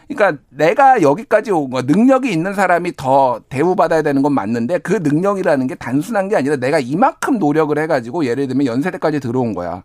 그러니까 0.07 0.39
내가 0.49 1.01
여기까지 1.01 1.51
온 1.51 1.71
거, 1.71 1.81
능력이 1.81 2.31
있는 2.31 2.53
사람이 2.53 2.93
더 2.95 3.41
대우받아야 3.49 4.03
되는 4.03 4.21
건 4.21 4.33
맞는데 4.33 4.77
그 4.79 4.93
능력이라는 5.01 5.65
게 5.65 5.73
단순한 5.75 6.29
게 6.29 6.35
아니라 6.35 6.57
내가 6.57 6.79
이만큼 6.79 7.39
노력을 7.39 7.75
해가지고 7.75 8.25
예를 8.25 8.47
들면 8.47 8.67
연세대까지 8.67 9.19
들어온 9.19 9.55
거야. 9.55 9.83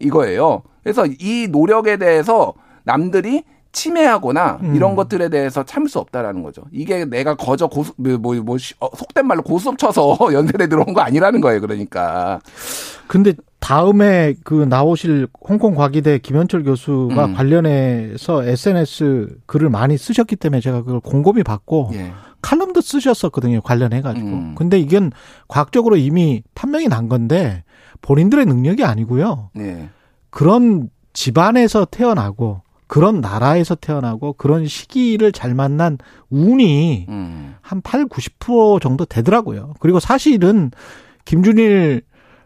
이거예요. 0.00 0.62
그래서 0.82 1.06
이 1.06 1.48
노력에 1.50 1.98
대해서 1.98 2.54
남들이 2.82 3.44
침해하거나 3.72 4.58
음. 4.62 4.74
이런 4.74 4.96
것들에 4.96 5.28
대해서 5.28 5.62
참을 5.64 5.88
수 5.88 5.98
없다라는 5.98 6.42
거죠. 6.42 6.62
이게 6.72 7.04
내가 7.04 7.36
거저 7.36 7.66
고수 7.66 7.92
뭐, 7.96 8.16
뭐, 8.18 8.34
뭐 8.36 8.56
어, 8.80 8.96
속된 8.96 9.26
말로 9.26 9.42
고수업 9.42 9.78
쳐서 9.78 10.16
연세대 10.32 10.68
들어온 10.68 10.94
거 10.94 11.00
아니라는 11.00 11.40
거예요. 11.40 11.60
그러니까. 11.60 12.40
근데 13.06 13.34
다음에 13.60 14.34
그 14.44 14.66
나오실 14.68 15.28
홍콩 15.40 15.74
과기대 15.74 16.18
김현철 16.18 16.64
교수가 16.64 17.24
음. 17.24 17.34
관련해서 17.34 18.44
SNS 18.44 19.38
글을 19.46 19.70
많이 19.70 19.98
쓰셨기 19.98 20.36
때문에 20.36 20.60
제가 20.60 20.82
그걸 20.82 21.00
곰곰이 21.00 21.42
받고 21.42 21.90
예. 21.94 22.12
칼럼도 22.40 22.80
쓰셨었거든요. 22.80 23.60
관련해 23.62 24.00
가지고. 24.00 24.28
음. 24.28 24.54
근데 24.56 24.78
이건 24.78 25.10
과학적으로 25.48 25.96
이미 25.96 26.42
판명이 26.54 26.88
난 26.88 27.08
건데 27.08 27.64
본인들의 28.00 28.46
능력이 28.46 28.84
아니고요. 28.84 29.50
예. 29.58 29.88
그런 30.30 30.88
집안에서 31.12 31.84
태어나고 31.84 32.62
그런 32.88 33.20
나라에서 33.20 33.74
태어나고 33.74 34.32
그런 34.32 34.66
시기를 34.66 35.30
잘 35.30 35.54
만난 35.54 35.98
운이 36.30 37.06
음. 37.08 37.54
한 37.60 37.80
8, 37.82 38.06
90% 38.06 38.80
정도 38.80 39.04
되더라고요. 39.04 39.74
그리고 39.78 40.00
사실은 40.00 40.70
김준일 41.26 42.02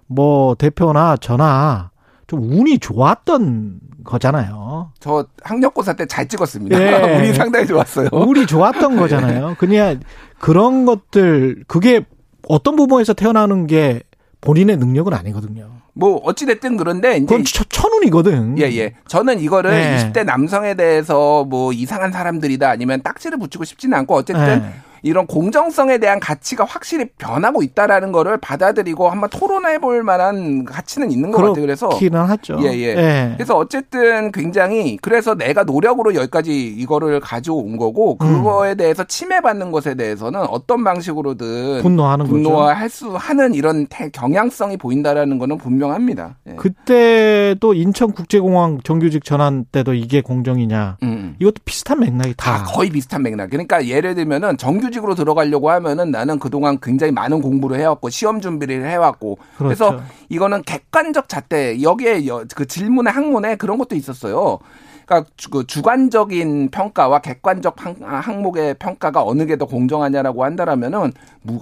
뭐 0.08 0.54
대표나 0.56 1.16
저나 1.16 1.90
좀 2.26 2.42
운이 2.42 2.78
좋았던 2.80 3.80
거잖아요. 4.04 4.90
저 4.98 5.26
학력고사 5.42 5.92
때 5.94 6.06
잘 6.06 6.26
찍었습니다. 6.26 6.76
네. 6.76 7.16
운이 7.18 7.34
상당히 7.34 7.66
좋았어요. 7.66 8.08
운이 8.12 8.46
좋았던 8.46 8.96
거잖아요. 8.96 9.54
그냥 9.60 10.00
그런 10.40 10.84
것들 10.84 11.64
그게 11.68 12.04
어떤 12.48 12.74
부분에서 12.74 13.12
태어나는 13.12 13.68
게 13.68 14.02
본인의 14.40 14.76
능력은 14.78 15.14
아니거든요. 15.14 15.70
뭐 15.94 16.16
어찌 16.24 16.46
됐든 16.46 16.76
그런데 16.76 17.16
이제 17.16 17.26
그건 17.26 17.44
천운이거든. 17.44 18.58
예, 18.58 18.64
예. 18.76 18.94
저는 19.08 19.40
이거를 19.40 19.70
네. 19.70 19.96
20대 20.12 20.24
남성에 20.24 20.74
대해서 20.74 21.44
뭐 21.44 21.72
이상한 21.72 22.12
사람들이다 22.12 22.68
아니면 22.68 23.02
딱지를 23.02 23.38
붙이고 23.38 23.64
싶지는 23.64 23.98
않고 23.98 24.14
어쨌든 24.14 24.62
네. 24.62 24.72
이런 25.02 25.26
공정성에 25.26 25.98
대한 25.98 26.20
가치가 26.20 26.64
확실히 26.64 27.06
변하고 27.18 27.62
있다라는 27.62 28.12
거를 28.12 28.38
받아들이고 28.38 29.10
한번 29.10 29.28
토론해 29.30 29.78
볼 29.78 30.02
만한 30.04 30.64
가치는 30.64 31.10
있는 31.10 31.32
것 31.32 31.38
같아요. 31.38 31.60
그래서 31.60 31.88
기는 31.88 32.20
하죠. 32.20 32.58
예, 32.62 32.72
예. 32.72 32.94
네. 32.94 33.32
그래서 33.36 33.56
어쨌든 33.56 34.30
굉장히 34.30 34.96
그래서 35.02 35.34
내가 35.34 35.64
노력으로 35.64 36.14
여기까지 36.14 36.68
이거를 36.68 37.18
가져온 37.18 37.76
거고 37.76 38.16
음. 38.22 38.36
그거에 38.36 38.72
음. 38.72 38.76
대해서 38.76 39.02
침해받는 39.02 39.72
것에 39.72 39.94
대해서는 39.94 40.40
어떤 40.42 40.84
방식으로든 40.84 41.82
분노하는 41.82 42.26
분노할 42.26 42.88
수 42.88 43.16
하는 43.16 43.54
이런 43.54 43.88
경향성이 44.12 44.76
보인다라는 44.76 45.38
거는 45.38 45.58
분명합니다. 45.58 46.36
예. 46.48 46.54
그때도 46.54 47.74
인천국제공항 47.74 48.78
정규직 48.84 49.24
전환 49.24 49.64
때도 49.64 49.94
이게 49.94 50.20
공정이냐. 50.20 50.98
음. 51.02 51.34
이것도 51.40 51.56
비슷한 51.64 51.98
맥락이 52.00 52.34
다. 52.36 52.58
다 52.58 52.64
거의 52.64 52.90
비슷한 52.90 53.22
맥락. 53.22 53.50
그러니까 53.50 53.84
예를 53.86 54.14
들면은 54.14 54.56
정규 54.58 54.91
정규직으로 54.92 55.14
들어가려고 55.14 55.70
하면은 55.70 56.10
나는 56.10 56.38
그동안 56.38 56.78
굉장히 56.80 57.12
많은 57.12 57.40
공부를 57.40 57.78
해왔고 57.78 58.10
시험 58.10 58.40
준비를 58.40 58.88
해왔고 58.88 59.38
그렇죠. 59.56 59.64
그래서 59.90 60.02
이거는 60.28 60.62
객관적 60.62 61.28
잣대 61.28 61.82
여기에 61.82 62.22
그 62.54 62.66
질문의 62.66 63.12
학문에 63.12 63.56
그런 63.56 63.78
것도 63.78 63.96
있었어요. 63.96 64.58
그러니까 65.04 65.28
그 65.50 65.66
주관적인 65.66 66.70
평가와 66.70 67.18
객관적 67.20 67.76
항목의 68.00 68.74
평가가 68.78 69.24
어느 69.24 69.46
게 69.46 69.56
더 69.56 69.66
공정하냐라고 69.66 70.44
한다라면은 70.44 71.12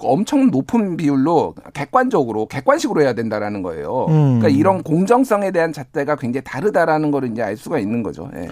엄청 0.01 0.51
높은 0.51 0.95
비율로 0.95 1.55
객관적으로 1.73 2.45
객관식으로 2.45 3.01
해야 3.01 3.13
된다라는 3.13 3.61
거예요. 3.63 4.05
음. 4.09 4.39
그러니까 4.39 4.47
이런 4.49 4.83
공정성에 4.83 5.51
대한 5.51 5.73
잣대가 5.73 6.15
굉장히 6.15 6.43
다르다라는 6.43 7.11
거를 7.11 7.31
이제 7.31 7.41
알 7.41 7.57
수가 7.57 7.79
있는 7.79 8.03
거죠. 8.03 8.29
예. 8.35 8.47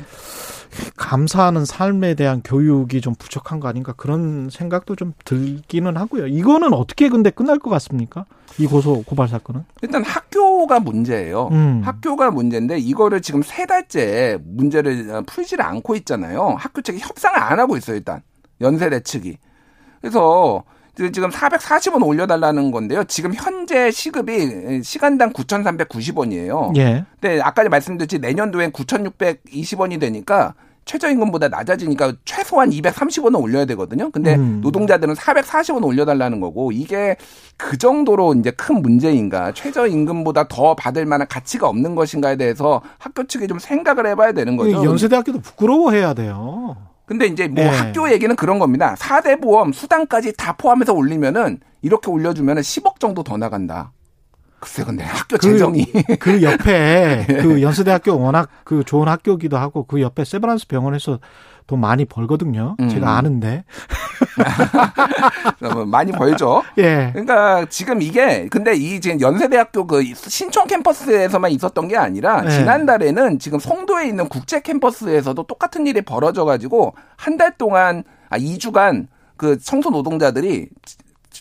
감사하는 0.96 1.66
삶에 1.66 2.14
대한 2.16 2.42
교육이 2.44 3.02
좀 3.02 3.16
부족한 3.16 3.60
거 3.60 3.68
아닌가 3.68 3.94
그런 3.96 4.50
생각도 4.52 4.96
좀 4.96 5.14
들기는 5.26 5.98
하고요. 5.98 6.28
이거는 6.28 6.74
어떻게 6.74 7.10
근데 7.10 7.30
끝날 7.30 7.60
것 7.60 7.70
같습니까? 7.70 8.26
이 8.58 8.68
고소 8.68 9.04
고발 9.04 9.28
사건은? 9.28 9.64
일단 9.82 10.04
학교가 10.04 10.80
문제예요. 10.80 11.50
음. 11.52 11.82
학교가 11.84 12.32
문제인데 12.32 12.78
이거를 12.78 13.22
지금 13.22 13.42
세 13.42 13.66
달째 13.66 14.38
문제를 14.44 15.24
풀지를 15.26 15.64
않고 15.64 15.96
있잖아요. 15.98 16.56
학교 16.60 16.82
측이 16.82 17.00
협상을 17.00 17.40
안 17.40 17.60
하고 17.60 17.78
있어요. 17.78 17.98
일단 17.98 18.22
연세대 18.62 19.02
측이. 19.02 19.38
그래서 20.02 20.64
지금 20.96 21.30
440원 21.30 22.06
올려달라는 22.06 22.72
건데요. 22.72 23.04
지금 23.06 23.34
현재 23.34 23.92
시급이 23.92 24.82
시간당 24.84 25.32
9,390원이에요. 25.34 26.76
예. 26.78 27.06
근데 27.20 27.42
아까 27.42 27.68
말씀드렸지 27.68 28.20
내년도엔 28.20 28.72
9,620원이 28.72 30.00
되니까 30.00 30.54
최저임금보다 30.90 31.50
낮아지니까 31.50 32.14
최소한 32.26 32.72
230원은 32.72 33.40
올려야 33.40 33.66
되거든요. 33.66 34.10
근데 34.10 34.36
음. 34.36 34.60
노동자들은 34.62 35.14
440원 35.14 35.86
올려달라는 35.86 36.40
거고 36.40 36.72
이게 36.72 37.16
그 37.58 37.78
정도로 37.78 38.34
이제 38.34 38.50
큰 38.52 38.82
문제인가 38.82 39.52
최저임금보다 39.52 40.48
더 40.48 40.76
받을 40.76 41.06
만한 41.06 41.28
가치가 41.28 41.68
없는 41.68 41.94
것인가에 41.94 42.38
대해서 42.38 42.82
학교 42.98 43.28
측이 43.28 43.48
좀 43.48 43.60
생각을 43.60 44.08
해봐야 44.08 44.32
되는 44.32 44.58
거죠. 44.58 44.84
연세대학교도 44.84 45.42
부끄러워해야 45.42 46.16
돼요. 46.16 46.76
근데 47.10 47.26
이제 47.26 47.48
뭐 47.48 47.64
네. 47.64 47.70
학교 47.72 48.12
얘기는 48.12 48.36
그런 48.36 48.60
겁니다. 48.60 48.94
4대 49.00 49.42
보험 49.42 49.74
수당까지 49.74 50.34
다 50.38 50.54
포함해서 50.54 50.94
올리면은 50.94 51.60
이렇게 51.82 52.12
올려주면은 52.12 52.62
10억 52.62 53.00
정도 53.00 53.24
더 53.24 53.36
나간다. 53.36 53.92
글쎄, 54.60 54.84
근데 54.84 55.04
학교 55.06 55.38
그, 55.38 55.40
재정이. 55.40 55.92
그 56.20 56.44
옆에, 56.44 57.26
네. 57.28 57.42
그 57.42 57.64
연수대학교 57.64 58.20
워낙 58.20 58.48
그 58.64 58.84
좋은 58.84 59.08
학교기도 59.08 59.58
하고 59.58 59.86
그 59.86 60.02
옆에 60.02 60.24
세브란스 60.24 60.68
병원에서 60.68 61.18
돈 61.70 61.82
많이 61.82 62.04
벌거든요. 62.04 62.76
음. 62.80 62.90
제가 62.90 63.16
아는데. 63.16 63.64
많이 65.86 66.12
벌죠. 66.12 66.64
예. 66.80 67.10
그러니까 67.14 67.68
지금 67.70 68.02
이게 68.02 68.48
근데 68.50 68.74
이 68.76 69.00
지금 69.00 69.22
연세대학교 69.22 69.86
그 69.86 70.04
신촌 70.16 70.66
캠퍼스에서만 70.66 71.52
있었던 71.52 71.88
게 71.88 71.96
아니라 71.96 72.42
예. 72.46 72.50
지난달에는 72.50 73.38
지금 73.38 73.60
송도에 73.60 74.08
있는 74.08 74.28
국제 74.30 74.62
캠퍼스에서도 74.62 75.44
똑같은 75.44 75.86
일이 75.86 76.02
벌어져 76.02 76.44
가지고 76.44 76.96
한 77.16 77.38
달 77.38 77.56
동안 77.56 78.04
아 78.30 78.38
2주간 78.40 79.06
그 79.38 79.60
청소 79.60 79.92
노동자들이 79.92 80.68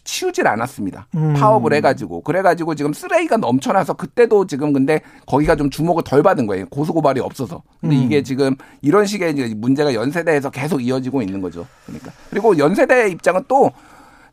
치우질 0.09 0.47
않았습니다. 0.49 1.07
음. 1.17 1.35
파업을 1.35 1.75
해가지고 1.75 2.23
그래가지고 2.23 2.75
지금 2.75 2.95
쓰레기가 2.95 3.37
넘쳐나서 3.37 3.93
그때도 3.93 4.47
지금 4.47 4.73
근데 4.73 5.03
거기가 5.27 5.55
좀 5.55 5.69
주목을 5.69 6.03
덜 6.03 6.23
받은 6.23 6.47
거예요. 6.47 6.67
고소 6.71 6.95
고발이 6.95 7.21
없어서. 7.21 7.63
근데 7.83 7.95
음. 7.97 8.03
이게 8.03 8.23
지금 8.23 8.57
이런 8.81 9.05
식의 9.05 9.35
문제가 9.57 9.93
연세대에서 9.93 10.49
계속 10.49 10.83
이어지고 10.83 11.21
있는 11.21 11.43
거죠. 11.43 11.67
그러니까 11.85 12.11
그리고 12.31 12.57
연세대 12.57 13.11
입장은 13.11 13.45
또 13.49 13.71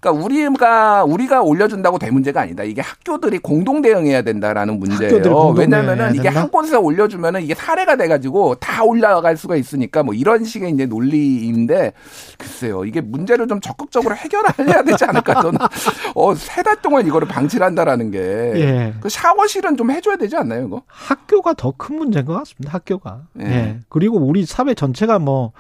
그러니까 0.06 0.12
우리가 0.12 1.04
우리가 1.04 1.42
올려준다고 1.42 1.98
될 1.98 2.12
문제가 2.12 2.42
아니다. 2.42 2.64
이게 2.64 2.82
학교들이 2.82 3.40
공동 3.40 3.82
대응해야 3.82 4.22
된다라는 4.22 4.78
문제예요. 4.80 5.12
왜냐하면은 5.58 6.14
이게 6.16 6.28
한 6.28 6.50
곳에서 6.50 6.80
올려주면은 6.80 7.42
이게 7.42 7.56
사례가 7.56 7.96
돼가지고 7.96 8.56
다 8.56 8.84
올라갈 8.84 9.36
수가 9.36 9.56
있으니까 9.56 10.04
뭐 10.04 10.14
이런 10.14 10.44
식의 10.44 10.72
이제 10.72 10.86
논리인데 10.86 11.94
글쎄요 12.38 12.86
이게 12.86 13.02
문제를 13.02 13.48
좀 13.48 13.60
적극적으로 13.60 14.16
해결해야 14.16 14.84
되지 14.84 15.06
않을까 15.06 15.42
저는 15.42 15.60
어세 16.14 16.62
달 16.62 16.82
동안 16.82 17.08
이거를 17.08 17.28
방치를 17.28 17.66
한다라는 17.66 18.12
게 18.12 18.20
예. 18.20 18.94
그 19.00 19.10
샤워실은 19.10 19.76
좀 19.78 19.90
해줘야 19.92 20.18
되지 20.18 20.36
않나요 20.36 20.68
이거? 20.68 20.82
학교가 20.88 21.54
더 21.54 21.76
큰 21.78 21.98
문제인 21.98 22.26
것 22.26 22.34
같습니다. 22.36 22.74
학교가. 22.74 23.24
예. 23.42 23.46
예. 23.46 23.80
그리고 23.90 24.18
우리 24.18 24.46
사회 24.46 24.74
전체가 24.74 25.20
뭐 25.20 25.52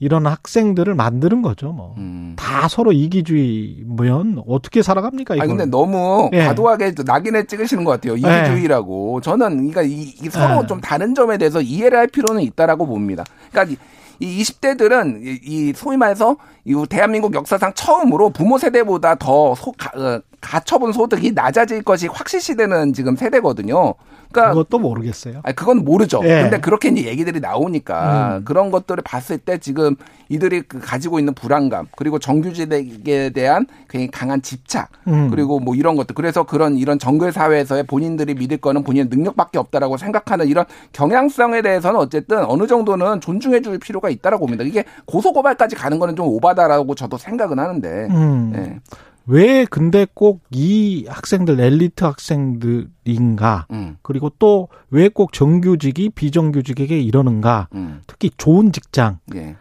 이런 0.00 0.26
학생들을 0.26 0.94
만드는 0.94 1.42
거죠, 1.42 1.72
뭐. 1.72 1.94
음. 1.98 2.34
다 2.36 2.68
서로 2.68 2.92
이기주의면 2.92 4.42
어떻게 4.46 4.82
살아갑니까, 4.82 5.34
이거? 5.34 5.44
아 5.44 5.46
근데 5.46 5.64
너무 5.66 6.30
예. 6.32 6.44
과도하게 6.44 6.94
낙인에 7.04 7.46
찍으시는 7.46 7.84
것 7.84 7.92
같아요. 7.92 8.16
이기주의라고. 8.16 9.18
예. 9.18 9.24
저는 9.24 9.68
그러니까 9.68 9.82
이, 9.82 10.14
이 10.22 10.30
서로 10.30 10.62
예. 10.62 10.66
좀 10.66 10.80
다른 10.80 11.14
점에 11.14 11.36
대해서 11.36 11.60
이해를 11.60 11.98
할 11.98 12.06
필요는 12.06 12.42
있다라고 12.42 12.86
봅니다. 12.86 13.24
그러니까 13.50 13.76
이 14.20 14.42
20대들은 14.42 15.24
이, 15.24 15.40
이 15.42 15.72
소위 15.74 15.96
말해서 15.96 16.36
이 16.64 16.84
대한민국 16.88 17.34
역사상 17.34 17.72
처음으로 17.74 18.30
부모 18.30 18.58
세대보다 18.58 19.16
더 19.16 19.54
소, 19.54 19.72
가, 19.72 19.90
어, 19.98 20.20
가처분 20.40 20.92
소득이 20.92 21.32
낮아질 21.32 21.82
것이 21.82 22.06
확실시되는 22.06 22.92
지금 22.92 23.16
세대거든요. 23.16 23.94
그러니까 24.30 24.54
그것도 24.54 24.78
모르겠어요. 24.78 25.40
아니 25.42 25.54
그건 25.54 25.84
모르죠. 25.84 26.20
예. 26.24 26.42
근데 26.42 26.60
그렇게 26.60 26.88
이제 26.88 27.06
얘기들이 27.06 27.40
나오니까 27.40 28.38
음. 28.38 28.44
그런 28.44 28.70
것들을 28.70 29.02
봤을 29.02 29.38
때 29.38 29.58
지금 29.58 29.96
이들이 30.28 30.62
그 30.62 30.78
가지고 30.80 31.18
있는 31.18 31.34
불안감 31.34 31.86
그리고 31.96 32.18
정규직에 32.18 33.30
대한 33.30 33.66
굉장히 33.88 34.10
강한 34.10 34.42
집착 34.42 34.90
음. 35.06 35.30
그리고 35.30 35.58
뭐 35.58 35.74
이런 35.74 35.96
것들 35.96 36.14
그래서 36.14 36.42
그런 36.42 36.76
이런 36.76 36.98
정글 36.98 37.32
사회에서의 37.32 37.84
본인들이 37.84 38.34
믿을 38.34 38.58
거는 38.58 38.84
본인의 38.84 39.08
능력밖에 39.08 39.58
없다라고 39.58 39.96
생각하는 39.96 40.46
이런 40.46 40.66
경향성에 40.92 41.62
대해서는 41.62 41.98
어쨌든 41.98 42.44
어느 42.44 42.66
정도는 42.66 43.20
존중해 43.20 43.62
줄 43.62 43.78
필요가 43.78 44.10
있다라고 44.10 44.46
봅니다. 44.46 44.64
이게 44.64 44.84
고소 45.06 45.32
고발까지 45.32 45.76
가는 45.76 45.98
거는 45.98 46.16
좀 46.16 46.26
오바다라고 46.26 46.94
저도 46.94 47.16
생각은 47.16 47.58
하는데. 47.58 47.88
음. 48.10 48.52
예. 48.54 48.80
왜 49.28 49.64
근데 49.66 50.06
꼭 50.14 50.40
이 50.50 51.04
학생들 51.08 51.60
엘리트 51.60 52.02
학생들인가? 52.04 53.66
음. 53.70 53.96
그리고 54.02 54.30
또 54.38 54.68
왜 54.90 55.08
꼭 55.10 55.32
정규직이 55.32 56.10
비정규직에게 56.10 57.00
이러는가? 57.00 57.68
음. 57.74 58.00
특히 58.06 58.30
좋은 58.36 58.72
직장. 58.72 59.18
예. 59.34 59.56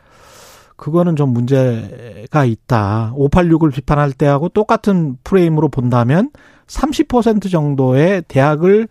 그거는 0.78 1.16
좀 1.16 1.30
문제가 1.34 2.46
있다. 2.46 3.14
586을 3.18 3.74
비판할 3.74 4.14
때하고 4.14 4.50
똑같은 4.50 5.18
프레임으로 5.24 5.70
본다면 5.70 6.30
30% 6.68 7.50
정도의 7.52 8.24
대학을 8.28 8.88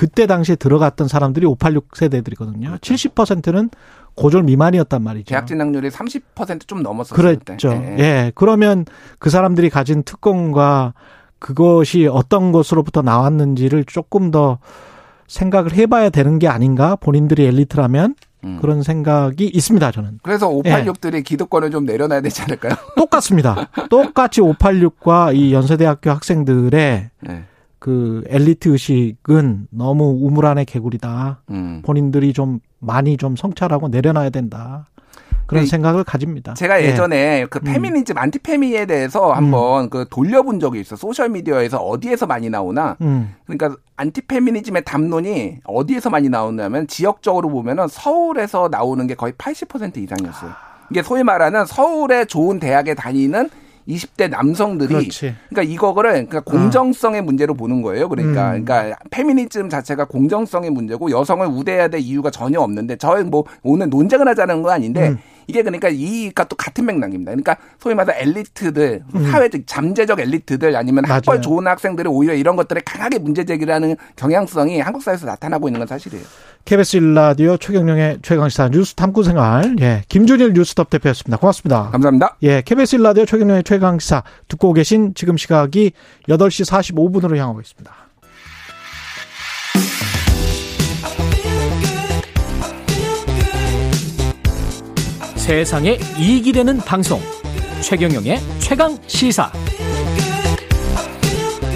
그때 0.00 0.26
당시에 0.26 0.56
들어갔던 0.56 1.08
사람들이 1.08 1.44
586 1.44 1.88
세대들이거든요. 1.94 2.68
그렇죠. 2.68 2.94
70%는 2.94 3.68
고졸 4.14 4.44
미만이었단 4.44 5.02
말이죠. 5.02 5.26
대학 5.26 5.46
진학률이 5.46 5.90
30%좀 5.90 6.82
넘었었을 6.82 7.14
그랬죠. 7.14 7.68
때. 7.68 7.96
예. 7.98 8.02
예. 8.02 8.32
그러면 8.34 8.86
그 9.18 9.28
사람들이 9.28 9.68
가진 9.68 10.02
특권과 10.02 10.94
그것이 11.38 12.06
어떤 12.10 12.50
것으로부터 12.50 13.02
나왔는지를 13.02 13.84
조금 13.84 14.30
더 14.30 14.58
생각을 15.28 15.74
해봐야 15.74 16.08
되는 16.08 16.38
게 16.38 16.48
아닌가? 16.48 16.96
본인들이 16.96 17.44
엘리트라면 17.44 18.14
음. 18.44 18.58
그런 18.58 18.82
생각이 18.82 19.50
있습니다, 19.52 19.90
저는. 19.92 20.20
그래서 20.22 20.48
586들이 20.48 21.16
예. 21.16 21.20
기득권을 21.20 21.70
좀 21.70 21.84
내려놔야 21.84 22.22
되지 22.22 22.40
않을까요? 22.40 22.72
똑같습니다. 22.96 23.68
똑같이 23.90 24.40
586과 24.40 25.36
이 25.36 25.52
연세대학교 25.52 26.08
학생들의 26.08 27.10
예. 27.28 27.49
그 27.80 28.22
엘리트 28.28 28.68
의식은 28.68 29.68
너무 29.70 30.18
우물 30.20 30.46
안의 30.46 30.66
개구리다. 30.66 31.42
음. 31.50 31.82
본인들이 31.84 32.32
좀 32.34 32.60
많이 32.78 33.16
좀 33.16 33.34
성찰하고 33.34 33.88
내려놔야 33.88 34.30
된다. 34.30 34.86
그런 35.46 35.66
생각을 35.66 36.04
가집니다. 36.04 36.54
제가 36.54 36.80
예. 36.80 36.86
예전에 36.86 37.40
예. 37.40 37.46
그 37.50 37.58
음. 37.58 37.64
페미니즘, 37.64 38.16
음. 38.16 38.18
안티페미에 38.18 38.86
대해서 38.86 39.32
한번 39.32 39.84
음. 39.84 39.90
그 39.90 40.06
돌려본 40.08 40.60
적이 40.60 40.80
있어. 40.80 40.94
social 40.94 41.30
media에서 41.30 41.78
어디에서 41.78 42.26
많이 42.26 42.48
나오나. 42.48 42.96
음. 43.00 43.34
그러니까 43.46 43.76
안티페미니즘의 43.96 44.84
담론이 44.84 45.58
어디에서 45.64 46.08
많이 46.10 46.28
나오냐면 46.28 46.86
지역적으로 46.86 47.48
보면은 47.48 47.88
서울에서 47.88 48.68
나오는 48.70 49.04
게 49.08 49.14
거의 49.14 49.32
80% 49.32 49.96
이상이었어요. 49.96 50.52
이게 50.90 51.02
소위 51.02 51.24
말하는 51.24 51.66
서울의 51.66 52.26
좋은 52.26 52.60
대학에 52.60 52.94
다니는 52.94 53.50
20대 53.90 54.30
남성들이 54.30 54.88
그렇지. 54.88 55.34
그러니까 55.48 55.74
이거를 55.74 56.12
그러니까 56.12 56.40
공정성의 56.40 57.20
어. 57.20 57.22
문제로 57.22 57.54
보는 57.54 57.82
거예요. 57.82 58.08
그러니까 58.08 58.54
음. 58.54 58.64
그러니까 58.64 58.98
페미니즘 59.10 59.68
자체가 59.68 60.06
공정성의 60.06 60.70
문제고 60.70 61.10
여성을 61.10 61.46
우대해야 61.46 61.88
될 61.88 62.00
이유가 62.00 62.30
전혀 62.30 62.60
없는데 62.60 62.96
저희 62.96 63.24
뭐 63.24 63.44
오늘 63.62 63.88
논쟁을 63.88 64.28
하자는 64.28 64.62
건 64.62 64.72
아닌데 64.72 65.10
음. 65.10 65.18
이게 65.50 65.62
그러니까 65.62 65.88
이가 65.88 66.44
또 66.44 66.56
같은 66.56 66.86
맥락입니다. 66.86 67.32
그러니까 67.32 67.56
소위 67.80 67.94
말해서 67.94 68.18
엘리트들, 68.18 69.02
음. 69.14 69.30
사회적 69.30 69.62
잠재적 69.66 70.20
엘리트들 70.20 70.76
아니면 70.76 71.02
맞아요. 71.02 71.16
학벌 71.16 71.42
좋은 71.42 71.66
학생들이 71.66 72.08
오히려 72.08 72.34
이런 72.34 72.54
것들에 72.56 72.80
강하게 72.84 73.18
문제 73.18 73.44
제기라는 73.44 73.96
경향성이 74.16 74.80
한국 74.80 75.02
사회에서 75.02 75.26
나타나고 75.26 75.68
있는 75.68 75.80
건 75.80 75.88
사실이에요. 75.88 76.24
KBS 76.64 76.98
일라디오 76.98 77.56
최경영의 77.56 78.18
최강시사 78.22 78.68
뉴스 78.68 78.94
탐구 78.94 79.24
생활. 79.24 79.76
예. 79.80 80.04
김준일 80.08 80.52
뉴스톱 80.52 80.90
대표였습니다. 80.90 81.36
고맙습니다. 81.38 81.90
감사합니다. 81.90 82.36
예. 82.42 82.62
KBS 82.62 82.96
일라디오 82.96 83.24
최경영의 83.24 83.64
최강시사 83.64 84.22
듣고 84.46 84.72
계신 84.72 85.14
지금 85.14 85.36
시각이 85.36 85.92
8시 86.28 86.70
45분으로 86.70 87.36
향하고 87.36 87.60
있습니다. 87.60 87.92
세상에 95.50 95.98
이익이 96.16 96.52
되는 96.52 96.78
방송 96.78 97.18
최경영의 97.82 98.38
최강 98.60 98.96
시사 99.08 99.50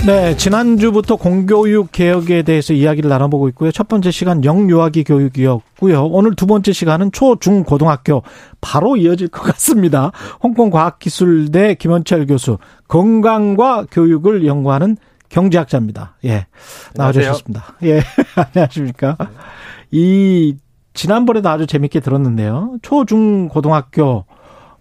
네, 0.06 0.36
지난주부터 0.36 1.16
공교육 1.16 1.90
개혁에 1.90 2.44
대해서 2.44 2.72
이야기를 2.72 3.10
나눠보고 3.10 3.48
있고요. 3.48 3.72
첫 3.72 3.88
번째 3.88 4.12
시간 4.12 4.44
영유아기 4.44 5.02
교육이었고요. 5.02 6.04
오늘 6.06 6.36
두 6.36 6.46
번째 6.46 6.72
시간은 6.72 7.10
초, 7.10 7.36
중, 7.40 7.64
고등학교 7.64 8.22
바로 8.60 8.96
이어질 8.96 9.26
것 9.26 9.42
같습니다. 9.42 10.12
홍콩과학기술대 10.40 11.74
김원철 11.74 12.26
교수, 12.26 12.58
건강과 12.86 13.86
교육을 13.90 14.46
연구하는 14.46 14.96
경제학자입니다. 15.30 16.14
예, 16.26 16.46
나와주셨습니다. 16.94 17.74
예, 17.82 18.04
안녕하십니까. 18.54 19.16
이 19.90 20.54
지난번에도 20.94 21.48
아주 21.48 21.66
재밌게 21.66 22.00
들었는데요. 22.00 22.76
초, 22.82 23.04
중, 23.04 23.48
고등학교 23.48 24.24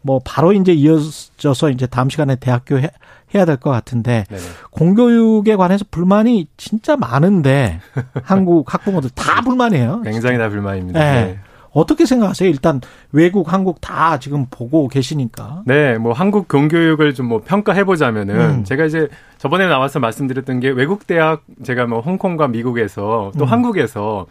뭐 0.02 0.20
바로 0.24 0.54
이제 0.54 0.74
이어져서 0.74 1.70
이제 1.72 1.88
다음 1.88 2.10
시간에 2.10 2.36
대학교 2.36 2.78
해, 2.78 2.90
해야 3.34 3.46
될 3.46 3.58
것 3.58 3.70
같은데 3.72 4.26
네네. 4.30 4.42
공교육에 4.72 5.56
관해서 5.56 5.86
불만이 5.90 6.48
진짜 6.58 6.96
많은데 6.98 7.80
한국 8.24 8.72
학부모들 8.74 9.10
다 9.16 9.42
불만이에요. 9.42 10.02
굉장히 10.04 10.38
다 10.38 10.50
불만입니다. 10.50 11.00
네. 11.00 11.12
네. 11.26 11.40
어떻게 11.72 12.06
생각하세요? 12.06 12.48
일단 12.48 12.82
외국, 13.12 13.52
한국 13.52 13.82
다 13.82 14.20
지금 14.20 14.46
보고 14.52 14.88
계시니까. 14.88 15.64
네, 15.66 15.98
뭐 15.98 16.14
한국 16.14 16.48
공교육을 16.48 17.16
좀 17.16 17.28
뭐 17.28 17.42
평가해 17.44 17.84
보자면은 17.86 18.36
음. 18.40 18.64
제가 18.64 18.86
이제 18.86 19.08
저번에 19.40 19.66
나와서 19.68 20.00
말씀드렸던 20.00 20.60
게 20.60 20.70
외국 20.70 21.08
대학 21.08 21.42
제가 21.64 21.88
뭐 21.88 22.02
홍콩과 22.02 22.50
미국에서 22.50 23.32
또 23.40 23.46
음. 23.46 23.50
한국에서 23.50 24.28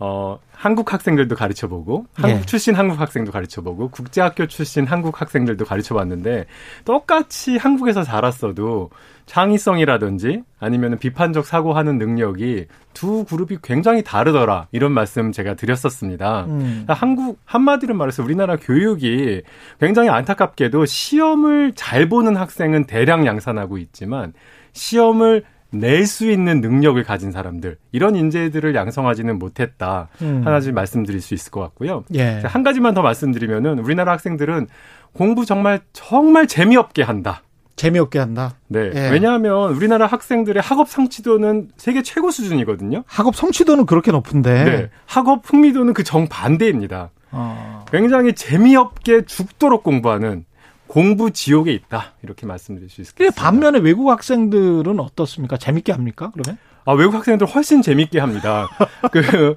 어, 0.00 0.38
한국 0.62 0.92
학생들도 0.92 1.34
가르쳐 1.34 1.66
보고, 1.66 2.06
한국 2.14 2.42
예. 2.42 2.46
출신 2.46 2.76
한국 2.76 3.00
학생도 3.00 3.32
가르쳐 3.32 3.62
보고, 3.62 3.88
국제학교 3.88 4.46
출신 4.46 4.86
한국 4.86 5.20
학생들도 5.20 5.64
가르쳐 5.64 5.92
봤는데, 5.96 6.46
똑같이 6.84 7.56
한국에서 7.56 8.04
자랐어도 8.04 8.90
창의성이라든지 9.26 10.44
아니면 10.60 10.98
비판적 10.98 11.46
사고하는 11.46 11.98
능력이 11.98 12.66
두 12.94 13.24
그룹이 13.24 13.58
굉장히 13.64 14.04
다르더라. 14.04 14.68
이런 14.70 14.92
말씀 14.92 15.32
제가 15.32 15.54
드렸었습니다. 15.54 16.44
음. 16.44 16.58
그러니까 16.60 16.94
한국, 16.94 17.40
한마디로 17.44 17.96
말해서 17.96 18.22
우리나라 18.22 18.54
교육이 18.54 19.42
굉장히 19.80 20.10
안타깝게도 20.10 20.86
시험을 20.86 21.72
잘 21.74 22.08
보는 22.08 22.36
학생은 22.36 22.86
대량 22.86 23.26
양산하고 23.26 23.78
있지만, 23.78 24.32
시험을 24.74 25.42
낼 25.72 26.06
수 26.06 26.30
있는 26.30 26.60
능력을 26.60 27.02
가진 27.04 27.32
사람들 27.32 27.76
이런 27.92 28.14
인재들을 28.16 28.74
양성하지는 28.74 29.38
못했다 29.38 30.08
음. 30.20 30.42
하나씩 30.44 30.74
말씀드릴 30.74 31.20
수 31.20 31.34
있을 31.34 31.50
것 31.50 31.60
같고요. 31.60 32.04
예. 32.14 32.42
한 32.44 32.62
가지만 32.62 32.94
더 32.94 33.02
말씀드리면은 33.02 33.78
우리나라 33.78 34.12
학생들은 34.12 34.66
공부 35.12 35.44
정말 35.46 35.80
정말 35.92 36.46
재미없게 36.46 37.02
한다. 37.02 37.42
재미없게 37.76 38.18
한다. 38.18 38.54
네. 38.68 38.90
예. 38.94 39.08
왜냐하면 39.10 39.72
우리나라 39.72 40.06
학생들의 40.06 40.62
학업 40.62 40.88
성취도는 40.88 41.68
세계 41.78 42.02
최고 42.02 42.30
수준이거든요. 42.30 43.04
학업 43.06 43.34
성취도는 43.34 43.86
그렇게 43.86 44.10
높은데. 44.12 44.64
네. 44.64 44.90
학업 45.06 45.50
흥미도는 45.50 45.94
그 45.94 46.04
정반대입니다. 46.04 47.10
어. 47.30 47.84
굉장히 47.90 48.34
재미없게 48.34 49.24
죽도록 49.24 49.82
공부하는 49.84 50.44
공부 50.92 51.30
지옥에 51.30 51.72
있다 51.72 52.12
이렇게 52.22 52.44
말씀드릴 52.44 52.90
수 52.90 53.00
있겠습니다. 53.00 53.34
반면에 53.34 53.78
외국 53.78 54.10
학생들은 54.10 55.00
어떻습니까? 55.00 55.56
재밌게 55.56 55.90
합니까? 55.90 56.30
그러면? 56.34 56.58
아, 56.84 56.92
외국 56.92 57.14
학생들 57.14 57.46
훨씬 57.46 57.80
재밌게 57.80 58.20
합니다. 58.20 58.68
그, 59.10 59.56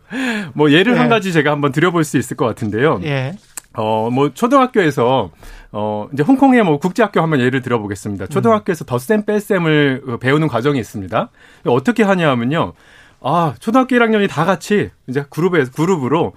뭐, 0.54 0.72
예를 0.72 0.94
네. 0.94 1.00
한 1.00 1.10
가지 1.10 1.34
제가 1.34 1.52
한번 1.52 1.74
드려볼 1.74 2.06
수 2.06 2.18
있을 2.18 2.38
것 2.38 2.46
같은데요. 2.46 3.02
예. 3.04 3.36
어, 3.74 4.10
뭐, 4.10 4.34
초등학교에서, 4.34 5.32
어, 5.74 6.08
이제 6.14 6.24
홍콩의 6.24 6.64
뭐 6.64 6.80
국제학교 6.80 7.22
한번 7.22 7.42
예를 7.42 7.62
들어보겠습니다. 7.62 8.28
초등학교에서 8.28 8.86
덧셈 8.86 9.26
뺄셈을 9.26 10.20
배우는 10.22 10.48
과정이 10.48 10.80
있습니다. 10.80 11.30
어떻게 11.66 12.04
하냐 12.04 12.30
하면요. 12.30 12.72
아, 13.20 13.56
초등학교 13.60 13.98
1학년이 13.98 14.30
다 14.30 14.46
같이 14.46 14.90
이제 15.08 15.26
그룹에, 15.30 15.66
그룹으로, 15.66 16.32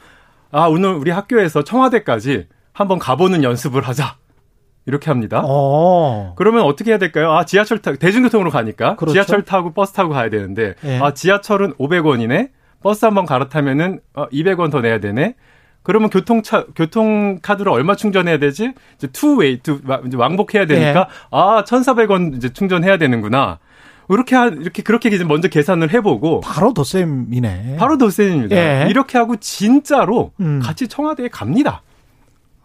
아, 0.51 0.67
오늘 0.67 0.95
우리 0.95 1.13
학교에서 1.13 1.63
청와대까지 1.63 2.49
한번 2.73 2.99
가보는 2.99 3.45
연습을 3.45 3.83
하자. 3.83 4.17
이렇게 4.89 5.11
합니다. 5.11 5.43
어. 5.45 6.33
그러면 6.37 6.63
어떻게 6.63 6.91
해야 6.91 6.99
될까요? 6.99 7.31
아, 7.33 7.45
지하철 7.45 7.79
타 7.79 7.95
대중교통으로 7.95 8.51
가니까 8.51 8.97
그렇죠. 8.97 9.13
지하철 9.13 9.45
타고 9.45 9.73
버스 9.73 9.93
타고 9.93 10.15
가야 10.15 10.31
되는데 10.31 10.75
네. 10.81 10.99
아, 11.01 11.13
지하철은 11.15 11.75
500원이네. 11.75 12.49
버스 12.83 13.05
한 13.05 13.15
번 13.15 13.27
갈아타면은 13.27 14.01
어, 14.15 14.29
200원 14.31 14.71
더 14.71 14.81
내야 14.81 14.99
되네. 14.99 15.35
그러면 15.83 16.11
교통차 16.11 16.65
교통 16.75 17.39
카드로 17.41 17.73
얼마 17.73 17.95
충전해야 17.97 18.39
되지? 18.39 18.73
이제 18.97 19.07
two-way 19.09 19.61
two 19.63 19.81
이제 20.07 20.17
왕복해야 20.17 20.67
되니까 20.67 21.05
네. 21.09 21.15
아, 21.31 21.65
1,400원 21.67 22.37
이제 22.37 22.49
충전해야 22.53 22.97
되는구나. 22.99 23.59
이렇게 24.11 24.37
하, 24.37 24.47
이렇게 24.47 24.83
그렇게 24.83 25.11
이제 25.11 25.23
먼저 25.23 25.49
계산을 25.49 25.93
해보고 25.93 26.41
바로 26.41 26.73
덧셈이네. 26.73 27.77
바로 27.79 27.99
덧셈입니다. 27.99 28.57
예. 28.57 28.87
이렇게 28.89 29.19
하고 29.19 29.37
진짜로 29.37 30.33
음. 30.41 30.61
같이 30.63 30.89
청와대에 30.89 31.29
갑니다. 31.29 31.83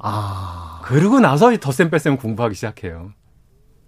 아. 0.04 0.82
그러고 0.84 1.20
나서 1.20 1.56
덧셈 1.58 1.90
뺄셈 1.90 2.18
공부하기 2.18 2.56
시작해요. 2.56 3.12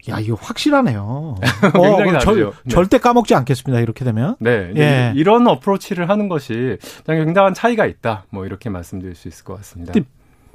야, 0.09 0.19
이거 0.19 0.35
확실하네요. 0.39 1.35
굉장히 1.73 2.15
어, 2.15 2.19
절, 2.19 2.51
네. 2.63 2.69
절대 2.69 2.97
까먹지 2.99 3.33
않겠습니다. 3.35 3.81
이렇게 3.81 4.05
되면. 4.05 4.35
네. 4.39 4.71
예. 4.77 5.13
이런 5.15 5.47
어프로치를 5.47 6.09
하는 6.09 6.29
것이 6.29 6.77
굉장한 7.07 7.53
차이가 7.53 7.85
있다. 7.85 8.25
뭐 8.29 8.45
이렇게 8.45 8.69
말씀드릴 8.69 9.15
수 9.15 9.27
있을 9.27 9.43
것 9.43 9.55
같습니다. 9.57 9.93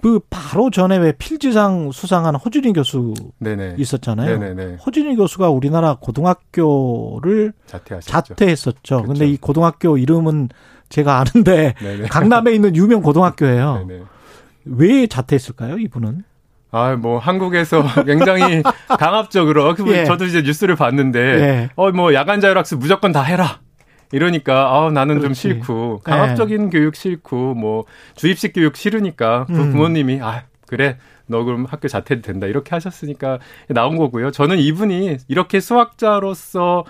그 0.03 0.20
바로 0.31 0.70
전에 0.70 0.97
왜 0.97 1.12
필지상 1.12 1.93
수상한 1.93 2.35
허준희 2.35 2.73
교수 2.73 3.12
네네. 3.39 3.74
있었잖아요. 3.77 4.39
네네네. 4.39 4.77
허준희 4.87 5.16
교수가 5.16 5.51
우리나라 5.51 5.97
고등학교를 6.01 7.53
자퇴하셨죠. 7.66 8.11
자퇴했었죠. 8.11 8.73
그렇죠. 8.82 9.03
근데 9.03 9.27
이 9.27 9.37
고등학교 9.37 9.99
이름은 9.99 10.49
제가 10.89 11.19
아는데 11.19 11.74
네네. 11.82 12.09
강남에 12.09 12.53
있는 12.53 12.74
유명 12.77 13.03
고등학교예요. 13.03 13.85
네네. 13.87 14.03
왜 14.70 15.06
자퇴했을까요, 15.06 15.78
이분은? 15.78 16.24
아, 16.72 16.94
뭐 16.97 17.18
한국에서 17.18 17.82
굉장히 18.06 18.62
강압적으로 18.98 19.74
그 19.74 19.90
예. 19.92 20.05
저도 20.05 20.24
이제 20.24 20.42
뉴스를 20.42 20.76
봤는데 20.76 21.18
예. 21.20 21.68
어 21.76 21.90
뭐 21.90 22.14
야간 22.14 22.40
자율학습 22.40 22.78
무조건 22.78 23.10
다 23.12 23.22
해라. 23.22 23.60
이러니까 24.12 24.76
아 24.76 24.90
나는 24.90 25.18
그렇지. 25.18 25.24
좀 25.26 25.34
싫고 25.34 26.01
강압적인 26.05 26.66
예. 26.66 26.70
교육 26.70 26.94
싫고 26.97 27.55
뭐 27.55 27.84
주입식 28.14 28.52
교육 28.55 28.76
싫으니까 28.76 29.47
그 29.47 29.52
음. 29.55 29.70
부모님이 29.72 30.20
아 30.22 30.44
그래 30.66 30.98
너 31.26 31.44
그럼 31.44 31.64
학교 31.68 31.86
자퇴도 31.88 32.22
된다 32.22 32.47
이렇게 32.47 32.70
하셨으니까 32.70 33.38
나온 33.68 33.97
거고요. 33.97 34.30
저는 34.32 34.59
이분이 34.59 35.16
이렇게 35.28 35.60
수학자로서 35.60 36.84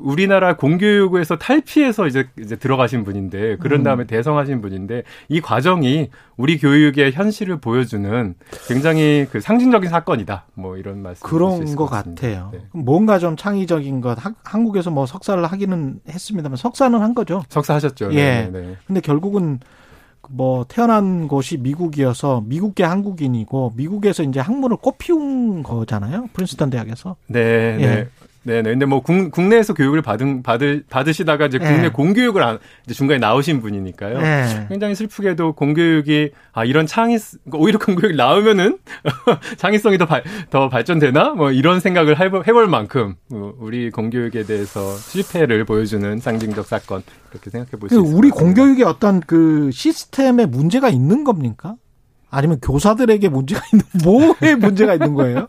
우리나라 0.00 0.56
공교육에서 0.56 1.36
탈피해서 1.36 2.06
이제 2.06 2.28
이제 2.38 2.56
들어가신 2.56 3.04
분인데 3.04 3.56
그런 3.56 3.80
음. 3.80 3.84
다음에 3.84 4.04
음. 4.04 4.06
대성하신 4.06 4.60
분인데 4.60 5.02
이 5.28 5.40
과정이 5.40 6.10
우리 6.36 6.58
교육의 6.58 7.12
현실을 7.12 7.58
보여주는 7.58 8.34
굉장히 8.66 9.26
그 9.30 9.40
상징적인 9.40 9.90
사건이다. 9.90 10.46
뭐 10.54 10.76
이런 10.76 11.02
말씀 11.02 11.26
그런 11.26 11.76
것 11.76 11.86
같아요. 11.86 12.50
네. 12.52 12.60
뭔가 12.72 13.18
좀 13.18 13.36
창의적인 13.36 14.00
것 14.00 14.24
하, 14.24 14.32
한국에서 14.42 14.90
뭐 14.90 15.06
석사를 15.06 15.44
하기는 15.44 16.00
했습니다만 16.08 16.56
석사는 16.56 16.98
한 16.98 17.14
거죠. 17.14 17.42
석사 17.48 17.74
하셨죠. 17.74 18.12
예. 18.12 18.48
네, 18.50 18.50
네. 18.50 18.76
근데 18.86 19.00
결국은 19.00 19.60
뭐 20.28 20.64
태어난 20.68 21.28
곳이 21.28 21.56
미국이어서 21.58 22.42
미국계 22.46 22.84
한국인이고 22.84 23.72
미국에서 23.76 24.22
이제 24.22 24.40
학문을 24.40 24.76
꽃피운 24.76 25.62
거잖아요. 25.62 26.28
프린스턴 26.32 26.70
대학에서. 26.70 27.16
네, 27.26 27.76
예. 27.80 27.86
네. 27.86 28.08
네네. 28.42 28.70
근데 28.70 28.86
뭐 28.86 29.00
국, 29.00 29.30
국내에서 29.30 29.74
교육을 29.74 30.00
받은 30.00 30.42
받을 30.42 30.82
받으시다가 30.88 31.46
이제 31.46 31.58
국내 31.58 31.82
네. 31.82 31.88
공교육을 31.90 32.42
안, 32.42 32.58
이제 32.84 32.94
중간에 32.94 33.18
나오신 33.18 33.60
분이니까요. 33.60 34.18
네. 34.20 34.66
굉장히 34.68 34.94
슬프게도 34.94 35.52
공교육이 35.52 36.30
아 36.52 36.64
이런 36.64 36.86
창의 36.86 37.18
오히려 37.52 37.78
공교육이 37.78 38.16
나오면은 38.16 38.78
창의성이 39.58 39.98
더, 39.98 40.06
발, 40.06 40.22
더 40.48 40.68
발전되나 40.68 41.34
뭐 41.34 41.50
이런 41.52 41.80
생각을 41.80 42.18
해볼, 42.18 42.44
해볼 42.46 42.66
만큼 42.68 43.14
뭐 43.28 43.54
우리 43.58 43.90
공교육에 43.90 44.44
대해서 44.44 44.96
실패를 44.96 45.64
보여주는 45.64 46.18
상징적 46.18 46.66
사건 46.66 47.02
이렇게 47.32 47.50
생각해 47.50 47.72
볼수 47.72 47.94
그 47.94 48.00
있습니다. 48.00 48.18
우리 48.18 48.30
공교육에 48.30 48.84
어떤 48.84 49.20
그 49.20 49.70
시스템에 49.72 50.46
문제가 50.46 50.88
있는 50.88 51.24
겁니까? 51.24 51.76
아니면 52.30 52.60
교사들에게 52.60 53.28
문제가 53.28 53.60
있는 53.72 53.84
뭐에 54.04 54.54
문제가 54.54 54.94
있는 54.94 55.14
거예요? 55.14 55.48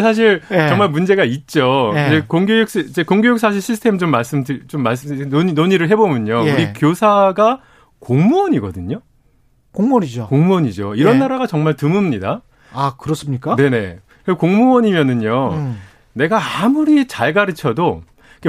사실 0.00 0.40
네. 0.48 0.68
정말 0.68 0.88
문제가 0.88 1.24
있죠. 1.24 1.92
네. 1.94 2.06
이제 2.06 2.24
공교육 2.26 2.74
이제 2.74 3.02
공교육 3.02 3.38
사실 3.38 3.60
시스템 3.60 3.98
좀 3.98 4.10
말씀 4.10 4.44
좀 4.44 4.82
말씀 4.82 5.28
논의, 5.28 5.54
논의를 5.54 5.88
해보면요. 5.90 6.44
네. 6.44 6.52
우리 6.52 6.72
교사가 6.72 7.60
공무원이거든요. 7.98 9.00
공무원이죠. 9.72 10.28
공무원이죠. 10.28 10.94
이런 10.94 11.18
나라가 11.18 11.46
정말 11.46 11.74
드뭅니다. 11.74 12.42
아 12.72 12.94
그렇습니까? 12.98 13.56
네네. 13.56 14.00
공무원이면은요. 14.38 15.50
음. 15.52 15.80
내가 16.14 16.40
아무리 16.62 17.06
잘 17.06 17.32
가르쳐도 17.32 18.02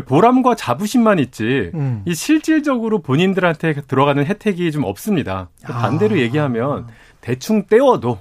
보람과 0.06 0.56
자부심만 0.56 1.20
있지 1.20 1.72
음. 1.74 2.04
이 2.06 2.14
실질적으로 2.14 3.02
본인들한테 3.02 3.82
들어가는 3.88 4.26
혜택이 4.26 4.72
좀 4.72 4.84
없습니다. 4.84 5.50
반대로 5.64 6.16
아. 6.16 6.20
얘기하면 6.20 6.88
대충 7.20 7.66
떼워도 7.66 8.20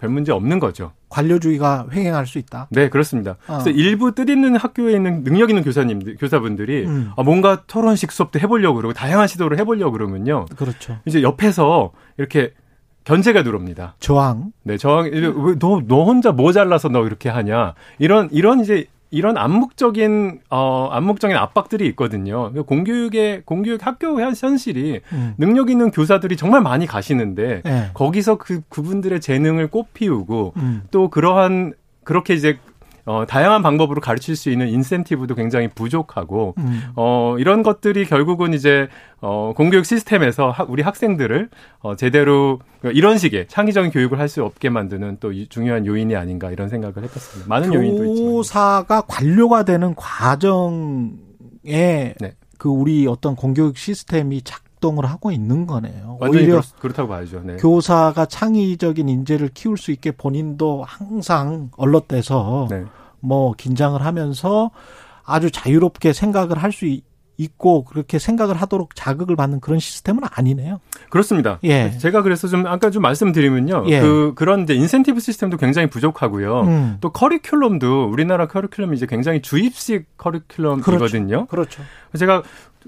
별 0.00 0.10
문제 0.10 0.32
없는 0.32 0.58
거죠. 0.58 0.92
관료주의가 1.12 1.88
횡행할 1.92 2.26
수 2.26 2.38
있다. 2.38 2.68
네, 2.70 2.88
그렇습니다. 2.88 3.32
어. 3.46 3.58
그래서 3.58 3.70
일부 3.70 4.14
뜻있는 4.14 4.56
학교에 4.56 4.94
있는 4.94 5.22
능력 5.24 5.50
있는 5.50 5.62
교사님들, 5.62 6.16
교사분들이 6.16 6.86
음. 6.86 7.10
아, 7.16 7.22
뭔가 7.22 7.62
토론식 7.66 8.10
수업도 8.10 8.40
해보려고 8.40 8.76
그러고 8.76 8.94
다양한 8.94 9.28
시도를 9.28 9.58
해보려고 9.58 9.92
그러면요. 9.92 10.46
그렇죠. 10.56 10.98
이제 11.04 11.22
옆에서 11.22 11.92
이렇게 12.16 12.54
견제가 13.04 13.42
들어옵니다. 13.42 13.96
저항. 13.98 14.52
네, 14.62 14.78
저항. 14.78 15.10
너너 15.58 15.82
너 15.86 16.04
혼자 16.04 16.32
뭐 16.32 16.50
잘라서 16.52 16.88
너 16.88 17.04
이렇게 17.04 17.28
하냐? 17.28 17.74
이런 17.98 18.28
이런 18.32 18.60
이제 18.60 18.86
이런 19.12 19.36
암묵적인 19.36 20.40
어 20.48 20.88
암묵적인 20.90 21.36
압박들이 21.36 21.86
있거든요. 21.88 22.50
공교육의 22.64 23.42
공교육 23.44 23.86
학교 23.86 24.18
현실이 24.20 25.00
음. 25.12 25.34
능력 25.36 25.70
있는 25.70 25.90
교사들이 25.90 26.36
정말 26.36 26.62
많이 26.62 26.86
가시는데 26.86 27.60
네. 27.62 27.90
거기서 27.92 28.38
그 28.38 28.62
그분들의 28.70 29.20
재능을 29.20 29.68
꽃피우고 29.68 30.54
음. 30.56 30.82
또 30.90 31.10
그러한 31.10 31.74
그렇게 32.04 32.32
이제 32.32 32.58
어, 33.04 33.24
다양한 33.26 33.62
방법으로 33.62 34.00
가르칠 34.00 34.36
수 34.36 34.50
있는 34.50 34.68
인센티브도 34.68 35.34
굉장히 35.34 35.68
부족하고, 35.68 36.54
음. 36.58 36.82
어, 36.94 37.36
이런 37.38 37.62
것들이 37.62 38.04
결국은 38.06 38.54
이제, 38.54 38.88
어, 39.20 39.52
공교육 39.56 39.84
시스템에서 39.86 40.50
하, 40.50 40.64
우리 40.64 40.82
학생들을, 40.82 41.48
어, 41.80 41.96
제대로 41.96 42.60
이런 42.84 43.18
식의 43.18 43.48
창의적인 43.48 43.90
교육을 43.90 44.18
할 44.18 44.28
수 44.28 44.44
없게 44.44 44.70
만드는 44.70 45.18
또 45.20 45.32
중요한 45.48 45.84
요인이 45.84 46.14
아닌가 46.16 46.50
이런 46.50 46.68
생각을 46.68 47.02
해봤습니다. 47.02 47.48
많은 47.48 47.74
요인도 47.74 48.04
있지만. 48.06 48.32
교사가 48.32 49.02
관료가 49.02 49.64
되는 49.64 49.94
과정에 49.94 51.10
네. 52.20 52.34
그 52.58 52.68
우리 52.68 53.06
어떤 53.06 53.34
공교육 53.36 53.76
시스템이 53.76 54.42
작 54.82 54.82
활동을 54.82 55.06
하고 55.06 55.30
있는 55.30 55.66
거네요. 55.66 56.18
오히려 56.20 56.60
그렇, 56.80 56.92
다고 56.92 57.08
봐야죠. 57.08 57.42
네. 57.44 57.56
교사가 57.56 58.26
창의적인 58.26 59.08
인재를 59.08 59.50
키울 59.54 59.78
수 59.78 59.92
있게 59.92 60.10
본인도 60.10 60.84
항상 60.86 61.70
얼럿돼서 61.76 62.66
네. 62.68 62.84
뭐 63.20 63.54
긴장을 63.56 64.04
하면서 64.04 64.72
아주 65.24 65.50
자유롭게 65.52 66.12
생각을 66.12 66.58
할 66.58 66.72
수 66.72 66.86
있고 67.38 67.84
그렇게 67.84 68.18
생각을 68.18 68.56
하도록 68.56 68.94
자극을 68.94 69.36
받는 69.36 69.60
그런 69.60 69.78
시스템은 69.78 70.22
아니네요. 70.30 70.80
그렇습니다. 71.10 71.58
예. 71.64 71.90
제가 71.98 72.22
그래서 72.22 72.46
좀 72.46 72.66
아까 72.66 72.90
좀 72.90 73.02
말씀드리면요. 73.02 73.84
예. 73.88 74.00
그 74.00 74.32
그런 74.34 74.62
이제 74.62 74.74
인센티브 74.74 75.18
시스템도 75.18 75.56
굉장히 75.56 75.88
부족하고요. 75.88 76.60
음. 76.62 76.98
또 77.00 77.10
커리큘럼도 77.10 78.12
우리나라 78.12 78.46
커리큘럼이 78.48 78.94
이제 78.94 79.06
굉장히 79.06 79.40
주입식 79.42 80.16
커리큘럼이거든요. 80.18 81.48
그렇죠. 81.48 81.48
그렇죠. 81.48 81.82
제가 82.16 82.42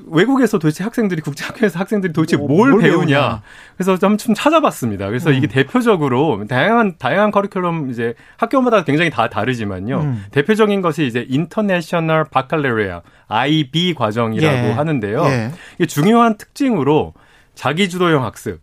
외국에서 0.06 0.58
도대체 0.58 0.84
학생들이 0.84 1.20
국제학교에서 1.22 1.78
학생들이 1.78 2.12
도대체 2.12 2.36
뭐, 2.36 2.48
뭘, 2.48 2.70
뭘 2.70 2.82
배우냐. 2.82 2.96
배우냐. 3.06 3.42
그래서 3.76 3.98
좀, 3.98 4.16
좀 4.16 4.34
찾아봤습니다. 4.34 5.06
그래서 5.08 5.30
음. 5.30 5.34
이게 5.34 5.46
대표적으로 5.46 6.44
다양한 6.48 6.94
다양한 6.98 7.30
커리큘럼 7.30 7.90
이제 7.90 8.14
학교마다 8.36 8.84
굉장히 8.84 9.10
다 9.10 9.28
다르지만요. 9.28 10.00
음. 10.00 10.24
대표적인 10.30 10.80
것이 10.80 11.06
이제 11.06 11.26
International 11.28 12.24
Baccalaureate 12.24 13.02
IB 13.28 13.94
과정이라고 13.94 14.68
예. 14.68 14.72
하는데요. 14.72 15.24
예. 15.24 15.50
이게 15.76 15.86
중요한 15.86 16.36
특징으로 16.36 17.14
자기 17.54 17.88
주도형 17.88 18.24
학습, 18.24 18.60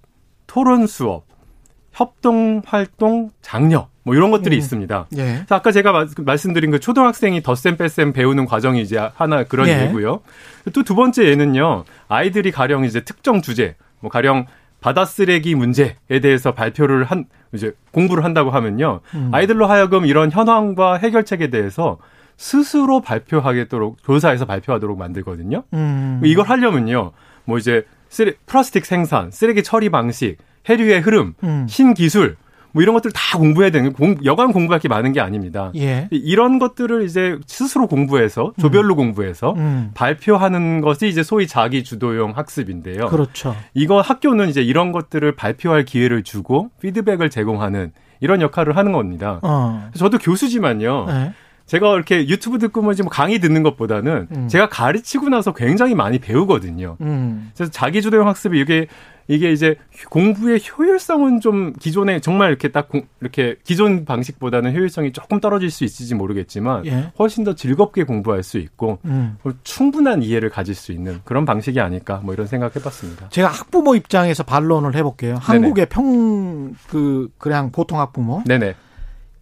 토론 0.47 0.87
수업, 0.87 1.25
협동 1.91 2.61
활동 2.65 3.29
장려 3.41 3.90
뭐 4.03 4.15
이런 4.15 4.31
것들이 4.31 4.55
음. 4.55 4.57
있습니다. 4.57 5.07
예. 5.17 5.45
아까 5.49 5.71
제가 5.71 6.07
말씀드린 6.19 6.71
그 6.71 6.79
초등학생이 6.79 7.43
덧셈 7.43 7.77
뺄셈 7.77 8.13
배우는 8.13 8.45
과정이 8.45 8.81
이제 8.81 8.97
하나 9.15 9.43
그런 9.43 9.67
예. 9.67 9.83
예고요. 9.87 10.21
또 10.73 10.83
두 10.83 10.95
번째 10.95 11.25
예는요. 11.25 11.83
아이들이 12.07 12.51
가령 12.51 12.83
이제 12.85 13.01
특정 13.01 13.41
주제, 13.41 13.75
뭐 13.99 14.09
가령 14.09 14.47
바다 14.79 15.05
쓰레기 15.05 15.53
문제에 15.53 15.95
대해서 16.21 16.53
발표를 16.53 17.03
한 17.03 17.25
이제 17.53 17.73
공부를 17.91 18.23
한다고 18.23 18.49
하면요. 18.49 19.01
음. 19.13 19.29
아이들로 19.31 19.67
하여금 19.67 20.05
이런 20.05 20.31
현황과 20.31 20.95
해결책에 20.97 21.49
대해서 21.51 21.99
스스로 22.37 23.01
발표하겠도록 23.01 23.97
교사에서 24.03 24.45
발표하도록 24.45 24.97
만들거든요. 24.97 25.63
음. 25.73 26.21
이걸 26.23 26.47
하려면요. 26.47 27.11
뭐 27.45 27.57
이제 27.59 27.85
쓰레, 28.09 28.33
플라스틱 28.47 28.85
생산, 28.85 29.29
쓰레기 29.29 29.61
처리 29.61 29.89
방식, 29.89 30.37
해류의 30.67 31.01
흐름, 31.01 31.35
음. 31.43 31.67
신기술 31.69 32.35
뭐 32.73 32.81
이런 32.81 32.93
것들 32.93 33.11
다 33.11 33.37
공부해야 33.37 33.71
되는 33.71 33.93
공, 33.93 34.15
여관 34.23 34.51
공부할 34.51 34.79
게 34.79 34.87
많은 34.87 35.13
게 35.13 35.19
아닙니다. 35.19 35.71
예. 35.75 36.07
이런 36.11 36.59
것들을 36.59 37.03
이제 37.03 37.37
스스로 37.47 37.87
공부해서 37.87 38.53
조별로 38.59 38.95
음. 38.95 38.97
공부해서 38.97 39.53
음. 39.57 39.91
발표하는 39.93 40.81
것이 40.81 41.07
이제 41.07 41.23
소위 41.23 41.47
자기 41.47 41.83
주도형 41.83 42.31
학습인데요. 42.35 43.07
그렇죠. 43.07 43.55
이거 43.73 44.01
학교는 44.01 44.49
이제 44.49 44.61
이런 44.61 44.91
것들을 44.91 45.35
발표할 45.35 45.85
기회를 45.85 46.23
주고 46.23 46.69
피드백을 46.81 47.29
제공하는 47.29 47.91
이런 48.19 48.41
역할을 48.41 48.77
하는 48.77 48.91
겁니다. 48.91 49.39
어. 49.41 49.89
저도 49.95 50.17
교수지만요. 50.19 51.05
네. 51.07 51.33
제가 51.71 51.95
이렇게 51.95 52.27
유튜브 52.27 52.59
듣고 52.59 52.81
뭐 52.81 52.93
강의 53.09 53.39
듣는 53.39 53.63
것보다는 53.63 54.27
음. 54.35 54.47
제가 54.49 54.67
가르치고 54.67 55.29
나서 55.29 55.53
굉장히 55.53 55.95
많이 55.95 56.19
배우거든요. 56.19 56.97
음. 56.99 57.49
그래서 57.55 57.71
자기주도형 57.71 58.27
학습이 58.27 58.59
이게 58.59 58.87
이게 59.29 59.53
이제 59.53 59.75
공부의 60.09 60.59
효율성은 60.59 61.39
좀 61.39 61.71
기존에 61.79 62.19
정말 62.19 62.49
이렇게 62.49 62.67
딱 62.67 62.89
이렇게 63.21 63.55
기존 63.63 64.03
방식보다는 64.03 64.75
효율성이 64.75 65.13
조금 65.13 65.39
떨어질 65.39 65.71
수 65.71 65.85
있을지 65.85 66.13
모르겠지만 66.13 66.85
예. 66.87 67.13
훨씬 67.17 67.45
더 67.45 67.55
즐겁게 67.55 68.03
공부할 68.03 68.43
수 68.43 68.57
있고 68.57 68.99
음. 69.05 69.37
충분한 69.63 70.23
이해를 70.23 70.49
가질 70.49 70.75
수 70.75 70.91
있는 70.91 71.21
그런 71.23 71.45
방식이 71.45 71.79
아닐까 71.79 72.19
뭐 72.21 72.33
이런 72.33 72.47
생각해봤습니다. 72.47 73.29
제가 73.29 73.47
학부모 73.47 73.95
입장에서 73.95 74.43
반론을 74.43 74.95
해볼게요. 74.95 75.37
한국의 75.39 75.85
평 75.85 76.75
그 76.89 77.29
그냥 77.37 77.71
보통 77.71 77.99
학부모. 77.99 78.43
네네. 78.45 78.75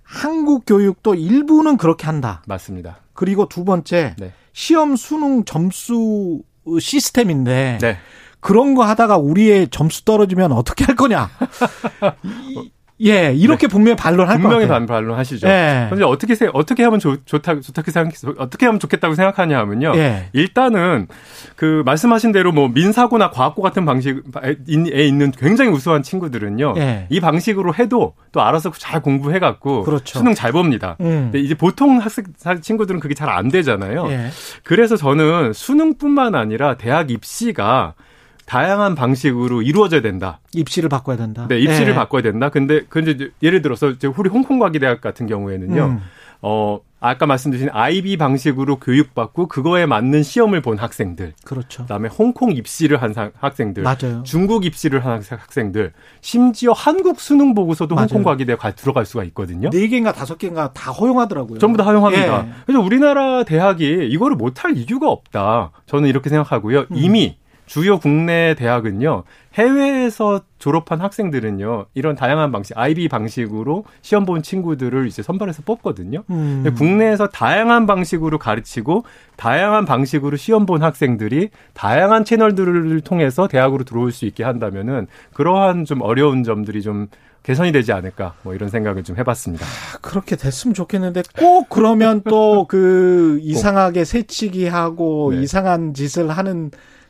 한국 0.10 0.66
교육도 0.66 1.14
일부는 1.14 1.78
그렇게 1.78 2.08
한다. 2.08 2.42
맞습니다. 2.48 2.98
그리고 3.14 3.48
두 3.48 3.64
번째 3.64 4.16
네. 4.18 4.34
시험 4.54 4.96
수능 4.96 5.46
점수 5.46 6.42
시스템인데 6.80 7.78
네. 7.80 7.98
그런 8.40 8.74
거 8.74 8.84
하다가 8.84 9.18
우리의 9.18 9.70
점수 9.70 10.04
떨어지면 10.06 10.52
어떻게 10.52 10.84
할 10.84 10.96
거냐. 10.96 11.30
예, 13.02 13.34
이렇게 13.34 13.68
네. 13.68 13.72
분명히 13.72 13.96
반론할 13.96 14.40
분명히 14.40 14.68
반론하시죠. 14.68 15.48
예. 15.48 15.88
그런데 15.90 16.06
어떻게 16.06 16.36
어떻게 16.54 16.84
하면 16.84 17.00
좋, 17.00 17.26
좋다 17.26 17.62
좋다고 17.62 17.92
생각 17.92 18.14
어떻게 18.38 18.66
하면 18.66 18.80
좋겠다고 18.80 19.16
생각하냐 19.16 19.58
하면요. 19.60 19.94
예. 19.96 20.30
일단은 20.34 21.08
그 21.56 21.82
말씀하신 21.86 22.32
대로 22.32 22.52
뭐 22.52 22.68
민사고나 22.68 23.30
과학고 23.32 23.62
같은 23.62 23.86
방식에 23.86 24.22
있는 24.68 25.32
굉장히 25.32 25.72
우수한 25.72 26.04
친구들은요. 26.04 26.74
예. 26.78 27.08
이 27.10 27.20
방식으로 27.20 27.74
해도 27.76 28.16
또 28.32 28.42
알아서 28.42 28.72
잘 28.78 29.02
공부해 29.02 29.40
갖고 29.40 29.84
그렇죠. 29.84 30.20
수능 30.20 30.34
잘 30.34 30.52
봅니다. 30.52 30.98
음. 31.00 31.30
근데 31.32 31.40
이제 31.40 31.56
보통 31.56 32.00
학생 32.00 32.26
친구들은 32.62 33.00
그게 33.00 33.14
잘 33.14 33.30
안 33.30 33.48
되잖아요. 33.50 34.08
예. 34.10 34.30
그래서 34.64 34.98
저는 34.98 35.54
수능뿐만 35.54 36.34
아니라 36.34 36.78
대학 36.78 37.12
입시가 37.12 37.94
다양한 38.50 38.96
방식으로 38.96 39.62
이루어져야 39.62 40.02
된다. 40.02 40.40
입시를 40.54 40.90
바꿔야 40.90 41.18
된다. 41.18 41.46
네, 41.48 41.60
입시를 41.60 41.90
네. 41.90 41.94
바꿔야 41.94 42.24
된다. 42.24 42.50
근데 42.50 42.82
근데 42.90 43.30
예를 43.44 43.62
들어서 43.62 43.92
이제 43.92 44.08
우리 44.08 44.28
홍콩 44.28 44.58
과기대학 44.58 45.02
같은 45.02 45.28
경우에는요. 45.28 45.86
음. 45.86 46.00
어 46.42 46.80
아까 47.00 47.28
말씀드린 47.28 47.70
IB 47.72 48.18
방식으로 48.18 48.78
교육받고 48.80 49.50
그거에 49.50 49.86
맞는 49.86 50.24
시험을 50.24 50.62
본 50.62 50.80
학생들. 50.80 51.34
그렇죠. 51.46 51.84
그다음에 51.84 52.10
홍콩 52.10 52.52
입시를 52.52 53.02
한 53.02 53.14
학생들. 53.40 53.84
맞아요. 53.84 54.24
중국 54.24 54.66
입시를 54.66 55.06
한 55.06 55.22
학생들. 55.30 55.94
심지어 56.22 56.72
한국 56.72 57.20
수능 57.20 57.54
보고서도. 57.54 57.96
홍콩 57.96 58.24
과기대에 58.24 58.56
들어갈 58.76 59.06
수가 59.06 59.24
있거든요. 59.26 59.70
네 59.70 59.88
개인가 59.88 60.12
다섯 60.12 60.40
개인가 60.40 60.74
다 60.74 60.92
허용하더라고요. 60.92 61.60
전부 61.60 61.78
다 61.78 61.84
허용합니다. 61.84 62.48
예. 62.48 62.52
그래서 62.66 62.82
우리나라 62.82 63.44
대학이 63.44 64.08
이거를 64.10 64.36
못할 64.36 64.76
이유가 64.76 65.08
없다. 65.10 65.72
저는 65.86 66.10
이렇게 66.10 66.30
생각하고요. 66.30 66.80
음. 66.90 66.96
이미 66.96 67.38
주요 67.70 68.00
국내 68.00 68.56
대학은요, 68.56 69.26
해외에서 69.54 70.42
졸업한 70.58 71.02
학생들은요, 71.02 71.86
이런 71.94 72.16
다양한 72.16 72.52
방식, 72.52 72.76
IB 72.76 73.08
방식으로 73.10 73.86
시험 74.02 74.26
본 74.26 74.42
친구들을 74.42 75.06
이제 75.06 75.22
선발해서 75.22 75.62
뽑거든요. 75.68 76.24
음. 76.32 76.66
국내에서 76.76 77.28
다양한 77.28 77.86
방식으로 77.86 78.40
가르치고, 78.40 79.04
다양한 79.36 79.86
방식으로 79.86 80.36
시험 80.36 80.66
본 80.66 80.82
학생들이 80.82 81.50
다양한 81.76 82.26
채널들을 82.26 83.02
통해서 83.02 83.48
대학으로 83.48 83.84
들어올 83.84 84.12
수 84.12 84.26
있게 84.26 84.44
한다면은, 84.44 85.06
그러한 85.36 85.86
좀 85.86 86.02
어려운 86.02 86.44
점들이 86.44 86.82
좀 86.82 87.06
개선이 87.44 87.72
되지 87.72 87.94
않을까 87.94 88.34
뭐 88.42 88.56
이런 88.56 88.70
생각을 88.70 89.04
좀 89.04 89.16
해봤습니다. 89.18 89.64
아, 89.66 89.98
그렇게 90.02 90.36
됐으면 90.36 90.74
좋겠는데 90.74 91.24
꼭 91.38 91.70
그러면 91.70 92.22
또 92.24 92.66
그 92.68 93.40
이상하게 93.42 94.04
새치기 94.06 94.68
하고 94.68 95.32
네. 95.34 95.42
이상한 95.42 95.94
짓을 95.94 96.30
하는 96.30 96.70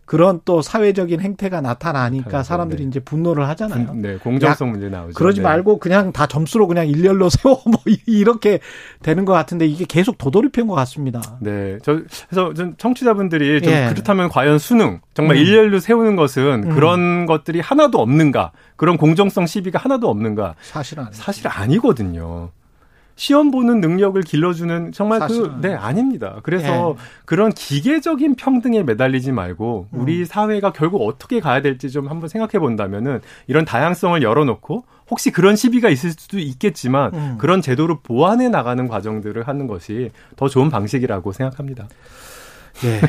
그런 0.10 0.42
또 0.44 0.64
사회적인 0.64 1.22
행태가 1.22 1.62
나타나니까 1.62 2.42
사람들이 2.42 2.82
네. 2.82 2.90
이제 2.90 3.00
분노를 3.00 3.48
하잖아요. 3.50 3.94
네, 3.94 4.18
공정성 4.18 4.72
문제 4.72 4.90
나오죠. 4.90 5.14
그러지 5.14 5.42
네. 5.42 5.44
말고 5.44 5.78
그냥 5.78 6.12
다 6.12 6.26
점수로 6.26 6.66
그냥 6.66 6.88
일렬로 6.88 7.30
세워 7.30 7.62
뭐 7.66 7.76
이렇게 8.08 8.60
되는 9.04 9.24
것 9.24 9.34
같은데 9.34 9.68
이게 9.68 9.86
계속 9.86 10.18
도돌이표인 10.18 10.66
것 10.66 10.74
같습니다. 10.74 11.22
네, 11.42 11.78
저 11.84 12.02
그래서 12.28 12.56
좀 12.56 12.74
청취자분들이 12.80 13.62
좀 13.62 13.72
예. 13.72 13.90
그렇다면 13.92 14.30
과연 14.30 14.58
수능 14.58 15.00
정말 15.14 15.38
음. 15.38 15.42
일렬로 15.44 15.80
세우는 15.80 16.16
것은 16.16 16.64
음. 16.64 16.70
그런 16.74 17.28
것들이 17.28 17.60
하나도 17.60 18.00
없는가? 18.00 18.52
그런 18.78 18.98
공정성 18.98 19.46
시비가 19.46 19.78
하나도 19.78 20.10
없는가? 20.10 20.56
사실은 20.62 21.06
사실 21.12 21.48
아니거든요. 21.48 22.50
시험 23.20 23.52
보는 23.52 23.82
능력을 23.82 24.20
길러주는 24.22 24.94
정말 24.94 25.20
그, 25.28 25.58
네, 25.60 25.74
아닙니다. 25.74 26.40
그래서 26.42 26.96
예. 26.98 27.04
그런 27.26 27.52
기계적인 27.52 28.36
평등에 28.36 28.82
매달리지 28.84 29.34
말고 29.34 29.88
우리 29.92 30.22
음. 30.22 30.26
사회가 30.26 30.72
결국 30.72 31.06
어떻게 31.06 31.42
가야 31.42 31.62
될지 31.62 31.92
좀 31.92 32.08
한번 32.08 32.30
생각해 32.30 32.60
본다면은 32.60 33.20
이런 33.48 33.66
다양성을 33.66 34.24
열어놓고 34.24 34.86
혹시 35.10 35.32
그런 35.32 35.58
시비가 35.58 35.90
있을 35.90 36.12
수도 36.12 36.40
있겠지만 36.40 37.14
음. 37.14 37.36
그런 37.40 37.62
제도를 37.62 37.98
보완해 38.02 38.48
나가는 38.48 38.88
과정들을 38.88 39.46
하는 39.46 39.68
것이 39.68 40.12
더 40.38 40.48
좋은 40.48 40.70
방식이라고 40.70 41.34
생각합니다. 41.34 41.90
예. 42.86 43.02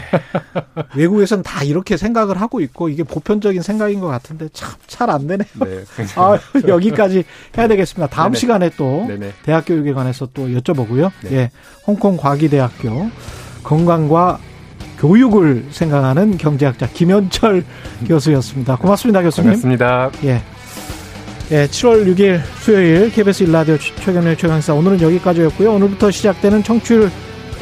외국에서는 0.97 1.43
다 1.45 1.63
이렇게 1.63 1.97
생각을 1.97 2.41
하고 2.41 2.61
있고 2.61 2.89
이게 2.89 3.03
보편적인 3.03 3.63
생각인 3.63 4.01
것 4.01 4.09
같은데 4.09 4.49
참 4.53 4.71
잘 4.87 5.11
안 5.11 5.27
되네요. 5.27 5.49
네, 5.65 5.85
아, 6.17 6.39
여기까지 6.67 7.25
해야 7.57 7.69
되겠습니다. 7.69 8.09
다음 8.09 8.33
네네. 8.33 8.39
시간에 8.39 8.71
또 8.77 9.05
네네. 9.09 9.33
대학 9.45 9.65
교육에 9.67 9.93
관해서 9.93 10.29
또 10.35 10.49
여쭤보고요. 10.49 11.11
네. 11.23 11.33
예. 11.33 11.51
홍콩 11.87 12.17
과기대학교 12.17 13.11
건강과 13.63 14.39
교육을 14.99 15.67
생각하는 15.71 16.37
경제학자 16.37 16.87
김현철 16.89 17.65
교수였습니다. 18.07 18.77
고맙습니다, 18.77 19.23
교수님. 19.23 19.51
고맙습니다. 19.51 20.11
예. 20.25 20.43
예, 21.53 21.67
7월 21.67 22.07
6일 22.15 22.41
수요일 22.61 23.11
KBS 23.11 23.43
일라디오 23.45 23.77
최경련 23.79 24.37
최강사 24.37 24.73
오늘은 24.75 25.01
여기까지였고요. 25.01 25.73
오늘부터 25.73 26.11
시작되는 26.11 26.63
청취율 26.63 27.11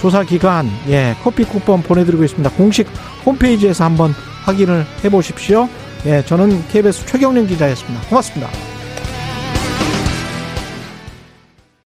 조사 0.01 0.23
기간 0.23 0.71
예 0.89 1.15
커피 1.23 1.45
쿠폰 1.45 1.83
보내드리고 1.83 2.25
있습니다. 2.25 2.51
공식 2.51 2.87
홈페이지에서 3.27 3.85
한번 3.85 4.15
확인을 4.45 4.87
해보십시오. 5.05 5.69
예 6.07 6.25
저는 6.25 6.67
KBS 6.69 7.07
최경련 7.07 7.47
기자였습니다. 7.47 8.07
고맙습니다. 8.09 8.78